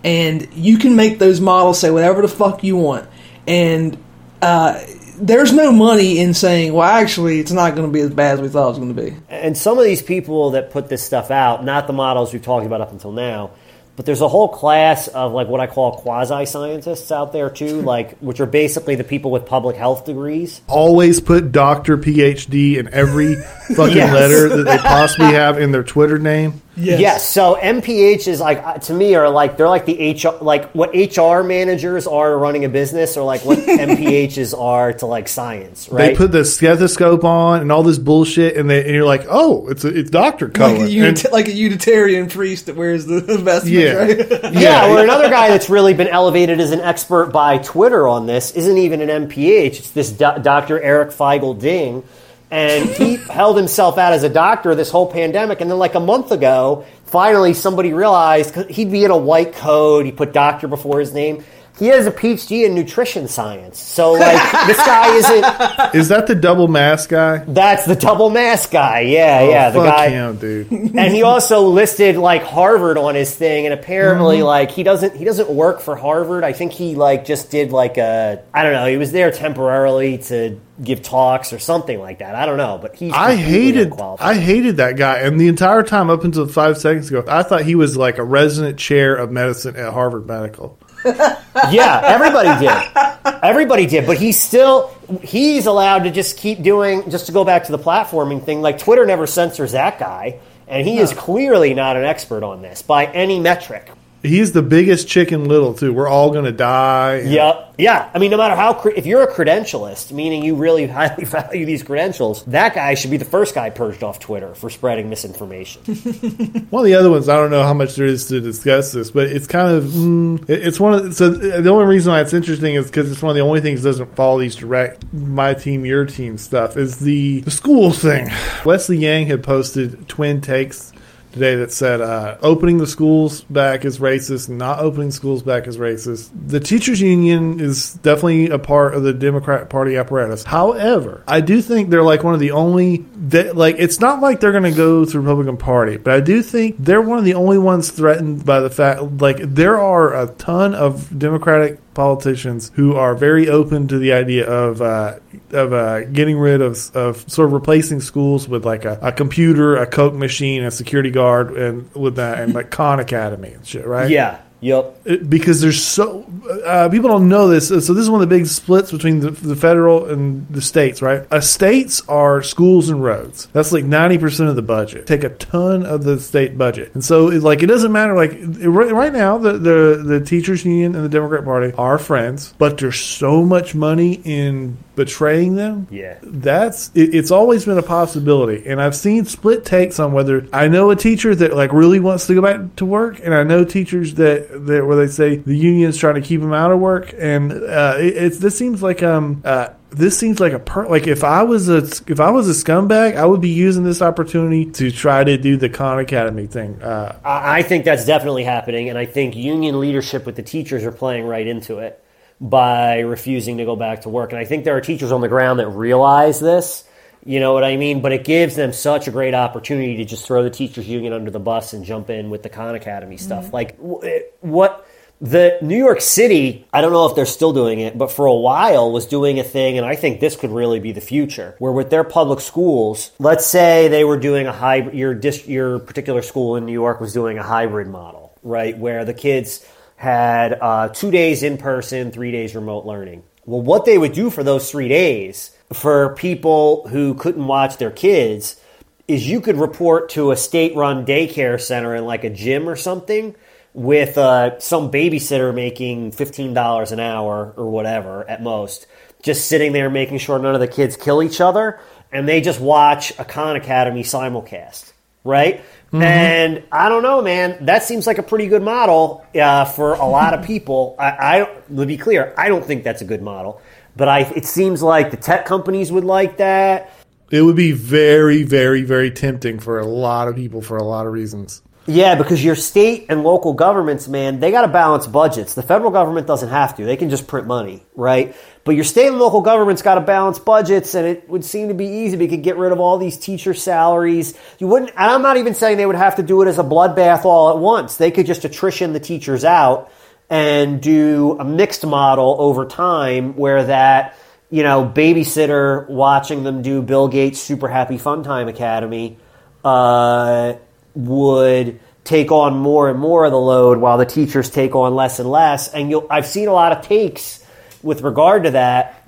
and 0.04 0.48
you 0.54 0.78
can 0.78 0.96
make 0.96 1.20
those 1.20 1.42
models 1.42 1.80
say 1.80 1.92
whatever 1.92 2.22
the 2.22 2.28
fuck 2.28 2.64
you 2.64 2.78
want, 2.78 3.08
and 3.48 3.98
uh, 4.42 4.80
there's 5.18 5.54
no 5.54 5.72
money 5.72 6.20
in 6.20 6.34
saying, 6.34 6.74
well, 6.74 6.88
actually, 6.90 7.40
it's 7.40 7.52
not 7.52 7.76
going 7.76 7.88
to 7.88 7.94
be 7.94 8.02
as 8.02 8.10
bad 8.10 8.36
as 8.36 8.42
we 8.42 8.48
thought 8.50 8.66
it 8.66 8.70
was 8.70 8.78
going 8.80 8.96
to 8.96 9.02
be. 9.02 9.16
And 9.30 9.58
some 9.58 9.78
of 9.78 9.84
these 9.86 10.02
people 10.02 10.52
that 10.52 10.72
put 10.72 10.90
this 10.90 11.04
stuff 11.04 11.32
out, 11.32 11.64
not 11.64 11.88
the 11.88 11.94
models 11.94 12.34
we've 12.34 12.42
talked 12.44 12.66
about 12.66 12.82
up 12.82 12.92
until 12.92 13.12
now, 13.12 13.52
but 13.96 14.08
there's 14.08 14.22
a 14.22 14.28
whole 14.28 14.48
class 14.50 15.08
of 15.08 15.34
like 15.34 15.48
what 15.48 15.60
I 15.62 15.68
call 15.68 15.98
quasi 15.98 16.48
scientists 16.48 17.12
out 17.12 17.32
there 17.32 17.52
too, 17.52 17.82
like 17.84 18.18
which 18.18 18.40
are 18.40 18.48
basically 18.48 18.96
the 18.96 19.04
people 19.04 19.30
with 19.30 19.46
public 19.46 19.76
health 19.76 20.06
degrees. 20.06 20.62
always 20.68 21.22
put 21.22 21.52
doctor 21.52 21.96
phd 22.00 22.78
in 22.78 22.92
every 22.92 23.36
fucking 23.76 23.96
Yes. 23.96 24.12
letter 24.12 24.50
that 24.58 24.64
they 24.64 24.78
possibly 24.80 25.28
have 25.34 25.60
in 25.60 25.72
their 25.72 25.84
twitter 25.84 26.18
name 26.18 26.63
Yes. 26.76 27.30
So 27.30 27.56
MPH 27.62 28.28
is 28.28 28.40
like 28.40 28.58
uh, 28.66 28.74
to 28.80 28.94
me 28.94 29.14
are 29.16 29.30
like 29.30 29.58
they're 29.58 29.70
like 29.70 29.86
the 29.86 30.14
HR 30.14 30.44
like 30.44 30.72
what 30.72 30.90
HR 30.96 31.44
managers 31.44 32.08
are 32.08 32.32
to 32.32 32.36
running 32.36 32.66
a 32.66 32.70
business 32.70 33.16
or 33.16 33.24
like 33.24 33.46
what 33.46 33.60
MPHs 33.98 34.60
are 34.60 34.94
to 34.94 35.06
like 35.06 35.28
science, 35.28 35.88
right? 35.90 36.10
They 36.10 36.16
put 36.16 36.32
the 36.32 36.44
stethoscope 36.44 37.24
on 37.24 37.62
and 37.62 37.72
all 37.72 37.84
this 37.84 37.98
bullshit, 38.00 38.58
and, 38.58 38.70
they, 38.70 38.82
and 38.86 38.90
you're 38.96 39.06
like, 39.06 39.26
oh, 39.30 39.68
it's 39.70 39.84
a, 39.86 39.90
it's 39.90 40.10
Doctor 40.10 40.46
Like 40.48 40.54
Cohen. 40.56 40.76
a, 40.78 40.84
And- 40.86 40.92
unit- 40.92 41.32
like 41.32 41.48
a 41.48 41.54
Unitarian 41.54 42.28
priest 42.28 42.66
that 42.66 42.76
wears 42.76 43.06
the 43.06 43.22
vestments, 43.40 43.66
yeah, 43.70 43.94
right? 43.94 44.54
yeah, 44.54 44.92
or 44.92 45.04
another 45.04 45.30
guy 45.30 45.50
that's 45.50 45.70
really 45.70 45.94
been 45.94 46.08
elevated 46.08 46.60
as 46.60 46.72
an 46.72 46.80
expert 46.82 47.28
by 47.28 47.60
Twitter 47.60 48.08
on 48.08 48.26
this 48.26 48.52
isn't 48.52 48.78
even 48.80 49.02
an 49.08 49.28
MPH. 49.28 49.68
It's 49.80 49.92
this 49.92 50.12
do- 50.12 50.40
Dr. 50.42 50.82
Eric 50.82 51.10
Feigl 51.12 51.60
Ding. 51.60 52.04
And 52.54 52.88
he 52.88 53.16
held 53.16 53.58
himself 53.58 53.98
out 53.98 54.14
as 54.14 54.22
a 54.22 54.30
doctor 54.30 54.76
this 54.76 54.92
whole 54.92 55.12
pandemic. 55.12 55.60
And 55.60 55.72
then, 55.72 55.80
like 55.80 55.96
a 55.96 56.00
month 56.00 56.32
ago, 56.32 56.86
finally 57.06 57.56
somebody 57.56 57.94
realized 57.94 58.56
he'd 58.70 58.92
be 58.92 59.04
in 59.04 59.10
a 59.10 59.18
white 59.18 59.54
coat. 59.54 60.06
He 60.06 60.12
put 60.12 60.34
doctor 60.34 60.68
before 60.68 61.00
his 61.00 61.16
name. 61.16 61.44
He 61.80 61.88
has 61.88 62.06
a 62.06 62.12
PhD 62.12 62.66
in 62.66 62.76
nutrition 62.76 63.28
science. 63.28 63.80
So, 63.80 64.12
like, 64.14 64.68
this 64.68 64.78
guy 64.78 65.16
isn't. 65.16 65.96
Is 65.96 66.08
that 66.10 66.28
the 66.28 66.36
double 66.36 66.68
mask 66.68 67.10
guy? 67.10 67.40
That's 67.48 67.86
the 67.86 67.96
double 67.96 68.30
mask 68.30 68.70
guy. 68.72 69.02
Yeah, 69.02 69.42
yeah. 69.42 69.70
The 69.72 69.80
Oh, 69.80 69.84
Fuck 69.86 69.96
guy. 69.98 70.10
him, 70.10 70.38
dude. 70.38 70.72
and 70.72 71.14
he 71.14 71.24
also 71.24 71.62
listed 71.62 72.16
like 72.16 72.44
Harvard 72.44 72.98
on 73.00 73.16
his 73.16 73.36
thing, 73.36 73.66
and 73.66 73.74
apparently 73.74 74.38
Mm-hmm. 74.38 74.46
like 74.46 74.72
he 74.72 74.84
doesn't 74.84 75.16
he 75.16 75.26
doesn't 75.26 75.50
work 75.50 75.82
for 75.82 75.96
Harvard. 75.96 76.44
I 76.44 76.54
think 76.54 76.74
he 76.74 76.94
like 76.96 77.26
just 77.26 77.50
did 77.50 77.72
like 77.72 77.98
a 77.98 78.44
I 78.54 78.62
don't 78.64 78.74
know. 78.74 78.86
He 78.86 78.98
was 78.98 79.12
there 79.12 79.32
temporarily 79.32 80.20
to 80.20 80.60
give 80.84 81.02
talks 81.02 81.54
or 81.54 81.60
something 81.60 82.00
like 82.00 82.20
that. 82.20 82.36
I 82.36 82.46
don't 82.46 82.58
know, 82.58 82.78
but 82.82 82.96
he's 82.96 83.14
I 83.14 83.36
hated. 83.36 83.94
I 84.00 84.36
hated 84.36 84.78
that 84.78 84.96
guy, 84.96 85.20
and 85.20 85.40
the 85.40 85.48
entire 85.48 85.82
time 85.84 86.10
up 86.12 86.24
until 86.24 86.48
five 86.48 86.78
seconds 86.78 87.10
ago, 87.10 87.24
I 87.28 87.42
thought 87.44 87.64
he 87.64 87.76
was 87.76 87.98
like 87.98 88.18
a 88.20 88.24
resident 88.24 88.78
chair 88.78 89.16
of 89.16 89.32
medicine 89.32 89.76
at 89.76 89.92
Harvard 89.94 90.28
Medical. 90.28 90.78
yeah, 91.72 92.02
everybody 92.04 92.66
did. 92.66 93.42
Everybody 93.44 93.86
did, 93.86 94.06
but 94.06 94.18
he's 94.18 94.40
still 94.40 94.96
he's 95.22 95.66
allowed 95.66 96.04
to 96.04 96.12
just 96.12 96.38
keep 96.38 96.62
doing 96.64 97.10
just 97.10 97.26
to 97.26 97.32
go 97.32 97.44
back 97.44 97.66
to 97.66 97.72
the 97.72 97.80
platforming 97.80 98.44
thing. 98.44 98.62
Like 98.62 98.78
Twitter 98.78 99.06
never 99.06 99.28
censors 99.28 99.74
that 99.74 100.00
guy, 100.00 100.40
and 100.68 100.88
he 100.88 100.98
is 100.98 101.14
clearly 101.14 101.74
not 101.74 101.98
an 101.98 102.06
expert 102.06 102.44
on 102.44 102.62
this 102.62 102.82
by 102.82 103.06
any 103.06 103.40
metric. 103.40 103.90
He's 104.24 104.54
the 104.54 104.62
biggest 104.62 105.08
chicken 105.10 105.46
little 105.50 105.74
too. 105.74 105.92
We're 105.92 106.08
all 106.08 106.32
gonna 106.32 106.54
die. 106.54 107.16
and- 107.18 107.30
Yeah, 107.32 107.66
yeah. 107.78 108.10
I 108.14 108.20
mean, 108.20 108.32
no 108.32 108.38
matter 108.38 108.56
how, 108.56 108.80
if 108.96 109.06
you're 109.06 109.22
a 109.22 109.32
credentialist, 109.32 110.14
meaning 110.14 110.44
you 110.44 110.56
really 110.56 110.88
highly 111.00 111.26
value 111.26 111.66
these 111.66 111.84
credentials, 111.84 112.44
that 112.46 112.74
guy 112.74 112.94
should 112.94 113.12
be 113.12 113.18
the 113.18 113.26
first 113.26 113.54
guy 113.54 113.70
purged 113.70 114.02
off 114.02 114.20
Twitter 114.20 114.56
for 114.56 114.70
spreading 114.70 115.10
misinformation. 115.10 115.82
One 116.70 116.84
of 116.84 116.86
the 116.86 116.96
other 116.96 117.12
ones, 117.12 117.28
I 117.28 117.36
don't 117.36 117.52
know 117.52 117.64
how 117.64 117.74
much 117.74 117.96
there 117.96 118.06
is 118.06 118.28
to 118.28 118.40
discuss 118.40 118.94
this, 118.94 119.12
but 119.12 119.28
it's 119.28 119.46
kind 119.46 119.76
of 119.76 119.84
mm, 119.84 120.50
it's 120.50 120.80
one 120.80 120.94
of 120.94 121.14
so 121.16 121.30
the 121.30 121.70
only 121.70 121.86
reason 121.86 122.14
why 122.14 122.22
it's 122.22 122.34
interesting 122.34 122.76
is 122.76 122.86
because 122.86 123.12
it's 123.12 123.22
one 123.22 123.32
of 123.32 123.36
the 123.36 123.42
only 123.42 123.60
things 123.60 123.84
that 123.84 123.90
doesn't 123.90 124.16
follow 124.16 124.40
these 124.40 124.56
direct 124.56 125.04
my 125.12 125.54
team 125.54 125.86
your 125.86 126.06
team 126.06 126.38
stuff 126.38 126.78
is 126.78 127.00
the 127.00 127.42
the 127.42 127.52
schools 127.52 128.00
thing. 128.00 128.30
Wesley 128.64 128.98
Yang 128.98 129.26
had 129.28 129.44
posted 129.44 130.08
twin 130.08 130.40
takes 130.40 130.93
today 131.34 131.56
that 131.56 131.72
said 131.72 132.00
uh, 132.00 132.38
opening 132.42 132.78
the 132.78 132.88
schools 132.88 133.42
back 133.42 133.84
is 133.84 134.00
racist, 134.00 134.50
not 134.50 134.80
opening 134.80 135.12
schools 135.12 135.44
back 135.44 135.68
is 135.68 135.78
racist. 135.78 136.30
The 136.48 136.60
teachers 136.60 137.02
union 137.02 137.60
is 137.60 137.96
definitely 137.96 138.50
a 138.50 138.60
part 138.60 138.94
of 138.94 139.04
the 139.04 139.14
Democrat 139.14 139.70
Party 139.70 139.98
apparatus. 139.98 140.44
However, 140.44 141.24
I 141.28 141.42
do 141.42 141.62
think 141.62 141.90
they're 141.90 142.04
like 142.04 142.24
one 142.24 142.36
of 142.36 142.40
the 142.40 142.52
only 142.52 142.98
that 143.30 143.58
like 143.58 143.76
it's 143.80 144.00
not 144.00 144.22
like 144.22 144.40
they're 144.40 144.52
going 144.52 144.64
to 144.64 144.72
go 144.72 145.04
to 145.04 145.12
the 145.12 145.20
Republican 145.20 145.58
Party, 145.58 145.98
but 145.98 146.14
I 146.14 146.20
do 146.20 146.42
think 146.44 146.78
they're 146.78 147.02
one 147.02 147.18
of 147.18 147.26
the 147.26 147.34
only 147.34 147.58
ones 147.58 147.90
threatened 147.90 148.46
by 148.46 148.60
the 148.60 148.70
fact 148.70 149.02
like 149.20 149.38
there 149.40 149.80
are 149.80 150.16
a 150.16 150.28
ton 150.28 150.76
of 150.76 151.18
Democratic 151.18 151.80
politicians 151.94 152.72
who 152.76 152.96
are 152.96 153.16
very 153.16 153.50
open 153.50 153.88
to 153.88 153.98
the 153.98 154.14
idea 154.14 154.48
of 154.48 154.82
uh, 154.82 155.20
of 155.52 155.74
uh, 155.74 156.02
getting 156.06 156.38
rid 156.38 156.62
of 156.62 156.96
of 156.96 157.30
sort 157.32 157.48
of 157.48 157.54
replacing 157.54 158.02
schools 158.02 158.48
with 158.48 158.66
like 158.66 158.86
a, 158.86 159.00
a 159.02 159.12
computer, 159.12 159.76
a 159.76 159.88
Coke 159.88 160.14
machine, 160.14 160.64
a 160.64 160.72
security 160.72 161.12
guard, 161.12 161.56
and 161.58 161.94
with 161.96 162.16
that 162.16 162.40
and 162.40 162.54
like 162.54 162.72
Khan 162.78 163.00
Academy 163.00 163.54
and 163.54 163.66
shit, 163.66 163.86
right? 163.86 164.10
yeah. 164.10 164.40
Yep. 164.64 165.02
It- 165.06 165.30
because 165.30 165.62
there's 165.62 165.82
so 165.84 166.26
uh, 166.66 166.90
people 166.90 167.10
don't 167.10 167.28
know 167.30 167.48
this. 167.48 167.68
So 167.68 167.76
this 167.76 167.90
is 168.04 168.10
one 168.10 168.22
of 168.22 168.30
the 168.30 168.36
big 168.36 168.46
splits 168.48 168.92
between 168.92 169.20
the, 169.20 169.32
the 169.32 169.56
federal 169.56 170.06
and 170.10 170.48
the 170.50 170.62
states, 170.62 171.02
right? 171.02 171.26
Uh, 171.32 171.42
states 171.42 172.02
are 172.08 172.42
schools 172.44 172.90
and 172.90 173.04
roads. 173.04 173.48
That's 173.54 173.72
like 173.72 173.84
ninety 173.86 174.18
percent 174.18 174.50
of 174.50 174.56
the 174.56 174.62
budget. 174.62 175.06
Take 175.08 175.24
a 175.24 175.30
ton 175.30 175.86
of 175.86 176.04
the 176.04 176.20
state 176.20 176.58
budget, 176.58 176.92
and 176.94 177.04
so 177.04 177.30
it, 177.30 177.44
like 177.44 177.62
it 177.64 177.68
doesn't 177.68 177.92
matter. 177.92 178.16
Like 178.16 178.34
it- 178.34 178.70
right 178.70 179.14
now, 179.14 179.38
the, 179.38 179.54
the 179.54 180.04
the 180.06 180.20
teachers 180.26 180.64
union 180.66 180.96
and 180.96 181.04
the 181.04 181.10
Democrat 181.10 181.44
Party 181.44 181.74
are 181.78 181.98
friends, 181.98 182.54
but 182.58 182.78
there's 182.78 183.00
so 183.00 183.44
much 183.44 183.76
money 183.76 184.22
in 184.24 184.78
betraying 184.96 185.56
them 185.56 185.88
Yeah. 185.90 186.20
that's 186.22 186.92
it, 186.94 187.16
it's 187.16 187.32
always 187.32 187.66
been 187.66 187.80
a 187.80 187.82
possibility 187.82 188.64
and 188.68 188.80
i've 188.80 188.96
seen 188.96 189.26
split 189.26 189.66
takes 189.66 190.00
on 190.00 190.14
whether 190.14 190.48
i 190.54 190.68
know 190.68 190.92
a 190.92 190.96
teacher 190.96 191.34
that 191.34 191.56
like 191.56 191.74
really 191.74 192.00
wants 192.00 192.28
to 192.28 192.36
go 192.36 192.44
back 192.44 192.76
to 192.76 192.86
work 192.86 193.20
and 193.24 193.34
i 193.34 193.42
know 193.42 193.64
teachers 193.66 194.14
that 194.16 194.53
where 194.60 194.96
they 194.96 195.08
say 195.08 195.38
the 195.38 195.56
union's 195.56 195.98
trying 195.98 196.16
to 196.16 196.22
keep 196.22 196.42
them 196.42 196.54
out 196.54 196.72
of 196.72 196.80
work 196.80 197.14
and 197.18 197.52
uh, 197.52 197.96
it, 197.98 198.18
it's 198.18 198.38
this 198.40 198.58
seems 198.58 198.82
like 198.82 199.04
um 199.04 199.42
uh 199.46 199.70
this 199.94 200.18
seems 200.18 200.40
like 200.40 200.54
a 200.54 200.60
per 200.60 200.88
like 200.88 201.08
if 201.08 201.24
I 201.24 201.44
was 201.44 201.70
a 201.70 201.78
if 202.08 202.20
I 202.20 202.32
was 202.32 202.50
a 202.50 202.66
scumbag, 202.66 203.16
I 203.16 203.26
would 203.26 203.42
be 203.42 203.50
using 203.50 203.84
this 203.84 204.02
opportunity 204.02 204.66
to 204.72 204.92
try 204.92 205.24
to 205.24 205.38
do 205.38 205.56
the 205.58 205.70
Khan 205.70 206.00
Academy 206.00 206.48
thing. 206.48 206.82
Uh, 206.82 207.20
I 207.24 207.60
I 207.60 207.64
think 207.64 207.86
that's 207.86 208.06
definitely 208.06 208.44
happening, 208.44 208.90
and 208.90 208.98
I 208.98 209.06
think 209.06 209.36
union 209.36 209.80
leadership 209.80 210.26
with 210.26 210.36
the 210.36 210.44
teachers 210.44 210.84
are 210.84 210.92
playing 210.92 211.26
right 211.26 211.46
into 211.46 211.80
it 211.80 212.04
by 212.42 213.00
refusing 213.00 213.58
to 213.58 213.66
go 213.66 213.76
back 213.76 214.02
to 214.02 214.10
work. 214.10 214.32
And 214.32 214.40
I 214.40 214.46
think 214.46 214.66
there 214.66 214.76
are 214.76 214.82
teachers 214.82 215.12
on 215.12 215.22
the 215.22 215.28
ground 215.28 215.60
that 215.60 215.70
realize 215.70 216.40
this. 216.40 216.84
You 217.26 217.40
know 217.40 217.54
what 217.54 217.64
I 217.64 217.78
mean? 217.78 218.02
But 218.02 218.12
it 218.12 218.26
gives 218.26 218.56
them 218.56 218.74
such 218.74 219.08
a 219.08 219.12
great 219.12 219.34
opportunity 219.34 219.98
to 219.98 220.06
just 220.06 220.26
throw 220.26 220.44
the 220.44 220.50
teachers 220.50 220.88
union 220.88 221.14
under 221.14 221.32
the 221.32 221.40
bus 221.40 221.74
and 221.74 221.86
jump 221.86 222.10
in 222.10 222.30
with 222.30 222.44
the 222.44 222.50
Khan 222.50 222.76
Academy 222.76 223.18
stuff. 223.18 223.54
Like 223.54 223.78
what 223.78 224.86
the 225.22 225.58
New 225.62 225.78
York 225.78 226.02
City, 226.02 226.68
I 226.74 226.82
don't 226.82 226.92
know 226.92 227.06
if 227.06 227.16
they're 227.16 227.26
still 227.26 227.54
doing 227.54 227.80
it, 227.80 227.98
but 227.98 228.12
for 228.12 228.26
a 228.26 228.34
while 228.34 228.92
was 228.92 229.06
doing 229.06 229.40
a 229.40 229.44
thing, 229.44 229.78
and 229.78 229.88
I 229.88 229.96
think 229.96 230.20
this 230.20 230.36
could 230.36 230.52
really 230.52 230.82
be 230.82 230.92
the 230.92 231.00
future, 231.00 231.56
where 231.60 231.72
with 231.72 231.90
their 231.90 232.04
public 232.04 232.42
schools, 232.42 233.12
let's 233.20 233.46
say 233.46 233.88
they 233.88 234.04
were 234.04 234.20
doing 234.20 234.48
a 234.48 234.52
hybrid, 234.52 234.96
your 234.96 235.14
dis, 235.14 235.48
your 235.48 235.80
particular 235.80 236.22
school 236.24 236.58
in 236.58 236.66
New 236.66 236.74
York 236.74 237.00
was 237.00 237.14
doing 237.14 237.38
a 237.38 237.44
hybrid 237.44 237.88
model, 237.88 238.38
right, 238.44 238.78
where 238.78 239.06
the 239.06 239.14
kids 239.14 239.66
had 239.96 240.58
uh, 240.60 240.90
two 240.90 241.10
days 241.10 241.42
in 241.42 241.58
person, 241.58 242.12
three 242.12 242.34
days 242.34 242.54
remote 242.54 242.86
learning. 242.86 243.24
Well, 243.46 243.62
what 243.62 243.86
they 243.86 243.98
would 243.98 244.12
do 244.12 244.30
for 244.30 244.44
those 244.44 244.70
three 244.70 244.90
days 244.90 245.53
for 245.74 246.16
people 246.16 246.88
who 246.88 247.14
couldn't 247.16 247.46
watch 247.46 247.78
their 247.78 247.92
kids 247.92 248.60
is 249.08 249.28
you 249.28 249.42
could 249.42 249.58
report 249.58 250.10
to 250.10 250.32
a 250.32 250.36
state-run 250.36 251.06
daycare 251.06 251.60
center 251.60 251.96
in 251.96 252.06
like 252.06 252.24
a 252.24 252.30
gym 252.30 252.70
or 252.70 252.76
something 252.76 253.36
with 253.74 254.18
uh, 254.18 254.60
some 254.60 254.92
babysitter 254.92 255.54
making 255.54 256.12
$15 256.12 256.92
an 256.92 257.00
hour 257.00 257.54
or 257.58 257.70
whatever 257.70 258.28
at 258.30 258.42
most, 258.42 258.88
just 259.22 259.48
sitting 259.48 259.74
there 259.74 259.90
making 259.90 260.20
sure 260.20 260.38
none 260.40 260.54
of 260.54 260.62
the 260.62 260.68
kids 260.68 260.96
kill 260.96 261.24
each 261.24 261.42
other, 261.42 261.80
and 262.12 262.28
they 262.28 262.40
just 262.40 262.60
watch 262.60 263.18
a 263.20 263.26
Khan 263.26 263.56
Academy 263.56 264.04
simulcast, 264.04 264.94
right? 265.24 265.62
And 265.92 266.64
I 266.72 266.90
don't 266.90 267.04
know, 267.04 267.22
man. 267.22 267.66
That 267.66 267.84
seems 267.84 268.08
like 268.08 268.18
a 268.18 268.24
pretty 268.24 268.48
good 268.48 268.64
model 268.64 269.26
uh, 269.36 269.66
for 269.66 269.94
a 269.94 270.06
lot 270.08 270.34
of 270.34 270.46
people. 270.46 270.96
I, 270.98 271.40
I 271.42 271.50
to 271.76 271.86
be 271.86 271.98
clear, 271.98 272.34
I 272.38 272.50
don't 272.50 272.66
think 272.66 272.84
that's 272.84 273.02
a 273.02 273.06
good 273.06 273.22
model, 273.22 273.62
but 273.96 274.08
I. 274.08 274.22
It 274.22 274.46
seems 274.46 274.82
like 274.82 275.12
the 275.12 275.18
tech 275.18 275.46
companies 275.46 275.92
would 275.92 276.04
like 276.04 276.38
that. 276.38 276.92
it 277.32 277.42
would 277.42 277.56
be 277.56 277.72
very, 277.72 278.44
very, 278.44 278.84
very 278.84 279.12
tempting 279.12 279.60
for 279.60 279.80
a 279.80 279.86
lot 279.86 280.28
of 280.28 280.36
people 280.36 280.62
for 280.62 280.78
a 280.78 280.84
lot 280.84 281.06
of 281.08 281.14
reasons. 281.14 281.62
Yeah, 281.86 282.16
because 282.16 282.42
your 282.42 282.56
state 282.56 283.08
and 283.10 283.24
local 283.24 283.54
governments, 283.54 284.08
man, 284.08 284.40
they 284.40 284.52
got 284.52 284.62
to 284.62 284.70
balance 284.70 285.06
budgets. 285.06 285.54
The 285.54 285.64
federal 285.64 285.92
government 285.92 286.28
doesn't 286.28 286.48
have 286.48 286.78
to; 286.78 286.86
they 286.86 286.96
can 286.96 287.10
just 287.10 287.28
print 287.28 287.46
money, 287.46 287.84
right? 287.94 288.34
But 288.64 288.76
your 288.76 288.86
state 288.86 289.08
and 289.08 289.20
local 289.20 289.42
governments 289.42 289.82
got 289.82 289.96
to 289.96 290.02
balance 290.02 290.40
budgets, 290.40 290.96
and 290.96 291.06
it 291.06 291.28
would 291.28 291.44
seem 291.44 291.68
to 291.68 291.74
be 291.74 291.86
easy. 291.86 292.16
We 292.16 292.30
could 292.30 292.42
get 292.42 292.56
rid 292.56 292.72
of 292.72 292.80
all 292.80 292.98
these 292.98 293.18
teacher 293.18 293.54
salaries. 293.54 294.34
You 294.60 294.68
wouldn't, 294.68 294.92
and 294.92 295.12
I'm 295.12 295.22
not 295.22 295.36
even 295.36 295.56
saying 295.56 295.76
they 295.76 295.86
would 295.86 295.98
have 295.98 296.16
to 296.16 296.24
do 296.24 296.42
it 296.42 296.48
as 296.48 296.58
a 296.58 296.64
bloodbath 296.64 297.26
all 297.26 297.50
at 297.50 297.58
once. 297.58 297.98
They 297.98 298.12
could 298.12 298.28
just 298.28 298.46
attrition 298.46 298.94
the 298.94 299.02
teachers 299.02 299.44
out 299.44 299.92
and 300.30 300.82
do 300.82 301.38
a 301.40 301.44
mixed 301.44 301.86
model 301.86 302.36
over 302.40 302.66
time, 302.66 303.36
where 303.36 303.64
that 303.66 304.18
you 304.50 304.64
know 304.64 304.86
babysitter 304.86 305.88
watching 305.90 306.44
them 306.44 306.62
do 306.62 306.82
Bill 306.82 307.08
Gates 307.08 307.40
Super 307.40 307.68
Happy 307.68 307.98
Fun 307.98 308.24
Time 308.24 308.48
Academy 308.48 309.18
uh, 309.64 310.54
would 310.96 311.80
take 312.04 312.32
on 312.32 312.58
more 312.58 312.90
and 312.90 313.00
more 313.00 313.26
of 313.26 313.32
the 313.32 313.40
load 313.40 313.78
while 313.78 313.98
the 313.98 314.06
teachers 314.06 314.50
take 314.50 314.76
on 314.76 314.96
less 314.96 315.20
and 315.20 315.30
less. 315.30 315.74
And 315.74 315.90
you'll, 315.90 316.06
I've 316.10 316.26
seen 316.26 316.48
a 316.48 316.54
lot 316.54 316.72
of 316.72 316.86
takes 316.86 317.46
with 317.82 318.02
regard 318.02 318.44
to 318.44 318.52
that 318.52 319.03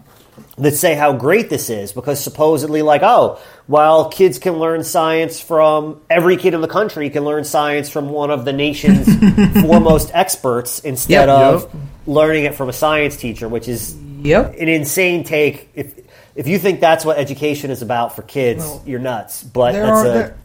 that 0.58 0.74
say 0.76 0.96
how 0.96 1.14
great 1.14 1.50
this 1.50 1.70
is 1.70 1.92
because 1.94 2.24
supposedly, 2.24 2.82
like, 2.82 3.02
oh, 3.04 3.40
while 3.68 4.10
kids 4.10 4.38
can 4.40 4.54
learn 4.60 4.84
science 4.84 5.40
from 5.40 6.02
every 6.10 6.38
kid 6.38 6.54
in 6.54 6.62
the 6.62 6.68
country 6.68 7.10
can 7.10 7.24
learn 7.26 7.44
science 7.44 7.90
from 7.90 8.10
one 8.10 8.32
of 8.32 8.46
the 8.46 8.54
nation's 8.54 9.08
foremost 9.62 10.12
experts 10.14 10.80
instead 10.80 11.28
Yep. 11.28 11.30
of 11.30 11.62
Yep. 11.64 11.72
learning 12.08 12.44
it 12.46 12.56
from 12.56 12.70
a 12.70 12.74
science 12.74 13.16
teacher, 13.18 13.48
which 13.48 13.68
is 13.68 13.96
Yep. 14.24 14.56
an 14.60 14.68
insane 14.70 15.24
take. 15.24 15.70
If 15.76 15.94
if 16.36 16.48
you 16.48 16.60
think 16.60 16.82
that's 16.82 17.06
what 17.06 17.18
education 17.18 17.72
is 17.72 17.82
about 17.82 18.16
for 18.16 18.22
kids, 18.22 18.64
Well, 18.64 18.84
you're 18.86 19.00
nuts. 19.00 19.42
But 19.44 19.72
there 19.72 19.86
that's 19.86 19.98
are- 19.98 20.06
a, 20.06 20.14
there- 20.14 20.36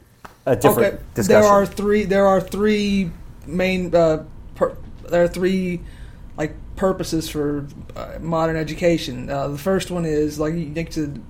a 0.47 0.57
different 0.57 0.95
okay. 0.95 1.03
discussion. 1.15 1.43
There 1.43 1.51
are 1.51 1.67
three. 1.67 2.05
There 2.05 2.27
are 2.27 2.41
three 2.41 3.11
main. 3.47 3.95
Uh, 3.95 4.25
per, 4.55 4.77
there 5.09 5.25
are 5.25 5.29
three 5.29 5.81
purposes 6.81 7.28
for 7.28 7.66
uh, 7.94 8.19
modern 8.20 8.57
education. 8.57 9.28
Uh, 9.28 9.48
the 9.48 9.59
first 9.59 9.90
one 9.90 10.07
is 10.07 10.40
like 10.40 10.55
you 10.55 10.65
Nick 10.65 10.94
said, 10.94 11.23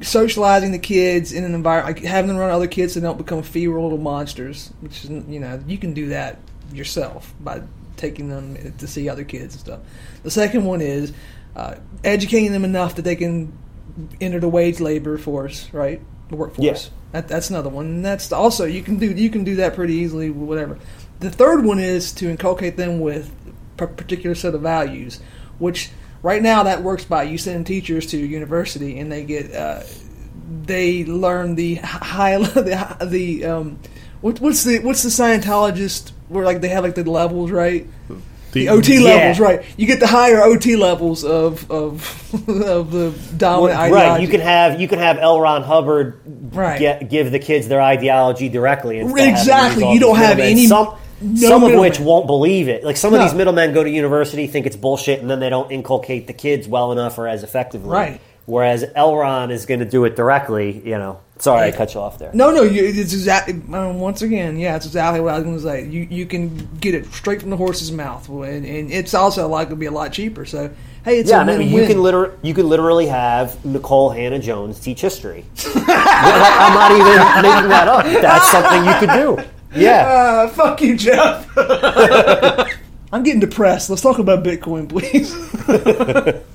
socializing 0.00 0.72
the 0.72 0.78
kids 0.78 1.32
in 1.32 1.44
an 1.44 1.54
environment, 1.54 1.98
like 1.98 2.04
having 2.04 2.28
them 2.28 2.38
run 2.38 2.50
other 2.50 2.66
kids 2.66 2.94
so 2.94 3.00
they 3.00 3.06
don't 3.06 3.18
become 3.18 3.42
feral 3.42 3.82
little 3.82 3.98
monsters. 3.98 4.72
Which 4.80 5.04
is, 5.04 5.10
you 5.10 5.38
know, 5.38 5.62
you 5.66 5.76
can 5.76 5.92
do 5.92 6.08
that 6.08 6.38
yourself 6.72 7.34
by 7.40 7.62
taking 7.98 8.30
them 8.30 8.74
to 8.78 8.86
see 8.86 9.06
other 9.10 9.22
kids 9.22 9.54
and 9.54 9.60
stuff. 9.60 9.80
The 10.22 10.30
second 10.30 10.64
one 10.64 10.80
is 10.80 11.12
uh, 11.54 11.74
educating 12.02 12.52
them 12.52 12.64
enough 12.64 12.94
that 12.94 13.02
they 13.02 13.16
can 13.16 13.52
enter 14.18 14.40
the 14.40 14.48
wage 14.48 14.80
labor 14.80 15.18
force, 15.18 15.68
right? 15.74 16.00
The 16.30 16.36
workforce. 16.36 16.86
Yeah. 16.86 16.90
That, 17.12 17.28
that's 17.28 17.50
another 17.50 17.68
one. 17.68 17.84
And 17.84 18.04
that's 18.04 18.32
also 18.32 18.64
you 18.64 18.82
can 18.82 18.98
do 18.98 19.12
you 19.12 19.28
can 19.28 19.44
do 19.44 19.56
that 19.56 19.74
pretty 19.74 19.94
easily. 19.94 20.30
Whatever. 20.30 20.78
The 21.18 21.30
third 21.30 21.66
one 21.66 21.78
is 21.80 22.12
to 22.14 22.30
inculcate 22.30 22.78
them 22.78 22.98
with 23.00 23.30
particular 23.86 24.34
set 24.34 24.54
of 24.54 24.60
values, 24.62 25.20
which 25.58 25.90
right 26.22 26.42
now 26.42 26.62
that 26.64 26.82
works 26.82 27.04
by 27.04 27.22
you 27.24 27.38
sending 27.38 27.64
teachers 27.64 28.06
to 28.06 28.16
university 28.18 28.98
and 28.98 29.10
they 29.10 29.24
get 29.24 29.54
uh, 29.54 29.80
they 30.64 31.04
learn 31.04 31.54
the 31.54 31.76
high 31.76 32.36
the 32.42 32.96
the 33.06 33.44
um 33.44 33.78
what, 34.20 34.38
what's 34.40 34.64
the 34.64 34.78
what's 34.80 35.02
the 35.02 35.08
Scientologist 35.08 36.12
where 36.28 36.44
like 36.44 36.60
they 36.60 36.68
have 36.68 36.84
like 36.84 36.94
the 36.94 37.08
levels 37.10 37.50
right 37.50 37.86
the 38.52 38.68
OT 38.68 38.96
Yeah. 38.96 39.00
levels 39.14 39.40
right 39.40 39.64
you 39.76 39.86
get 39.86 40.00
the 40.00 40.06
higher 40.08 40.42
OT 40.42 40.76
levels 40.76 41.24
of 41.24 41.70
of 41.70 42.34
of 42.48 42.90
the 42.90 43.14
dominant 43.36 43.78
right. 43.78 43.86
ideology 43.92 44.24
You 44.24 44.28
can 44.30 44.40
have 44.40 44.80
you 44.80 44.88
can 44.88 44.98
have 44.98 45.18
L. 45.18 45.40
Ron 45.40 45.62
Hubbard 45.62 46.20
Right. 46.52 46.78
get, 46.80 47.08
give 47.08 47.30
the 47.30 47.38
kids 47.38 47.68
their 47.68 47.80
ideology 47.80 48.48
directly. 48.48 48.98
instead 48.98 49.12
of 49.12 49.18
having 49.20 49.34
to 49.36 49.40
Exactly. 49.40 49.92
You 49.94 50.00
don't 50.00 50.16
have 50.16 50.38
any- 50.40 50.66
Some, 50.66 50.96
no 51.20 51.48
some 51.48 51.64
of 51.64 51.78
which 51.78 51.98
won't 52.00 52.26
believe 52.26 52.68
it. 52.68 52.84
Like 52.84 52.96
some 52.96 53.14
of 53.14 53.20
these 53.20 53.34
middlemen 53.34 53.72
go 53.74 53.82
to 53.84 53.90
university, 53.90 54.46
think 54.46 54.66
it's 54.66 54.76
bullshit, 54.76 55.20
and 55.20 55.30
then 55.30 55.40
they 55.40 55.50
don't 55.50 55.70
inculcate 55.70 56.26
the 56.26 56.32
kids 56.32 56.66
well 56.68 56.92
enough 56.92 57.18
or 57.18 57.28
as 57.28 57.42
effectively. 57.42 57.90
Right. 57.90 58.20
Whereas 58.46 58.84
L. 58.96 59.14
Ron 59.16 59.50
is 59.52 59.66
going 59.66 59.80
to 59.80 59.86
do 59.86 60.04
it 60.06 60.16
directly. 60.16 60.80
You 60.84 60.98
know. 60.98 61.20
Sorry, 61.38 61.68
I 61.68 61.72
cut 61.72 61.94
you 61.94 62.00
off 62.00 62.18
there. 62.18 62.30
No, 62.34 62.50
no, 62.50 62.62
you, 62.62 62.84
it's 62.84 63.14
exactly. 63.14 63.54
Um, 63.72 63.98
once 63.98 64.20
again, 64.20 64.58
yeah, 64.58 64.76
it's 64.76 64.84
exactly 64.84 65.20
what 65.22 65.32
I 65.32 65.38
was 65.38 65.44
going 65.44 65.56
to 65.56 65.62
say. 65.62 65.86
You 65.88 66.06
you 66.10 66.26
can 66.26 66.68
get 66.80 66.94
it 66.94 67.06
straight 67.14 67.40
from 67.40 67.48
the 67.48 67.56
horse's 67.56 67.90
mouth, 67.90 68.28
and, 68.28 68.66
and 68.66 68.92
it's 68.92 69.14
also 69.14 69.48
likely 69.48 69.70
to 69.70 69.76
be 69.76 69.86
a 69.86 69.90
lot 69.90 70.12
cheaper. 70.12 70.44
So 70.44 70.70
hey, 71.04 71.18
it's 71.20 71.30
Yeah, 71.30 71.38
a 71.38 71.40
I 71.42 71.44
mean, 71.46 71.58
win-win. 71.58 71.80
you 71.82 71.86
can 71.86 72.02
liter- 72.02 72.36
you 72.42 72.52
could 72.52 72.66
literally 72.66 73.06
have 73.06 73.52
Nikole 73.64 74.14
Hannah-Jones 74.14 74.80
teach 74.80 75.00
history. 75.00 75.46
I'm 75.76 76.74
not 76.74 76.90
even 76.92 77.42
making 77.50 77.68
that 77.70 77.88
up. 77.88 78.04
That's 78.04 78.50
something 78.50 78.84
you 78.84 78.94
could 78.98 79.14
do. 79.38 79.50
Yeah. 79.74 80.06
Uh, 80.06 80.48
fuck 80.48 80.80
you, 80.82 80.96
Jeff. 80.96 81.48
I'm 83.12 83.22
getting 83.22 83.40
depressed. 83.40 83.90
Let's 83.90 84.02
talk 84.02 84.18
about 84.18 84.44
Bitcoin, 84.44 84.88
please. 84.88 85.34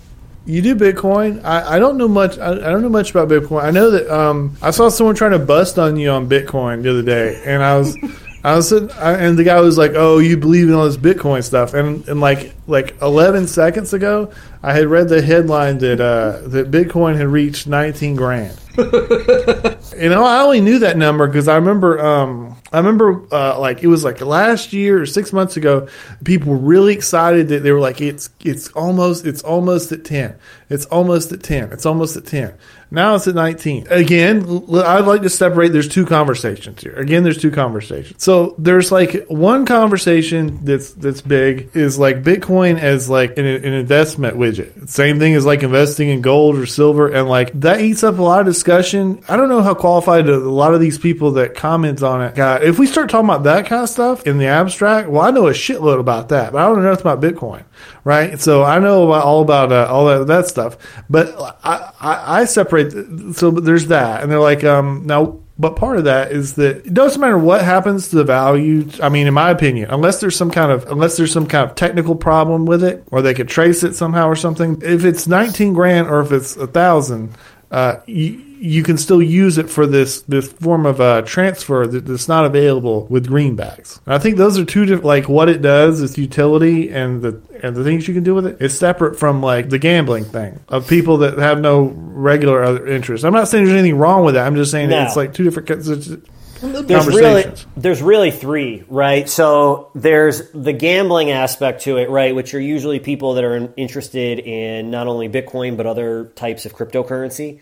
You 0.48 0.62
do 0.62 0.76
Bitcoin. 0.76 1.44
I, 1.44 1.76
I 1.76 1.80
don't 1.80 1.98
know 1.98 2.08
much. 2.08 2.38
I, 2.38 2.52
I 2.52 2.70
don't 2.70 2.84
know 2.84 2.90
much 2.90 3.10
about 3.10 3.30
Bitcoin. 3.30 3.64
I 3.64 3.72
know 3.72 3.90
that 3.90 4.08
um, 4.16 4.56
I 4.62 4.70
saw 4.70 4.90
someone 4.90 5.16
trying 5.16 5.32
to 5.32 5.40
bust 5.40 5.80
on 5.80 5.98
you 5.98 6.12
on 6.12 6.30
Bitcoin 6.30 6.84
the 6.84 6.92
other 6.92 7.02
day, 7.02 7.42
and 7.46 7.64
I 7.64 7.78
was, 7.78 7.98
I 8.44 8.56
was, 8.56 8.70
sitting, 8.70 8.92
I, 8.92 9.14
and 9.14 9.40
the 9.40 9.44
guy 9.44 9.60
was 9.60 9.76
like, 9.76 9.94
"Oh, 9.96 10.20
you 10.20 10.38
believe 10.38 10.68
in 10.68 10.76
all 10.76 10.86
this 10.86 10.98
Bitcoin 10.98 11.44
stuff?" 11.44 11.74
And 11.74 12.08
and 12.08 12.22
like 12.22 12.54
like 12.68 12.96
eleven 13.02 13.48
seconds 13.48 13.94
ago, 13.94 14.32
I 14.62 14.74
had 14.74 14.86
read 14.86 15.10
the 15.10 15.20
headline 15.20 15.80
that 15.80 16.00
uh, 16.00 16.48
that 16.50 16.70
Bitcoin 16.70 17.16
had 17.18 17.28
reached 17.28 17.66
nineteen 17.66 18.16
grand. 18.16 18.56
You 19.98 20.10
know, 20.10 20.26
I 20.26 20.42
only 20.42 20.60
knew 20.60 20.80
that 20.80 20.98
number 20.98 21.26
because 21.26 21.48
I 21.48 21.56
remember, 21.56 22.04
um, 22.06 22.55
I 22.76 22.80
remember, 22.80 23.26
uh, 23.34 23.58
like 23.58 23.84
it 23.84 23.88
was 23.88 24.04
like 24.04 24.20
last 24.20 24.74
year 24.74 25.02
or 25.02 25.06
six 25.06 25.32
months 25.32 25.56
ago. 25.56 25.88
People 26.26 26.52
were 26.52 26.58
really 26.58 26.94
excited 26.94 27.48
that 27.48 27.64
they 27.64 27.72
were 27.72 27.80
like, 27.80 28.02
it's, 28.02 28.30
it's 28.44 28.68
almost, 28.72 29.26
it's 29.26 29.42
almost 29.44 29.94
at 29.94 30.04
ten. 30.04 30.38
It's 30.70 30.86
almost 30.88 31.32
at 31.32 31.42
ten. 31.42 31.72
It's 31.72 31.86
almost 31.86 32.18
at 32.18 32.26
ten. 32.26 32.54
Now 32.96 33.16
it's 33.16 33.28
at 33.28 33.36
nineteen. 33.36 33.86
Again, 33.90 34.46
I'd 34.74 35.06
like 35.06 35.22
to 35.24 35.30
separate. 35.30 35.74
There's 35.74 35.90
two 35.90 36.06
conversations 36.06 36.82
here. 36.82 36.94
Again, 36.94 37.24
there's 37.24 37.38
two 37.38 37.52
conversations. 37.52 38.24
So 38.24 38.56
there's 38.58 38.90
like 38.90 39.26
one 39.28 39.66
conversation 39.66 40.64
that's 40.64 40.92
that's 40.92 41.20
big 41.20 41.70
is 41.76 42.00
like 42.00 42.24
Bitcoin 42.24 42.80
as 42.80 43.10
like 43.10 43.38
an, 43.38 43.46
an 43.46 43.74
investment 43.74 44.38
widget. 44.38 44.88
Same 44.88 45.20
thing 45.20 45.36
as 45.36 45.46
like 45.46 45.62
investing 45.62 46.08
in 46.08 46.22
gold 46.22 46.56
or 46.58 46.66
silver, 46.66 47.10
and 47.10 47.28
like 47.28 47.52
that 47.60 47.82
eats 47.82 48.02
up 48.02 48.18
a 48.18 48.22
lot 48.22 48.40
of 48.40 48.46
discussion. 48.46 49.22
I 49.28 49.36
don't 49.36 49.50
know 49.50 49.62
how 49.62 49.74
qualified 49.74 50.30
a 50.30 50.38
lot 50.38 50.74
of 50.74 50.80
these 50.80 50.98
people 50.98 51.32
that 51.34 51.54
comment 51.54 52.02
on 52.02 52.22
it. 52.22 52.36
If 52.64 52.80
we 52.80 52.88
start 52.88 53.10
talking 53.10 53.30
about 53.30 53.44
that 53.44 53.66
kind 53.66 53.84
of 53.84 53.90
stuff 53.90 54.26
in 54.26 54.38
the 54.38 54.46
abstract, 54.46 55.10
well, 55.10 55.22
I 55.22 55.32
know 55.32 55.48
a 55.48 55.52
shitload 55.52 56.00
about 56.00 56.30
that, 56.30 56.54
but 56.54 56.60
I 56.60 56.68
don't 56.68 56.82
know 56.82 56.90
nothing 56.90 57.12
about 57.12 57.20
Bitcoin, 57.20 57.66
right? 58.06 58.40
So 58.40 58.64
I 58.64 58.80
know 58.80 59.06
about 59.08 59.26
all 59.26 59.42
about 59.42 59.74
uh, 59.74 59.86
all 59.90 60.06
that, 60.06 60.28
that 60.28 60.48
stuff, 60.48 60.78
but 61.10 61.36
I, 61.62 61.92
I, 62.00 62.40
I 62.40 62.46
separate. 62.46 62.85
So 63.34 63.52
there's 63.52 63.88
that, 63.88 64.24
and 64.24 64.32
they're 64.32 64.40
like, 64.40 64.64
um, 64.64 65.06
now 65.06 65.40
but 65.58 65.78
part 65.78 65.98
of 65.98 66.04
that 66.04 66.32
is 66.32 66.56
that 66.56 66.86
it 66.86 66.94
doesn't 66.94 67.22
matter 67.22 67.38
what 67.38 67.64
happens 67.64 68.10
to 68.10 68.18
the 68.18 68.26
value. 68.26 68.90
I 69.02 69.08
mean, 69.08 69.26
in 69.26 69.34
my 69.34 69.52
opinion, 69.52 69.90
unless 69.90 70.20
there's 70.20 70.36
some 70.36 70.52
kind 70.52 70.72
of 70.72 70.86
unless 70.92 71.16
there's 71.16 71.32
some 71.32 71.48
kind 71.48 71.70
of 71.70 71.76
technical 71.76 72.16
problem 72.16 72.66
with 72.66 72.84
it, 72.84 73.04
or 73.10 73.22
they 73.22 73.34
could 73.34 73.48
trace 73.48 73.84
it 73.84 73.96
somehow 73.96 74.28
or 74.28 74.36
something. 74.36 74.82
If 74.82 75.06
it's 75.06 75.28
19 75.28 75.74
grand 75.74 76.08
or 76.08 76.20
if 76.20 76.34
it's 76.34 76.58
a 76.58 76.68
thousand, 76.68 77.36
uh, 77.72 77.98
you 78.06 78.42
you 78.66 78.82
can 78.84 78.98
still 78.98 79.22
use 79.22 79.58
it 79.58 79.70
for 79.70 79.86
this 79.86 80.22
this 80.22 80.52
form 80.52 80.86
of 80.86 81.00
uh, 81.00 81.22
transfer 81.22 81.86
that, 81.86 82.06
that's 82.06 82.28
not 82.28 82.46
available 82.46 83.06
with 83.08 83.28
greenbacks. 83.28 84.00
And 84.06 84.16
I 84.16 84.20
think 84.20 84.38
those 84.38 84.58
are 84.58 84.66
two 84.66 84.86
different. 84.86 85.06
Like 85.06 85.30
what 85.30 85.50
it 85.50 85.62
does, 85.62 86.02
its 86.02 86.18
utility, 86.18 86.90
and 86.90 87.22
the 87.22 87.42
and 87.62 87.76
the 87.76 87.84
things 87.84 88.08
you 88.08 88.14
can 88.14 88.24
do 88.24 88.34
with 88.34 88.46
it. 88.48 88.56
it 88.60 88.66
is 88.66 88.78
separate 88.78 89.20
from 89.20 89.42
like 89.42 89.70
the 89.70 89.80
gambling 89.80 90.26
thing 90.26 90.60
of 90.70 90.88
people 90.88 91.18
that 91.18 91.38
have 91.38 91.60
no 91.62 91.94
regular 91.96 92.64
other 92.64 92.88
interests. 92.88 93.24
I'm 93.24 93.34
not 93.34 93.48
saying 93.48 93.66
there's 93.66 93.78
anything 93.78 93.98
wrong 93.98 94.26
with 94.26 94.34
that. 94.36 94.48
I'm 94.48 94.56
just 94.56 94.72
saying 94.72 94.90
No. 94.90 94.98
that 94.98 95.08
it's 95.08 95.16
like 95.16 95.34
two 95.34 95.44
different 95.44 95.68
kinds 95.68 95.88
of 95.88 96.24
there's 96.62 97.08
really 97.08 97.44
there's 97.76 98.02
really 98.02 98.32
three 98.32 98.84
right 98.88 99.28
so 99.30 99.92
there's 99.94 100.50
the 100.52 100.72
gambling 100.74 101.30
aspect 101.30 101.82
to 101.82 101.98
it 101.98 102.10
right 102.10 102.34
which 102.34 102.54
are 102.54 102.60
usually 102.62 102.98
people 103.00 103.34
that 103.36 103.44
are 103.44 103.72
interested 103.76 104.40
in 104.40 104.90
not 104.90 105.06
only 105.08 105.28
bitcoin 105.30 105.76
but 105.76 105.86
other 105.86 106.32
types 106.36 106.66
of 106.66 106.74
cryptocurrency 106.74 107.60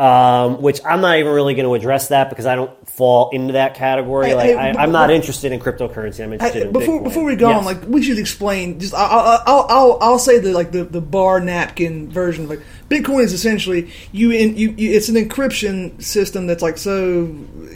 um, 0.00 0.62
which 0.62 0.80
i'm 0.84 1.00
not 1.00 1.18
even 1.18 1.30
really 1.32 1.54
going 1.54 1.66
to 1.66 1.74
address 1.74 2.08
that 2.08 2.30
because 2.30 2.46
i 2.46 2.54
don't 2.56 2.70
fall 2.88 3.30
into 3.30 3.52
that 3.52 3.74
category 3.74 4.32
like 4.34 4.56
I, 4.56 4.70
i'm 4.70 4.92
not 4.92 5.10
interested 5.10 5.52
in 5.52 5.60
cryptocurrency 5.60 6.24
i'm 6.24 6.32
interested 6.32 6.62
in 6.66 6.72
before 6.72 7.00
Bitcoin. 7.00 7.04
before 7.04 7.24
we 7.24 7.36
go 7.36 7.48
Yes. 7.50 7.58
on, 7.58 7.64
like 7.64 7.82
we 7.86 8.02
should 8.02 8.18
explain. 8.18 8.78
Just 8.80 8.94
I'll 8.94 9.08
I'll, 9.20 9.42
I'll, 9.46 9.66
I'll, 9.68 9.98
I'll 10.00 10.18
say 10.18 10.38
the 10.38 10.52
like 10.52 10.72
the, 10.72 10.84
the 10.84 11.00
bar 11.00 11.40
napkin 11.40 12.10
version. 12.10 12.48
Like 12.48 12.60
Bitcoin 12.88 13.22
is 13.24 13.32
essentially 13.32 13.90
you 14.12 14.30
in 14.30 14.56
you, 14.56 14.70
you. 14.76 14.90
It's 14.92 15.08
an 15.08 15.16
encryption 15.16 16.02
system 16.02 16.46
that's 16.46 16.62
like 16.62 16.78
so 16.78 17.26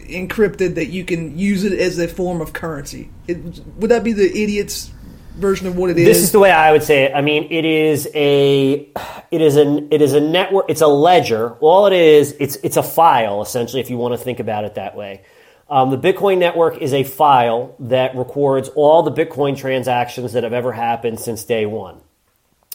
encrypted 0.08 0.74
that 0.76 0.86
you 0.86 1.04
can 1.04 1.36
use 1.38 1.64
it 1.64 1.72
as 1.78 1.98
a 1.98 2.06
form 2.08 2.40
of 2.40 2.52
currency. 2.52 3.10
It, 3.26 3.38
would 3.76 3.90
that 3.90 4.04
be 4.04 4.12
the 4.12 4.30
idiot's 4.30 4.90
version 5.34 5.66
of 5.66 5.76
what 5.76 5.90
it 5.90 5.98
is? 5.98 6.06
This 6.06 6.22
is 6.22 6.32
the 6.32 6.38
way 6.38 6.50
I 6.50 6.72
would 6.72 6.82
say 6.82 7.04
it. 7.04 7.12
I 7.14 7.20
mean, 7.20 7.48
it 7.50 7.64
is 7.64 8.08
a, 8.14 8.88
it 9.30 9.40
is 9.40 9.56
an, 9.56 9.88
it 9.90 10.00
is 10.00 10.14
a 10.14 10.20
network. 10.20 10.66
It's 10.68 10.80
a 10.80 10.86
ledger. 10.86 11.52
All 11.60 11.86
it 11.86 11.92
is, 11.92 12.34
it's 12.38 12.56
it's 12.56 12.76
a 12.76 12.82
file 12.82 13.42
essentially. 13.42 13.80
If 13.80 13.90
you 13.90 13.96
want 13.96 14.14
to 14.14 14.18
think 14.18 14.40
about 14.40 14.64
it 14.64 14.74
that 14.74 14.96
way, 14.96 15.22
um, 15.68 15.90
the 15.90 15.98
Bitcoin 15.98 16.38
network 16.38 16.78
is 16.78 16.92
a 16.92 17.04
file 17.04 17.74
that 17.80 18.16
records 18.16 18.68
all 18.70 19.02
the 19.02 19.12
Bitcoin 19.12 19.56
transactions 19.56 20.32
that 20.32 20.44
have 20.44 20.52
ever 20.52 20.72
happened 20.72 21.20
since 21.20 21.44
day 21.44 21.66
one. 21.66 22.00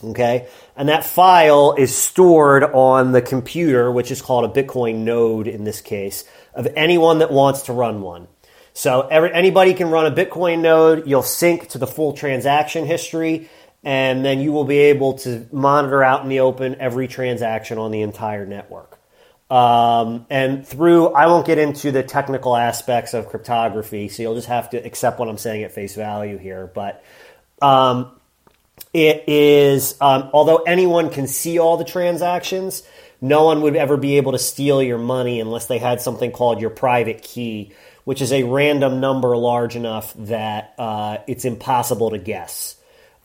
Okay, 0.01 0.47
and 0.77 0.87
that 0.87 1.03
file 1.03 1.75
is 1.77 1.93
stored 1.93 2.63
on 2.63 3.11
the 3.11 3.21
computer, 3.21 3.91
which 3.91 4.11
is 4.11 4.21
called 4.21 4.45
a 4.45 4.63
Bitcoin 4.63 4.99
node 4.99 5.45
in 5.45 5.65
this 5.65 5.81
case, 5.81 6.23
of 6.53 6.67
anyone 6.77 7.19
that 7.19 7.31
wants 7.31 7.63
to 7.63 7.73
run 7.73 8.01
one. 8.01 8.29
So 8.73 9.01
every, 9.01 9.33
anybody 9.33 9.73
can 9.73 9.89
run 9.89 10.05
a 10.05 10.15
Bitcoin 10.15 10.61
node. 10.61 11.07
You'll 11.07 11.23
sync 11.23 11.69
to 11.69 11.77
the 11.77 11.87
full 11.87 12.13
transaction 12.13 12.85
history, 12.85 13.49
and 13.83 14.23
then 14.23 14.39
you 14.39 14.51
will 14.51 14.65
be 14.65 14.77
able 14.77 15.13
to 15.19 15.47
monitor 15.51 16.03
out 16.03 16.23
in 16.23 16.29
the 16.29 16.41
open 16.41 16.75
every 16.79 17.07
transaction 17.07 17.77
on 17.77 17.91
the 17.91 18.01
entire 18.01 18.45
network. 18.45 18.99
Um, 19.49 20.27
and 20.29 20.65
through, 20.65 21.07
I 21.07 21.25
won't 21.25 21.47
get 21.47 21.57
into 21.57 21.91
the 21.91 22.03
technical 22.03 22.55
aspects 22.55 23.13
of 23.15 23.29
cryptography, 23.29 24.07
so 24.07 24.21
you'll 24.21 24.35
just 24.35 24.47
have 24.47 24.69
to 24.71 24.77
accept 24.77 25.19
what 25.19 25.27
I'm 25.27 25.39
saying 25.39 25.63
at 25.63 25.71
face 25.71 25.95
value 25.95 26.37
here. 26.37 26.69
But 26.73 27.03
um, 27.61 28.11
it 28.93 29.23
is, 29.27 29.95
um, 30.01 30.29
although 30.33 30.57
anyone 30.57 31.09
can 31.09 31.25
see 31.25 31.57
all 31.57 31.77
the 31.77 31.83
transactions, 31.83 32.83
no 33.21 33.43
one 33.45 33.61
would 33.61 33.75
ever 33.75 33.97
be 33.97 34.17
able 34.17 34.33
to 34.33 34.39
steal 34.39 34.81
your 34.81 34.97
money 34.97 35.39
unless 35.39 35.65
they 35.65 35.79
had 35.79 35.99
something 35.99 36.31
called 36.31 36.61
your 36.61 36.69
private 36.69 37.21
key, 37.21 37.73
which 38.09 38.23
is 38.23 38.33
a 38.33 38.41
random 38.41 38.99
number 38.99 39.37
large 39.37 39.75
enough 39.75 40.15
that 40.15 40.73
uh, 40.79 41.19
it's 41.27 41.45
impossible 41.45 42.09
to 42.09 42.17
guess. 42.17 42.75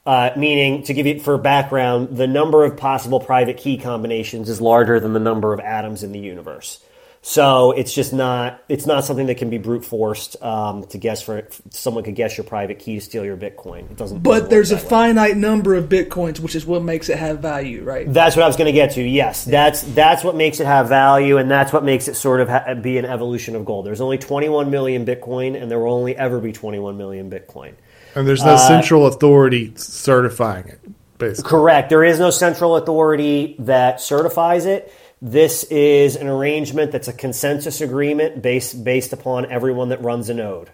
Uh, 0.04 0.28
meaning, 0.36 0.82
to 0.82 0.92
give 0.92 1.06
you 1.06 1.18
for 1.20 1.38
background, 1.38 2.14
the 2.18 2.26
number 2.26 2.66
of 2.66 2.76
possible 2.76 3.18
private 3.18 3.56
key 3.56 3.78
combinations 3.78 4.50
is 4.50 4.60
larger 4.60 5.00
than 5.00 5.14
the 5.14 5.18
number 5.18 5.54
of 5.54 5.60
atoms 5.60 6.02
in 6.02 6.12
the 6.12 6.18
universe. 6.18 6.84
So 7.26 7.70
it's 7.72 7.94
just 7.94 8.12
not 8.12 8.62
it's 8.68 8.84
not 8.84 9.02
something 9.06 9.28
that 9.28 9.38
can 9.38 9.48
be 9.48 9.56
brute 9.56 9.82
forced 9.82 10.40
um, 10.42 10.84
to 10.88 10.98
guess 10.98 11.22
for 11.22 11.48
someone 11.70 12.04
could 12.04 12.16
guess 12.16 12.36
your 12.36 12.44
private 12.44 12.78
key 12.78 12.96
to 12.96 13.00
steal 13.00 13.24
your 13.24 13.38
Bitcoin. 13.38 13.90
It 13.90 13.96
doesn't. 13.96 14.22
doesn't 14.22 14.22
But 14.22 14.50
there's 14.50 14.72
a 14.72 14.76
way. 14.76 14.82
finite 14.82 15.34
number 15.38 15.74
of 15.74 15.86
bitcoins, 15.86 16.38
which 16.38 16.54
is 16.54 16.66
what 16.66 16.82
makes 16.82 17.08
it 17.08 17.16
have 17.16 17.38
value, 17.38 17.82
right? 17.82 18.04
That's 18.12 18.36
what 18.36 18.42
I 18.42 18.46
was 18.46 18.56
going 18.56 18.66
to 18.66 18.72
get 18.72 18.90
to. 18.92 19.02
Yes, 19.02 19.42
that's 19.42 19.80
that's 19.94 20.22
what 20.22 20.36
makes 20.36 20.60
it 20.60 20.66
have 20.66 20.90
value, 20.90 21.38
and 21.38 21.50
that's 21.50 21.72
what 21.72 21.82
makes 21.82 22.08
it 22.08 22.14
sort 22.14 22.42
of 22.42 22.50
ha- 22.50 22.74
be 22.74 22.98
an 22.98 23.06
evolution 23.06 23.56
of 23.56 23.64
gold. 23.64 23.86
There's 23.86 24.02
only 24.02 24.18
21 24.18 24.70
million 24.70 25.06
Bitcoin, 25.06 25.58
and 25.60 25.70
there 25.70 25.78
will 25.78 25.94
only 25.94 26.14
ever 26.14 26.40
be 26.40 26.52
21 26.52 26.98
million 26.98 27.30
Bitcoin. 27.30 27.72
And 28.14 28.28
there's 28.28 28.44
no 28.44 28.58
central 28.58 29.06
authority 29.06 29.72
certifying 29.76 30.66
it, 30.68 30.80
basically. 31.16 31.48
Correct. 31.48 31.88
There 31.88 32.04
is 32.04 32.18
no 32.18 32.28
central 32.28 32.76
authority 32.76 33.56
that 33.60 34.02
certifies 34.02 34.66
it. 34.66 34.92
This 35.24 35.64
is 35.64 36.16
an 36.16 36.26
arrangement 36.28 36.92
that's 36.92 37.08
a 37.08 37.12
consensus 37.14 37.80
agreement 37.80 38.42
based 38.42 38.84
based 38.84 39.14
upon 39.14 39.50
everyone 39.50 39.88
that 39.88 40.02
runs 40.02 40.28
a 40.28 40.34
node. 40.34 40.68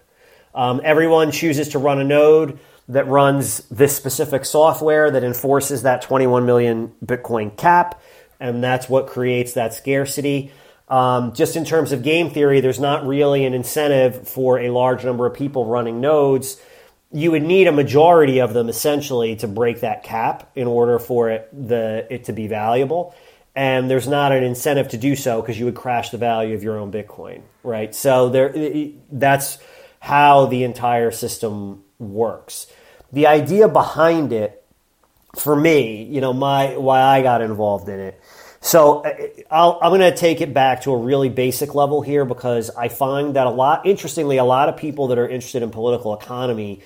Um, 0.56 0.80
everyone 0.82 1.30
chooses 1.30 1.68
to 1.68 1.78
run 1.78 2.00
a 2.00 2.04
node 2.04 2.58
that 2.88 3.06
runs 3.06 3.58
this 3.68 3.96
specific 3.96 4.44
software 4.44 5.08
that 5.08 5.22
enforces 5.22 5.82
that 5.82 6.02
21 6.02 6.46
million 6.46 6.92
Bitcoin 7.06 7.56
cap, 7.56 8.02
and 8.40 8.60
that's 8.60 8.88
what 8.88 9.06
creates 9.06 9.52
that 9.52 9.72
scarcity. 9.72 10.50
Um, 10.88 11.32
just 11.32 11.54
in 11.54 11.64
terms 11.64 11.92
of 11.92 12.02
game 12.02 12.28
theory, 12.28 12.60
there's 12.60 12.80
not 12.80 13.06
really 13.06 13.44
an 13.44 13.54
incentive 13.54 14.26
for 14.26 14.58
a 14.58 14.70
large 14.70 15.04
number 15.04 15.26
of 15.26 15.34
people 15.34 15.64
running 15.66 16.00
nodes. 16.00 16.60
You 17.12 17.30
would 17.30 17.44
need 17.44 17.68
a 17.68 17.72
majority 17.72 18.40
of 18.40 18.52
them 18.52 18.68
essentially 18.68 19.36
to 19.36 19.46
break 19.46 19.82
that 19.82 20.02
cap 20.02 20.50
in 20.56 20.66
order 20.66 20.98
for 20.98 21.30
it 21.30 21.48
the 21.52 22.04
it 22.10 22.24
to 22.24 22.32
be 22.32 22.48
valuable 22.48 23.14
and 23.60 23.90
there's 23.90 24.08
not 24.08 24.32
an 24.32 24.42
incentive 24.42 24.88
to 24.88 24.96
do 24.96 25.14
so 25.14 25.42
because 25.42 25.58
you 25.58 25.66
would 25.66 25.74
crash 25.74 26.08
the 26.08 26.16
value 26.16 26.54
of 26.54 26.62
your 26.62 26.78
own 26.78 26.90
Bitcoin, 26.90 27.42
right? 27.62 27.94
So 27.94 28.30
there, 28.30 28.54
that's 29.12 29.58
how 29.98 30.46
the 30.46 30.64
entire 30.64 31.10
system 31.10 31.84
works. 31.98 32.68
The 33.12 33.26
idea 33.26 33.68
behind 33.68 34.32
it, 34.32 34.64
for 35.36 35.54
me, 35.54 36.04
you 36.04 36.22
know, 36.22 36.32
my 36.32 36.78
why 36.78 37.02
I 37.02 37.22
got 37.22 37.42
involved 37.42 37.90
in 37.90 38.00
it. 38.00 38.18
So 38.62 39.04
uh, 39.04 39.12
I'll, 39.50 39.78
I'm 39.82 39.90
going 39.90 40.10
to 40.10 40.16
take 40.16 40.40
it 40.40 40.54
back 40.54 40.80
to 40.84 40.92
a 40.92 40.96
really 40.96 41.28
basic 41.28 41.74
level 41.74 42.00
here 42.00 42.24
because 42.24 42.70
I 42.70 42.88
find 42.88 43.36
that 43.36 43.46
a 43.46 43.50
lot, 43.50 43.84
interestingly, 43.84 44.38
a 44.38 44.44
lot 44.44 44.70
of 44.70 44.78
people 44.78 45.08
that 45.08 45.18
are 45.18 45.28
interested 45.28 45.62
in 45.62 45.68
political 45.68 46.14
economy 46.14 46.80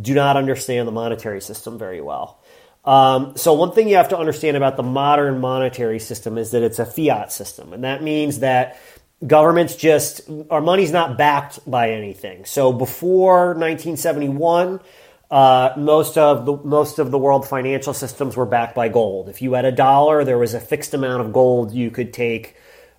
do 0.00 0.14
not 0.14 0.38
understand 0.38 0.88
the 0.88 0.92
monetary 0.92 1.42
system 1.42 1.78
very 1.78 2.00
well. 2.00 2.40
Um, 2.84 3.36
so 3.36 3.54
one 3.54 3.72
thing 3.72 3.88
you 3.88 3.96
have 3.96 4.10
to 4.10 4.18
understand 4.18 4.56
about 4.56 4.76
the 4.76 4.82
modern 4.82 5.40
monetary 5.40 5.98
system 5.98 6.36
is 6.36 6.50
that 6.50 6.62
it's 6.62 6.78
a 6.78 6.84
fiat 6.84 7.32
system, 7.32 7.72
and 7.72 7.84
that 7.84 8.02
means 8.02 8.40
that 8.40 8.78
governments 9.26 9.74
just 9.74 10.28
our 10.50 10.60
money's 10.60 10.92
not 10.92 11.16
backed 11.16 11.58
by 11.70 11.92
anything. 11.92 12.44
So 12.44 12.72
before 12.72 13.54
1971, 13.54 14.80
uh, 15.30 15.70
most 15.78 16.18
of 16.18 16.44
the 16.44 16.56
most 16.58 16.98
of 16.98 17.10
the 17.10 17.18
world 17.18 17.48
financial 17.48 17.94
systems 17.94 18.36
were 18.36 18.46
backed 18.46 18.74
by 18.74 18.88
gold. 18.88 19.30
If 19.30 19.40
you 19.40 19.54
had 19.54 19.64
a 19.64 19.72
dollar, 19.72 20.24
there 20.24 20.38
was 20.38 20.52
a 20.52 20.60
fixed 20.60 20.92
amount 20.92 21.22
of 21.22 21.32
gold 21.32 21.72
you 21.72 21.90
could 21.90 22.12
take. 22.12 22.56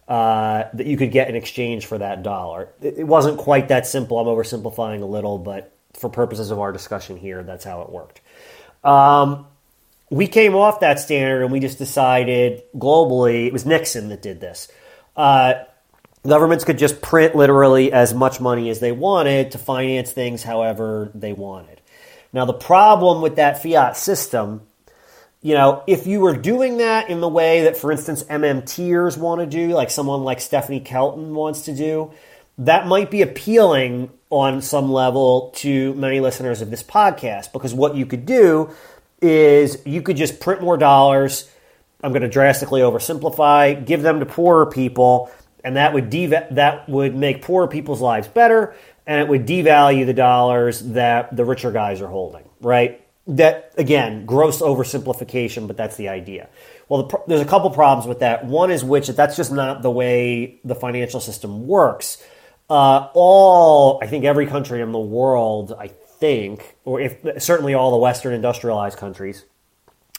Uh, 0.08 0.70
that 0.76 0.86
you 0.86 0.98
could 0.98 1.12
get 1.12 1.30
in 1.30 1.36
exchange 1.36 1.88
for 1.88 1.98
that 1.98 2.22
dollar. 2.22 2.70
It, 2.80 3.00
it 3.00 3.04
wasn't 3.06 3.40
quite 3.40 3.70
that 3.70 3.88
simple. 3.88 4.20
I'm 4.20 4.28
oversimplifying 4.28 5.02
a 5.02 5.06
little, 5.06 5.40
but 5.40 5.76
for 5.94 6.12
purposes 6.12 6.52
of 6.52 6.60
our 6.60 6.72
discussion 6.72 7.18
here, 7.18 7.42
that's 7.42 7.66
how 7.66 7.82
it 7.82 7.90
worked. 7.90 8.22
Um, 8.84 9.48
we 10.16 10.28
came 10.28 10.56
off 10.56 10.80
that 10.80 10.98
standard 10.98 11.44
and 11.44 11.52
we 11.52 11.60
just 11.60 11.78
decided 11.78 12.64
globally, 12.74 13.48
it 13.48 13.54
was 13.54 13.66
Nixon 13.66 14.08
that 14.08 14.22
did 14.22 14.40
this. 14.40 14.70
Uh, 15.14 15.56
governments 16.26 16.64
could 16.64 16.78
just 16.78 17.02
print 17.02 17.36
literally 17.36 17.92
as 17.92 18.14
much 18.14 18.40
money 18.40 18.70
as 18.70 18.80
they 18.80 18.94
wanted 18.94 19.52
to 19.52 19.58
finance 19.58 20.14
things 20.14 20.42
however 20.42 21.12
they 21.14 21.34
wanted. 21.34 21.82
Now, 22.32 22.46
the 22.46 22.54
problem 22.54 23.22
with 23.22 23.36
that 23.36 23.62
fiat 23.62 23.98
system, 23.98 24.62
you 25.42 25.54
know, 25.54 25.84
if 25.86 26.08
you 26.08 26.22
were 26.22 26.38
doing 26.38 26.78
that 26.78 27.10
in 27.10 27.20
the 27.20 27.28
way 27.28 27.64
that, 27.64 27.76
for 27.76 27.92
instance, 27.92 28.24
MMTers 28.24 29.18
want 29.18 29.42
to 29.42 29.46
do, 29.46 29.74
like 29.74 29.90
someone 29.90 30.24
like 30.24 30.40
Stephanie 30.40 30.80
Kelton 30.80 31.36
wants 31.36 31.64
to 31.64 31.76
do, 31.76 32.14
that 32.60 32.88
might 32.88 33.12
be 33.12 33.22
appealing 33.22 34.12
on 34.30 34.62
some 34.62 34.90
level 34.90 35.52
to 35.56 35.94
many 35.96 36.22
listeners 36.22 36.62
of 36.62 36.70
this 36.72 36.84
podcast 36.84 37.52
because 37.52 37.74
what 37.74 37.96
you 37.96 38.06
could 38.06 38.26
do 38.26 38.74
is 39.22 39.82
you 39.86 40.02
could 40.02 40.18
just 40.18 40.40
print 40.40 40.62
more 40.62 40.78
dollars. 40.78 41.50
I'm 42.04 42.12
going 42.12 42.22
to 42.22 42.30
drastically 42.30 42.82
oversimplify, 42.82 43.86
give 43.86 44.02
them 44.02 44.20
to 44.20 44.26
poorer 44.26 44.66
people, 44.66 45.32
and 45.64 45.76
that 45.76 45.94
would 45.94 46.10
deva- 46.10 46.48
that 46.52 46.88
would 46.88 47.16
make 47.16 47.42
poorer 47.42 47.68
people's 47.68 48.02
lives 48.02 48.28
better, 48.28 48.76
and 49.08 49.20
it 49.20 49.28
would 49.28 49.48
devalue 49.48 50.06
the 50.06 50.14
dollars 50.14 50.82
that 50.82 51.36
the 51.36 51.46
richer 51.46 51.72
guys 51.72 52.02
are 52.02 52.08
holding. 52.08 52.44
Right? 52.62 53.02
That 53.28 53.74
again, 53.78 54.26
gross 54.26 54.62
oversimplification, 54.62 55.68
but 55.68 55.78
that's 55.78 55.96
the 55.96 56.10
idea. 56.10 56.50
Well, 56.88 57.04
the, 57.04 57.20
there's 57.28 57.42
a 57.42 57.46
couple 57.46 57.72
problems 57.72 58.08
with 58.08 58.20
that. 58.20 58.46
One 58.46 58.70
is 58.70 58.84
which 58.84 59.08
that's 59.08 59.36
just 59.36 59.52
not 59.52 59.82
the 59.82 59.90
way 59.90 60.60
the 60.64 60.76
financial 60.76 61.20
system 61.20 61.66
works. 61.66 62.22
Uh, 62.70 63.10
all 63.14 64.00
I 64.02 64.08
think 64.08 64.26
every 64.26 64.46
country 64.46 64.82
in 64.82 64.92
the 64.92 65.00
world, 65.00 65.74
I 65.78 65.90
think, 66.20 66.76
or 66.86 67.00
if 67.00 67.42
certainly 67.42 67.74
all 67.74 67.92
the 67.92 67.98
Western 67.98 68.34
industrialized 68.34 68.98
countries, 68.98 69.46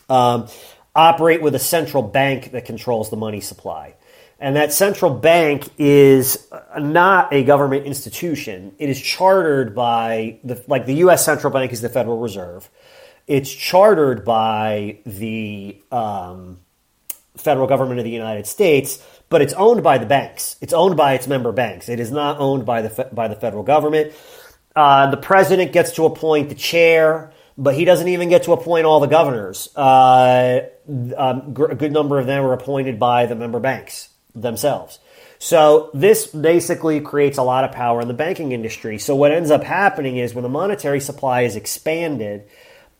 um, 0.08 0.48
operate 0.94 1.42
with 1.42 1.54
a 1.54 1.58
central 1.58 2.02
bank 2.02 2.52
that 2.52 2.64
controls 2.64 3.10
the 3.10 3.16
money 3.16 3.40
supply. 3.40 3.94
And 4.38 4.56
that 4.56 4.72
central 4.72 5.10
bank 5.10 5.68
is 5.78 6.46
not 6.78 7.32
a 7.32 7.42
government 7.44 7.86
institution. 7.86 8.74
It 8.78 8.90
is 8.90 9.00
chartered 9.00 9.74
by 9.74 10.40
the 10.44 10.62
like 10.66 10.84
the 10.84 10.94
U.S. 10.96 11.24
central 11.24 11.52
bank 11.52 11.72
is 11.72 11.80
the 11.80 11.88
Federal 11.88 12.18
Reserve. 12.18 12.68
It's 13.26 13.50
chartered 13.50 14.24
by 14.24 14.98
the 15.06 15.80
um, 15.90 16.58
federal 17.36 17.66
government 17.66 17.98
of 17.98 18.04
the 18.04 18.10
United 18.10 18.46
States, 18.46 19.02
but 19.30 19.40
it's 19.40 19.54
owned 19.54 19.82
by 19.82 19.98
the 19.98 20.06
banks. 20.06 20.56
It's 20.60 20.72
owned 20.74 20.96
by 20.96 21.14
its 21.14 21.26
member 21.26 21.50
banks. 21.50 21.88
It 21.88 21.98
is 21.98 22.10
not 22.10 22.38
owned 22.38 22.66
by 22.66 22.82
the 22.82 23.08
by 23.12 23.28
the 23.28 23.36
federal 23.36 23.62
government. 23.62 24.12
Uh, 24.76 25.10
the 25.10 25.16
president 25.16 25.72
gets 25.72 25.92
to 25.92 26.04
appoint 26.04 26.50
the 26.50 26.54
chair, 26.54 27.32
but 27.56 27.74
he 27.74 27.86
doesn't 27.86 28.08
even 28.08 28.28
get 28.28 28.42
to 28.42 28.52
appoint 28.52 28.84
all 28.84 29.00
the 29.00 29.06
governors. 29.06 29.74
Uh, 29.74 30.60
um, 31.16 31.54
a 31.70 31.74
good 31.74 31.92
number 31.92 32.18
of 32.18 32.26
them 32.26 32.44
are 32.44 32.52
appointed 32.52 32.98
by 32.98 33.24
the 33.24 33.34
member 33.34 33.58
banks 33.58 34.10
themselves. 34.34 34.98
So 35.38 35.90
this 35.94 36.26
basically 36.26 37.00
creates 37.00 37.38
a 37.38 37.42
lot 37.42 37.64
of 37.64 37.72
power 37.72 38.00
in 38.00 38.08
the 38.08 38.14
banking 38.14 38.52
industry. 38.52 38.98
So 38.98 39.16
what 39.16 39.32
ends 39.32 39.50
up 39.50 39.64
happening 39.64 40.18
is 40.18 40.34
when 40.34 40.42
the 40.42 40.48
monetary 40.48 41.00
supply 41.00 41.42
is 41.42 41.56
expanded, 41.56 42.44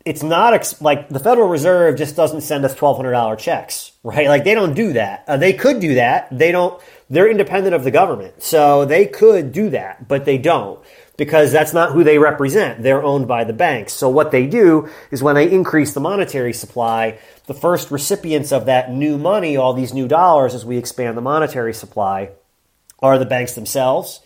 it's 0.05 0.23
not 0.23 0.55
ex- 0.55 0.81
like 0.81 1.09
the 1.09 1.19
Federal 1.19 1.49
Reserve 1.49 1.97
just 1.97 2.15
doesn't 2.15 2.43
send 2.43 2.65
us 2.65 2.75
twelve 2.75 2.97
hundred 2.97 3.13
dollar 3.13 3.37
checks, 3.37 3.93
right? 4.03 4.29
Like 4.29 4.45
they 4.45 4.55
don't 4.55 4.75
do 4.75 4.93
that. 4.95 5.25
Uh, 5.27 5.37
they 5.37 5.53
could 5.53 5.81
do 5.81 5.95
that. 5.95 6.29
They 6.31 6.53
don't. 6.53 6.81
They're 7.11 7.31
independent 7.31 7.75
of 7.75 7.85
the 7.85 7.91
government, 7.91 8.43
so 8.43 8.85
they 8.85 9.07
could 9.07 9.53
do 9.53 9.71
that, 9.71 10.07
but 10.09 10.25
they 10.25 10.39
don't 10.39 10.81
because 11.17 11.53
that's 11.53 11.73
not 11.73 11.93
who 11.93 12.05
they 12.05 12.19
represent. 12.19 12.83
They're 12.83 13.03
owned 13.03 13.27
by 13.27 13.45
the 13.45 13.53
banks. 13.53 13.93
So 13.93 14.09
what 14.09 14.31
they 14.31 14.47
do 14.47 14.89
is 15.11 15.23
when 15.23 15.35
they 15.35 15.51
increase 15.51 15.95
the 15.95 16.01
monetary 16.01 16.53
supply, 16.53 17.19
the 17.47 17.55
first 17.55 17.91
recipients 17.91 18.53
of 18.53 18.67
that 18.67 18.93
new 18.93 19.19
money, 19.19 19.57
all 19.57 19.73
these 19.73 19.95
new 19.95 20.09
dollars, 20.09 20.55
as 20.55 20.65
we 20.65 20.77
expand 20.77 21.17
the 21.17 21.23
monetary 21.23 21.75
supply, 21.75 22.31
are 23.01 23.19
the 23.19 23.25
banks 23.27 23.55
themselves. 23.55 24.21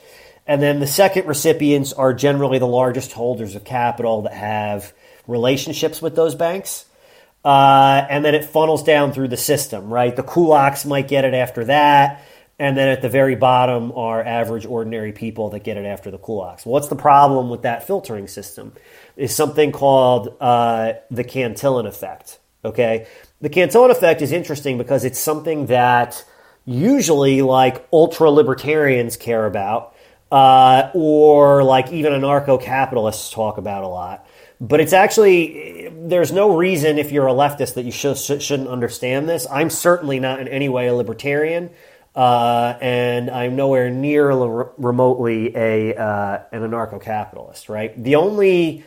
And 0.47 0.61
then 0.61 0.81
the 0.81 0.87
second 0.87 1.27
recipients 1.27 1.93
are 1.93 2.13
generally 2.13 2.59
the 2.59 2.67
largest 2.67 3.13
holders 3.13 3.55
of 3.55 3.65
capital 3.65 4.23
that 4.23 4.33
have 4.33 4.93
relationships 5.27 6.03
with 6.03 6.17
those 6.17 6.35
banks. 6.35 6.87
Uh, 7.45 8.05
and 8.11 8.25
then 8.25 8.35
it 8.35 8.45
funnels 8.45 8.83
down 8.83 9.13
through 9.13 9.29
the 9.29 9.37
system, 9.37 9.93
right? 9.93 10.15
The 10.15 10.23
kulaks 10.23 10.85
might 10.85 11.09
get 11.09 11.25
it 11.25 11.35
after 11.35 11.65
that. 11.67 12.23
And 12.61 12.77
then 12.77 12.89
at 12.89 13.01
the 13.01 13.09
very 13.09 13.37
bottom 13.37 13.91
are 13.93 14.23
average, 14.23 14.67
ordinary 14.67 15.13
people 15.13 15.49
that 15.51 15.65
get 15.65 15.79
it 15.79 15.87
after 15.87 16.11
the 16.11 16.19
kulaks. 16.19 16.67
What's 16.67 16.89
the 16.89 16.95
problem 16.95 17.49
with 17.49 17.63
that 17.63 17.87
filtering 17.87 18.29
system? 18.29 18.75
Is 19.17 19.35
something 19.35 19.73
called 19.73 20.37
uh, 20.43 20.93
the 21.11 21.25
Cantillon 21.25 21.87
effect. 21.87 22.39
Okay, 22.63 23.07
the 23.41 23.49
Cantillon 23.49 23.91
effect 23.91 24.21
is 24.21 24.31
interesting 24.31 24.77
because 24.77 25.07
it's 25.07 25.19
something 25.19 25.67
that 25.67 26.23
usually 26.67 27.41
like 27.41 27.89
ultra 27.95 28.31
libertarians 28.31 29.17
care 29.17 29.47
about, 29.47 29.95
uh, 30.31 30.91
or 30.93 31.65
like 31.65 31.91
even 31.93 32.13
anarcho 32.13 32.63
capitalists 32.63 33.31
talk 33.31 33.57
about 33.57 33.85
a 33.85 33.89
lot. 33.89 34.27
But 34.61 34.81
it's 34.81 34.93
actually 34.93 35.89
there's 35.95 36.31
no 36.31 36.55
reason 36.55 36.99
if 36.99 37.11
you're 37.11 37.27
a 37.27 37.33
leftist 37.33 37.73
that 37.77 37.87
you 37.87 37.93
should, 37.93 38.19
shouldn't 38.19 38.69
understand 38.69 39.31
this. 39.31 39.47
I'm 39.51 39.71
certainly 39.71 40.21
not 40.21 40.41
in 40.41 40.49
any 40.49 40.69
way 40.69 40.89
a 40.89 40.95
libertarian. 40.95 41.71
Uh, 42.15 42.77
and 42.81 43.31
I'm 43.31 43.55
nowhere 43.55 43.91
near 43.91 44.31
l- 44.31 44.73
remotely 44.77 45.55
a 45.57 45.95
uh, 45.95 46.43
an 46.53 46.63
anarcho-capitalist. 46.63 47.69
Right. 47.69 48.03
The 48.03 48.17
only 48.17 48.85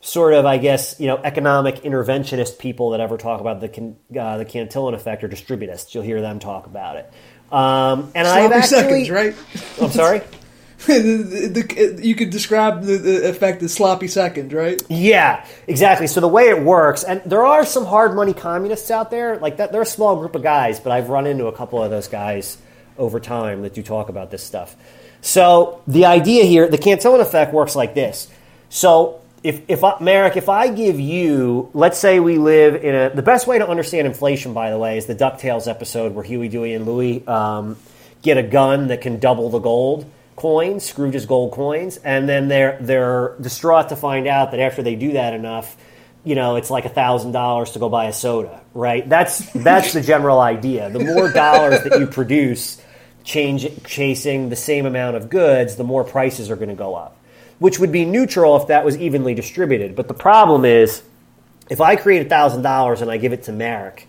sort 0.00 0.34
of, 0.34 0.46
I 0.46 0.58
guess, 0.58 0.98
you 0.98 1.06
know, 1.06 1.18
economic 1.18 1.76
interventionist 1.82 2.58
people 2.58 2.90
that 2.90 3.00
ever 3.00 3.16
talk 3.18 3.40
about 3.40 3.60
the 3.60 3.94
uh, 4.18 4.38
the 4.38 4.44
Cantillon 4.44 4.94
effect 4.94 5.22
are 5.22 5.28
distributists. 5.28 5.94
You'll 5.94 6.02
hear 6.02 6.20
them 6.20 6.38
talk 6.38 6.66
about 6.66 6.96
it. 6.96 7.12
Um, 7.52 8.10
and 8.14 8.26
Sloppy 8.26 8.44
I've 8.46 8.52
actually, 8.52 9.04
seconds, 9.04 9.10
right? 9.10 9.34
I'm 9.80 9.90
sorry. 9.90 10.22
the, 10.86 11.48
the, 11.48 12.00
you 12.02 12.16
could 12.16 12.30
describe 12.30 12.82
the, 12.82 12.96
the 12.96 13.28
effect 13.28 13.62
as 13.62 13.72
sloppy 13.72 14.08
seconds, 14.08 14.52
right? 14.52 14.82
Yeah, 14.88 15.46
exactly. 15.68 16.08
So 16.08 16.20
the 16.20 16.26
way 16.26 16.48
it 16.48 16.60
works, 16.60 17.04
and 17.04 17.22
there 17.24 17.44
are 17.44 17.64
some 17.64 17.84
hard 17.84 18.16
money 18.16 18.34
communists 18.34 18.90
out 18.90 19.10
there, 19.10 19.38
like 19.38 19.58
that. 19.58 19.70
They're 19.70 19.82
a 19.82 19.86
small 19.86 20.16
group 20.16 20.34
of 20.34 20.42
guys, 20.42 20.80
but 20.80 20.90
I've 20.90 21.08
run 21.08 21.28
into 21.28 21.46
a 21.46 21.52
couple 21.52 21.80
of 21.80 21.90
those 21.90 22.08
guys 22.08 22.58
over 22.98 23.20
time 23.20 23.62
that 23.62 23.74
do 23.74 23.82
talk 23.82 24.08
about 24.08 24.32
this 24.32 24.42
stuff. 24.42 24.74
So 25.20 25.82
the 25.86 26.06
idea 26.06 26.44
here, 26.44 26.66
the 26.66 26.78
Cantillon 26.78 27.20
effect 27.20 27.54
works 27.54 27.76
like 27.76 27.94
this. 27.94 28.28
So 28.68 29.20
if, 29.44 29.62
if 29.68 29.84
I, 29.84 29.98
Marek, 30.00 30.36
if 30.36 30.48
I 30.48 30.66
give 30.66 30.98
you, 30.98 31.70
let's 31.74 31.98
say 31.98 32.18
we 32.18 32.38
live 32.38 32.74
in 32.74 32.94
a, 32.94 33.10
the 33.10 33.22
best 33.22 33.46
way 33.46 33.58
to 33.58 33.68
understand 33.68 34.08
inflation, 34.08 34.52
by 34.52 34.70
the 34.70 34.78
way, 34.78 34.98
is 34.98 35.06
the 35.06 35.14
DuckTales 35.14 35.68
episode 35.68 36.12
where 36.12 36.24
Huey, 36.24 36.48
Dewey, 36.48 36.74
and 36.74 36.86
Louie 36.86 37.24
um, 37.28 37.76
get 38.20 38.36
a 38.36 38.42
gun 38.42 38.88
that 38.88 39.00
can 39.00 39.20
double 39.20 39.48
the 39.48 39.60
gold 39.60 40.10
coins, 40.36 40.84
Scrooge's 40.84 41.26
gold 41.26 41.52
coins, 41.52 41.96
and 41.98 42.28
then 42.28 42.48
they're 42.48 42.78
they're 42.80 43.36
distraught 43.40 43.90
to 43.90 43.96
find 43.96 44.26
out 44.26 44.50
that 44.52 44.60
after 44.60 44.82
they 44.82 44.94
do 44.94 45.12
that 45.12 45.34
enough, 45.34 45.76
you 46.24 46.34
know, 46.34 46.56
it's 46.56 46.70
like 46.70 46.84
a 46.84 46.90
thousand 46.90 47.32
dollars 47.32 47.72
to 47.72 47.78
go 47.78 47.88
buy 47.88 48.06
a 48.06 48.12
soda, 48.12 48.60
right? 48.74 49.08
That's 49.08 49.50
that's 49.52 49.92
the 49.92 50.00
general 50.00 50.40
idea. 50.40 50.90
The 50.90 51.00
more 51.00 51.32
dollars 51.32 51.82
that 51.84 51.98
you 51.98 52.06
produce, 52.06 52.80
change 53.24 53.68
chasing 53.84 54.48
the 54.48 54.56
same 54.56 54.86
amount 54.86 55.16
of 55.16 55.30
goods, 55.30 55.76
the 55.76 55.84
more 55.84 56.04
prices 56.04 56.50
are 56.50 56.56
going 56.56 56.68
to 56.68 56.74
go 56.74 56.94
up, 56.94 57.16
which 57.58 57.78
would 57.78 57.92
be 57.92 58.04
neutral 58.04 58.56
if 58.56 58.68
that 58.68 58.84
was 58.84 58.96
evenly 58.96 59.34
distributed. 59.34 59.96
But 59.96 60.08
the 60.08 60.14
problem 60.14 60.64
is, 60.64 61.02
if 61.70 61.80
I 61.80 61.96
create 61.96 62.26
a 62.26 62.28
thousand 62.28 62.62
dollars 62.62 63.02
and 63.02 63.10
I 63.10 63.16
give 63.16 63.32
it 63.32 63.44
to 63.44 63.52
Marek, 63.52 64.06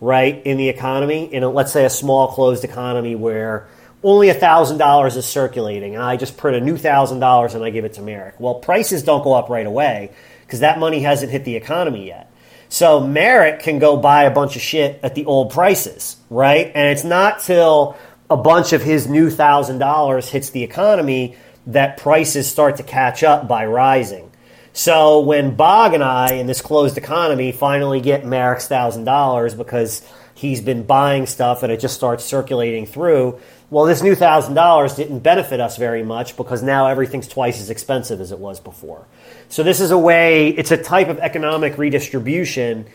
right, 0.00 0.40
in 0.44 0.56
the 0.58 0.68
economy, 0.68 1.32
in 1.32 1.42
a, 1.42 1.48
let's 1.48 1.72
say 1.72 1.84
a 1.84 1.90
small 1.90 2.28
closed 2.28 2.64
economy 2.64 3.14
where 3.14 3.68
only 4.02 4.28
$1,000 4.28 5.16
is 5.16 5.26
circulating, 5.26 5.94
and 5.94 6.02
I 6.02 6.16
just 6.16 6.36
print 6.36 6.56
a 6.56 6.60
new 6.60 6.76
$1,000 6.76 7.54
and 7.54 7.64
I 7.64 7.70
give 7.70 7.84
it 7.84 7.94
to 7.94 8.02
Marek. 8.02 8.38
Well, 8.38 8.54
prices 8.56 9.02
don't 9.02 9.24
go 9.24 9.34
up 9.34 9.48
right 9.48 9.66
away 9.66 10.12
because 10.46 10.60
that 10.60 10.78
money 10.78 11.00
hasn't 11.00 11.32
hit 11.32 11.44
the 11.44 11.56
economy 11.56 12.06
yet. 12.06 12.32
So 12.68 13.00
Marek 13.00 13.60
can 13.60 13.78
go 13.78 13.96
buy 13.96 14.24
a 14.24 14.30
bunch 14.30 14.54
of 14.54 14.62
shit 14.62 15.00
at 15.02 15.14
the 15.14 15.24
old 15.24 15.50
prices, 15.50 16.16
right? 16.30 16.70
And 16.74 16.88
it's 16.88 17.04
not 17.04 17.40
till 17.40 17.96
a 18.30 18.36
bunch 18.36 18.72
of 18.72 18.82
his 18.82 19.08
new 19.08 19.30
$1,000 19.30 20.28
hits 20.28 20.50
the 20.50 20.62
economy 20.62 21.36
that 21.66 21.96
prices 21.96 22.46
start 22.46 22.76
to 22.76 22.82
catch 22.82 23.22
up 23.22 23.48
by 23.48 23.66
rising. 23.66 24.30
So 24.72 25.20
when 25.20 25.56
Bog 25.56 25.94
and 25.94 26.04
I 26.04 26.34
in 26.34 26.46
this 26.46 26.60
closed 26.60 26.98
economy 26.98 27.52
finally 27.52 28.00
get 28.00 28.24
Marek's 28.24 28.68
$1,000 28.68 29.56
because 29.56 30.02
he's 30.38 30.60
been 30.60 30.84
buying 30.84 31.26
stuff 31.26 31.64
and 31.64 31.72
it 31.72 31.80
just 31.80 31.96
starts 31.96 32.24
circulating 32.24 32.86
through, 32.86 33.40
well, 33.70 33.86
this 33.86 34.02
new 34.02 34.14
thousand 34.14 34.54
dollars 34.54 34.94
didn't 34.94 35.18
benefit 35.18 35.58
us 35.58 35.76
very 35.76 36.04
much 36.04 36.36
because 36.36 36.62
now 36.62 36.86
everything's 36.86 37.26
twice 37.26 37.60
as 37.60 37.70
expensive 37.70 38.20
as 38.20 38.30
it 38.30 38.38
was 38.38 38.60
before. 38.60 39.04
So 39.48 39.64
this 39.64 39.80
is 39.80 39.90
a 39.90 39.98
way, 39.98 40.48
it's 40.50 40.70
a 40.70 40.80
type 40.80 41.08
of 41.08 41.18
economic 41.18 41.76
redistribution. 41.76 42.86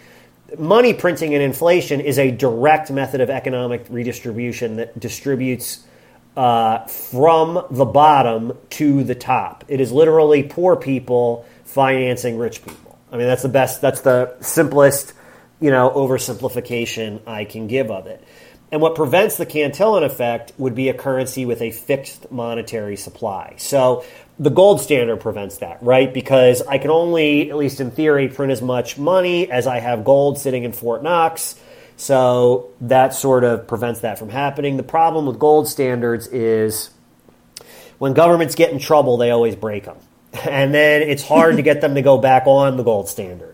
Money 0.57 0.94
printing 0.94 1.34
and 1.34 1.44
inflation 1.44 1.99
is 1.99 2.18
a 2.18 2.32
direct 2.32 2.90
method 2.90 3.20
of 3.20 3.30
economic 3.30 3.88
redistribution 3.90 4.78
that 4.78 4.98
distributes 4.98 5.86
uh, 6.38 6.86
from 6.88 7.65
the 7.72 7.86
bottom 7.86 8.57
to 8.70 9.03
the 9.03 9.15
top. 9.15 9.65
It 9.68 9.82
is 9.82 9.91
literally 9.91 10.44
poor 10.44 10.78
people 10.78 11.45
financing 11.65 12.38
rich 12.38 12.64
people. 12.64 12.98
I 13.11 13.18
mean, 13.18 13.28
that's 13.28 13.44
the 13.44 13.49
best, 13.49 13.82
that's 13.82 14.02
the 14.02 14.36
simplest, 14.40 15.14
you 15.64 15.72
know, 15.72 15.90
oversimplification 15.91 17.22
I 17.26 17.45
can 17.45 17.68
give 17.68 17.90
of 17.90 18.06
it. 18.06 18.22
And 18.69 18.81
what 18.81 18.95
prevents 18.95 19.38
the 19.38 19.45
Cantillon 19.45 20.03
effect 20.03 20.52
would 20.57 20.76
be 20.76 20.90
a 20.90 20.94
currency 20.94 21.45
with 21.45 21.61
a 21.61 21.72
fixed 21.72 22.30
monetary 22.30 22.98
supply. 22.98 23.53
So 23.60 24.03
the 24.38 24.49
gold 24.49 24.81
standard 24.81 25.22
prevents 25.22 25.60
that, 25.60 25.81
right? 25.81 26.14
Because 26.14 26.61
I 26.64 26.80
can 26.80 26.90
only, 26.90 27.49
at 27.49 27.56
least 27.56 27.80
in 27.80 27.91
theory, 27.91 28.27
print 28.27 28.52
as 28.52 28.61
much 28.61 28.98
money 28.98 29.49
as 29.49 29.65
I 29.65 29.80
have 29.80 30.03
gold 30.03 30.38
sitting 30.38 30.65
in 30.65 30.73
Fort 30.73 31.02
Knox. 31.02 31.57
So 31.95 32.72
that 32.81 33.14
sort 33.14 33.45
of 33.45 33.65
prevents 33.65 34.02
that 34.02 34.19
from 34.19 34.27
happening. 34.27 34.76
The 34.76 34.84
problem 34.84 35.27
with 35.27 35.40
gold 35.40 35.69
standards 35.69 36.27
is 36.27 36.90
when 37.99 38.11
governments 38.11 38.56
get 38.56 38.73
in 38.73 38.80
trouble, 38.80 39.15
they 39.15 39.31
always 39.31 39.56
break 39.56 39.85
them. 39.85 39.98
And 40.44 40.73
then 40.73 41.03
it's 41.03 41.26
hard 41.26 41.56
to 41.56 41.61
get 41.61 41.80
them 41.80 41.95
to 41.95 42.02
go 42.02 42.18
back 42.18 42.48
on 42.48 42.76
the 42.76 42.84
gold 42.84 43.07
standard 43.07 43.52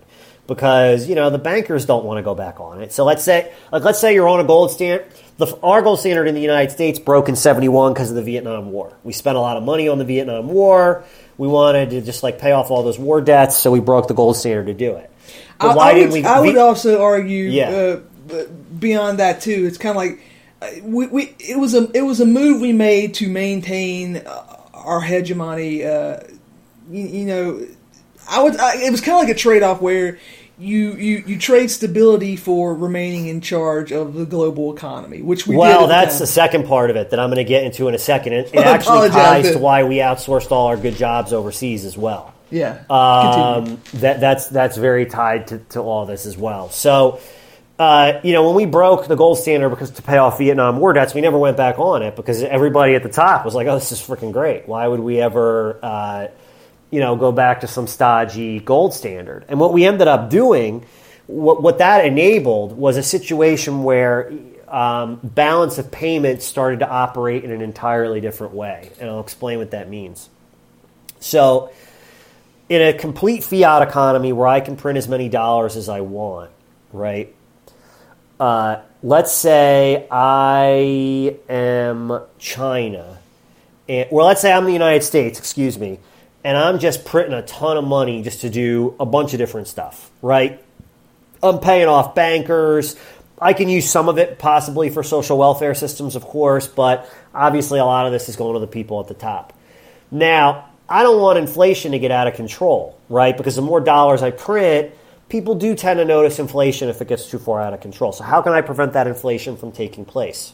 because 0.50 1.08
you 1.08 1.16
know 1.16 1.30
the 1.30 1.38
bankers 1.38 1.86
don't 1.86 2.04
want 2.04 2.18
to 2.18 2.24
go 2.24 2.36
back 2.36 2.60
on 2.60 2.82
it. 2.82 2.92
So 2.92 3.06
let's 3.06 3.24
say 3.24 3.54
like 3.72 3.84
let's 3.86 4.00
say 4.00 4.14
you're 4.14 4.28
on 4.28 4.42
a 4.42 4.44
gold 4.44 4.72
standard. 4.72 5.08
The, 5.38 5.58
our 5.64 5.82
gold 5.82 6.02
standard 6.02 6.28
in 6.28 6.36
the 6.36 6.42
United 6.42 6.72
States 6.72 7.00
broke 7.00 7.30
in 7.30 7.38
'71 7.38 7.94
because 7.94 8.10
of 8.10 8.18
the 8.18 8.22
Vietnam 8.24 8.72
War. 8.74 8.92
We 9.06 9.14
spent 9.14 9.38
a 9.38 9.40
lot 9.40 9.56
of 9.56 9.64
money 9.64 9.88
on 9.88 9.98
the 9.98 10.04
Vietnam 10.04 10.50
War. 10.50 11.06
We 11.38 11.48
wanted 11.48 11.92
to 11.92 12.02
just 12.02 12.24
like 12.24 12.40
pay 12.40 12.52
off 12.52 12.70
all 12.72 12.84
those 12.84 13.00
war 13.00 13.22
debts, 13.22 13.56
so 13.56 13.72
we 13.72 13.80
broke 13.80 14.10
the 14.10 14.14
gold 14.14 14.36
standard 14.36 14.66
to 14.68 14.74
do 14.74 14.96
it. 14.98 15.10
But 15.60 15.70
I, 15.72 15.76
why 15.76 15.90
I 15.92 15.94
didn't 15.94 16.12
would, 16.12 16.24
we? 16.24 16.26
I 16.26 16.40
would 16.42 16.56
Vi- 16.56 16.60
also 16.60 17.02
argue, 17.02 17.46
Yeah. 17.46 17.70
uh, 17.70 18.44
beyond 18.78 19.20
that 19.20 19.40
too. 19.42 19.66
It's 19.66 19.78
kind 19.78 19.92
of 19.92 19.96
like 19.96 20.20
uh, 20.62 20.68
we, 20.84 21.08
we 21.08 21.36
it 21.40 21.58
was 21.58 21.74
a 21.74 21.90
it 21.94 22.02
was 22.02 22.20
a 22.20 22.26
move 22.26 22.60
we 22.60 22.74
made 22.74 23.14
to 23.16 23.30
maintain 23.30 24.18
uh, 24.18 24.58
our 24.74 25.00
hegemony. 25.00 25.86
Uh, 25.86 26.20
you, 26.92 27.08
you 27.08 27.26
know, 27.26 27.66
I 28.30 28.44
would. 28.44 28.58
I, 28.58 28.82
it 28.84 28.92
was 28.92 29.00
kind 29.00 29.16
of 29.22 29.28
like 29.28 29.34
a 29.36 29.40
trade 29.40 29.64
off 29.64 29.80
where. 29.82 30.20
You, 30.60 30.94
you, 30.96 31.24
you 31.26 31.40
trade 31.40 31.72
stability 31.72 32.36
for 32.36 32.76
remaining 32.76 33.28
in 33.28 33.40
charge 33.40 33.94
of 33.94 34.14
the 34.14 34.26
global 34.26 34.76
economy, 34.76 35.22
which 35.22 35.48
we 35.48 35.56
well, 35.56 35.80
at 35.80 35.82
the 35.84 35.88
that's 35.88 36.16
time. 36.16 36.20
the 36.20 36.28
second 36.28 36.68
part 36.68 36.90
of 36.90 36.98
it 36.98 37.12
that 37.12 37.20
I'm 37.20 37.30
going 37.30 37.38
to 37.38 37.46
get 37.46 37.64
into 37.64 37.88
in 37.88 37.96
a 37.96 38.00
second. 38.00 38.34
It, 38.34 38.54
it 38.54 38.58
actually 38.66 39.10
ties 39.10 39.52
to 39.52 39.58
why 39.58 39.84
we 39.86 39.98
outsourced 39.98 40.52
all 40.52 40.68
our 40.68 40.76
good 40.78 40.96
jobs 40.96 41.32
overseas 41.32 41.86
as 41.86 41.98
well. 41.98 42.34
yeah. 42.50 42.84
Um, 42.90 43.82
that 43.96 44.20
that's 44.20 44.48
that's 44.48 44.76
very 44.76 45.06
tied 45.06 45.48
to, 45.48 45.60
to 45.70 45.80
all 45.80 46.06
this 46.06 46.26
as 46.26 46.36
well. 46.38 46.70
So, 46.72 47.22
uh, 47.78 48.20
you 48.24 48.34
know, 48.34 48.46
when 48.46 48.56
we 48.56 48.66
broke 48.66 49.08
the 49.08 49.16
gold 49.16 49.38
standard 49.38 49.70
because 49.70 49.92
to 49.92 50.02
pay 50.02 50.18
off 50.18 50.40
Vietnam 50.40 50.80
War 50.80 50.92
debts, 50.92 51.14
we 51.14 51.22
never 51.22 51.38
went 51.38 51.56
back 51.56 51.80
on 51.80 52.04
it 52.04 52.18
because 52.18 52.44
everybody 52.44 52.96
at 52.96 53.04
the 53.04 53.10
top 53.10 53.46
was 53.46 53.56
like, 53.56 53.68
"Oh, 53.68 53.76
this 53.76 53.94
is 53.94 54.02
freaking 54.02 54.34
great. 54.34 54.68
Why 54.68 54.86
would 54.88 55.00
we 55.00 55.22
ever, 55.22 55.80
uh, 55.82 56.28
you 56.92 57.00
know, 57.00 57.16
go 57.16 57.32
back 57.32 57.62
to 57.62 57.68
some 57.68 57.88
stodgy 57.88 58.60
gold 58.60 58.94
standard?" 58.94 59.46
And 59.48 59.60
what 59.60 59.74
we 59.74 59.86
ended 59.86 60.08
up 60.08 60.30
doing, 60.30 60.86
what 61.28 61.62
what 61.62 61.78
that 61.80 62.06
enabled 62.06 62.78
was 62.78 62.98
a 62.98 63.04
situation 63.04 63.84
where. 63.84 64.32
Um, 64.68 65.20
balance 65.24 65.80
of 65.80 65.90
payments 65.90 66.46
started 66.46 66.82
to 66.82 66.88
operate 66.88 67.44
in 67.44 67.50
an 67.50 67.60
entirely 67.60 68.22
different 68.22 68.54
way, 68.54 68.92
and 69.00 69.10
I'll 69.10 69.20
explain 69.20 69.58
what 69.58 69.72
that 69.72 69.90
means. 69.90 70.30
So, 71.20 71.72
in 72.70 72.82
a 72.82 72.94
complete 72.94 73.44
fiat 73.44 73.82
economy 73.82 74.32
where 74.32 74.48
I 74.48 74.60
can 74.60 74.76
print 74.78 74.98
as 74.98 75.08
many 75.08 75.28
dollars 75.28 75.76
as 75.76 75.90
I 75.90 76.02
want, 76.02 76.52
right? 76.94 77.34
Uh, 78.40 78.82
let's 79.04 79.32
say 79.32 80.08
I 80.10 81.36
am 81.50 82.22
China, 82.38 83.18
and, 83.90 84.08
or 84.12 84.24
let's 84.24 84.42
say 84.42 84.54
I'm 84.54 84.66
the 84.66 84.72
United 84.72 85.04
States, 85.04 85.40
excuse 85.40 85.78
me, 85.78 86.00
and 86.44 86.58
I'm 86.58 86.80
just 86.80 87.06
printing 87.06 87.34
a 87.34 87.42
ton 87.42 87.78
of 87.78 87.84
money 87.84 88.22
just 88.22 88.42
to 88.42 88.50
do 88.50 88.96
a 89.00 89.06
bunch 89.06 89.34
of 89.34 89.40
different 89.40 89.68
stuff, 89.68 90.10
right? 90.22 90.64
I'm 91.44 91.60
paying 91.60 91.88
off 91.88 92.16
bankers. 92.16 92.96
I 93.42 93.54
can 93.54 93.70
use 93.70 93.90
some 93.90 94.10
of 94.10 94.18
it 94.18 94.40
possibly 94.40 94.90
for 94.90 95.04
social 95.04 95.38
welfare 95.38 95.74
systems, 95.74 96.16
of 96.16 96.24
course, 96.24 96.68
but 96.68 97.10
obviously 97.34 97.80
a 97.80 97.86
lot 97.86 98.06
of 98.06 98.12
this 98.12 98.30
is 98.30 98.36
going 98.36 98.54
to 98.54 98.60
the 98.60 98.68
people 98.68 99.00
at 99.00 99.08
the 99.08 99.14
top. 99.14 99.54
Now, 100.12 100.70
I 100.88 101.04
don't 101.04 101.22
want 101.22 101.38
inflation 101.38 101.92
to 101.92 102.00
get 102.00 102.12
out 102.12 102.28
of 102.28 102.34
control, 102.34 102.98
right? 103.10 103.36
Because 103.36 103.56
the 103.56 103.62
more 103.62 103.80
dollars 103.80 104.24
I 104.24 104.32
print, 104.32 104.92
people 105.30 105.56
do 105.56 105.76
tend 105.76 106.00
to 106.00 106.06
notice 106.06 106.40
inflation 106.40 106.90
if 106.90 107.02
it 107.02 107.08
gets 107.08 107.30
too 107.30 107.38
far 107.38 107.62
out 107.62 107.74
of 107.74 107.80
control. 107.80 108.12
So, 108.12 108.24
how 108.24 108.42
can 108.42 108.54
I 108.54 108.62
prevent 108.62 108.94
that 108.94 109.08
inflation 109.08 109.56
from 109.56 109.72
taking 109.72 110.04
place? 110.04 110.54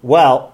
Well, 0.00 0.53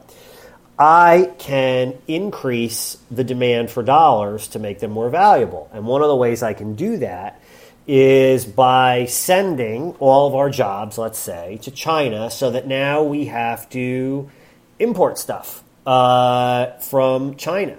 I 0.81 1.35
can 1.37 1.99
increase 2.09 2.97
the 3.11 3.23
demand 3.23 3.71
for 3.71 3.83
dollars 3.83 4.49
to 4.49 4.59
make 4.59 4.79
them 4.79 4.93
more 4.93 5.11
valuable. 5.11 5.69
And 5.75 5.85
one 5.85 6.01
of 6.01 6.09
the 6.09 6.17
ways 6.17 6.43
I 6.43 6.55
can 6.55 6.75
do 6.75 6.97
that 6.97 7.41
is 7.87 8.47
by 8.47 9.05
sending 9.05 9.93
all 9.99 10.27
of 10.27 10.35
our 10.35 10.49
jobs, 10.49 10.97
let's 10.97 11.19
say, 11.19 11.59
to 11.63 11.71
China 11.71 12.31
so 12.31 12.51
that 12.53 12.67
now 12.67 13.03
we 13.03 13.27
have 13.27 13.69
to 13.71 14.31
import 14.79 15.19
stuff 15.19 15.63
uh, 15.87 16.71
from 16.79 17.37
China. 17.37 17.77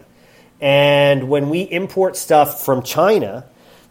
And 0.59 1.27
when 1.27 1.49
we 1.49 1.61
import 1.61 2.15
stuff 2.15 2.63
from 2.63 2.83
China, 2.83 3.45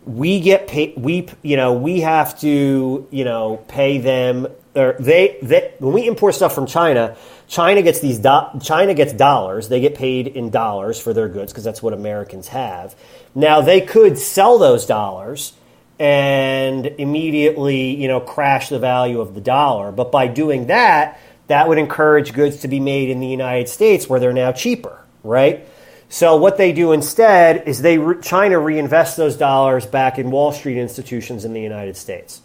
we 0.05 0.41
get 0.41 0.69
paid. 0.69 0.95
We 0.97 1.29
you 1.43 1.57
know 1.57 1.73
we 1.73 2.01
have 2.01 2.39
to 2.41 3.09
you 3.11 3.25
know 3.25 3.65
pay 3.69 3.99
them. 3.99 4.47
Or 4.75 4.95
they, 5.01 5.37
they 5.43 5.75
when 5.81 5.93
we 5.93 6.07
import 6.07 6.37
stuff 6.37 6.55
from 6.55 6.67
China, 6.67 7.17
China 7.51 7.83
gets 7.83 7.99
these 7.99 8.21
do, 8.21 8.63
China 8.63 8.95
gets 8.95 9.13
dollars. 9.13 9.69
They 9.69 9.81
get 9.81 9.97
paid 9.97 10.29
in 10.29 10.51
dollars 10.51 11.01
for 11.01 11.13
their 11.13 11.29
goods 11.29 11.53
because 11.53 11.65
that's 11.65 11.83
what 11.83 11.93
Americans 11.93 12.47
have. 12.49 12.95
Now 13.35 13.61
they 13.61 13.81
could 13.81 14.19
sell 14.19 14.59
those 14.59 14.87
dollars 14.87 15.53
and 15.99 16.87
immediately 16.87 18.01
you 18.01 18.07
know 18.07 18.21
crash 18.21 18.69
the 18.69 18.79
value 18.79 19.21
of 19.21 19.35
the 19.35 19.41
dollar. 19.41 19.91
But 19.91 20.13
by 20.13 20.29
doing 20.29 20.69
that, 20.69 21.21
that 21.49 21.67
would 21.67 21.79
encourage 21.79 22.33
goods 22.33 22.59
to 22.59 22.69
be 22.69 22.79
made 22.79 23.11
in 23.11 23.19
the 23.19 23.27
United 23.27 23.69
States 23.69 24.09
where 24.09 24.21
they're 24.21 24.33
now 24.33 24.53
cheaper, 24.53 25.05
right? 25.25 25.67
So 26.09 26.37
what 26.37 26.57
they 26.57 26.71
do 26.71 26.93
instead 26.93 27.67
is 27.67 27.83
they 27.83 27.97
China 28.23 28.59
reinvests 28.59 29.17
those 29.17 29.37
dollars 29.37 29.87
back 29.87 30.21
in 30.21 30.31
Wall 30.31 30.53
Street 30.53 30.79
institutions 30.79 31.45
in 31.45 31.53
the 31.53 31.61
United 31.61 31.97
States, 31.97 32.43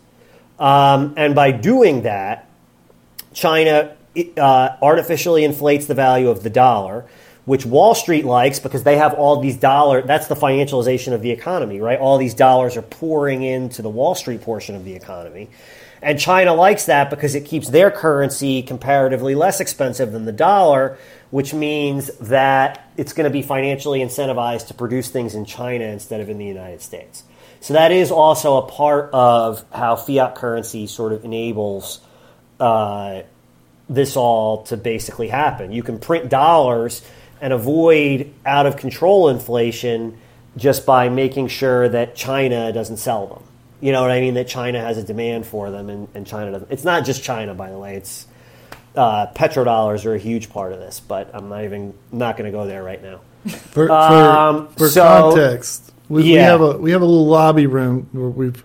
um, 0.57 1.14
and 1.15 1.36
by 1.36 1.52
doing 1.52 2.02
that, 2.02 2.49
China 3.34 3.94
uh, 4.37 4.75
artificially 4.81 5.43
inflates 5.43 5.85
the 5.85 5.93
value 5.93 6.29
of 6.29 6.43
the 6.43 6.49
dollar, 6.49 7.05
which 7.45 7.65
Wall 7.65 7.95
Street 7.95 8.25
likes 8.25 8.59
because 8.59 8.83
they 8.83 8.97
have 8.97 9.13
all 9.13 9.39
these 9.39 9.57
dollars. 9.57 10.05
That's 10.05 10.27
the 10.27 10.35
financialization 10.35 11.13
of 11.13 11.21
the 11.21 11.31
economy, 11.31 11.79
right? 11.79 11.99
All 11.99 12.17
these 12.17 12.33
dollars 12.33 12.77
are 12.77 12.81
pouring 12.81 13.43
into 13.43 13.81
the 13.81 13.89
Wall 13.89 14.15
Street 14.15 14.41
portion 14.41 14.75
of 14.75 14.83
the 14.83 14.95
economy. 14.95 15.49
And 16.01 16.19
China 16.19 16.53
likes 16.53 16.85
that 16.85 17.09
because 17.09 17.35
it 17.35 17.45
keeps 17.45 17.69
their 17.69 17.89
currency 17.89 18.61
comparatively 18.61 19.33
less 19.33 19.59
expensive 19.59 20.11
than 20.11 20.25
the 20.25 20.31
dollar, 20.31 20.97
which 21.31 21.53
means 21.53 22.15
that 22.19 22.91
it's 22.95 23.13
going 23.13 23.23
to 23.23 23.31
be 23.31 23.41
financially 23.41 24.01
incentivized 24.01 24.67
to 24.67 24.73
produce 24.73 25.09
things 25.09 25.33
in 25.33 25.45
China 25.45 25.85
instead 25.85 26.21
of 26.21 26.29
in 26.29 26.37
the 26.37 26.45
United 26.45 26.81
States. 26.81 27.23
So 27.59 27.73
that 27.73 27.91
is 27.91 28.11
also 28.11 28.57
a 28.57 28.67
part 28.67 29.09
of 29.13 29.65
how 29.71 29.95
fiat 29.95 30.35
currency 30.35 30.85
sort 30.85 31.11
of 31.11 31.25
enables 31.25 32.01
uh, 32.59 33.23
this 33.90 34.16
all 34.16 34.64
to 34.64 34.78
basically 34.78 35.28
happen. 35.28 35.72
You 35.72 35.84
can 35.84 35.99
print 35.99 36.30
dollars 36.30 37.02
and 37.41 37.53
avoid 37.53 38.34
out 38.45 38.66
of 38.66 38.78
control 38.78 39.30
inflation 39.30 40.18
just 40.57 40.86
by 40.86 41.10
making 41.10 41.49
sure 41.49 41.90
that 41.90 42.16
China 42.16 42.72
doesn't 42.72 42.98
sell 42.98 43.28
them. 43.28 43.44
You 43.82 43.91
know 43.91 44.02
what 44.02 44.12
I 44.12 44.22
mean? 44.22 44.36
That 44.36 44.48
China 44.48 44.80
has 44.80 44.98
a 44.98 45.03
demand 45.03 45.45
for 45.45 45.70
them 45.70 45.90
and, 45.90 46.07
and 46.16 46.26
China 46.26 46.52
doesn't. 46.52 46.72
It's 46.72 46.86
not 46.86 47.06
just 47.06 47.24
China, 47.24 47.53
by 47.53 47.70
the 47.70 47.78
way. 47.78 47.95
It's 47.95 48.26
uh, 48.95 49.28
petrodollars 49.36 50.06
are 50.06 50.16
a 50.16 50.20
huge 50.20 50.49
part 50.49 50.72
of 50.72 50.80
this, 50.80 51.02
but 51.02 51.30
I'm 51.34 51.49
not 51.49 51.66
even 51.66 51.94
not 52.12 52.38
going 52.38 52.52
to 52.52 52.57
go 52.57 52.66
there 52.66 52.84
right 52.84 53.03
now. 53.03 53.20
For, 53.45 53.88
for, 53.88 53.91
Um, 53.91 54.68
for 54.70 54.88
so- 54.88 55.03
context, 55.03 55.91
we, 56.07 56.24
we 56.24 56.32
have 56.34 56.62
a 56.62 56.78
we 56.78 56.91
have 56.91 57.02
a 57.02 57.06
little 57.06 57.28
lobby 57.28 57.68
room 57.68 58.07
where 58.12 58.30
we've 58.30 58.64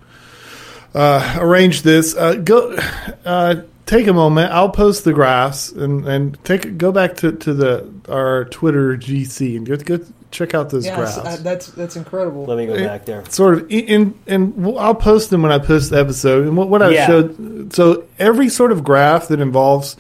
uh, 0.95 1.37
arranged 1.41 1.85
this. 1.85 2.15
Uh, 2.15 2.35
go 2.35 2.77
uh, 3.25 3.63
take 3.91 4.07
a 4.07 4.13
moment. 4.13 4.53
I'll 4.53 4.71
post 4.71 5.05
the 5.05 5.13
graphs 5.13 5.73
and, 5.73 6.07
and 6.07 6.43
take 6.45 6.79
go 6.79 6.93
back 6.93 7.17
to, 7.17 7.33
to 7.33 7.53
the 7.53 7.93
our 8.09 8.45
Twitter 8.47 8.97
GC 8.97 9.57
and 9.57 9.67
go, 9.67 9.77
go 9.77 10.05
check 10.31 10.55
out 10.55 10.71
those 10.71 10.87
Yeah, 10.87 10.95
graphs. 10.97 11.19
uh, 11.19 11.37
that's 11.43 11.67
that's 11.73 11.97
incredible. 11.97 12.45
Let 12.47 12.57
me 12.57 12.67
go 12.67 12.77
back 12.77 13.05
there. 13.05 13.25
sort 13.29 13.55
of 13.55 13.67
in 13.71 14.15
and 14.29 14.65
I'll 14.79 14.95
post 14.95 15.31
them 15.31 15.43
when 15.43 15.51
I 15.53 15.59
post 15.59 15.91
the 15.91 15.99
episode. 15.99 16.47
And 16.47 16.57
what, 16.57 16.69
what 16.69 16.83
I 16.83 16.91
Yeah. 16.91 17.07
showed, 17.07 17.73
so 17.75 18.05
every 18.19 18.49
sort 18.49 18.71
of 18.73 18.85
graph 18.85 19.29
that 19.29 19.41
involves 19.41 19.97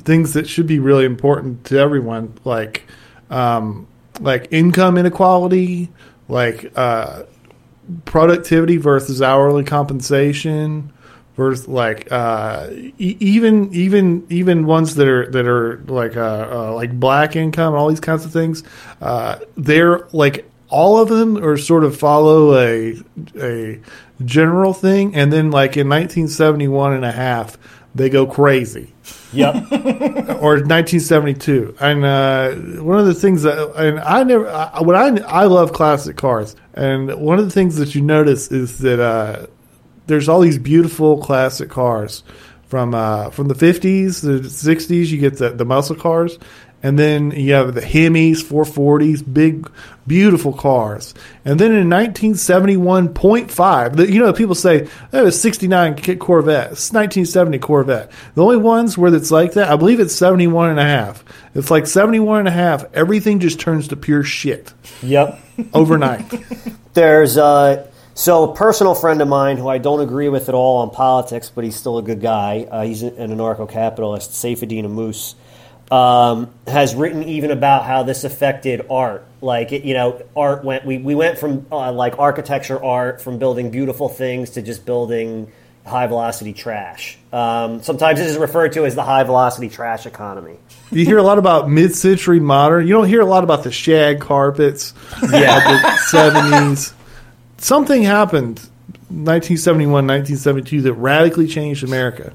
things 0.00 0.32
that 0.32 0.48
should 0.48 0.66
be 0.66 0.78
really 0.78 1.04
important 1.04 1.64
to 1.66 1.78
everyone, 1.78 2.32
like 2.44 2.84
um, 3.30 3.86
like 4.20 4.48
income 4.52 4.96
inequality, 4.96 5.90
like 6.28 6.72
uh, 6.76 7.24
productivity 8.06 8.78
versus 8.78 9.20
hourly 9.20 9.64
compensation. 9.64 10.90
Versus 11.36 11.66
like 11.66 12.10
uh, 12.12 12.68
e- 12.72 13.16
even 13.18 13.72
even 13.74 14.24
even 14.30 14.66
ones 14.66 14.94
that 14.94 15.08
are 15.08 15.28
that 15.32 15.46
are 15.46 15.82
like 15.88 16.16
uh, 16.16 16.48
uh, 16.50 16.74
like 16.74 16.98
black 16.98 17.34
income 17.34 17.74
and 17.74 17.76
all 17.80 17.88
these 17.88 17.98
kinds 18.00 18.24
of 18.24 18.32
things, 18.32 18.62
uh, 19.00 19.38
they're 19.56 20.06
like 20.12 20.48
all 20.68 20.98
of 21.00 21.08
them 21.08 21.36
are 21.44 21.56
sort 21.56 21.82
of 21.82 21.96
follow 21.96 22.56
a 22.56 22.94
a 23.40 23.80
general 24.24 24.72
thing, 24.72 25.16
and 25.16 25.32
then 25.32 25.50
like 25.50 25.76
in 25.76 25.88
1971 25.88 26.92
and 26.92 27.04
a 27.04 27.10
half, 27.12 27.58
they 27.94 28.08
go 28.08 28.26
crazy 28.26 28.92
Yep. 29.32 29.54
or 30.40 30.62
1972. 30.62 31.76
And 31.80 32.04
uh, 32.04 32.52
one 32.82 32.98
of 32.98 33.06
the 33.06 33.14
things 33.14 33.42
that, 33.42 33.72
and 33.76 33.98
I 34.00 34.22
never, 34.22 34.48
I, 34.48 34.80
when 34.80 34.96
I, 34.96 35.22
I 35.26 35.44
love 35.44 35.72
classic 35.72 36.16
cars, 36.16 36.54
and 36.74 37.12
one 37.16 37.38
of 37.38 37.44
the 37.44 37.50
things 37.50 37.76
that 37.76 37.94
you 37.94 38.00
notice 38.00 38.50
is 38.52 38.78
that 38.78 39.00
uh, 39.00 39.46
there's 40.06 40.28
all 40.28 40.40
these 40.40 40.58
beautiful 40.58 41.18
classic 41.18 41.70
cars 41.70 42.22
from 42.66 42.94
uh, 42.94 43.30
from 43.30 43.48
the 43.48 43.54
50s, 43.54 44.22
the 44.22 44.40
60s. 44.40 45.08
You 45.08 45.18
get 45.18 45.38
the 45.38 45.50
the 45.50 45.64
muscle 45.64 45.96
cars. 45.96 46.38
And 46.84 46.96
then 46.98 47.30
you 47.30 47.54
have 47.54 47.74
the 47.74 47.80
Hemis, 47.80 48.44
440s, 48.44 49.22
big, 49.32 49.70
beautiful 50.06 50.52
cars. 50.52 51.14
And 51.46 51.58
then 51.58 51.72
in 51.72 51.88
1971.5, 51.88 53.96
the- 53.96 54.12
you 54.12 54.20
know, 54.20 54.34
people 54.34 54.54
say, 54.54 54.86
oh, 55.14 55.28
it's 55.28 55.40
69 55.40 55.94
K- 55.94 56.16
Corvette. 56.16 56.72
It's 56.72 56.92
1970 56.92 57.58
Corvette. 57.60 58.12
The 58.34 58.42
only 58.42 58.58
ones 58.58 58.98
where 58.98 59.14
it's 59.14 59.30
like 59.30 59.54
that, 59.54 59.70
I 59.70 59.76
believe 59.76 59.98
it's 59.98 60.14
71 60.14 60.68
and 60.68 60.78
a 60.78 60.84
half. 60.84 61.24
It's 61.54 61.70
like 61.70 61.86
71 61.86 62.40
and 62.40 62.48
a 62.48 62.52
half. 62.52 62.84
Everything 62.92 63.40
just 63.40 63.58
turns 63.60 63.88
to 63.88 63.96
pure 63.96 64.22
shit 64.22 64.74
yep. 65.02 65.40
overnight. 65.72 66.30
There's 66.92 67.38
uh, 67.38 67.88
so 68.14 68.50
a 68.50 68.54
personal 68.54 68.94
friend 68.94 69.20
of 69.20 69.28
mine 69.28 69.56
who 69.56 69.68
I 69.68 69.78
don't 69.78 70.00
agree 70.00 70.28
with 70.28 70.48
at 70.48 70.54
all 70.54 70.78
on 70.78 70.90
politics, 70.90 71.50
but 71.54 71.64
he's 71.64 71.76
still 71.76 71.98
a 71.98 72.02
good 72.02 72.20
guy. 72.20 72.66
Uh, 72.70 72.84
he's 72.84 73.02
an 73.02 73.16
anarcho-capitalist, 73.30 74.30
Saifedean 74.30 74.84
Ammous, 74.84 75.34
um, 75.90 76.50
has 76.66 76.94
written 76.94 77.24
even 77.24 77.50
about 77.50 77.84
how 77.84 78.02
this 78.04 78.24
affected 78.24 78.86
art. 78.88 79.26
Like 79.40 79.72
it, 79.72 79.84
you 79.84 79.94
know, 79.94 80.24
art 80.34 80.64
went. 80.64 80.86
We 80.86 80.98
we 80.98 81.14
went 81.14 81.38
from 81.38 81.66
uh, 81.70 81.92
like 81.92 82.18
architecture 82.18 82.82
art 82.82 83.20
from 83.20 83.38
building 83.38 83.70
beautiful 83.70 84.08
things 84.08 84.50
to 84.50 84.62
just 84.62 84.86
building 84.86 85.52
high 85.84 86.06
velocity 86.06 86.54
trash. 86.54 87.18
Um, 87.30 87.82
sometimes 87.82 88.18
this 88.18 88.30
is 88.30 88.38
referred 88.38 88.72
to 88.72 88.86
as 88.86 88.94
the 88.94 89.02
high 89.02 89.22
velocity 89.24 89.68
trash 89.68 90.06
economy. 90.06 90.56
You 90.90 91.04
hear 91.04 91.18
a 91.18 91.22
lot 91.22 91.36
about 91.36 91.68
mid-century 91.68 92.40
modern. 92.40 92.86
You 92.86 92.94
don't 92.94 93.06
hear 93.08 93.20
a 93.20 93.26
lot 93.26 93.44
about 93.44 93.64
the 93.64 93.70
shag 93.70 94.20
carpets 94.20 94.94
Yeah. 95.30 95.58
the 95.82 95.96
seventies. 95.98 96.94
Something 97.64 98.02
happened, 98.02 98.58
1971, 99.08 100.06
1972, 100.06 100.82
that 100.82 100.92
radically 100.92 101.46
changed 101.46 101.82
America. 101.82 102.34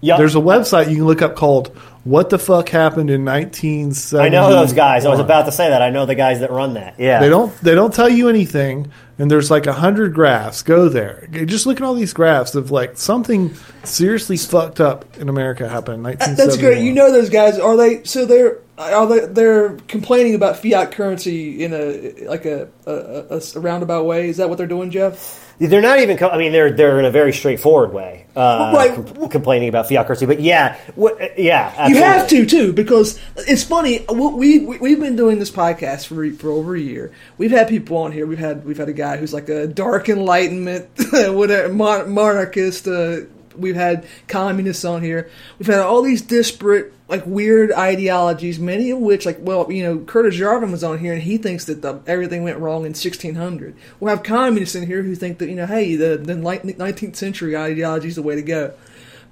Yep. 0.00 0.18
There's 0.18 0.34
a 0.34 0.40
website 0.40 0.90
you 0.90 0.96
can 0.96 1.04
look 1.04 1.22
up 1.22 1.36
called 1.36 1.68
"What 2.02 2.28
the 2.28 2.36
Fuck 2.36 2.70
Happened 2.70 3.08
in 3.08 3.24
1970." 3.24 4.26
I 4.26 4.28
know 4.28 4.50
those 4.50 4.72
guys. 4.72 5.06
I 5.06 5.10
was 5.10 5.20
about 5.20 5.46
to 5.46 5.52
say 5.52 5.68
that. 5.68 5.80
I 5.80 5.90
know 5.90 6.06
the 6.06 6.16
guys 6.16 6.40
that 6.40 6.50
run 6.50 6.74
that. 6.74 6.98
Yeah. 6.98 7.20
They 7.20 7.28
don't. 7.28 7.56
They 7.58 7.76
don't 7.76 7.94
tell 7.94 8.08
you 8.08 8.28
anything, 8.28 8.90
and 9.16 9.30
there's 9.30 9.48
like 9.48 9.68
a 9.68 9.74
hundred 9.74 10.12
graphs. 10.12 10.62
Go 10.62 10.88
there. 10.88 11.28
Just 11.30 11.66
look 11.66 11.76
at 11.76 11.84
all 11.84 11.94
these 11.94 12.12
graphs 12.12 12.56
of 12.56 12.72
like 12.72 12.98
something 12.98 13.54
seriously 13.84 14.36
fucked 14.36 14.80
up 14.80 15.18
in 15.18 15.28
America 15.28 15.68
happened 15.68 15.98
in 15.98 16.02
1971. 16.02 16.48
That's 16.48 16.60
great. 16.60 16.84
You 16.84 16.94
know 16.94 17.12
those 17.12 17.30
guys 17.30 17.60
are 17.60 17.76
they? 17.76 18.02
So 18.02 18.26
they're 18.26 18.58
they? 19.06 19.26
They're 19.26 19.76
complaining 19.88 20.34
about 20.34 20.56
fiat 20.56 20.92
currency 20.92 21.62
in 21.62 21.72
a 21.74 22.24
like 22.24 22.46
a, 22.46 22.68
a, 22.86 23.40
a, 23.54 23.60
roundabout 23.60 24.04
way. 24.04 24.28
Is 24.28 24.38
that 24.38 24.48
what 24.48 24.58
they're 24.58 24.66
doing, 24.66 24.90
Jeff? 24.90 25.54
They're 25.58 25.82
not 25.82 25.98
even. 25.98 26.22
I 26.22 26.38
mean, 26.38 26.52
they're 26.52 26.72
they're 26.72 26.98
in 26.98 27.04
a 27.04 27.10
very 27.10 27.34
straightforward 27.34 27.92
way, 27.92 28.24
uh, 28.34 28.72
Right. 28.74 28.94
com- 28.94 29.28
complaining 29.28 29.68
about 29.68 29.88
fiat 29.88 30.06
currency. 30.06 30.24
But 30.24 30.40
yeah, 30.40 30.78
wh- 30.98 31.20
yeah, 31.38 31.74
absolutely. 31.76 31.98
You 31.98 32.04
have 32.04 32.28
to 32.28 32.46
too 32.46 32.72
because 32.72 33.20
it's 33.36 33.62
funny. 33.64 34.04
We, 34.10 34.60
we 34.60 34.78
we've 34.78 35.00
been 35.00 35.16
doing 35.16 35.38
this 35.38 35.50
podcast 35.50 36.06
for 36.06 36.30
for 36.32 36.50
over 36.50 36.74
a 36.74 36.80
year. 36.80 37.12
We've 37.36 37.50
had 37.50 37.68
people 37.68 37.98
on 37.98 38.12
here. 38.12 38.26
We've 38.26 38.38
had 38.38 38.64
we've 38.64 38.78
had 38.78 38.88
a 38.88 38.94
guy 38.94 39.18
who's 39.18 39.34
like 39.34 39.50
a 39.50 39.66
dark 39.66 40.08
enlightenment, 40.08 40.88
whatever 41.12 41.70
monarchist. 41.70 42.88
Uh, 42.88 43.22
we've 43.60 43.76
had 43.76 44.06
communists 44.28 44.84
on 44.84 45.02
here. 45.02 45.30
We've 45.58 45.68
had 45.68 45.80
all 45.80 46.02
these 46.02 46.22
disparate, 46.22 46.92
like 47.08 47.24
weird 47.26 47.72
ideologies. 47.72 48.58
Many 48.58 48.90
of 48.90 48.98
which, 48.98 49.26
like 49.26 49.38
well, 49.40 49.70
you 49.70 49.82
know, 49.82 49.98
Curtis 49.98 50.36
Yarvin 50.36 50.70
was 50.70 50.84
on 50.84 50.98
here 50.98 51.12
and 51.12 51.22
he 51.22 51.38
thinks 51.38 51.64
that 51.66 51.82
the, 51.82 52.00
everything 52.06 52.42
went 52.42 52.58
wrong 52.58 52.80
in 52.80 52.92
1600. 52.92 53.76
We'll 53.98 54.14
have 54.14 54.24
communists 54.24 54.74
in 54.74 54.86
here 54.86 55.02
who 55.02 55.14
think 55.14 55.38
that 55.38 55.48
you 55.48 55.56
know, 55.56 55.66
hey, 55.66 55.96
the 55.96 56.16
the 56.16 56.34
19th 56.34 57.16
century 57.16 57.56
ideology 57.56 58.08
is 58.08 58.16
the 58.16 58.22
way 58.22 58.34
to 58.34 58.42
go. 58.42 58.74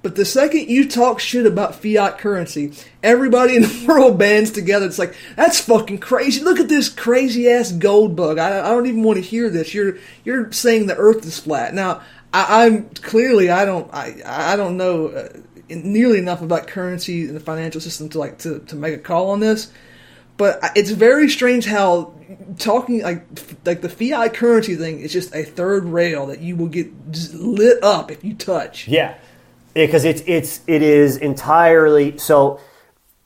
But 0.01 0.15
the 0.15 0.23
second 0.23 0.69
you 0.69 0.87
talk 0.87 1.19
shit 1.19 1.45
about 1.45 1.75
fiat 1.75 2.19
currency, 2.19 2.71
everybody 3.03 3.57
in 3.57 3.63
the 3.63 3.85
world 3.87 4.17
bands 4.17 4.51
together. 4.51 4.85
It's 4.85 4.99
like 4.99 5.15
that's 5.35 5.59
fucking 5.59 5.99
crazy. 5.99 6.41
Look 6.41 6.59
at 6.59 6.69
this 6.69 6.87
crazy 6.87 7.49
ass 7.49 7.71
gold 7.71 8.15
bug. 8.15 8.37
I, 8.37 8.59
I 8.59 8.69
don't 8.69 8.85
even 8.85 9.03
want 9.03 9.17
to 9.17 9.23
hear 9.23 9.49
this. 9.49 9.73
You're 9.73 9.97
you're 10.23 10.51
saying 10.53 10.85
the 10.85 10.95
Earth 10.95 11.25
is 11.25 11.39
flat. 11.39 11.73
Now 11.73 12.01
I, 12.33 12.65
I'm 12.65 12.89
clearly 12.89 13.49
I 13.49 13.65
don't 13.65 13.91
I 13.93 14.15
I 14.25 14.55
don't 14.55 14.77
know 14.77 15.07
uh, 15.07 15.29
nearly 15.69 16.19
enough 16.19 16.41
about 16.41 16.67
currency 16.67 17.25
and 17.25 17.35
the 17.35 17.39
financial 17.39 17.81
system 17.81 18.09
to 18.09 18.19
like 18.19 18.39
to 18.39 18.59
to 18.59 18.75
make 18.75 18.93
a 18.93 18.99
call 18.99 19.31
on 19.31 19.39
this. 19.39 19.71
But 20.37 20.59
it's 20.73 20.91
very 20.91 21.29
strange 21.29 21.65
how 21.65 22.13
talking 22.57 23.01
like 23.01 23.25
like 23.65 23.81
the 23.81 23.89
fiat 23.89 24.33
currency 24.33 24.75
thing 24.75 24.99
is 24.99 25.11
just 25.11 25.35
a 25.35 25.43
third 25.43 25.85
rail 25.85 26.27
that 26.27 26.39
you 26.39 26.55
will 26.55 26.67
get 26.67 26.89
lit 27.33 27.83
up 27.83 28.09
if 28.11 28.23
you 28.23 28.33
touch. 28.35 28.87
Yeah, 28.87 29.17
because 29.73 30.05
it's 30.05 30.23
it's 30.25 30.61
it 30.67 30.81
is 30.81 31.17
entirely 31.17 32.17
so. 32.17 32.59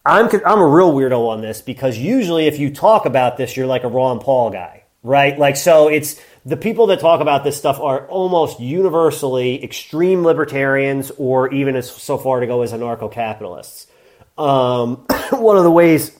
I'm 0.05 0.27
I'm 0.45 0.59
a 0.59 0.67
real 0.67 0.91
weirdo 0.91 1.29
on 1.29 1.41
this 1.41 1.61
because 1.61 1.97
usually 1.97 2.47
if 2.47 2.59
you 2.59 2.73
talk 2.73 3.05
about 3.05 3.37
this, 3.37 3.55
you're 3.55 3.67
like 3.67 3.83
a 3.83 3.87
Ron 3.87 4.19
Paul 4.19 4.49
guy, 4.49 4.83
right? 5.01 5.37
Like 5.37 5.55
so, 5.55 5.87
it's 5.87 6.19
the 6.45 6.57
people 6.57 6.87
that 6.87 6.99
talk 6.99 7.21
about 7.21 7.43
this 7.43 7.57
stuff 7.57 7.79
are 7.79 8.07
almost 8.07 8.59
universally 8.59 9.63
extreme 9.63 10.23
libertarians 10.23 11.11
or 11.17 11.53
even 11.53 11.75
as 11.75 11.89
so 11.89 12.17
far 12.17 12.41
to 12.41 12.47
go 12.47 12.61
as 12.61 12.73
anarcho 12.73 13.11
capitalists. 13.11 13.87
Um, 14.37 14.95
one 15.31 15.57
of 15.57 15.63
the 15.63 15.71
ways 15.71 16.17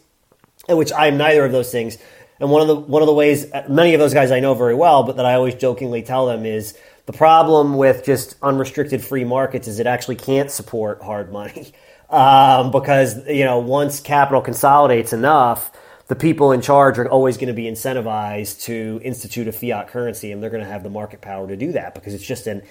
in 0.70 0.78
which 0.78 0.94
I'm 0.94 1.18
neither 1.18 1.44
of 1.44 1.52
those 1.52 1.72
things, 1.72 1.98
and 2.40 2.50
one 2.50 2.62
of 2.62 2.68
the 2.68 2.76
one 2.76 3.02
of 3.02 3.08
the 3.08 3.14
ways 3.14 3.48
many 3.68 3.94
of 3.94 4.00
those 4.00 4.14
guys 4.14 4.32
I 4.32 4.40
know 4.40 4.54
very 4.54 4.76
well, 4.76 5.04
but 5.04 5.18
that 5.18 5.26
I 5.26 5.34
always 5.34 5.56
jokingly 5.56 6.04
tell 6.04 6.26
them 6.26 6.46
is 6.46 6.78
the 7.06 7.14
problem 7.14 7.76
with 7.76 8.06
just 8.06 8.36
unrestricted 8.42 9.04
free 9.04 9.26
markets 9.26 9.68
is 9.68 9.80
it 9.80 9.88
actually 9.88 10.16
can't 10.16 10.50
support 10.50 11.02
hard 11.02 11.34
money 11.34 11.74
um, 12.10 12.72
because 12.72 13.28
you 13.28 13.44
know 13.44 13.60
once 13.60 14.00
capital 14.00 14.42
consolidates 14.42 15.12
enough 15.12 15.72
the 16.08 16.16
people 16.16 16.52
in 16.52 16.62
charge 16.62 17.00
are 17.00 17.10
always 17.10 17.38
going 17.38 17.48
to 17.48 17.54
be 17.54 17.64
incentivized 17.64 18.64
to 18.64 19.00
institute 19.04 19.48
a 19.48 19.52
fiat 19.52 19.88
currency 19.88 20.32
and 20.32 20.44
they're 20.44 20.50
going 20.50 20.64
to 20.64 20.70
have 20.70 20.84
the 20.84 20.90
market 20.90 21.22
power 21.22 21.48
to 21.48 21.56
do 21.56 21.72
that 21.72 21.96
because 21.96 22.14
it's 22.14 22.26
just 22.26 22.46
an 22.46 22.62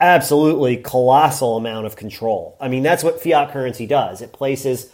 absolutely 0.00 0.76
colossal 0.76 1.56
amount 1.56 1.86
of 1.86 1.96
control. 1.96 2.56
I 2.60 2.68
mean, 2.68 2.82
that's 2.82 3.02
what 3.02 3.22
fiat 3.22 3.52
currency 3.52 3.86
does. 3.86 4.20
It 4.20 4.32
places 4.32 4.92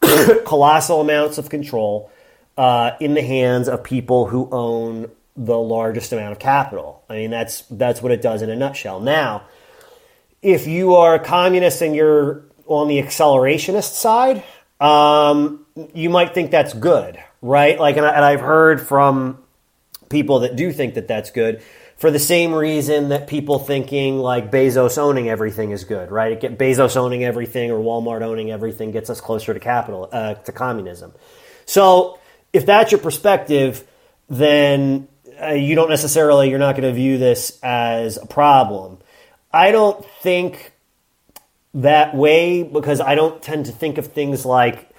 colossal 0.44 1.00
amounts 1.00 1.38
of 1.38 1.48
control 1.48 2.10
uh, 2.56 2.92
in 3.00 3.14
the 3.14 3.22
hands 3.22 3.68
of 3.68 3.82
people 3.82 4.26
who 4.26 4.48
own 4.52 5.10
the 5.36 5.58
largest 5.58 6.12
amount 6.12 6.32
of 6.32 6.38
capital. 6.38 7.04
I 7.10 7.16
mean, 7.16 7.30
that's 7.30 7.62
that's 7.70 8.00
what 8.00 8.12
it 8.12 8.22
does 8.22 8.40
in 8.40 8.50
a 8.50 8.56
nutshell. 8.56 9.00
Now, 9.00 9.42
if 10.42 10.66
you 10.66 10.94
are 10.94 11.14
a 11.14 11.20
communist 11.20 11.82
and 11.82 11.94
you're 11.94 12.44
on 12.66 12.88
the 12.88 13.02
accelerationist 13.02 13.92
side, 13.92 14.42
um, 14.80 15.65
you 15.94 16.10
might 16.10 16.34
think 16.34 16.50
that's 16.50 16.74
good, 16.74 17.18
right? 17.42 17.78
Like, 17.78 17.96
and, 17.96 18.06
I, 18.06 18.32
I've 18.32 18.40
heard 18.40 18.80
from 18.80 19.42
people 20.08 20.40
that 20.40 20.56
do 20.56 20.72
think 20.72 20.94
that 20.94 21.08
that's 21.08 21.30
good 21.30 21.62
for 21.96 22.10
the 22.10 22.18
same 22.18 22.52
reason 22.52 23.08
that 23.08 23.26
people 23.26 23.58
thinking 23.58 24.18
like 24.18 24.50
Bezos 24.50 24.98
owning 24.98 25.28
everything 25.28 25.70
is 25.70 25.84
good, 25.84 26.10
right? 26.10 26.32
It 26.32 26.40
get 26.40 26.58
Bezos 26.58 26.96
owning 26.96 27.24
everything 27.24 27.70
or 27.70 27.78
Walmart 27.78 28.22
owning 28.22 28.50
everything 28.50 28.90
gets 28.90 29.08
us 29.08 29.20
closer 29.20 29.54
to 29.54 29.60
capital 29.60 30.08
uh, 30.12 30.34
to 30.34 30.52
communism. 30.52 31.12
So 31.64 32.18
if 32.52 32.66
that's 32.66 32.92
your 32.92 33.00
perspective, 33.00 33.86
then 34.28 35.08
uh, 35.40 35.52
you 35.52 35.74
don't 35.74 35.88
necessarily 35.88 36.50
you're 36.50 36.58
not 36.58 36.76
going 36.76 36.88
to 36.88 36.92
view 36.92 37.16
this 37.16 37.58
as 37.62 38.18
a 38.18 38.26
problem. 38.26 38.98
I 39.52 39.70
don't 39.72 40.04
think 40.20 40.72
that 41.72 42.14
way 42.14 42.62
because 42.62 43.00
I 43.00 43.14
don't 43.14 43.42
tend 43.42 43.66
to 43.66 43.72
think 43.72 43.96
of 43.96 44.08
things 44.08 44.44
like 44.44 44.90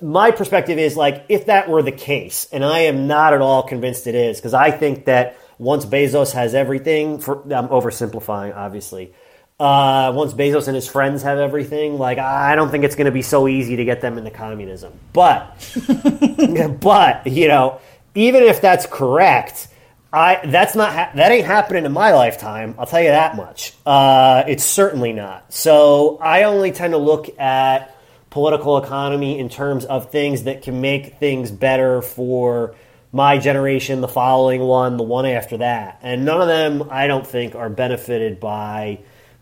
my 0.00 0.30
perspective 0.30 0.78
is 0.78 0.96
like 0.96 1.24
if 1.28 1.46
that 1.46 1.68
were 1.68 1.82
the 1.82 1.92
case, 1.92 2.48
and 2.52 2.64
I 2.64 2.80
am 2.80 3.06
not 3.06 3.34
at 3.34 3.40
all 3.40 3.62
convinced 3.62 4.06
it 4.06 4.14
is 4.14 4.38
because 4.38 4.54
I 4.54 4.70
think 4.70 5.06
that 5.06 5.36
once 5.58 5.84
Bezos 5.84 6.32
has 6.32 6.54
everything, 6.54 7.18
for, 7.18 7.42
I'm 7.52 7.68
oversimplifying, 7.68 8.56
obviously. 8.56 9.12
Uh, 9.58 10.10
once 10.16 10.32
Bezos 10.32 10.68
and 10.68 10.74
his 10.74 10.88
friends 10.88 11.22
have 11.22 11.38
everything, 11.38 11.98
like 11.98 12.18
I 12.18 12.56
don't 12.56 12.70
think 12.70 12.84
it's 12.84 12.96
going 12.96 13.04
to 13.06 13.12
be 13.12 13.22
so 13.22 13.46
easy 13.46 13.76
to 13.76 13.84
get 13.84 14.00
them 14.00 14.16
into 14.16 14.30
communism. 14.30 14.92
But, 15.12 15.54
but 16.80 17.26
you 17.26 17.48
know, 17.48 17.80
even 18.14 18.42
if 18.42 18.62
that's 18.62 18.86
correct, 18.86 19.68
I 20.12 20.40
that's 20.44 20.74
not 20.74 20.92
ha- 20.92 21.10
that 21.14 21.30
ain't 21.30 21.46
happening 21.46 21.84
in 21.84 21.92
my 21.92 22.12
lifetime. 22.12 22.74
I'll 22.78 22.86
tell 22.86 23.02
you 23.02 23.10
that 23.10 23.36
much. 23.36 23.74
Uh, 23.86 24.44
it's 24.48 24.64
certainly 24.64 25.12
not. 25.12 25.52
So 25.52 26.18
I 26.18 26.44
only 26.44 26.72
tend 26.72 26.94
to 26.94 26.98
look 26.98 27.38
at 27.38 27.94
political 28.30 28.78
economy 28.78 29.38
in 29.38 29.48
terms 29.48 29.84
of 29.84 30.10
things 30.10 30.44
that 30.44 30.62
can 30.62 30.80
make 30.80 31.18
things 31.18 31.50
better 31.50 32.00
for 32.00 32.74
my 33.12 33.38
generation, 33.38 34.00
the 34.00 34.08
following 34.08 34.60
one, 34.60 34.96
the 34.96 35.02
one 35.02 35.26
after 35.26 35.58
that. 35.58 35.98
And 36.02 36.24
none 36.24 36.40
of 36.40 36.46
them, 36.46 36.88
I 36.90 37.08
don't 37.08 37.26
think, 37.26 37.56
are 37.56 37.68
benefited 37.68 38.38
by, 38.38 39.00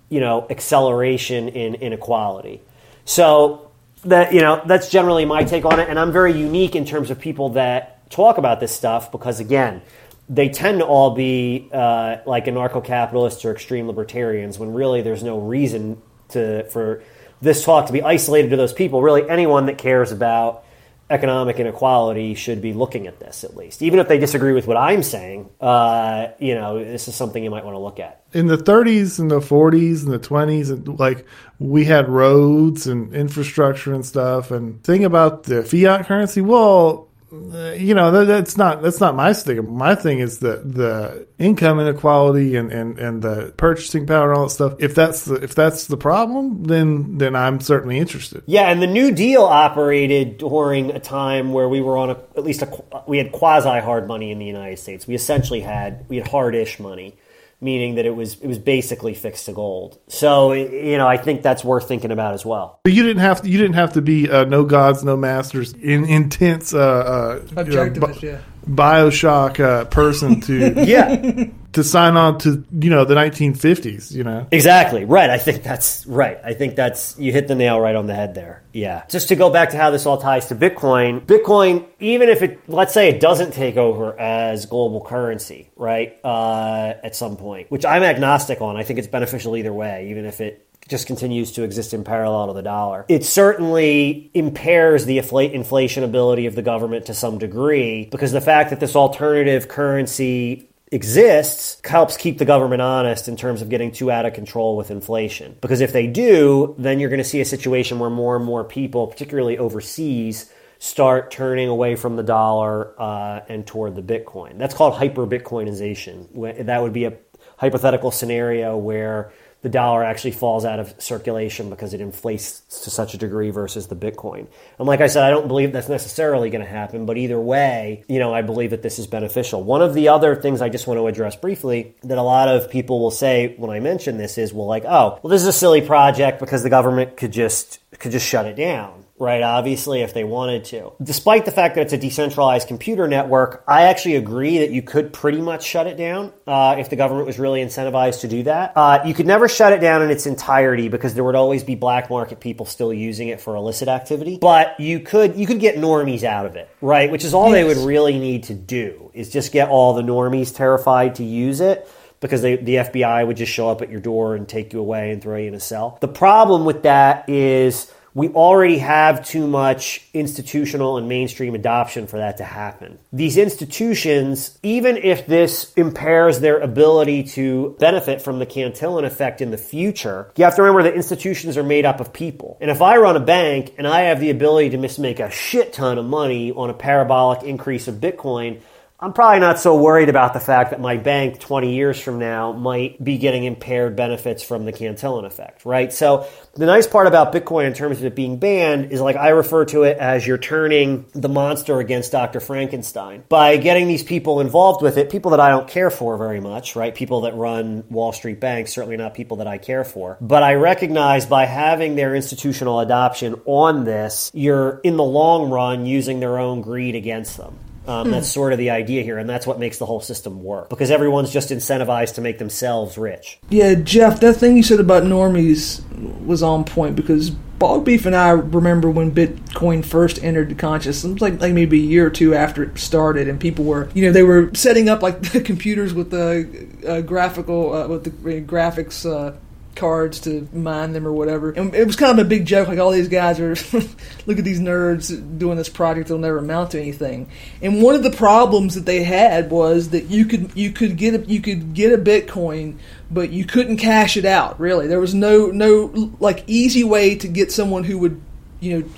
you 0.09 0.21
know, 0.21 0.47
acceleration 0.49 1.49
in 1.49 1.75
inequality. 1.75 2.63
So 3.05 3.71
that 4.05 4.33
you 4.33 4.41
know, 4.41 4.63
that's 4.65 4.91
generally 4.91 5.25
my 5.25 5.45
take 5.45 5.65
on 5.65 5.81
it. 5.81 5.89
And 5.89 5.99
I'm 5.99 6.13
very 6.13 6.39
unique 6.39 6.75
in 6.75 6.85
terms 6.85 7.11
of 7.11 7.19
people 7.19 7.51
that 7.51 8.11
talk 8.11 8.39
about 8.39 8.61
this 8.61 8.75
stuff 8.75 9.13
because 9.13 9.41
again, 9.41 9.83
they 10.29 10.49
tend 10.49 10.81
to 10.81 10.87
all 10.87 11.15
be 11.15 11.69
uh, 11.73 12.19
like 12.27 12.47
anarcho-capitalists 12.47 13.45
or 13.45 13.53
extreme 13.53 13.87
libertarians 13.87 14.59
when 14.59 14.73
really 14.73 15.03
there's 15.03 15.23
no 15.23 15.39
reason 15.41 16.01
to 16.29 16.65
for 16.65 17.03
this 17.41 17.65
talk 17.65 17.87
to 17.87 17.93
be 17.93 18.03
isolated 18.03 18.51
to 18.51 18.57
those 18.57 18.73
people. 18.73 19.03
Really, 19.03 19.29
anyone 19.29 19.67
that 19.67 19.79
cares 19.79 20.13
about 20.13 20.65
economic 21.11 21.59
inequality 21.59 22.35
should 22.35 22.61
be 22.61 22.73
looking 22.73 23.07
at 23.07 23.19
this 23.19 23.43
at 23.43 23.57
least, 23.57 23.81
even 23.83 23.99
if 23.99 24.09
they 24.09 24.19
disagree 24.19 24.53
with 24.53 24.67
what 24.67 24.77
I'm 24.77 25.03
saying. 25.03 25.49
Uh, 25.61 26.29
you 26.39 26.55
know, 26.55 26.79
this 26.83 27.09
is 27.09 27.15
something 27.15 27.43
you 27.43 27.51
might 27.51 27.65
want 27.65 27.75
to 27.75 27.81
look 27.81 27.99
at. 27.99 28.23
In 28.33 28.47
the 28.47 28.59
30s 28.59 29.19
and 29.19 29.31
the 29.31 29.41
40s 29.41 30.05
and 30.05 30.13
the 30.13 30.19
20s, 30.19 30.71
and 30.71 30.99
like 30.99 31.27
we 31.59 31.85
had 31.85 32.09
roads 32.09 32.87
and 32.87 33.15
infrastructure 33.15 33.95
and 33.95 34.05
stuff. 34.05 34.51
And 34.51 34.83
thing 34.85 35.05
about 35.05 35.45
the 35.45 35.63
fiat 35.63 36.07
currency, 36.07 36.41
well, 36.41 37.08
Uh, 37.31 37.73
you 37.73 37.95
know 37.95 38.11
that, 38.11 38.25
that's 38.25 38.57
not 38.57 38.81
that's 38.81 39.01
not 39.01 39.15
my 39.15 39.35
thing. 39.35 39.77
My 39.77 39.95
thing 39.95 40.19
is 40.19 40.39
the 40.39 40.63
the 40.65 41.27
income 41.39 41.79
inequality 41.79 42.57
and, 42.57 42.73
and, 42.73 42.99
and 42.99 43.21
the 43.21 43.53
purchasing 43.57 44.07
power 44.07 44.31
and 44.31 44.39
all 44.39 44.47
that 44.47 44.51
stuff. 44.51 44.75
If 44.79 44.95
that's 44.95 45.27
the 45.27 45.35
if 45.35 45.55
that's 45.55 45.89
the 45.89 45.99
problem, 45.99 46.65
then 46.65 47.19
then 47.19 47.37
I'm 47.37 47.61
certainly 47.61 47.99
interested. 47.99 48.43
Yeah, 48.47 48.71
and 48.71 48.81
the 48.81 48.87
New 48.87 49.11
Deal 49.13 49.43
operated 49.43 50.39
during 50.39 50.91
a 50.93 51.01
time 51.01 51.53
where 51.53 51.69
we 51.69 51.83
were 51.83 51.99
on 51.99 52.11
a, 52.11 52.19
at 52.37 52.45
least 52.45 52.63
a 52.63 52.85
we 53.07 53.19
had 53.19 53.31
quasi 53.31 53.81
hard 53.81 54.09
money 54.09 54.31
in 54.31 54.39
the 54.39 54.47
United 54.47 54.79
States. 54.79 55.07
We 55.07 55.15
essentially 55.15 55.61
had 55.61 56.07
we 56.09 56.17
had 56.17 56.29
hardish 56.29 56.81
money 56.81 57.15
meaning 57.61 57.97
that 57.97 58.07
it 58.07 58.15
was 58.15 58.41
it 58.41 58.47
was 58.47 58.59
basically 58.59 59.15
fixed 59.15 59.47
to 59.47 59.53
gold. 59.53 59.99
So 60.09 60.53
you 60.53 60.97
know, 60.99 61.07
I 61.07 61.17
think 61.17 61.43
that's 61.43 61.65
worth 61.65 61.89
thinking 61.89 62.11
about 62.11 62.35
as 62.35 62.45
well. 62.45 62.81
But 62.85 62.93
you 62.93 63.03
didn't 63.03 63.23
have 63.23 63.43
to. 63.43 63.49
You 63.49 63.59
didn't 63.59 63.75
have 63.75 63.95
to 63.95 64.03
be 64.03 64.31
uh, 64.31 64.45
no 64.45 64.65
gods, 64.65 65.05
no 65.05 65.17
masters, 65.17 65.73
in 65.73 66.05
intense 66.05 66.73
uh, 66.73 66.79
uh, 66.79 67.41
Objectivist, 67.41 68.23
you 68.23 68.33
know, 68.33 68.39
yeah. 68.39 68.41
Bioshock 68.69 69.61
uh, 69.61 69.85
person 69.87 70.41
to 70.43 70.75
Yeah. 70.87 71.47
To 71.79 71.85
sign 71.85 72.17
on 72.17 72.39
to 72.39 72.65
you 72.73 72.91
know 72.91 73.05
the 73.05 73.15
1950s. 73.15 74.13
You 74.13 74.25
know. 74.25 74.47
Exactly. 74.51 75.05
Right. 75.05 75.31
I 75.31 75.39
think 75.39 75.63
that's 75.63 76.05
right. 76.07 76.39
I 76.45 76.55
think 76.55 76.75
that's 76.77 77.17
you 77.19 77.33
hit 77.33 77.49
the 77.49 77.55
nail 77.55 77.81
right 77.81 77.95
on 77.95 78.07
the 78.07 78.15
head 78.15 78.35
there. 78.35 78.63
Yeah. 78.73 79.05
Just 79.09 79.29
to 79.29 79.37
go 79.37 79.49
back 79.49 79.71
to 79.71 79.77
how 79.77 79.91
this 79.91 80.07
all 80.07 80.19
ties 80.19 80.47
to 80.47 80.57
Bitcoin, 80.57 81.25
Bitcoin, 81.25 81.87
even 82.01 82.29
if 82.29 82.43
it 82.43 82.69
let's 82.69 82.93
say 82.93 83.09
it 83.09 83.21
doesn't 83.21 83.53
take 83.53 83.77
over 83.77 84.19
as 84.19 84.67
global 84.67 85.01
currency, 85.01 85.71
right? 85.77 86.19
Uh, 86.25 86.95
at 87.03 87.15
some 87.15 87.37
point, 87.37 87.71
which 87.71 87.85
I'm 87.85 88.03
agnostic 88.03 88.61
on. 88.61 88.77
I 88.77 88.83
think 88.83 88.99
it's 88.99 89.09
beneficial 89.09 89.57
either 89.57 89.73
way, 89.73 90.11
even 90.11 90.25
if 90.25 90.41
it 90.41 90.69
just 90.89 91.07
continues 91.07 91.53
to 91.53 91.63
exist 91.63 91.93
in 91.93 92.03
parallel 92.03 92.49
to 92.49 92.55
the 92.55 92.63
dollar. 92.63 93.05
It 93.09 93.25
certainly 93.25 94.31
impairs 94.35 95.05
the 95.05 95.19
infl- 95.19 95.53
inflation 95.53 96.03
ability 96.03 96.47
of 96.47 96.55
the 96.55 96.63
government 96.63 97.07
to 97.07 97.15
some 97.15 97.39
degree 97.39 98.07
because 98.11 98.33
the 98.33 98.41
fact 98.41 98.71
that 98.71 98.81
this 98.81 98.97
alternative 98.97 99.69
currency 99.69 100.68
exists 100.91 101.81
helps 101.85 102.17
keep 102.17 102.39
the 102.39 102.45
government 102.45 102.83
honest 102.83 103.29
in 103.29 103.37
terms 103.37 103.63
of 103.63 103.69
getting 103.69 103.93
too 103.93 104.11
out 104.11 104.27
of 104.27 104.33
control 104.35 104.77
with 104.77 104.91
inflation. 104.91 105.57
Because 105.61 105.81
if 105.81 105.93
they 105.93 106.07
do, 106.07 106.75
then 106.79 107.01
you're 107.01 107.11
going 107.11 107.19
to 107.19 107.25
see 107.25 107.41
a 107.41 107.45
situation 107.45 107.99
where 107.99 108.11
more 108.11 108.37
and 108.37 108.45
more 108.45 108.65
people, 108.65 109.07
particularly 109.07 109.59
overseas, 109.59 110.51
start 110.79 111.31
turning 111.31 111.69
away 111.69 111.97
from 111.97 112.17
the 112.17 112.23
dollar 112.23 112.95
uh, 113.01 113.41
and 113.49 113.67
toward 113.67 113.97
the 113.97 114.03
Bitcoin. 114.03 114.59
That's 114.59 114.75
called 114.75 114.95
hyper 114.95 115.27
Bitcoinization. 115.27 116.67
That 116.67 116.83
would 116.83 116.93
be 116.93 117.05
a 117.05 117.15
hypothetical 117.57 118.11
scenario 118.11 118.77
where 118.77 119.33
the 119.63 119.69
dollar 119.69 120.05
actually 120.05 120.31
falls 120.31 120.65
out 120.65 120.79
of 120.79 120.95
circulation 120.99 121.69
because 121.69 121.93
it 121.93 122.01
inflates 122.01 122.61
to 122.85 122.91
such 122.91 123.15
a 123.15 123.19
degree 123.19 123.51
versus 123.51 123.89
the 123.89 123.97
Bitcoin. 123.97 124.47
And 124.79 124.87
like 124.87 125.01
I 125.01 125.09
said, 125.09 125.25
I 125.25 125.31
don't 125.31 125.49
believe 125.49 125.73
that's 125.73 125.89
necessarily 125.89 126.49
going 126.51 126.65
to 126.65 126.71
happen, 126.71 127.07
but 127.07 127.17
either 127.17 127.41
way, 127.41 128.05
you 128.09 128.21
know, 128.21 128.33
I 128.33 128.43
believe 128.43 128.71
that 128.71 128.83
this 128.83 128.99
is 128.99 129.07
beneficial. 129.07 129.63
One 129.63 129.83
of 129.83 129.95
the 129.95 130.09
other 130.09 130.37
things 130.37 130.63
I 130.63 130.69
just 130.69 130.87
want 130.87 130.99
to 130.99 131.07
address 131.09 131.35
briefly 131.35 131.97
that 132.05 132.19
a 132.19 132.23
lot 132.23 132.49
of 132.49 132.71
people 132.71 133.01
will 133.01 133.11
say 133.11 133.55
when 133.57 133.71
I 133.71 133.81
mention 133.81 134.17
this 134.17 134.39
is, 134.39 134.53
well, 134.53 134.67
like, 134.67 134.85
oh, 134.85 135.19
well, 135.23 135.31
this 135.31 135.43
is 135.43 135.49
a 135.49 135.53
silly 135.53 135.81
project 135.81 136.39
because 136.39 136.63
the 136.63 136.71
government 136.71 137.17
could 137.17 137.33
just 137.33 137.81
could 137.99 138.13
just 138.13 138.27
shut 138.27 138.47
it 138.47 138.55
down 138.55 138.98
right? 139.19 139.43
Obviously, 139.43 140.03
if 140.03 140.15
they 140.15 140.25
wanted 140.25 140.65
to. 140.67 140.93
Despite 141.03 141.45
the 141.45 141.51
fact 141.51 141.75
that 141.75 141.83
it's 141.83 141.93
a 141.93 141.99
decentralized 141.99 142.69
computer 142.69 143.09
network, 143.09 143.65
I 143.67 143.83
actually 143.83 144.17
agree 144.17 144.59
that 144.59 144.71
you 144.71 144.83
could 144.83 145.13
pretty 145.13 145.41
much 145.41 145.65
shut 145.65 145.87
it 145.87 145.97
down 145.97 146.33
uh, 146.47 146.77
if 146.79 146.91
the 146.91 146.97
government 146.97 147.27
was 147.27 147.39
really 147.39 147.63
incentivized 147.63 148.21
to 148.21 148.29
do 148.29 148.43
that. 148.45 148.73
Uh, 148.77 149.01
you 149.05 149.15
could 149.15 149.27
never 149.27 149.49
shut 149.49 149.73
it 149.73 149.81
down 149.81 150.03
in 150.03 150.11
its 150.11 150.27
entirety 150.27 150.89
because 150.89 151.15
there 151.15 151.25
would 151.25 151.35
always 151.35 151.65
be 151.65 151.75
black 151.75 152.11
market 152.11 152.41
people 152.41 152.67
still 152.67 152.93
using 152.93 153.29
it 153.29 153.41
for 153.41 153.57
illicit 153.57 153.89
activity. 153.89 154.39
But 154.39 154.79
you 154.79 155.01
could 155.01 155.37
you 155.37 155.47
could 155.47 155.61
get 155.61 155.77
normies 155.77 156.23
out 156.23 156.47
of 156.47 156.57
it, 156.57 156.69
right? 156.81 157.11
Which 157.11 157.25
is 157.25 157.35
all 157.35 157.51
they 157.51 157.65
would 157.65 157.79
really 157.79 158.19
need 158.19 158.45
to 158.45 158.55
do 158.55 159.11
is 159.15 159.31
just 159.31 159.53
get 159.53 159.69
all 159.69 159.95
the 159.95 160.03
normies 160.03 160.55
terrified 160.55 161.17
to 161.17 161.25
use 161.25 161.61
it 161.61 161.89
because 162.21 162.43
they, 162.43 162.57
the 162.57 162.77
FBI 162.77 163.27
would 163.27 163.37
just 163.37 163.53
show 163.53 163.69
up 163.69 163.83
at 163.83 163.91
your 163.91 164.01
door 164.01 164.35
and 164.35 164.49
take 164.49 164.73
you 164.73 164.81
away 164.81 165.13
and 165.13 165.23
throw 165.23 165.37
you 165.37 165.49
in 165.49 165.55
a 165.55 165.61
cell. 165.61 165.99
The 166.01 166.09
problem 166.09 166.65
with 166.65 166.83
that 166.83 167.29
is 167.29 167.93
we 168.19 168.29
already 168.31 168.79
have 168.79 169.25
too 169.25 169.47
much 169.47 170.05
institutional 170.13 170.99
and 170.99 171.09
mainstream 171.09 171.55
adoption 171.55 172.09
for 172.09 172.17
that 172.17 172.39
to 172.39 172.45
happen. 172.45 172.99
These 173.13 173.37
institutions, 173.37 174.59
even 174.65 174.97
if 174.97 175.29
this 175.29 175.73
impairs 175.75 176.41
their 176.41 176.59
ability 176.59 177.23
to 177.39 177.77
benefit 177.79 178.21
from 178.21 178.41
the 178.41 178.47
Cantillon 178.47 179.05
effect 179.05 179.41
in 179.41 179.53
the 179.53 179.57
future, 179.57 180.33
you 180.37 180.43
have 180.43 180.57
to 180.57 180.63
remember 180.63 180.83
that 180.83 180.97
institutions 180.97 181.57
are 181.57 181.63
made 181.63 181.85
up 181.85 182.01
of 182.01 182.13
people. 182.13 182.59
And 182.61 182.73
if 182.73 182.83
I 182.83 182.97
run 182.97 183.15
a 183.15 183.21
bank 183.21 183.75
and 183.79 183.87
I 183.87 184.03
have 184.03 184.19
the 184.19 184.31
ability 184.31 184.71
to 184.71 184.79
make 184.79 185.21
a 185.21 185.31
shit 185.31 185.73
ton 185.73 185.97
of 185.97 186.05
money 186.05 186.51
on 186.51 186.71
a 186.71 186.75
parabolic 186.75 187.45
increase 187.45 187.87
of 187.87 187.97
Bitcoin, 187.97 188.61
I'm 189.01 189.13
probably 189.13 189.39
not 189.39 189.61
so 189.61 189.81
worried 189.81 190.09
about 190.09 190.33
the 190.33 190.41
fact 190.41 190.71
that 190.73 190.81
my 190.81 190.97
bank 190.97 191.39
20 191.39 191.73
years 191.73 192.01
from 192.01 192.19
now 192.19 192.51
might 192.51 193.03
be 193.03 193.17
getting 193.17 193.45
impaired 193.45 193.95
benefits 193.95 194.43
from 194.43 194.65
the 194.65 194.73
Cantillon 194.73 195.25
effect, 195.25 195.65
right? 195.65 195.93
So 195.93 196.27
the 196.55 196.67
nice 196.67 196.89
part 196.89 197.07
about 197.07 197.33
Bitcoin 197.33 197.69
in 197.69 197.75
terms 197.75 197.99
of 197.99 198.05
it 198.07 198.17
being 198.17 198.39
banned 198.39 198.91
is 198.91 199.01
like 199.01 199.15
I 199.15 199.29
refer 199.29 199.67
to 199.67 199.85
it 199.85 199.99
as 199.99 200.27
you're 200.27 200.37
turning 200.37 201.05
the 201.13 201.29
monster 201.29 201.79
against 201.79 202.11
Dr. 202.11 202.41
Frankenstein. 202.41 203.23
By 203.29 203.57
getting 203.59 203.87
these 203.87 204.03
people 204.03 204.41
involved 204.41 204.83
with 204.83 204.99
it, 204.99 205.11
people 205.11 205.31
that 205.31 205.39
I 205.39 205.51
don't 205.51 205.69
care 205.69 205.91
for 205.91 206.17
very 206.17 206.41
much, 206.41 206.75
right? 206.75 206.93
People 206.93 207.21
that 207.21 207.37
run 207.37 207.85
Wall 207.91 208.13
Street 208.13 208.41
banks, 208.41 208.73
certainly 208.73 208.97
not 208.97 209.15
people 209.15 209.37
that 209.37 209.47
I 209.47 209.59
care 209.59 209.85
for. 209.85 210.19
But 210.21 210.43
I 210.43 210.55
recognize 210.55 211.25
by 211.25 211.45
having 211.45 211.95
their 211.95 212.17
institutional 212.17 212.81
adoption 212.81 213.41
on 213.45 213.85
this, 213.85 214.33
you're 214.35 214.81
in 214.83 214.97
the 214.97 215.05
long 215.05 215.51
run 215.51 215.87
using 215.87 216.19
their 216.19 216.37
own 216.37 216.63
greed 216.63 216.97
against 216.97 217.37
them. 217.37 217.57
Um, 217.89 218.11
That's 218.11 218.29
sort 218.29 218.53
of 218.53 218.59
the 218.59 218.69
idea 218.69 219.03
here, 219.03 219.17
and 219.17 219.29
that's 219.29 219.47
what 219.47 219.59
makes 219.59 219.79
the 219.79 219.87
whole 219.87 220.01
system 220.01 220.45
work 220.45 220.69
because 220.69 220.91
everyone's 220.91 221.33
just 221.33 221.49
incentivized 221.49 222.17
to 222.17 222.21
make 222.21 222.39
themselves 222.39 222.99
rich. 222.99 223.39
Yeah, 223.49 223.75
Jeff, 223.77 224.21
that 224.21 224.35
thing 224.35 224.59
you 224.59 224.63
said 224.63 224.79
about 224.79 225.05
normies 225.05 225.83
was 226.25 226.43
on 226.43 226.65
point 226.65 226.97
because 226.97 227.31
Bog 227.31 227.85
Beef 227.85 228.07
and 228.07 228.15
I 228.15 228.31
remember 228.31 228.91
when 228.91 229.11
Bitcoin 229.11 229.85
first 229.85 230.23
entered 230.23 230.51
the 230.51 230.55
consciousness. 230.55 231.05
It 231.05 231.13
was 231.15 231.23
like, 231.23 231.41
like 231.41 231.55
maybe 231.55 231.79
a 231.79 231.83
year 231.83 232.07
or 232.07 232.11
two 232.11 232.35
after 232.35 232.63
it 232.63 232.79
started, 232.79 233.27
and 233.27 233.41
people 233.41 233.65
were, 233.65 233.89
you 233.95 234.05
know, 234.05 234.13
they 234.13 234.23
were 234.23 234.51
setting 234.55 234.89
up 234.89 235.03
like 235.03 235.21
the 235.33 235.41
computers 235.41 235.95
with 235.95 236.11
the 236.11 236.69
uh, 236.87 237.01
graphical, 237.01 237.73
uh, 237.73 237.89
with 237.89 238.05
the 238.05 238.11
uh, 238.11 238.41
graphics. 238.43 239.11
Uh, 239.11 239.37
cards 239.79 240.21
to 240.21 240.47
mine 240.53 240.93
them 240.93 241.07
or 241.07 241.13
whatever. 241.13 241.51
And 241.53 241.75
it 241.75 241.87
was 241.87 241.97
kind 241.97 242.19
of 242.19 242.25
a 242.25 242.29
big 242.29 242.45
joke, 242.45 242.69
like 242.69 242.79
all 242.79 242.91
these 242.91 243.09
guys 243.09 243.41
are 243.41 243.51
look 244.27 244.39
at 244.39 244.45
these 244.45 244.61
nerds 244.61 245.09
doing 245.39 245.57
this 245.57 245.69
project 245.69 246.09
that'll 246.09 246.21
never 246.21 246.39
amount 246.39 246.73
to 246.73 246.81
anything. 246.81 247.31
And 247.63 247.83
one 247.83 247.95
of 247.95 248.03
the 248.03 248.11
problems 248.11 248.75
that 248.75 248.85
they 248.85 249.05
had 249.05 249.51
was 249.51 249.91
that 249.91 250.07
you 250.07 250.27
could 250.27 250.55
you 250.57 250.73
could 250.73 250.97
get 250.97 251.15
a, 251.15 251.19
you 251.27 251.41
could 251.41 251.73
get 251.73 251.93
a 251.93 252.03
Bitcoin, 252.03 252.77
but 253.11 253.31
you 253.31 253.45
couldn't 253.45 253.79
cash 253.79 254.17
it 254.17 254.25
out. 254.25 254.61
Really, 254.61 254.87
there 254.87 255.01
was 255.01 255.15
no 255.15 255.47
no 255.47 256.13
like 256.21 256.45
easy 256.47 256.85
way 256.85 257.15
to 257.15 257.29
get 257.29 257.53
someone 257.53 257.85
who 257.85 257.99
would 257.99 258.21
you 258.61 258.79
know 258.81 258.89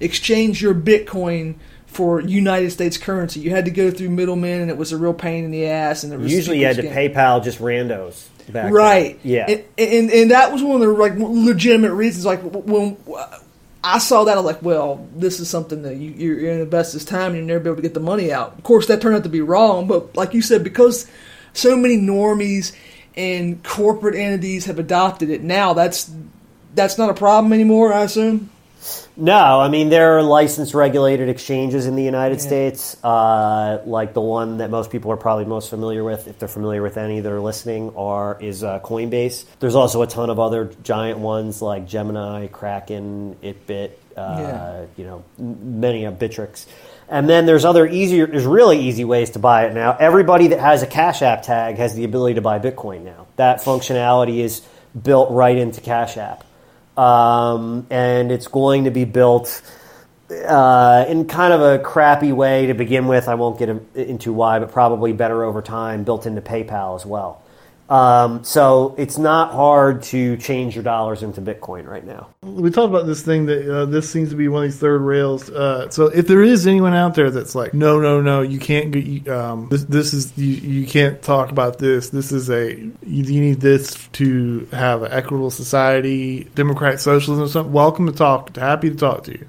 exchange 0.00 0.62
your 0.62 0.74
Bitcoin 0.74 1.56
for 1.90 2.20
United 2.20 2.70
States 2.70 2.96
currency. 2.96 3.40
You 3.40 3.50
had 3.50 3.64
to 3.66 3.70
go 3.70 3.90
through 3.90 4.10
middlemen, 4.10 4.60
and 4.62 4.70
it 4.70 4.76
was 4.76 4.92
a 4.92 4.96
real 4.96 5.12
pain 5.12 5.44
in 5.44 5.50
the 5.50 5.66
ass. 5.66 6.04
And 6.04 6.12
it 6.12 6.18
was 6.18 6.32
Usually, 6.32 6.60
you 6.60 6.66
had 6.66 6.76
to 6.76 6.82
scam. 6.82 7.12
PayPal 7.14 7.42
just 7.42 7.58
randos. 7.58 8.26
Back 8.46 8.64
then. 8.64 8.72
right 8.72 9.20
Yeah. 9.22 9.46
and, 9.48 9.64
and 9.78 10.10
and 10.10 10.30
that 10.32 10.52
was 10.52 10.60
one 10.60 10.80
of 10.82 10.88
the 10.88 10.92
like 10.92 11.12
legitimate 11.16 11.92
reasons 11.92 12.24
like 12.24 12.40
when 12.42 12.96
i 13.84 13.98
saw 13.98 14.24
that 14.24 14.32
i 14.32 14.40
was 14.40 14.44
like 14.44 14.60
well 14.60 15.06
this 15.14 15.38
is 15.38 15.48
something 15.48 15.82
that 15.82 15.94
you, 15.94 16.10
you're 16.10 16.40
going 16.40 16.56
to 16.56 16.62
invest 16.64 16.92
this 16.92 17.04
time 17.04 17.26
and 17.36 17.36
you're 17.36 17.46
never 17.46 17.60
be 17.60 17.68
able 17.70 17.76
to 17.76 17.82
get 17.82 17.94
the 17.94 18.00
money 18.00 18.32
out 18.32 18.58
of 18.58 18.64
course 18.64 18.88
that 18.88 19.00
turned 19.00 19.14
out 19.14 19.22
to 19.22 19.28
be 19.28 19.40
wrong 19.40 19.86
but 19.86 20.16
like 20.16 20.34
you 20.34 20.42
said 20.42 20.64
because 20.64 21.08
so 21.52 21.76
many 21.76 21.96
normies 21.96 22.74
and 23.14 23.62
corporate 23.62 24.16
entities 24.16 24.64
have 24.64 24.80
adopted 24.80 25.30
it 25.30 25.42
now 25.44 25.72
that's 25.72 26.10
that's 26.74 26.98
not 26.98 27.08
a 27.08 27.14
problem 27.14 27.52
anymore 27.52 27.92
i 27.92 28.02
assume 28.02 28.50
No, 29.16 29.60
I 29.60 29.68
mean 29.68 29.90
there 29.90 30.16
are 30.18 30.22
licensed 30.22 30.72
regulated 30.74 31.28
exchanges 31.28 31.86
in 31.86 31.96
the 31.96 32.02
United 32.02 32.38
Yeah. 32.40 32.46
States, 32.46 32.96
uh, 33.04 33.80
like 33.84 34.14
the 34.14 34.20
one 34.22 34.58
that 34.58 34.70
most 34.70 34.90
people 34.90 35.12
are 35.12 35.16
probably 35.18 35.44
most 35.44 35.68
familiar 35.68 36.02
with, 36.02 36.28
if 36.28 36.38
they're 36.38 36.48
familiar 36.48 36.82
with 36.82 36.96
any 36.96 37.20
that 37.20 37.30
are 37.30 37.40
listening, 37.40 37.92
are 37.96 38.38
is 38.40 38.64
uh, 38.64 38.80
Coinbase. 38.80 39.44
There's 39.58 39.74
also 39.74 40.00
a 40.02 40.06
ton 40.06 40.30
of 40.30 40.38
other 40.40 40.70
giant 40.82 41.18
ones 41.18 41.60
like 41.60 41.86
Gemini, 41.86 42.46
Kraken, 42.46 43.36
Itbit, 43.42 43.90
uh, 44.16 44.36
Yeah. 44.38 44.80
you 44.96 45.04
know, 45.04 45.24
many 45.38 46.04
of 46.04 46.14
Bittrex. 46.14 46.64
And 47.08 47.28
then 47.28 47.44
there's 47.44 47.64
other 47.64 47.86
easier, 47.86 48.26
there's 48.26 48.46
really 48.46 48.78
easy 48.80 49.04
ways 49.04 49.30
to 49.30 49.38
buy 49.40 49.66
it 49.66 49.74
now. 49.74 49.96
Everybody 49.98 50.48
that 50.48 50.60
has 50.60 50.82
a 50.82 50.86
Cash 50.86 51.22
App 51.22 51.42
tag 51.42 51.76
has 51.76 51.94
the 51.94 52.04
ability 52.04 52.34
to 52.36 52.40
buy 52.40 52.58
Bitcoin 52.60 53.02
now. 53.02 53.26
That 53.36 53.58
functionality 53.60 54.38
is 54.38 54.62
built 55.02 55.30
right 55.32 55.56
into 55.56 55.80
Cash 55.80 56.16
App 56.16 56.44
um, 57.00 57.86
and 57.88 58.30
it's 58.30 58.46
going 58.46 58.84
to 58.84 58.90
be 58.90 59.06
built 59.06 59.62
uh, 60.30 61.06
in 61.08 61.26
kind 61.26 61.54
of 61.54 61.62
a 61.62 61.78
crappy 61.78 62.30
way 62.30 62.66
to 62.66 62.74
begin 62.74 63.06
with. 63.06 63.26
I 63.26 63.36
won't 63.36 63.58
get 63.58 63.70
into 63.94 64.34
why, 64.34 64.58
but 64.58 64.70
probably 64.70 65.14
better 65.14 65.42
over 65.42 65.62
time, 65.62 66.04
built 66.04 66.26
into 66.26 66.42
PayPal 66.42 66.96
as 66.96 67.06
well. 67.06 67.39
Um, 67.90 68.44
so 68.44 68.94
it's 68.98 69.18
not 69.18 69.52
hard 69.52 70.04
to 70.04 70.36
change 70.36 70.76
your 70.76 70.84
dollars 70.84 71.24
into 71.24 71.40
Bitcoin 71.40 71.88
right 71.88 72.06
now. 72.06 72.28
we 72.42 72.70
talked 72.70 72.88
about 72.88 73.06
this 73.06 73.22
thing 73.22 73.46
that 73.46 73.68
uh, 73.68 73.84
this 73.84 74.08
seems 74.08 74.30
to 74.30 74.36
be 74.36 74.46
one 74.46 74.64
of 74.64 74.70
these 74.70 74.78
third 74.78 75.00
rails. 75.00 75.50
Uh, 75.50 75.90
so 75.90 76.06
if 76.06 76.28
there 76.28 76.40
is 76.40 76.68
anyone 76.68 76.94
out 76.94 77.16
there 77.16 77.32
that's 77.32 77.56
like, 77.56 77.74
no, 77.74 78.00
no, 78.00 78.20
no, 78.20 78.42
you 78.42 78.60
can't. 78.60 78.92
Get, 78.92 79.28
um, 79.28 79.68
this, 79.70 79.82
this 79.84 80.14
is 80.14 80.38
you, 80.38 80.54
you 80.54 80.86
can't 80.86 81.20
talk 81.20 81.50
about 81.50 81.78
this. 81.78 82.10
This 82.10 82.30
is 82.30 82.48
a 82.48 82.76
you, 82.76 82.94
you 83.02 83.40
need 83.40 83.60
this 83.60 84.08
to 84.12 84.68
have 84.70 85.02
an 85.02 85.10
equitable 85.10 85.50
society, 85.50 86.44
democratic 86.54 87.00
socialism. 87.00 87.44
Or 87.44 87.48
something. 87.48 87.72
Welcome 87.72 88.06
to 88.06 88.12
talk. 88.12 88.54
Happy 88.56 88.90
to 88.90 88.96
talk 88.96 89.24
to 89.24 89.32
you. 89.32 89.48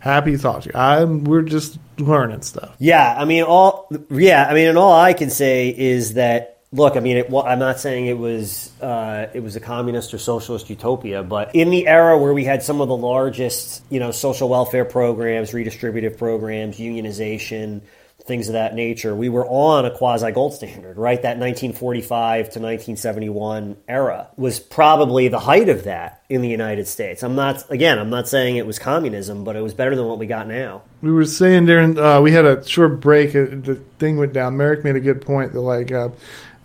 Happy 0.00 0.32
to 0.32 0.38
talk 0.38 0.62
to 0.64 0.68
you. 0.68 0.78
I'm. 0.78 1.24
We're 1.24 1.40
just 1.40 1.78
learning 1.96 2.42
stuff. 2.42 2.76
Yeah, 2.78 3.16
I 3.18 3.24
mean, 3.24 3.44
all 3.44 3.90
yeah, 4.10 4.46
I 4.46 4.52
mean, 4.52 4.68
and 4.68 4.76
all 4.76 4.92
I 4.92 5.14
can 5.14 5.30
say 5.30 5.74
is 5.76 6.14
that 6.14 6.57
look, 6.72 6.96
I 6.96 7.00
mean, 7.00 7.16
it, 7.18 7.30
well, 7.30 7.44
I'm 7.44 7.58
not 7.58 7.80
saying 7.80 8.06
it 8.06 8.18
was 8.18 8.70
uh, 8.80 9.28
it 9.32 9.40
was 9.40 9.56
a 9.56 9.60
communist 9.60 10.12
or 10.14 10.18
socialist 10.18 10.68
utopia, 10.70 11.22
but 11.22 11.54
in 11.54 11.70
the 11.70 11.86
era 11.86 12.18
where 12.18 12.34
we 12.34 12.44
had 12.44 12.62
some 12.62 12.80
of 12.80 12.88
the 12.88 12.96
largest, 12.96 13.82
you 13.90 14.00
know, 14.00 14.10
social 14.10 14.48
welfare 14.48 14.84
programs, 14.84 15.52
redistributive 15.52 16.18
programs, 16.18 16.78
unionization. 16.78 17.82
Things 18.24 18.48
of 18.48 18.54
that 18.54 18.74
nature. 18.74 19.14
We 19.14 19.30
were 19.30 19.46
on 19.46 19.86
a 19.86 19.96
quasi 19.96 20.32
gold 20.32 20.52
standard, 20.52 20.98
right? 20.98 21.22
That 21.22 21.38
1945 21.38 22.36
to 22.36 22.42
1971 22.58 23.76
era 23.88 24.28
was 24.36 24.60
probably 24.60 25.28
the 25.28 25.38
height 25.38 25.70
of 25.70 25.84
that 25.84 26.24
in 26.28 26.42
the 26.42 26.48
United 26.48 26.86
States. 26.88 27.22
I'm 27.22 27.36
not, 27.36 27.64
again, 27.70 27.98
I'm 27.98 28.10
not 28.10 28.28
saying 28.28 28.56
it 28.56 28.66
was 28.66 28.78
communism, 28.78 29.44
but 29.44 29.56
it 29.56 29.62
was 29.62 29.72
better 29.72 29.96
than 29.96 30.04
what 30.04 30.18
we 30.18 30.26
got 30.26 30.46
now. 30.46 30.82
We 31.00 31.10
were 31.10 31.24
saying 31.24 31.66
during 31.66 31.98
uh, 31.98 32.20
we 32.20 32.32
had 32.32 32.44
a 32.44 32.62
short 32.68 33.00
break. 33.00 33.30
Uh, 33.30 33.46
the 33.50 33.80
thing 33.98 34.18
went 34.18 34.34
down. 34.34 34.58
Marek 34.58 34.84
made 34.84 34.96
a 34.96 35.00
good 35.00 35.22
point 35.22 35.54
that 35.54 35.60
like, 35.60 35.90
uh, 35.90 36.10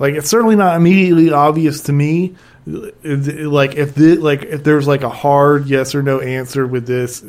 like 0.04 0.16
it's 0.16 0.30
certainly 0.30 0.56
not 0.58 0.76
immediately 0.76 1.32
obvious 1.32 1.82
to 1.84 1.94
me. 1.94 2.36
Like 2.68 3.76
if 3.76 3.96
the 3.96 4.16
like 4.18 4.44
if 4.44 4.64
there's 4.64 4.88
like 4.88 5.04
a 5.04 5.10
hard 5.10 5.66
yes 5.68 5.96
or 5.96 6.04
no 6.04 6.20
answer 6.20 6.68
with 6.68 6.86
this 6.88 7.24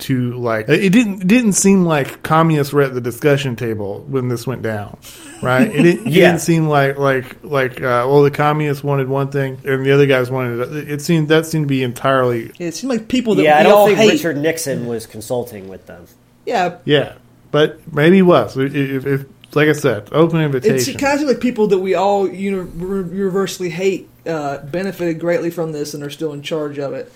to 0.00 0.34
like 0.34 0.68
it 0.68 0.90
didn't 0.90 1.22
it 1.22 1.26
didn't 1.26 1.54
seem 1.54 1.84
like 1.84 2.22
communists 2.22 2.72
were 2.72 2.82
at 2.82 2.94
the 2.94 3.00
discussion 3.00 3.56
table 3.56 4.00
when 4.08 4.28
this 4.28 4.46
went 4.46 4.62
down, 4.62 4.96
right? 5.42 5.68
It, 5.68 5.82
didn't, 5.82 6.06
it 6.06 6.12
Yeah. 6.12 6.26
didn't 6.28 6.40
seem 6.42 6.68
like 6.68 6.96
like 6.98 7.42
like 7.42 7.72
uh, 7.82 8.06
well 8.08 8.22
the 8.22 8.30
communists 8.30 8.84
wanted 8.84 9.08
one 9.08 9.30
thing 9.30 9.58
and 9.64 9.84
the 9.84 9.92
other 9.92 10.06
guys 10.06 10.30
wanted 10.30 10.60
it. 10.72 10.90
It 10.90 11.02
seemed 11.02 11.28
that 11.28 11.46
seemed 11.46 11.64
to 11.64 11.68
be 11.68 11.82
entirely 11.82 12.52
it 12.58 12.74
seemed 12.74 12.92
like 12.92 13.08
people 13.08 13.34
that 13.36 13.42
Yeah, 13.42 13.58
I 13.58 13.64
we 13.64 13.70
all 13.70 13.86
don't 13.88 13.96
think 13.96 14.10
hate 14.10 14.12
Richard 14.18 14.36
Nixon 14.36 14.86
was 14.86 15.06
consulting 15.06 15.68
with 15.68 15.86
them. 15.86 16.06
yeah 16.46 16.78
Yeah, 16.84 17.14
but 17.50 17.80
maybe 17.92 18.16
he 18.16 18.22
was. 18.22 18.56
If, 18.56 18.74
if, 18.74 19.04
if 19.06 19.24
like 19.54 19.68
I 19.68 19.72
said, 19.72 20.08
open 20.12 20.40
invitation. 20.40 20.76
It's 20.76 21.00
kind 21.00 21.20
of 21.20 21.28
like 21.28 21.40
people 21.40 21.68
that 21.68 21.78
we 21.78 21.94
all 21.94 22.28
uni- 22.28 22.70
universally 22.70 23.70
hate 23.70 24.08
uh, 24.26 24.58
benefited 24.58 25.18
greatly 25.18 25.50
from 25.50 25.72
this 25.72 25.94
and 25.94 26.02
are 26.02 26.10
still 26.10 26.32
in 26.32 26.42
charge 26.42 26.78
of 26.78 26.92
it. 26.92 27.12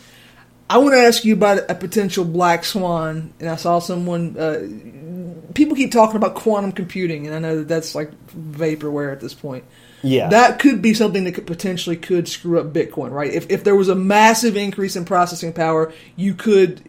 I 0.71 0.79
want 0.79 0.95
to 0.95 1.01
ask 1.01 1.25
you 1.25 1.35
about 1.35 1.71
a 1.71 1.75
potential 1.75 2.25
black 2.25 2.65
swan, 2.65 3.35
and 3.41 3.49
I 3.51 3.57
saw 3.57 3.79
someone. 3.79 4.39
Uh, 4.39 5.53
people 5.53 5.77
keep 5.77 5.93
talking 5.93 6.17
about 6.17 6.35
quantum 6.35 6.73
computing, 6.73 7.27
and 7.27 7.37
I 7.37 7.39
know 7.41 7.59
that 7.59 7.69
that's 7.69 7.95
like 7.95 8.11
vaporware 8.29 9.13
at 9.13 9.21
this 9.21 9.35
point. 9.35 9.65
Yeah. 10.03 10.29
That 10.31 10.59
could 10.59 10.83
be 10.83 10.95
something 10.95 11.25
that 11.25 11.33
could 11.33 11.47
potentially 11.47 11.97
could 11.97 12.27
screw 12.27 12.59
up 12.59 12.73
Bitcoin, 12.73 13.11
right? 13.11 13.33
If 13.33 13.51
if 13.51 13.65
there 13.65 13.77
was 13.77 13.89
a 13.89 13.95
massive 13.95 14.57
increase 14.57 14.97
in 14.97 15.05
processing 15.05 15.53
power, 15.53 15.93
you 16.17 16.35
could. 16.35 16.81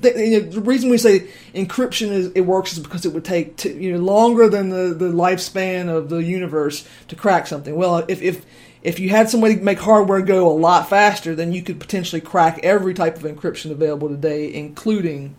The, 0.00 0.12
you 0.16 0.40
know, 0.40 0.50
the 0.50 0.60
reason 0.60 0.90
we 0.90 0.98
say 0.98 1.28
encryption 1.54 2.10
is 2.10 2.30
it 2.34 2.42
works 2.42 2.72
is 2.72 2.80
because 2.80 3.04
it 3.06 3.12
would 3.12 3.24
take 3.24 3.56
t- 3.56 3.72
you 3.72 3.92
know 3.92 3.98
longer 3.98 4.48
than 4.48 4.70
the, 4.70 4.94
the 4.94 5.12
lifespan 5.12 5.88
of 5.88 6.08
the 6.08 6.18
universe 6.18 6.86
to 7.08 7.16
crack 7.16 7.46
something. 7.46 7.74
Well, 7.74 8.04
if 8.08 8.22
if 8.22 8.44
if 8.82 9.00
you 9.00 9.08
had 9.08 9.28
somebody 9.28 9.56
make 9.56 9.78
hardware 9.78 10.22
go 10.22 10.48
a 10.50 10.56
lot 10.56 10.88
faster, 10.88 11.34
then 11.34 11.52
you 11.52 11.62
could 11.62 11.80
potentially 11.80 12.20
crack 12.20 12.60
every 12.62 12.94
type 12.94 13.16
of 13.16 13.22
encryption 13.22 13.70
available 13.70 14.08
today, 14.08 14.54
including 14.54 15.34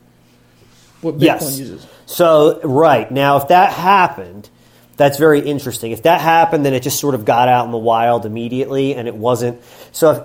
what 1.01 1.15
Bitcoin 1.15 1.21
Yes. 1.21 1.59
uses. 1.59 1.87
So, 2.05 2.59
right. 2.63 3.09
Now, 3.09 3.37
if 3.37 3.47
that 3.47 3.71
happened, 3.71 4.49
that's 4.97 5.17
very 5.17 5.39
interesting. 5.39 5.93
If 5.93 6.03
that 6.03 6.19
happened, 6.19 6.65
then 6.65 6.73
it 6.73 6.81
just 6.83 6.99
sort 6.99 7.15
of 7.15 7.23
got 7.23 7.47
out 7.47 7.65
in 7.65 7.71
the 7.71 7.77
wild 7.77 8.25
immediately, 8.25 8.93
and 8.95 9.07
it 9.07 9.15
wasn't. 9.15 9.61
So, 9.93 10.11
if, 10.11 10.23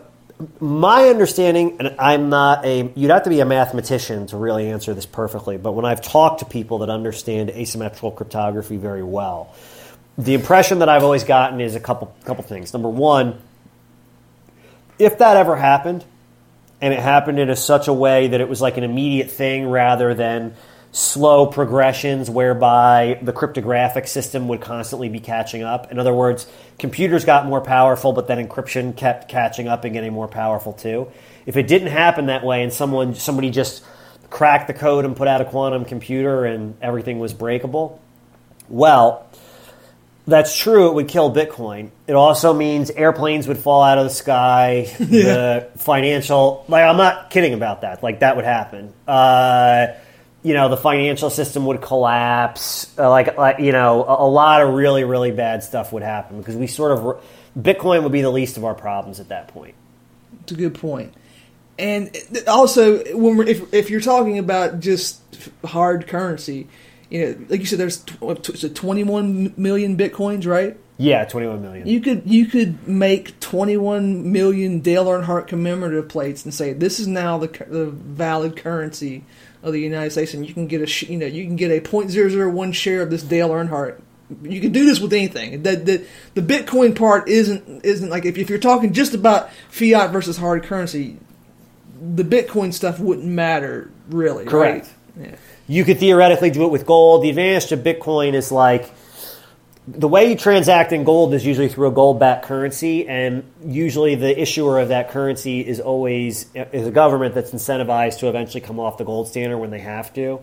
my 0.61 1.09
understanding, 1.09 1.77
and 1.79 1.95
I'm 1.99 2.29
not 2.29 2.65
a, 2.65 2.93
you'd 2.95 3.11
have 3.11 3.25
to 3.25 3.31
be 3.31 3.41
a 3.41 3.45
mathematician 3.45 4.27
to 4.29 4.37
really 4.37 4.69
answer 4.69 4.93
this 4.93 5.07
perfectly, 5.07 5.57
but 5.57 5.73
when 5.73 5.85
I've 5.85 6.03
talked 6.03 6.41
to 6.41 6.45
people 6.45 6.79
that 6.79 6.91
understand 6.91 7.51
asymmetrical 7.51 8.11
cryptography 8.11 8.77
very 8.77 9.03
well, 9.03 9.55
the 10.19 10.35
impression 10.35 10.81
that 10.81 10.89
I've 10.89 11.05
always 11.05 11.25
gotten 11.25 11.61
is 11.61 11.75
a 11.75 11.81
couple, 11.81 12.15
couple 12.25 12.45
things. 12.45 12.73
Number 12.73 12.89
one, 12.89 13.41
if 14.99 15.19
that 15.19 15.37
ever 15.37 15.57
happened, 15.57 16.05
and 16.81 16.93
it 16.93 17.01
happened 17.01 17.39
in 17.39 17.49
a, 17.51 17.57
such 17.57 17.89
a 17.89 17.93
way 17.93 18.29
that 18.29 18.41
it 18.41 18.49
was 18.49 18.61
like 18.61 18.77
an 18.77 18.85
immediate 18.85 19.31
thing 19.31 19.69
rather 19.69 20.15
than 20.15 20.55
slow 20.95 21.45
progressions 21.45 22.31
whereby 22.31 23.19
the 23.21 23.33
cryptographic 23.33 24.07
system 24.07 24.47
would 24.47 24.61
constantly 24.61 25.09
be 25.09 25.19
catching 25.19 25.65
up. 25.65 25.91
In 25.91 25.99
other 25.99 26.15
words, 26.15 26.47
computers 26.79 27.25
got 27.25 27.47
more 27.47 27.61
powerful, 27.61 28.13
but 28.13 28.29
then 28.29 28.47
encryption 28.47 28.97
kept 28.97 29.29
catching 29.29 29.67
up 29.67 29.83
and 29.83 29.93
getting 29.93 30.13
more 30.13 30.29
powerful 30.29 30.73
too. 30.73 31.09
If 31.47 31.57
it 31.57 31.67
didn't 31.67 31.89
happen 31.89 32.27
that 32.27 32.45
way 32.45 32.63
and 32.63 32.73
someone 32.73 33.17
somebody 33.17 33.51
just 33.51 33.83
cracked 34.31 34.69
the 34.69 34.73
code 34.73 35.05
and 35.05 35.17
put 35.17 35.27
out 35.27 35.41
a 35.41 35.45
quantum 35.45 35.85
computer 35.85 36.45
and 36.45 36.77
everything 36.81 37.19
was 37.19 37.35
breakable, 37.35 38.01
well, 38.69 39.27
that's 40.29 40.57
true. 40.57 40.91
It 40.91 40.95
would 40.95 41.09
kill 41.09 41.35
Bitcoin. 41.35 41.91
It 42.07 42.15
also 42.15 42.55
means 42.55 42.91
airplanes 42.91 43.49
would 43.49 43.59
fall 43.59 43.83
out 43.83 43.99
of 43.99 44.05
the 44.05 44.15
sky. 44.15 44.87
The 44.99 45.71
financial, 45.77 46.65
like, 46.69 46.85
I'm 46.85 46.97
not 46.97 47.31
kidding 47.31 47.53
about 47.53 47.81
that. 47.81 48.01
Like, 48.05 48.21
that 48.21 48.37
would 48.37 48.45
happen. 48.45 48.95
Uh, 49.09 49.89
you 50.45 50.53
know, 50.53 50.69
the 50.69 50.77
financial 50.77 51.31
system 51.31 51.65
would 51.67 51.81
collapse. 51.81 52.97
Uh, 52.97 53.09
like, 53.09 53.37
like, 53.37 53.59
you 53.59 53.73
know, 53.73 54.05
a, 54.05 54.27
a 54.27 54.29
lot 54.29 54.61
of 54.61 54.75
really, 54.75 55.03
really 55.03 55.33
bad 55.33 55.65
stuff 55.65 55.91
would 55.93 56.03
happen 56.03 56.39
because 56.39 56.55
we 56.55 56.67
sort 56.67 56.93
of, 56.93 57.21
Bitcoin 57.59 58.03
would 58.03 58.13
be 58.13 58.21
the 58.21 58.31
least 58.31 58.59
of 58.59 58.65
our 58.65 58.75
problems 58.75 59.19
at 59.19 59.31
that 59.31 59.49
point. 59.49 59.75
It's 60.43 60.53
a 60.53 60.55
good 60.55 60.75
point. 60.75 61.15
And 61.79 62.17
also, 62.47 63.03
when 63.17 63.37
we're, 63.37 63.49
if 63.49 63.75
if 63.75 63.91
you're 63.91 64.01
talking 64.01 64.39
about 64.39 64.79
just 64.79 65.21
hard 65.65 66.07
currency, 66.07 66.69
you 67.11 67.27
know, 67.27 67.47
like 67.49 67.61
you 67.61 67.67
said, 67.67 67.81
there's 67.81 68.05
tw- 68.05 68.57
so 68.57 68.69
21 68.69 69.55
million 69.57 69.97
bitcoins, 69.97 70.47
right? 70.47 70.77
Yeah, 70.99 71.25
21 71.25 71.63
million. 71.63 71.89
You 71.89 72.01
could 72.01 72.23
you 72.31 72.47
could 72.47 72.87
make 72.87 73.41
21 73.41 74.31
million 74.31 74.81
Dale 74.81 75.07
Earnhardt 75.07 75.49
commemorative 75.49 76.09
plates 76.09 76.45
and 76.45 76.55
say 76.55 76.73
this 76.75 77.01
is 77.01 77.09
now 77.09 77.39
the 77.39 77.49
the 77.67 77.87
valid 77.87 78.57
currency 78.57 79.25
of 79.65 79.73
the 79.73 79.81
United 79.81 80.11
States, 80.11 80.35
and 80.35 80.47
you 80.47 80.55
can 80.55 80.67
get 80.69 80.83
a 80.83 81.07
you 81.07 81.19
know 81.19 81.27
you 81.27 81.45
can 81.45 81.57
get 81.57 81.71
a 81.71 81.81
0.001 81.81 82.75
share 82.75 83.03
of 83.03 83.11
this 83.11 83.23
Dale 83.23 83.49
Earnhardt. 83.49 84.01
You 84.43 84.61
can 84.61 84.73
do 84.73 84.85
this 84.85 85.01
with 85.01 85.13
anything. 85.13 85.63
The, 85.63 85.77
the 85.77 86.07
the 86.35 86.43
Bitcoin 86.43 86.95
part 86.95 87.29
isn't 87.29 87.85
isn't 87.85 88.11
like 88.11 88.27
if, 88.27 88.39
if 88.39 88.51
you're 88.51 88.59
talking 88.59 88.93
just 88.93 89.15
about 89.15 89.51
fiat 89.71 90.13
versus 90.13 90.37
hard 90.37 90.65
currency, 90.65 91.17
the 92.01 92.23
Bitcoin 92.23 92.73
stuff 92.73 93.01
wouldn't 93.01 93.27
matter 93.27 93.91
really. 94.09 94.45
Correct. 94.45 94.87
Right? 95.17 95.27
Yeah. 95.27 95.37
you 95.69 95.85
could 95.85 95.99
theoretically 95.99 96.51
do 96.51 96.65
it 96.65 96.71
with 96.71 96.87
gold. 96.87 97.23
The 97.23 97.31
advantage 97.31 97.69
to 97.69 97.77
Bitcoin 97.77 98.35
is 98.35 98.53
like 98.53 98.91
the 99.87 100.09
way 100.09 100.31
you 100.31 100.37
transact 100.37 100.93
in 100.93 101.05
gold 101.05 101.35
is 101.35 101.45
usually 101.45 101.69
through 101.69 101.89
a 101.89 101.93
gold 101.93 102.19
backed 102.19 102.47
currency, 102.47 103.07
and 103.07 103.45
usually 103.65 104.15
the 104.15 104.41
issuer 104.41 104.79
of 104.79 104.89
that 104.89 105.11
currency 105.11 105.61
is 105.61 105.79
always 105.79 106.47
is 106.55 106.87
a 106.87 106.91
government 106.91 107.35
that's 107.35 107.51
incentivized 107.51 108.21
to 108.21 108.29
eventually 108.29 108.63
come 108.63 108.81
off 108.81 108.97
the 108.97 109.05
gold 109.05 109.29
standard 109.29 109.59
when 109.59 109.71
they 109.71 109.81
have 109.81 110.13
to. 110.15 110.41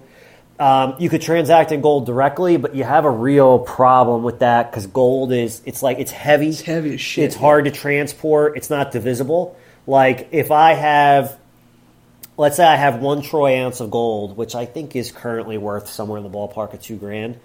Um, 0.59 0.95
you 0.99 1.09
could 1.09 1.23
transact 1.23 1.71
in 1.71 1.81
gold 1.81 2.05
directly, 2.05 2.57
but 2.57 2.75
you 2.75 2.83
have 2.83 3.05
a 3.05 3.09
real 3.09 3.57
problem 3.57 4.21
with 4.21 4.39
that 4.39 4.69
because 4.69 4.85
gold 4.85 5.31
is 5.31 5.61
it's 5.65 5.81
like 5.81 5.97
it's 5.97 6.11
heavy. 6.11 6.49
It's 6.49 6.61
heavy 6.61 6.93
as 6.93 7.01
shit, 7.01 7.25
It's 7.25 7.35
hard 7.35 7.65
to 7.65 7.71
transport. 7.71 8.57
It's 8.57 8.69
not 8.69 8.91
divisible. 8.91 9.57
Like 9.87 10.27
if 10.31 10.51
I 10.51 10.73
have 10.73 11.39
let's 12.37 12.57
say 12.57 12.65
I 12.65 12.75
have 12.75 13.01
one 13.01 13.23
troy 13.23 13.59
ounce 13.59 13.79
of 13.79 13.89
gold, 13.89 14.37
which 14.37 14.53
I 14.53 14.67
think 14.67 14.95
is 14.95 15.11
currently 15.11 15.57
worth 15.57 15.89
somewhere 15.89 16.17
in 16.17 16.23
the 16.23 16.29
ballpark 16.29 16.73
of 16.73 16.81
two 16.81 16.97
grand, 16.97 17.39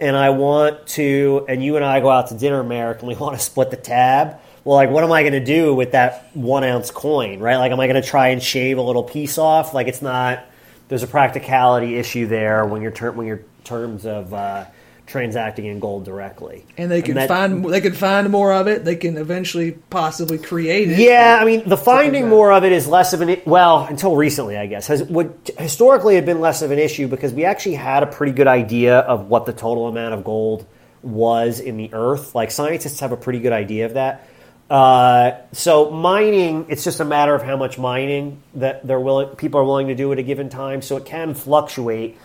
and 0.00 0.16
I 0.16 0.30
want 0.30 0.86
to, 0.88 1.44
and 1.48 1.62
you 1.64 1.76
and 1.76 1.84
I 1.84 2.00
go 2.00 2.10
out 2.10 2.28
to 2.28 2.34
dinner, 2.34 2.62
Marek, 2.62 3.00
and 3.00 3.08
we 3.08 3.14
want 3.18 3.38
to 3.38 3.44
split 3.44 3.70
the 3.70 3.76
tab. 3.76 4.40
Well, 4.64 4.76
like, 4.76 4.90
what 4.90 5.04
am 5.04 5.12
I 5.12 5.22
going 5.22 5.34
to 5.34 5.44
do 5.44 5.74
with 5.74 5.92
that 5.92 6.34
one 6.34 6.64
ounce 6.64 6.90
coin, 6.90 7.38
right? 7.38 7.56
Like, 7.56 7.70
am 7.70 7.80
I 7.80 7.86
going 7.86 8.00
to 8.00 8.08
try 8.08 8.28
and 8.28 8.42
shave 8.42 8.78
a 8.78 8.82
little 8.82 9.02
piece 9.02 9.36
off? 9.36 9.74
Like, 9.74 9.88
it's 9.88 10.02
not. 10.02 10.46
There's 10.88 11.02
a 11.02 11.06
practicality 11.06 11.96
issue 11.96 12.26
there 12.26 12.66
when 12.66 12.82
you're 12.82 13.12
when 13.12 13.26
you're 13.26 13.42
terms 13.64 14.06
of 14.06 14.32
uh, 14.32 14.66
transacting 15.06 15.66
in 15.66 15.78
gold 15.80 16.04
directly, 16.04 16.64
And 16.78 16.90
they 16.90 17.02
can 17.02 17.14
that- 17.16 17.28
find 17.28 17.64
they 17.64 17.80
can 17.80 17.92
find 17.92 18.30
more 18.30 18.52
of 18.52 18.66
it. 18.66 18.84
They 18.84 18.96
can 18.96 19.16
eventually 19.16 19.72
possibly 19.90 20.38
create 20.38 20.90
it. 20.90 20.98
Yeah, 20.98 21.38
I 21.40 21.44
mean, 21.44 21.62
the 21.68 21.76
finding 21.76 22.28
more 22.28 22.52
of 22.52 22.64
it 22.64 22.72
is 22.72 22.86
less 22.88 23.12
of 23.12 23.20
an 23.20 23.36
well 23.44 23.86
until 23.88 24.16
recently, 24.16 24.56
I 24.56 24.66
guess. 24.66 24.86
Has 24.86 25.02
would 25.04 25.34
historically 25.58 26.14
had 26.14 26.24
been 26.24 26.40
less 26.40 26.62
of 26.62 26.70
an 26.70 26.78
issue 26.78 27.06
because 27.08 27.32
we 27.32 27.44
actually 27.44 27.74
had 27.74 28.02
a 28.02 28.06
pretty 28.06 28.32
good 28.32 28.48
idea 28.48 28.98
of 29.00 29.28
what 29.28 29.44
the 29.46 29.52
total 29.52 29.88
amount 29.88 30.14
of 30.14 30.24
gold 30.24 30.64
was 31.02 31.60
in 31.60 31.76
the 31.76 31.90
earth. 31.92 32.34
Like 32.34 32.50
scientists 32.50 33.00
have 33.00 33.12
a 33.12 33.16
pretty 33.16 33.40
good 33.40 33.52
idea 33.52 33.84
of 33.84 33.94
that. 33.94 34.26
Uh, 34.70 35.32
so 35.52 35.90
mining, 35.90 36.64
it's 36.70 36.82
just 36.82 36.98
a 36.98 37.04
matter 37.04 37.34
of 37.34 37.42
how 37.42 37.56
much 37.56 37.78
mining 37.78 38.40
that 38.54 38.86
they're 38.86 38.98
willing, 38.98 39.28
people 39.36 39.60
are 39.60 39.64
willing 39.64 39.88
to 39.88 39.94
do 39.94 40.10
at 40.12 40.18
a 40.18 40.22
given 40.22 40.48
time. 40.48 40.80
So 40.80 40.96
it 40.96 41.04
can 41.04 41.34
fluctuate, 41.34 42.16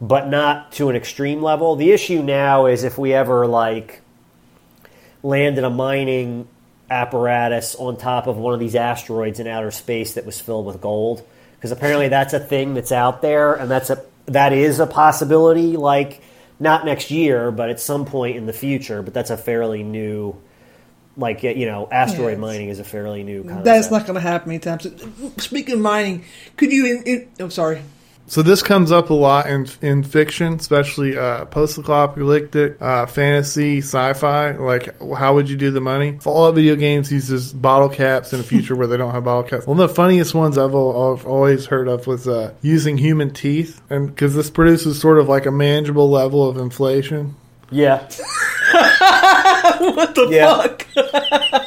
but 0.00 0.28
not 0.28 0.72
to 0.72 0.88
an 0.88 0.96
extreme 0.96 1.42
level. 1.42 1.76
The 1.76 1.92
issue 1.92 2.22
now 2.22 2.66
is 2.66 2.84
if 2.84 2.96
we 2.96 3.12
ever 3.12 3.46
like 3.46 4.00
landed 5.22 5.64
a 5.64 5.70
mining 5.70 6.48
apparatus 6.90 7.74
on 7.76 7.96
top 7.96 8.26
of 8.26 8.36
one 8.36 8.54
of 8.54 8.60
these 8.60 8.74
asteroids 8.74 9.38
in 9.38 9.46
outer 9.46 9.70
space 9.70 10.14
that 10.14 10.26
was 10.26 10.40
filled 10.40 10.66
with 10.66 10.80
gold 10.80 11.24
because 11.54 11.70
apparently 11.70 12.08
that's 12.08 12.32
a 12.32 12.40
thing 12.40 12.74
that's 12.74 12.90
out 12.90 13.22
there 13.22 13.54
and 13.54 13.70
that's 13.70 13.90
a 13.90 14.04
that 14.26 14.52
is 14.52 14.80
a 14.80 14.86
possibility 14.88 15.76
like 15.76 16.20
not 16.58 16.84
next 16.84 17.12
year 17.12 17.52
but 17.52 17.70
at 17.70 17.78
some 17.78 18.04
point 18.04 18.36
in 18.36 18.46
the 18.46 18.52
future 18.52 19.02
but 19.02 19.14
that's 19.14 19.30
a 19.30 19.36
fairly 19.36 19.84
new 19.84 20.34
like 21.16 21.44
you 21.44 21.66
know 21.66 21.88
asteroid 21.92 22.38
mining 22.38 22.68
is 22.68 22.80
a 22.80 22.84
fairly 22.84 23.22
new 23.22 23.42
concept. 23.42 23.64
That's 23.64 23.90
not 23.90 24.06
going 24.06 24.14
to 24.14 24.20
happen 24.20 24.50
anytime 24.50 24.80
soon. 24.80 25.38
Speaking 25.38 25.74
of 25.74 25.80
mining, 25.80 26.24
could 26.56 26.72
you? 26.72 26.86
In, 26.86 27.02
in, 27.04 27.28
I'm 27.38 27.50
sorry. 27.50 27.82
So 28.30 28.42
this 28.42 28.62
comes 28.62 28.92
up 28.92 29.10
a 29.10 29.14
lot 29.14 29.48
in 29.48 29.66
in 29.82 30.04
fiction, 30.04 30.52
especially 30.54 31.18
uh, 31.18 31.46
post-apocalyptic, 31.46 32.80
uh, 32.80 33.06
fantasy, 33.06 33.78
sci-fi. 33.78 34.52
Like, 34.52 34.94
how 35.16 35.34
would 35.34 35.48
you 35.50 35.56
do 35.56 35.72
the 35.72 35.80
money? 35.80 36.16
Fallout 36.20 36.54
video 36.54 36.76
games 36.76 37.10
uses 37.10 37.52
bottle 37.52 37.88
caps 37.88 38.32
in 38.32 38.38
a 38.38 38.44
future 38.44 38.76
where 38.76 38.86
they 38.86 38.96
don't 38.96 39.10
have 39.10 39.24
bottle 39.24 39.42
caps. 39.42 39.66
One 39.66 39.80
of 39.80 39.88
the 39.88 39.94
funniest 39.96 40.32
ones 40.32 40.56
I've, 40.58 40.76
I've 40.76 41.26
always 41.26 41.66
heard 41.66 41.88
of 41.88 42.06
was 42.06 42.28
uh, 42.28 42.52
using 42.62 42.96
human 42.98 43.32
teeth, 43.32 43.82
and 43.90 44.06
because 44.06 44.36
this 44.36 44.48
produces 44.48 45.00
sort 45.00 45.18
of 45.18 45.28
like 45.28 45.46
a 45.46 45.50
manageable 45.50 46.08
level 46.08 46.48
of 46.48 46.56
inflation. 46.56 47.34
yeah 47.72 47.98
What 49.80 50.14
the 50.14 50.28
Yeah. 50.30 50.54
fuck? 50.62 50.86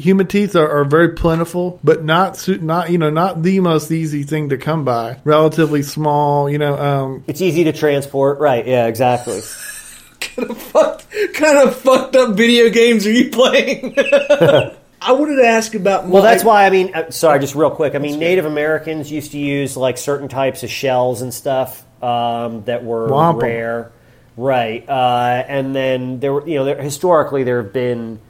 Human 0.00 0.26
teeth 0.26 0.56
are, 0.56 0.68
are 0.68 0.84
very 0.84 1.10
plentiful, 1.10 1.78
but 1.84 2.02
not 2.04 2.48
not 2.60 2.90
you 2.90 2.98
know 2.98 3.10
not 3.10 3.42
the 3.42 3.60
most 3.60 3.90
easy 3.90 4.22
thing 4.22 4.48
to 4.48 4.58
come 4.58 4.84
by. 4.84 5.18
Relatively 5.24 5.82
small, 5.82 6.48
you 6.48 6.58
know. 6.58 6.78
Um, 6.78 7.24
it's 7.26 7.40
easy 7.40 7.64
to 7.64 7.72
transport 7.72 8.40
right 8.40 8.66
yeah 8.66 8.86
exactly 8.86 9.40
kind 10.20 10.50
of 10.50 10.58
fucked, 10.58 11.06
kind 11.34 11.68
of 11.68 11.76
fucked 11.76 12.16
up 12.16 12.36
video 12.36 12.70
games 12.70 13.06
are 13.06 13.12
you 13.12 13.30
playing? 13.30 13.94
I 15.02 15.12
wanted 15.12 15.36
to 15.36 15.46
ask 15.46 15.74
about. 15.74 16.06
Well, 16.06 16.22
that's 16.22 16.44
why 16.44 16.66
I 16.66 16.70
mean, 16.70 16.94
uh, 16.94 17.10
sorry, 17.10 17.40
just 17.40 17.54
real 17.54 17.70
quick. 17.70 17.94
I 17.94 17.98
mean, 17.98 18.18
Native 18.18 18.44
Americans 18.44 19.10
used 19.10 19.32
to 19.32 19.38
use 19.38 19.76
like 19.76 19.96
certain 19.96 20.28
types 20.28 20.62
of 20.62 20.70
shells 20.70 21.22
and 21.22 21.32
stuff 21.32 21.84
um, 22.02 22.64
that 22.64 22.84
were 22.84 23.08
Wampum. 23.08 23.42
rare, 23.42 23.92
right? 24.36 24.86
Uh, 24.86 25.44
and 25.48 25.74
then 25.74 26.20
there 26.20 26.34
were, 26.34 26.46
you 26.46 26.56
know, 26.56 26.64
there, 26.66 26.82
historically 26.82 27.44
there 27.44 27.62
have 27.62 27.72
been, 27.72 28.20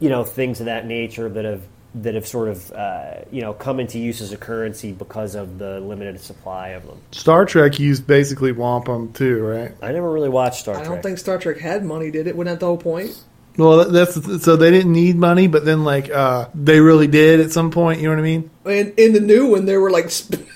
you 0.00 0.08
know, 0.08 0.24
things 0.24 0.60
of 0.60 0.66
that 0.66 0.86
nature 0.86 1.28
that 1.28 1.44
have 1.44 1.62
that 1.94 2.14
have 2.14 2.26
sort 2.26 2.48
of, 2.48 2.70
uh, 2.72 3.14
you 3.32 3.40
know, 3.40 3.54
come 3.54 3.80
into 3.80 3.98
use 3.98 4.20
as 4.20 4.32
a 4.32 4.36
currency 4.36 4.92
because 4.92 5.34
of 5.34 5.58
the 5.58 5.80
limited 5.80 6.20
supply 6.20 6.68
of 6.68 6.86
them. 6.86 7.00
Star 7.12 7.44
Trek 7.46 7.78
used 7.78 8.06
basically 8.06 8.52
wampum 8.52 9.12
too, 9.12 9.40
right? 9.40 9.74
I 9.82 9.92
never 9.92 10.10
really 10.12 10.28
watched 10.28 10.60
Star 10.60 10.74
Trek. 10.74 10.84
I 10.84 10.86
Trek. 10.86 10.96
don't 10.96 11.02
think 11.02 11.18
Star 11.18 11.38
Trek 11.38 11.58
had 11.58 11.84
money, 11.84 12.10
did 12.10 12.26
it? 12.26 12.36
Wasn't 12.36 12.54
that 12.54 12.60
the 12.60 12.66
whole 12.66 12.76
point? 12.76 13.22
Well, 13.56 13.90
that's 13.90 14.14
so 14.44 14.54
they 14.54 14.70
didn't 14.70 14.92
need 14.92 15.16
money, 15.16 15.48
but 15.48 15.64
then 15.64 15.82
like 15.82 16.10
uh, 16.10 16.48
they 16.54 16.78
really 16.78 17.08
did 17.08 17.40
at 17.40 17.50
some 17.50 17.72
point. 17.72 18.00
You 18.00 18.08
know 18.08 18.14
what 18.14 18.20
I 18.20 18.22
mean? 18.22 18.50
In, 18.66 18.94
in 18.96 19.12
the 19.14 19.20
new 19.20 19.50
one, 19.50 19.64
there 19.66 19.80
were 19.80 19.90
like 19.90 20.10
sp- 20.14 20.46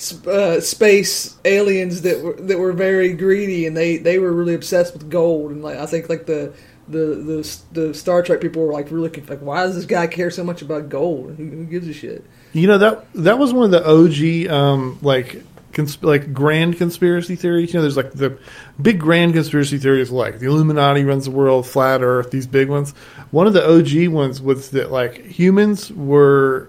sp- 0.00 0.26
uh, 0.26 0.60
space 0.62 1.36
aliens 1.44 2.02
that 2.02 2.22
were 2.22 2.32
that 2.34 2.58
were 2.58 2.72
very 2.72 3.12
greedy, 3.12 3.66
and 3.66 3.76
they, 3.76 3.98
they 3.98 4.18
were 4.18 4.32
really 4.32 4.54
obsessed 4.54 4.94
with 4.94 5.10
gold. 5.10 5.50
And 5.50 5.62
like 5.62 5.76
I 5.76 5.84
think 5.84 6.08
like 6.08 6.24
the 6.24 6.54
the 6.88 6.98
the, 7.72 7.80
the 7.80 7.94
Star 7.94 8.22
Trek 8.22 8.40
people 8.40 8.64
were 8.64 8.72
like 8.72 8.90
really 8.90 9.10
like, 9.10 9.40
why 9.40 9.64
does 9.64 9.74
this 9.74 9.84
guy 9.84 10.06
care 10.06 10.30
so 10.30 10.44
much 10.44 10.62
about 10.62 10.88
gold? 10.88 11.34
Who, 11.36 11.44
who 11.44 11.64
gives 11.64 11.86
a 11.88 11.92
shit? 11.92 12.24
You 12.52 12.66
know 12.66 12.78
that 12.78 13.12
that 13.14 13.38
was 13.38 13.52
one 13.52 13.64
of 13.64 13.70
the 13.70 13.86
OG 13.86 14.50
um, 14.52 14.98
like 15.02 15.42
cons- 15.72 16.02
like 16.02 16.32
grand 16.32 16.76
conspiracy 16.76 17.36
theories. 17.36 17.72
You 17.72 17.78
know, 17.78 17.82
there's 17.82 17.96
like 17.96 18.12
the 18.12 18.38
big 18.80 18.98
grand 18.98 19.34
conspiracy 19.34 19.78
theories, 19.78 20.10
like 20.10 20.38
the 20.38 20.46
Illuminati 20.46 21.04
runs 21.04 21.26
the 21.26 21.30
world, 21.30 21.66
flat 21.66 22.02
Earth, 22.02 22.30
these 22.30 22.46
big 22.46 22.68
ones. 22.68 22.92
One 23.30 23.46
of 23.46 23.52
the 23.52 23.66
OG 23.66 24.12
ones 24.12 24.40
was 24.40 24.70
that 24.70 24.90
like 24.90 25.24
humans 25.24 25.92
were 25.92 26.68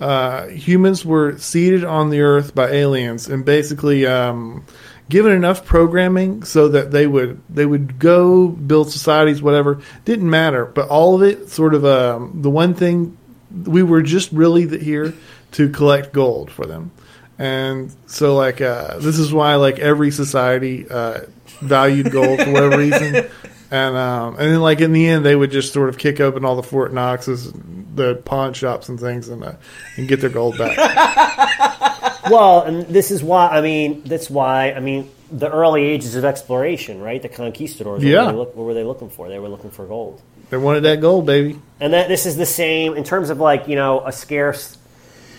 uh, 0.00 0.46
humans 0.46 1.04
were 1.04 1.38
seeded 1.38 1.84
on 1.84 2.10
the 2.10 2.20
Earth 2.20 2.54
by 2.54 2.70
aliens, 2.70 3.28
and 3.28 3.44
basically. 3.44 4.06
Um, 4.06 4.64
given 5.10 5.32
enough 5.32 5.64
programming 5.66 6.44
so 6.44 6.68
that 6.68 6.90
they 6.92 7.06
would 7.06 7.40
they 7.50 7.66
would 7.66 7.98
go 7.98 8.48
build 8.48 8.90
societies 8.90 9.42
whatever 9.42 9.82
didn't 10.04 10.30
matter. 10.30 10.64
But 10.64 10.88
all 10.88 11.16
of 11.16 11.22
it 11.22 11.50
sort 11.50 11.74
of 11.74 11.84
um, 11.84 12.40
the 12.42 12.50
one 12.50 12.74
thing 12.74 13.18
we 13.64 13.82
were 13.82 14.02
just 14.02 14.32
really 14.32 14.66
here 14.78 15.12
to 15.52 15.68
collect 15.68 16.12
gold 16.12 16.50
for 16.50 16.64
them. 16.64 16.92
And 17.38 17.94
so 18.06 18.36
like 18.36 18.60
uh, 18.60 18.98
this 18.98 19.18
is 19.18 19.32
why 19.32 19.56
like 19.56 19.78
every 19.78 20.10
society 20.10 20.88
uh, 20.88 21.22
valued 21.60 22.10
gold 22.10 22.40
for 22.40 22.52
whatever 22.52 22.78
reason. 22.78 23.28
And 23.72 23.96
um, 23.96 24.34
and 24.34 24.52
then 24.52 24.60
like 24.60 24.80
in 24.80 24.92
the 24.92 25.06
end 25.08 25.24
they 25.26 25.36
would 25.36 25.50
just 25.50 25.72
sort 25.72 25.88
of 25.88 25.98
kick 25.98 26.20
open 26.20 26.44
all 26.44 26.56
the 26.56 26.62
Fort 26.62 26.94
Knoxes 26.94 27.52
the 27.94 28.14
pawn 28.14 28.54
shops 28.54 28.88
and 28.88 29.00
things 29.00 29.28
and 29.28 29.42
uh, 29.42 29.54
and 29.96 30.06
get 30.06 30.20
their 30.20 30.30
gold 30.30 30.56
back 30.56 30.76
well, 32.28 32.62
and 32.62 32.86
this 32.86 33.10
is 33.10 33.22
why 33.22 33.48
I 33.48 33.60
mean 33.60 34.02
that's 34.04 34.28
why 34.28 34.72
I 34.72 34.80
mean 34.80 35.10
the 35.30 35.50
early 35.50 35.84
ages 35.84 36.16
of 36.16 36.24
exploration, 36.24 37.00
right? 37.00 37.22
The 37.22 37.28
conquistadors. 37.28 38.02
Yeah. 38.02 38.24
What 38.24 38.26
were, 38.26 38.32
they 38.32 38.38
look, 38.38 38.56
what 38.56 38.64
were 38.64 38.74
they 38.74 38.84
looking 38.84 39.10
for? 39.10 39.28
They 39.28 39.38
were 39.38 39.48
looking 39.48 39.70
for 39.70 39.86
gold. 39.86 40.20
they 40.50 40.56
wanted 40.56 40.80
that 40.80 41.00
gold 41.00 41.26
baby 41.26 41.60
And 41.78 41.92
that 41.92 42.08
this 42.08 42.26
is 42.26 42.36
the 42.36 42.46
same 42.46 42.96
in 42.96 43.04
terms 43.04 43.30
of 43.30 43.38
like 43.38 43.68
you 43.68 43.76
know 43.76 44.04
a 44.04 44.12
scarce 44.12 44.76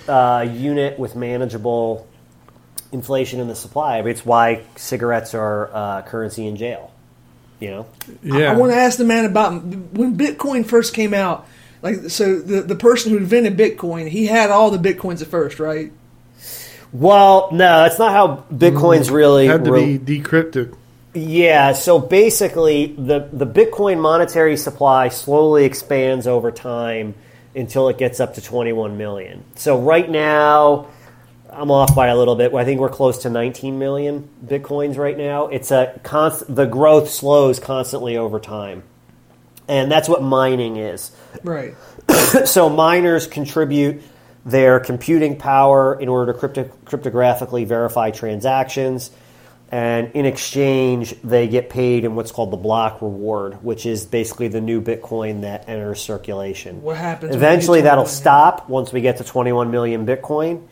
uh, 0.08 0.48
unit 0.50 0.98
with 0.98 1.16
manageable 1.16 2.08
inflation 2.92 3.40
in 3.40 3.48
the 3.48 3.56
supply. 3.56 3.98
I 3.98 4.02
mean, 4.02 4.12
it's 4.12 4.26
why 4.26 4.64
cigarettes 4.76 5.34
are 5.34 5.70
uh, 5.74 6.02
currency 6.04 6.48
in 6.48 6.56
jail. 6.56 6.92
You 7.60 7.70
know, 7.70 7.88
yeah 8.24 8.52
I 8.52 8.56
want 8.56 8.72
to 8.72 8.78
ask 8.78 8.98
the 8.98 9.06
man 9.06 9.26
about 9.26 9.64
when 9.64 10.18
Bitcoin 10.18 10.66
first 10.66 10.94
came 10.96 11.14
out. 11.14 11.48
Like, 11.84 12.10
so 12.10 12.40
the 12.40 12.62
the 12.62 12.76
person 12.76 13.12
who 13.12 13.18
invented 13.18 13.58
Bitcoin, 13.58 14.08
he 14.08 14.26
had 14.26 14.50
all 14.50 14.72
the 14.72 14.78
bitcoins 14.78 15.22
at 15.22 15.28
first, 15.28 15.60
right? 15.60 15.92
Well, 16.94 17.50
no, 17.52 17.84
that's 17.84 18.00
not 18.00 18.12
how 18.12 18.46
Bitcoin's 18.54 19.08
mm-hmm. 19.08 19.16
really 19.16 19.48
had 19.48 19.66
to 19.66 19.72
re- 19.72 19.98
be 19.98 20.20
decrypted 20.20 20.76
Yeah, 21.14 21.74
so 21.74 22.00
basically, 22.00 22.88
the, 22.88 23.30
the 23.32 23.48
Bitcoin 23.48 24.00
monetary 24.00 24.58
supply 24.58 25.10
slowly 25.10 25.66
expands 25.66 26.28
over 26.28 26.52
time 26.52 27.16
until 27.56 27.90
it 27.90 27.98
gets 27.98 28.20
up 28.20 28.36
to 28.36 28.42
21 28.42 28.98
million. 28.98 29.44
So 29.56 29.80
right 29.80 30.10
now, 30.10 30.88
I'm 31.50 31.70
off 31.70 31.94
by 31.96 32.08
a 32.08 32.18
little 32.18 32.36
bit. 32.36 32.54
I 32.54 32.64
think 32.64 32.80
we're 32.80 32.90
close 32.90 33.20
to 33.24 33.30
19 33.30 33.78
million 33.78 34.30
Bitcoins 34.46 34.98
right 34.98 35.18
now. 35.18 35.48
It's 35.48 35.72
a 35.72 36.00
const- 36.04 36.54
the 36.54 36.66
growth 36.66 37.10
slows 37.10 37.60
constantly 37.60 38.16
over 38.16 38.40
time. 38.40 38.84
And 39.68 39.92
that's 39.92 40.10
what 40.10 40.22
mining 40.22 40.78
is 40.78 41.12
Right. 41.44 41.76
so 42.46 42.70
miners 42.70 43.28
contribute 43.28 44.04
their 44.46 44.80
computing 44.80 45.38
power 45.38 46.00
in 46.00 46.10
order 46.10 46.34
to 46.34 46.40
crypto- 46.40 46.72
cryptographically 46.86 47.66
verify 47.66 48.12
transactions. 48.12 49.12
And 49.70 50.12
in 50.16 50.26
exchange 50.26 51.16
they 51.24 51.48
get 51.48 51.70
paid 51.70 52.04
in 52.04 52.16
what's 52.16 52.32
called 52.32 52.52
the 52.52 52.58
block 52.58 53.02
reward 53.02 53.64
which 53.64 53.86
is 53.86 54.04
basically 54.06 54.50
the 54.50 54.60
new 54.60 54.82
bitcoin 54.82 55.42
that 55.42 55.70
enters 55.70 56.02
circulation. 56.02 56.82
What 56.82 56.98
happens 56.98 57.34
eventually 57.34 57.82
that'll 57.82 58.04
21 58.04 58.14
stop 58.14 58.70
once 58.70 58.92
we 58.92 59.00
get 59.00 59.18
to 59.18 59.24
21 59.24 59.72
million 59.72 60.06
bitcoin. 60.06 60.64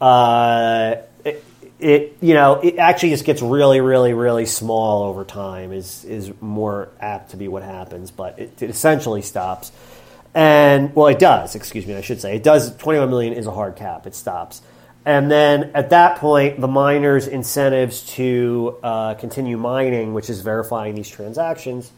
Uh, 0.00 0.96
it, 1.22 1.44
it 1.78 2.16
you 2.22 2.32
know 2.32 2.60
it 2.60 2.78
actually 2.78 3.10
just 3.10 3.26
gets 3.26 3.42
really 3.42 3.82
really 3.82 4.14
really 4.14 4.46
small 4.46 5.04
over 5.04 5.24
time 5.24 5.72
is 5.72 6.04
is 6.04 6.32
more 6.40 6.88
apt 6.98 7.32
to 7.32 7.36
be 7.36 7.48
what 7.48 7.62
happens 7.62 8.10
but 8.10 8.38
it, 8.38 8.62
it 8.62 8.70
essentially 8.70 9.20
stops 9.20 9.70
and 10.36 10.94
well 10.94 11.08
it 11.08 11.18
does 11.18 11.54
excuse 11.56 11.86
me 11.86 11.96
i 11.96 12.00
should 12.00 12.20
say 12.20 12.36
it 12.36 12.42
does 12.42 12.76
21 12.76 13.10
million 13.10 13.32
is 13.32 13.46
a 13.46 13.50
hard 13.50 13.74
cap 13.74 14.06
it 14.06 14.14
stops 14.14 14.62
and 15.04 15.30
then 15.30 15.70
at 15.74 15.90
that 15.90 16.18
point 16.18 16.60
the 16.60 16.68
miners 16.68 17.26
incentives 17.26 18.02
to 18.02 18.76
uh, 18.82 19.14
continue 19.14 19.56
mining 19.56 20.12
which 20.14 20.28
is 20.30 20.42
verifying 20.42 20.94
these 20.94 21.08
transactions 21.08 21.90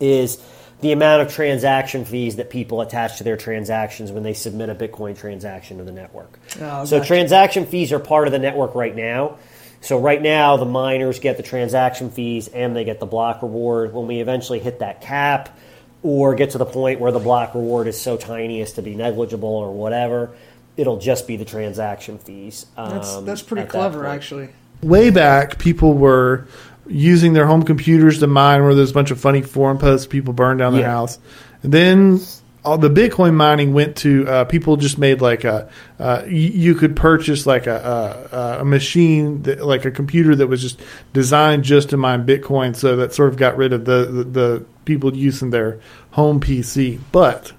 is 0.00 0.42
the 0.80 0.92
amount 0.92 1.22
of 1.22 1.32
transaction 1.32 2.04
fees 2.04 2.36
that 2.36 2.50
people 2.50 2.80
attach 2.80 3.18
to 3.18 3.24
their 3.24 3.36
transactions 3.36 4.12
when 4.12 4.22
they 4.22 4.34
submit 4.34 4.68
a 4.68 4.74
Bitcoin 4.74 5.16
transaction 5.16 5.78
to 5.78 5.84
the 5.84 5.92
network. 5.92 6.38
Oh, 6.60 6.84
so 6.84 6.98
gotcha. 6.98 7.06
transaction 7.06 7.64
fees 7.64 7.92
are 7.92 7.98
part 7.98 8.26
of 8.26 8.32
the 8.32 8.38
network 8.38 8.74
right 8.74 8.94
now. 8.94 9.38
So 9.80 9.98
right 9.98 10.20
now 10.20 10.56
the 10.56 10.66
miners 10.66 11.20
get 11.20 11.36
the 11.36 11.42
transaction 11.42 12.10
fees 12.10 12.48
and 12.48 12.74
they 12.76 12.84
get 12.84 13.00
the 13.00 13.06
block 13.06 13.40
reward. 13.40 13.94
When 13.94 14.06
we 14.06 14.20
eventually 14.20 14.58
hit 14.58 14.80
that 14.80 15.00
cap 15.00 15.56
or 16.04 16.34
get 16.36 16.50
to 16.50 16.58
the 16.58 16.66
point 16.66 17.00
where 17.00 17.10
the 17.10 17.18
block 17.18 17.54
reward 17.54 17.88
is 17.88 18.00
so 18.00 18.16
tiny 18.16 18.60
as 18.60 18.74
to 18.74 18.82
be 18.82 18.94
negligible 18.94 19.48
or 19.48 19.72
whatever, 19.72 20.30
it'll 20.76 20.98
just 20.98 21.26
be 21.26 21.36
the 21.36 21.44
transaction 21.46 22.18
fees. 22.18 22.66
That's 22.76 23.14
um, 23.14 23.24
that's 23.24 23.42
pretty 23.42 23.62
at 23.62 23.68
that 23.70 23.72
clever, 23.72 24.06
actually. 24.06 24.50
way 24.82 25.10
back, 25.10 25.58
people 25.58 25.94
were 25.94 26.46
using 26.86 27.32
their 27.32 27.46
home 27.46 27.62
computers 27.64 28.18
to 28.18 28.26
mine 28.26 28.62
where 28.62 28.74
there's 28.74 28.90
a 28.90 28.94
bunch 28.94 29.10
of 29.10 29.18
funny 29.18 29.40
forum 29.40 29.78
posts, 29.78 30.06
people 30.06 30.34
burned 30.34 30.58
down 30.58 30.74
their 30.74 30.82
Yeah. 30.82 30.90
house. 30.90 31.18
And 31.62 31.72
then 31.72 32.20
all 32.64 32.78
the 32.78 32.88
Bitcoin 32.88 33.34
mining 33.34 33.74
went 33.74 33.96
to 33.98 34.26
uh, 34.26 34.44
people 34.44 34.76
just 34.76 34.96
made 34.96 35.20
like 35.20 35.44
a 35.44 35.68
uh, 35.98 36.22
you 36.26 36.74
could 36.74 36.96
purchase 36.96 37.46
like 37.46 37.66
a, 37.66 38.28
a, 38.32 38.62
a 38.62 38.64
machine 38.64 39.42
that, 39.42 39.64
like 39.64 39.84
a 39.84 39.90
computer 39.90 40.34
that 40.34 40.46
was 40.46 40.62
just 40.62 40.80
designed 41.12 41.62
just 41.62 41.90
to 41.90 41.96
mine 41.96 42.26
Bitcoin. 42.26 42.74
So 42.74 42.96
that 42.96 43.12
sort 43.12 43.28
of 43.28 43.36
got 43.36 43.56
rid 43.56 43.72
of 43.72 43.84
the 43.84 44.06
the, 44.06 44.24
the 44.24 44.66
people 44.84 45.14
using 45.14 45.50
their 45.50 45.80
home 46.12 46.40
PC. 46.40 47.00
But 47.12 47.52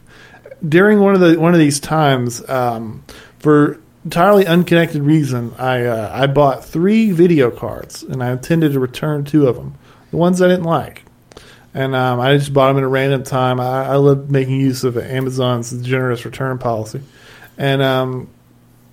during 0.67 0.99
one 0.99 1.13
of 1.13 1.21
the 1.21 1.39
one 1.39 1.53
of 1.53 1.59
these 1.59 1.79
times, 1.79 2.47
um, 2.49 3.03
for 3.39 3.79
entirely 4.03 4.47
unconnected 4.47 5.03
reason, 5.03 5.53
I 5.59 5.85
uh, 5.85 6.09
I 6.13 6.27
bought 6.27 6.65
three 6.65 7.11
video 7.11 7.51
cards 7.51 8.01
and 8.01 8.23
I 8.23 8.31
intended 8.31 8.73
to 8.73 8.79
return 8.79 9.23
two 9.23 9.47
of 9.47 9.55
them, 9.55 9.75
the 10.09 10.17
ones 10.17 10.41
I 10.41 10.47
didn't 10.47 10.65
like, 10.65 11.04
and 11.75 11.93
um, 11.93 12.21
I 12.21 12.37
just 12.37 12.53
bought 12.53 12.69
them 12.69 12.77
at 12.77 12.83
a 12.83 12.87
random 12.87 13.23
time. 13.23 13.59
I, 13.59 13.85
I 13.85 13.95
love 13.97 14.31
making 14.31 14.59
use 14.59 14.85
of 14.85 14.97
Amazon's 14.97 15.79
generous 15.85 16.23
return 16.23 16.57
policy, 16.57 17.01
and 17.57 17.81
um, 17.81 18.29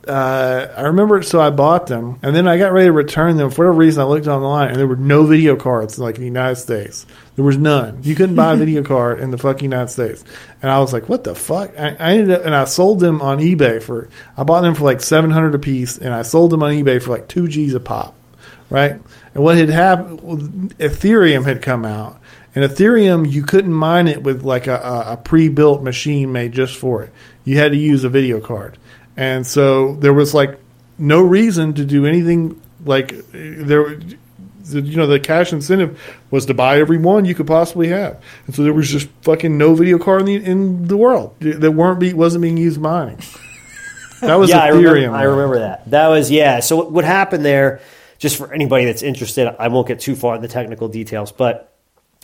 uh, 0.07 0.67
I 0.77 0.83
remember, 0.83 1.23
so 1.23 1.41
I 1.41 1.51
bought 1.51 1.87
them, 1.87 2.19
and 2.23 2.35
then 2.35 2.49
I 2.49 2.59
got 2.59 2.73
ready 2.73 2.89
to 2.89 2.93
return 2.93 3.37
them. 3.37 3.51
For 3.51 3.65
whatever 3.65 3.79
reason, 3.79 4.03
I 4.03 4.07
looked 4.07 4.27
online, 4.27 4.71
and 4.71 4.77
there 4.77 4.87
were 4.89 4.97
no 4.97 5.25
video 5.25 5.55
cards 5.55 5.97
like 5.97 6.17
in 6.17 6.23
the 6.23 6.27
United 6.27 6.57
States. 6.57 7.07
There 7.37 7.45
was 7.45 7.57
none. 7.57 8.01
You 8.03 8.17
couldn't 8.17 8.35
buy 8.35 8.55
a 8.55 8.57
video 8.59 8.83
card 8.83 9.21
in 9.21 9.31
the 9.31 9.39
fucking 9.39 9.63
United 9.63 9.91
States. 9.91 10.25
And 10.61 10.71
I 10.71 10.81
was 10.81 10.93
like, 10.93 11.09
"What 11.09 11.23
the 11.23 11.37
fuck?" 11.37 11.79
I, 11.79 11.97
I 12.01 12.13
ended 12.15 12.33
up, 12.33 12.45
and 12.45 12.55
I 12.55 12.65
sold 12.65 12.99
them 12.99 13.23
on 13.23 13.39
eBay 13.39 13.81
for. 13.81 14.09
I 14.37 14.43
bought 14.43 14.63
them 14.63 14.75
for 14.75 14.83
like 14.83 15.01
seven 15.01 15.31
hundred 15.31 15.55
a 15.55 15.61
piece, 15.61 15.99
and 15.99 16.13
I 16.13 16.23
sold 16.23 16.51
them 16.51 16.65
on 16.65 16.73
eBay 16.73 17.01
for 17.01 17.11
like 17.11 17.29
two 17.29 17.47
G's 17.47 17.75
a 17.75 17.81
pop, 17.81 18.17
right? 18.71 18.93
And 19.35 19.45
what 19.45 19.57
had 19.57 19.69
happened? 19.69 20.77
Ethereum 20.79 21.45
had 21.45 21.63
come 21.63 21.85
out, 21.85 22.21
and 22.55 22.65
Ethereum 22.65 23.31
you 23.31 23.43
couldn't 23.43 23.73
mine 23.73 24.09
it 24.09 24.23
with 24.23 24.43
like 24.43 24.66
a, 24.66 24.77
a, 24.77 25.12
a 25.12 25.16
pre-built 25.16 25.83
machine 25.83 26.33
made 26.33 26.53
just 26.53 26.77
for 26.77 27.03
it. 27.03 27.12
You 27.45 27.59
had 27.59 27.73
to 27.73 27.79
use 27.79 28.05
a 28.05 28.09
video 28.09 28.41
card, 28.41 28.79
and 29.16 29.47
so 29.47 29.95
there 29.97 30.12
was 30.12 30.35
like 30.35 30.59
no 30.99 31.20
reason 31.23 31.74
to 31.74 31.85
do 31.85 32.07
anything 32.07 32.61
like 32.85 33.15
there. 33.33 33.99
You 34.65 34.97
know, 34.97 35.09
the 35.09 35.19
cash 35.19 35.53
incentive 35.53 36.01
was 36.31 36.47
to 36.47 36.55
buy 36.55 36.79
every 36.79 36.97
one 36.97 37.24
you 37.24 37.35
could 37.35 37.49
possibly 37.49 37.89
have, 37.89 38.23
and 38.47 38.55
so 38.55 38.62
there 38.62 38.73
was 38.73 38.89
just 38.89 39.09
fucking 39.23 39.59
no 39.59 39.74
video 39.74 39.99
card 39.99 40.20
in 40.20 40.27
the, 40.27 40.35
in 40.37 40.87
the 40.87 40.97
world 40.97 41.35
that 41.41 41.73
weren't 41.73 41.99
be, 41.99 42.12
wasn't 42.12 42.43
being 42.43 42.57
used 42.57 42.81
mining. 42.81 43.19
That 44.20 44.37
was 44.37 44.51
yeah, 44.51 44.62
I 44.62 44.70
Ethereum. 44.70 44.93
remember, 44.95 45.16
I 45.16 45.23
remember 45.24 45.59
that. 45.59 45.91
That 45.91 46.09
was 46.09 46.31
yeah. 46.31 46.61
So 46.61 46.77
what- 46.77 46.93
what 46.93 47.05
happened 47.05 47.45
there? 47.45 47.81
Just 48.19 48.37
for 48.37 48.53
anybody 48.55 48.85
that's 48.85 49.03
interested, 49.03 49.53
I 49.59 49.66
won't 49.66 49.89
get 49.89 49.99
too 49.99 50.15
far 50.15 50.37
in 50.37 50.43
the 50.43 50.49
technical 50.49 50.87
details, 50.87 51.33
but 51.33 51.72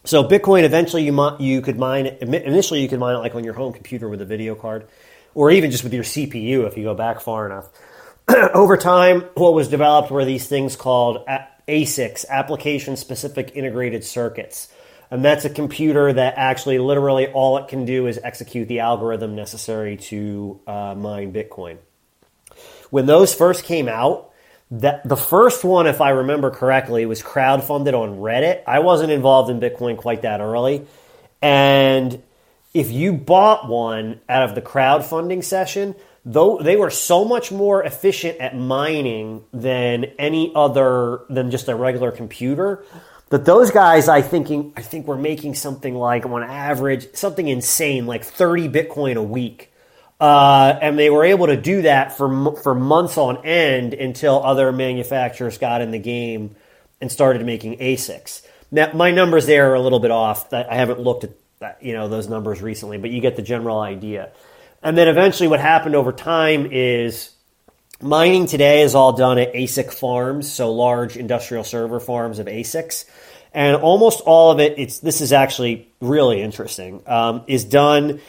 so 0.05 0.25
Bitcoin 0.25 0.65
eventually 0.65 1.05
you 1.05 1.37
you 1.39 1.61
could 1.61 1.79
mine 1.79 2.07
it. 2.07 2.23
Initially, 2.23 2.83
you 2.83 2.89
could 2.89 2.99
mine 2.99 3.17
it 3.17 3.19
like 3.19 3.35
on 3.35 3.45
your 3.45 3.55
home 3.55 3.73
computer 3.73 4.09
with 4.09 4.21
a 4.21 4.25
video 4.25 4.55
card, 4.55 4.87
or 5.35 5.51
even 5.51 5.71
just 5.71 5.85
with 5.85 5.93
your 5.93 6.05
CPU 6.05 6.67
if 6.67 6.77
you 6.77 6.85
go 6.85 6.95
back 6.95 7.21
far 7.21 7.47
enough. 7.47 7.69
Over 8.55 8.77
time, 8.77 9.23
what 9.35 9.55
was 9.55 9.69
developed 9.69 10.11
were 10.11 10.25
these 10.25 10.47
things 10.47 10.77
called 10.77 11.27
ASICs, 11.69 12.29
application 12.29 12.97
specific 12.97 13.53
integrated 13.55 14.05
circuits. 14.05 14.69
And 15.11 15.25
that's 15.25 15.47
a 15.47 15.51
computer 15.51 16.13
that 16.13 16.35
actually, 16.37 16.79
literally, 16.79 17.29
all 17.29 17.57
it 17.57 17.69
can 17.69 17.87
do 17.87 18.07
is 18.07 18.21
execute 18.23 18.69
the 18.69 18.81
algorithm 18.81 19.35
necessary 19.35 19.97
to 19.97 20.61
uh, 20.67 20.95
mine 20.95 21.33
Bitcoin 21.33 21.79
when 22.91 23.07
those 23.07 23.35
first 23.35 23.65
came 23.65 23.89
out, 23.89 24.28
that 24.71 25.07
the 25.09 25.17
first 25.17 25.65
one, 25.65 25.87
if 25.87 26.01
I 26.01 26.11
remember 26.11 26.51
correctly, 26.51 27.07
was 27.07 27.23
crowdfunded 27.23 27.95
on 27.95 28.19
Reddit. 28.19 28.63
I 28.67 28.81
wasn't 28.81 29.13
involved 29.13 29.51
in 29.51 29.61
Bitcoin 29.61 29.97
quite 29.97 30.23
that 30.23 30.41
early, 30.41 30.87
and 31.41 32.23
if 32.75 32.91
you 32.91 33.13
bought 33.13 33.69
one 33.69 34.21
out 34.29 34.49
of 34.49 34.55
the 34.55 34.63
crowdfunding 34.63 35.43
session, 35.43 35.95
though 36.25 36.59
they 36.59 36.77
were 36.77 36.91
so 36.91 37.25
much 37.25 37.51
more 37.51 37.83
efficient 37.83 38.39
at 38.39 38.57
mining 38.57 39.43
than 39.53 40.05
any 40.19 40.53
other 40.55 41.23
than 41.31 41.51
just 41.51 41.69
a 41.69 41.75
regular 41.75 42.13
computer 42.13 42.85
that 43.31 43.45
those 43.45 43.71
guys 43.71 44.09
I 44.09 44.23
thinking 44.23 44.73
I 44.77 44.83
think 44.83 45.07
were 45.07 45.17
making 45.17 45.55
something 45.55 45.95
like 45.95 46.27
on 46.27 46.43
average 46.43 47.15
something 47.15 47.47
insane 47.47 48.07
like 48.07 48.25
30 48.25 48.69
bitcoin 48.69 49.17
a 49.17 49.23
week 49.23 49.68
uh, 50.21 50.79
and 50.81 50.99
they 50.99 51.11
were 51.11 51.25
able 51.25 51.47
to 51.47 51.57
do 51.57 51.83
that 51.83 52.17
for 52.17 52.57
for 52.57 52.75
months 52.75 53.17
on 53.17 53.45
end 53.47 53.95
until 53.95 54.43
other 54.45 54.73
manufacturers 54.73 55.59
got 55.59 55.81
in 55.81 55.91
the 55.91 55.99
game 55.99 56.57
and 57.01 57.11
started 57.11 57.45
making 57.47 57.79
ASICs. 57.79 58.43
Now 58.71 58.93
my 58.93 59.11
numbers 59.11 59.47
there 59.47 59.71
are 59.71 59.75
a 59.75 59.81
little 59.81 60.01
bit 60.01 60.11
off. 60.11 60.53
I 60.53 60.75
haven't 60.75 61.01
looked 61.01 61.25
at 61.25 61.83
you 61.83 61.93
know 61.93 62.09
those 62.09 62.29
numbers 62.29 62.61
recently, 62.61 62.99
but 62.99 63.11
you 63.11 63.21
get 63.21 63.37
the 63.37 63.43
general 63.43 63.81
idea. 63.81 64.33
And 64.83 64.97
then 64.97 65.09
eventually, 65.09 65.49
what 65.49 65.61
happened 65.61 65.95
over 65.95 66.13
time 66.13 66.69
is 66.71 67.31
mining 68.01 68.47
today 68.47 68.83
is 68.83 68.95
all 68.95 69.13
done 69.13 69.39
at 69.39 69.53
ASIC 69.53 69.93
farms, 69.93 70.51
so 70.51 70.73
large 70.73 71.17
industrial 71.17 71.65
server 71.65 71.99
farms 71.99 72.39
of 72.39 72.47
ASICs, 72.47 73.05
and 73.53 73.77
almost 73.77 74.21
all 74.21 74.53
of 74.53 74.61
it. 74.61 74.79
It's 74.79 74.99
this 75.01 75.21
is 75.21 75.33
actually 75.33 75.89
really 76.01 76.41
interesting. 76.41 77.03
Um, 77.07 77.43
is 77.47 77.65
done 77.65 78.21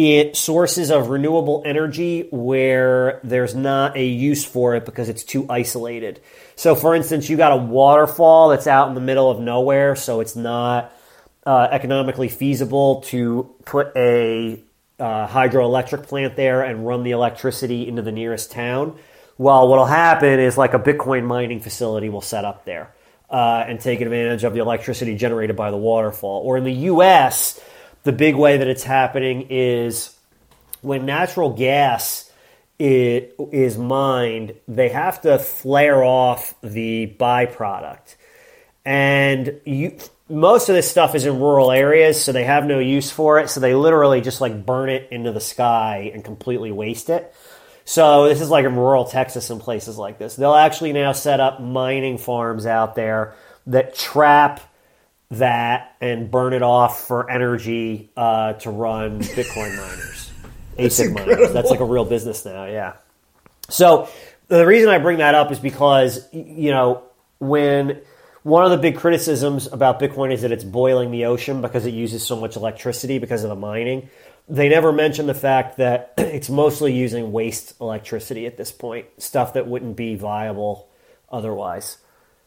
in 0.00 0.34
sources 0.34 0.90
of 0.90 1.10
renewable 1.10 1.62
energy 1.66 2.26
where 2.30 3.20
there's 3.22 3.54
not 3.54 3.98
a 3.98 4.06
use 4.06 4.46
for 4.46 4.74
it 4.74 4.86
because 4.86 5.10
it's 5.10 5.22
too 5.22 5.44
isolated. 5.50 6.22
So, 6.56 6.74
for 6.74 6.94
instance, 6.94 7.28
you 7.28 7.36
got 7.36 7.52
a 7.52 7.56
waterfall 7.56 8.48
that's 8.48 8.66
out 8.66 8.88
in 8.88 8.94
the 8.94 9.02
middle 9.02 9.30
of 9.30 9.40
nowhere, 9.40 9.94
so 9.96 10.20
it's 10.20 10.34
not 10.34 10.90
uh, 11.44 11.68
economically 11.70 12.30
feasible 12.30 13.02
to 13.02 13.54
put 13.66 13.92
a 13.94 14.62
uh, 14.98 15.28
hydroelectric 15.28 16.04
plant 16.04 16.34
there 16.34 16.62
and 16.62 16.86
run 16.86 17.02
the 17.02 17.10
electricity 17.10 17.86
into 17.86 18.00
the 18.00 18.12
nearest 18.12 18.50
town. 18.50 18.98
Well, 19.36 19.68
what'll 19.68 19.84
happen 19.84 20.40
is 20.40 20.56
like 20.56 20.72
a 20.72 20.78
Bitcoin 20.78 21.26
mining 21.26 21.60
facility 21.60 22.08
will 22.08 22.22
set 22.22 22.46
up 22.46 22.64
there 22.64 22.94
uh, 23.28 23.66
and 23.68 23.78
take 23.78 24.00
advantage 24.00 24.44
of 24.44 24.54
the 24.54 24.60
electricity 24.60 25.14
generated 25.14 25.56
by 25.56 25.70
the 25.70 25.76
waterfall. 25.76 26.40
Or 26.42 26.56
in 26.56 26.64
the 26.64 26.72
U.S., 26.72 27.60
the 28.02 28.12
big 28.12 28.34
way 28.34 28.56
that 28.56 28.68
it's 28.68 28.84
happening 28.84 29.46
is 29.50 30.16
when 30.82 31.06
natural 31.06 31.50
gas 31.50 32.30
is 32.78 33.76
mined, 33.76 34.54
they 34.66 34.88
have 34.88 35.20
to 35.22 35.38
flare 35.38 36.02
off 36.02 36.54
the 36.62 37.14
byproduct. 37.18 38.16
And 38.86 39.60
you, 39.66 39.98
most 40.30 40.70
of 40.70 40.74
this 40.74 40.90
stuff 40.90 41.14
is 41.14 41.26
in 41.26 41.38
rural 41.38 41.70
areas, 41.70 42.22
so 42.22 42.32
they 42.32 42.44
have 42.44 42.64
no 42.64 42.78
use 42.78 43.10
for 43.10 43.38
it. 43.38 43.50
So 43.50 43.60
they 43.60 43.74
literally 43.74 44.22
just 44.22 44.40
like 44.40 44.64
burn 44.64 44.88
it 44.88 45.08
into 45.10 45.32
the 45.32 45.40
sky 45.40 46.10
and 46.14 46.24
completely 46.24 46.72
waste 46.72 47.10
it. 47.10 47.34
So 47.84 48.28
this 48.28 48.40
is 48.40 48.48
like 48.48 48.64
in 48.64 48.76
rural 48.76 49.04
Texas 49.04 49.50
and 49.50 49.60
places 49.60 49.98
like 49.98 50.18
this. 50.18 50.36
They'll 50.36 50.54
actually 50.54 50.92
now 50.92 51.12
set 51.12 51.40
up 51.40 51.60
mining 51.60 52.16
farms 52.16 52.64
out 52.64 52.94
there 52.94 53.34
that 53.66 53.94
trap 53.94 54.60
that 55.30 55.96
and 56.00 56.30
burn 56.30 56.52
it 56.52 56.62
off 56.62 57.06
for 57.06 57.30
energy 57.30 58.10
uh, 58.16 58.54
to 58.54 58.70
run 58.70 59.20
Bitcoin 59.20 59.76
miners, 59.76 60.30
ASIC 60.78 61.14
miners. 61.14 61.52
That's 61.52 61.70
like 61.70 61.80
a 61.80 61.84
real 61.84 62.04
business 62.04 62.44
now. 62.44 62.64
Yeah. 62.66 62.94
So 63.68 64.08
the 64.48 64.66
reason 64.66 64.88
I 64.88 64.98
bring 64.98 65.18
that 65.18 65.34
up 65.34 65.52
is 65.52 65.58
because 65.58 66.26
you 66.32 66.70
know 66.70 67.04
when 67.38 68.00
one 68.42 68.64
of 68.64 68.70
the 68.70 68.78
big 68.78 68.96
criticisms 68.96 69.66
about 69.66 70.00
Bitcoin 70.00 70.32
is 70.32 70.42
that 70.42 70.50
it's 70.50 70.64
boiling 70.64 71.10
the 71.10 71.26
ocean 71.26 71.60
because 71.60 71.86
it 71.86 71.94
uses 71.94 72.24
so 72.24 72.36
much 72.36 72.56
electricity 72.56 73.18
because 73.18 73.44
of 73.44 73.50
the 73.50 73.56
mining. 73.56 74.08
They 74.48 74.68
never 74.68 74.92
mention 74.92 75.26
the 75.26 75.34
fact 75.34 75.76
that 75.76 76.14
it's 76.18 76.48
mostly 76.48 76.92
using 76.94 77.32
waste 77.32 77.74
electricity 77.80 78.46
at 78.46 78.56
this 78.56 78.72
point, 78.72 79.06
stuff 79.18 79.52
that 79.52 79.66
wouldn't 79.66 79.96
be 79.96 80.16
viable 80.16 80.88
otherwise. 81.30 81.98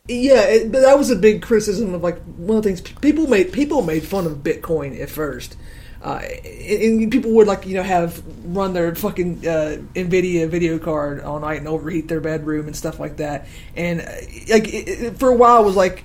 Yeah, 0.09 0.41
it, 0.41 0.69
but 0.69 0.81
that 0.81 0.97
was 0.97 1.11
a 1.11 1.15
big 1.15 1.41
criticism 1.41 1.93
of 1.93 2.03
like 2.03 2.21
one 2.23 2.57
of 2.57 2.63
the 2.63 2.67
things 2.67 2.81
people 2.81 3.25
made 3.27 3.53
people 3.53 3.81
made 3.81 4.03
fun 4.03 4.25
of 4.25 4.39
Bitcoin 4.39 4.99
at 4.99 5.09
first. 5.09 5.55
Uh, 6.01 6.17
and 6.17 7.09
people 7.09 7.31
would 7.31 7.47
like 7.47 7.65
you 7.65 7.75
know 7.75 7.83
have 7.83 8.21
run 8.43 8.73
their 8.73 8.93
fucking 8.95 9.47
uh, 9.47 9.77
Nvidia 9.95 10.49
video 10.49 10.77
card 10.77 11.21
all 11.21 11.39
night 11.39 11.59
and 11.59 11.69
overheat 11.69 12.09
their 12.09 12.19
bedroom 12.19 12.67
and 12.67 12.75
stuff 12.75 12.99
like 12.99 13.15
that. 13.17 13.47
And 13.77 14.01
uh, 14.01 14.11
like 14.49 14.67
it, 14.73 14.89
it, 14.89 15.19
for 15.19 15.29
a 15.29 15.35
while, 15.35 15.61
it 15.63 15.65
was 15.65 15.77
like, 15.77 16.03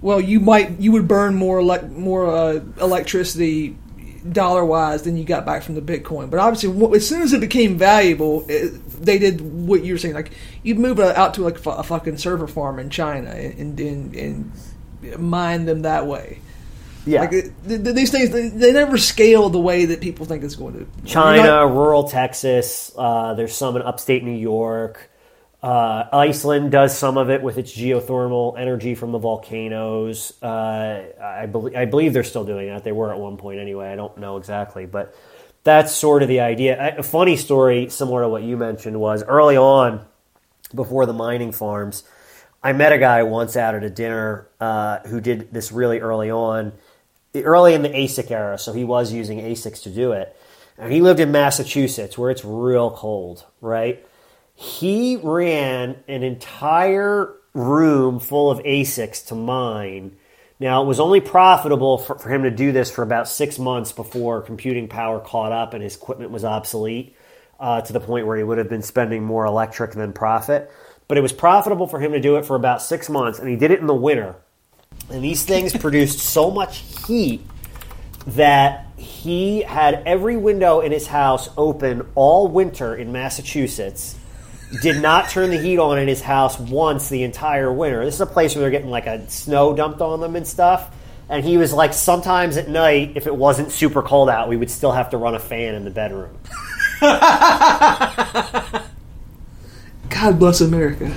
well, 0.00 0.20
you 0.20 0.40
might 0.40 0.80
you 0.80 0.90
would 0.90 1.06
burn 1.06 1.36
more 1.36 1.62
like 1.62 1.88
more 1.88 2.26
uh, 2.26 2.60
electricity 2.80 3.76
dollar 4.32 4.64
wise 4.64 5.02
than 5.02 5.16
you 5.16 5.24
got 5.24 5.44
back 5.46 5.62
from 5.62 5.74
the 5.74 5.80
Bitcoin. 5.80 6.30
But 6.30 6.40
obviously, 6.40 6.96
as 6.96 7.08
soon 7.08 7.22
as 7.22 7.32
it 7.32 7.40
became 7.40 7.78
valuable, 7.78 8.44
it, 8.48 8.68
they 9.04 9.18
did 9.18 9.40
what 9.40 9.84
you 9.84 9.94
were 9.94 9.98
saying. 9.98 10.14
Like 10.14 10.32
you'd 10.62 10.78
move 10.78 10.98
it 10.98 11.16
out 11.16 11.34
to 11.34 11.42
like 11.42 11.64
a 11.64 11.82
fucking 11.82 12.18
server 12.18 12.46
farm 12.46 12.78
in 12.78 12.90
China 12.90 13.30
and 13.30 13.78
and, 13.78 14.14
and 14.14 14.52
mine 15.18 15.66
them 15.66 15.82
that 15.82 16.06
way. 16.06 16.40
Yeah, 17.06 17.20
like 17.20 17.30
th- 17.30 17.52
th- 17.68 17.94
these 17.94 18.10
things 18.10 18.30
they, 18.30 18.48
they, 18.48 18.72
never 18.72 18.98
scale 18.98 19.48
the 19.48 19.60
way 19.60 19.84
that 19.84 20.00
people 20.00 20.26
think 20.26 20.42
it's 20.42 20.56
going 20.56 20.74
to. 20.74 21.06
China, 21.06 21.44
not, 21.44 21.72
rural 21.72 22.08
Texas. 22.08 22.90
Uh, 22.96 23.34
there's 23.34 23.54
some 23.54 23.76
in 23.76 23.82
upstate 23.82 24.24
New 24.24 24.32
York. 24.32 25.08
Uh, 25.66 26.08
Iceland 26.12 26.70
does 26.70 26.96
some 26.96 27.18
of 27.18 27.28
it 27.28 27.42
with 27.42 27.58
its 27.58 27.72
geothermal 27.76 28.56
energy 28.56 28.94
from 28.94 29.10
the 29.10 29.18
volcanoes. 29.18 30.32
Uh, 30.40 31.06
I, 31.20 31.46
be- 31.46 31.74
I 31.74 31.86
believe 31.86 32.12
they're 32.12 32.22
still 32.22 32.44
doing 32.44 32.68
that. 32.68 32.84
They 32.84 32.92
were 32.92 33.12
at 33.12 33.18
one 33.18 33.36
point 33.36 33.58
anyway. 33.58 33.88
I 33.88 33.96
don't 33.96 34.16
know 34.18 34.36
exactly, 34.36 34.86
but 34.86 35.12
that's 35.64 35.92
sort 35.92 36.22
of 36.22 36.28
the 36.28 36.38
idea. 36.38 36.96
A 36.96 37.02
funny 37.02 37.36
story, 37.36 37.88
similar 37.88 38.22
to 38.22 38.28
what 38.28 38.44
you 38.44 38.56
mentioned, 38.56 39.00
was 39.00 39.24
early 39.24 39.56
on, 39.56 40.06
before 40.72 41.04
the 41.04 41.12
mining 41.12 41.50
farms, 41.50 42.04
I 42.62 42.72
met 42.72 42.92
a 42.92 42.98
guy 42.98 43.24
once 43.24 43.56
out 43.56 43.74
at 43.74 43.82
a 43.82 43.90
dinner 43.90 44.46
uh, 44.60 45.00
who 45.00 45.20
did 45.20 45.52
this 45.52 45.72
really 45.72 45.98
early 45.98 46.30
on 46.30 46.74
early 47.34 47.74
in 47.74 47.82
the 47.82 47.88
ASIC 47.88 48.30
era, 48.30 48.56
so 48.56 48.72
he 48.72 48.84
was 48.84 49.12
using 49.12 49.40
ASICs 49.40 49.82
to 49.82 49.90
do 49.90 50.12
it. 50.12 50.36
And 50.78 50.92
he 50.92 51.00
lived 51.00 51.18
in 51.18 51.32
Massachusetts 51.32 52.16
where 52.16 52.30
it's 52.30 52.44
real 52.44 52.92
cold, 52.92 53.44
right? 53.60 54.05
He 54.56 55.16
ran 55.16 55.96
an 56.08 56.22
entire 56.22 57.32
room 57.54 58.20
full 58.20 58.50
of 58.50 58.58
ASICs 58.60 59.28
to 59.28 59.34
mine. 59.34 60.16
Now, 60.58 60.82
it 60.82 60.86
was 60.86 60.98
only 60.98 61.20
profitable 61.20 61.98
for, 61.98 62.18
for 62.18 62.28
him 62.28 62.42
to 62.42 62.50
do 62.50 62.72
this 62.72 62.90
for 62.90 63.02
about 63.02 63.28
six 63.28 63.58
months 63.58 63.92
before 63.92 64.42
computing 64.42 64.88
power 64.88 65.20
caught 65.20 65.52
up 65.52 65.74
and 65.74 65.82
his 65.82 65.96
equipment 65.96 66.30
was 66.30 66.44
obsolete 66.44 67.14
uh, 67.60 67.82
to 67.82 67.92
the 67.92 68.00
point 68.00 68.26
where 68.26 68.36
he 68.36 68.42
would 68.42 68.58
have 68.58 68.68
been 68.68 68.82
spending 68.82 69.22
more 69.22 69.44
electric 69.44 69.92
than 69.92 70.12
profit. 70.12 70.70
But 71.06 71.18
it 71.18 71.20
was 71.20 71.32
profitable 71.32 71.86
for 71.86 72.00
him 72.00 72.12
to 72.12 72.20
do 72.20 72.36
it 72.36 72.44
for 72.46 72.56
about 72.56 72.82
six 72.82 73.08
months, 73.08 73.38
and 73.38 73.48
he 73.48 73.54
did 73.54 73.70
it 73.70 73.78
in 73.78 73.86
the 73.86 73.94
winter 73.94 74.36
and 75.10 75.22
these 75.22 75.44
things 75.44 75.72
produced 75.76 76.18
so 76.18 76.50
much 76.50 76.84
heat 77.06 77.42
that 78.28 78.86
he 78.96 79.62
had 79.62 80.02
every 80.06 80.36
window 80.36 80.80
in 80.80 80.90
his 80.90 81.06
house 81.06 81.48
open 81.56 82.06
all 82.14 82.48
winter 82.48 82.94
in 82.94 83.12
Massachusetts. 83.12 84.16
Did 84.82 85.00
not 85.00 85.30
turn 85.30 85.50
the 85.50 85.58
heat 85.58 85.78
on 85.78 85.98
in 85.98 86.08
his 86.08 86.20
house 86.20 86.58
once 86.58 87.08
the 87.08 87.22
entire 87.22 87.72
winter. 87.72 88.04
This 88.04 88.16
is 88.16 88.20
a 88.20 88.26
place 88.26 88.54
where 88.54 88.62
they're 88.62 88.70
getting 88.70 88.90
like 88.90 89.06
a 89.06 89.28
snow 89.30 89.74
dumped 89.74 90.00
on 90.00 90.20
them 90.20 90.34
and 90.34 90.46
stuff. 90.46 90.90
And 91.28 91.44
he 91.44 91.56
was 91.56 91.72
like, 91.72 91.92
sometimes 91.92 92.56
at 92.56 92.68
night, 92.68 93.12
if 93.16 93.26
it 93.26 93.34
wasn't 93.34 93.72
super 93.72 94.02
cold 94.02 94.28
out, 94.28 94.48
we 94.48 94.56
would 94.56 94.70
still 94.70 94.92
have 94.92 95.10
to 95.10 95.16
run 95.16 95.34
a 95.34 95.40
fan 95.40 95.74
in 95.74 95.84
the 95.84 95.90
bedroom. 95.90 96.36
God 100.08 100.38
bless 100.38 100.60
America. 100.60 101.12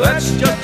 That's 0.00 0.30
just 0.38 0.63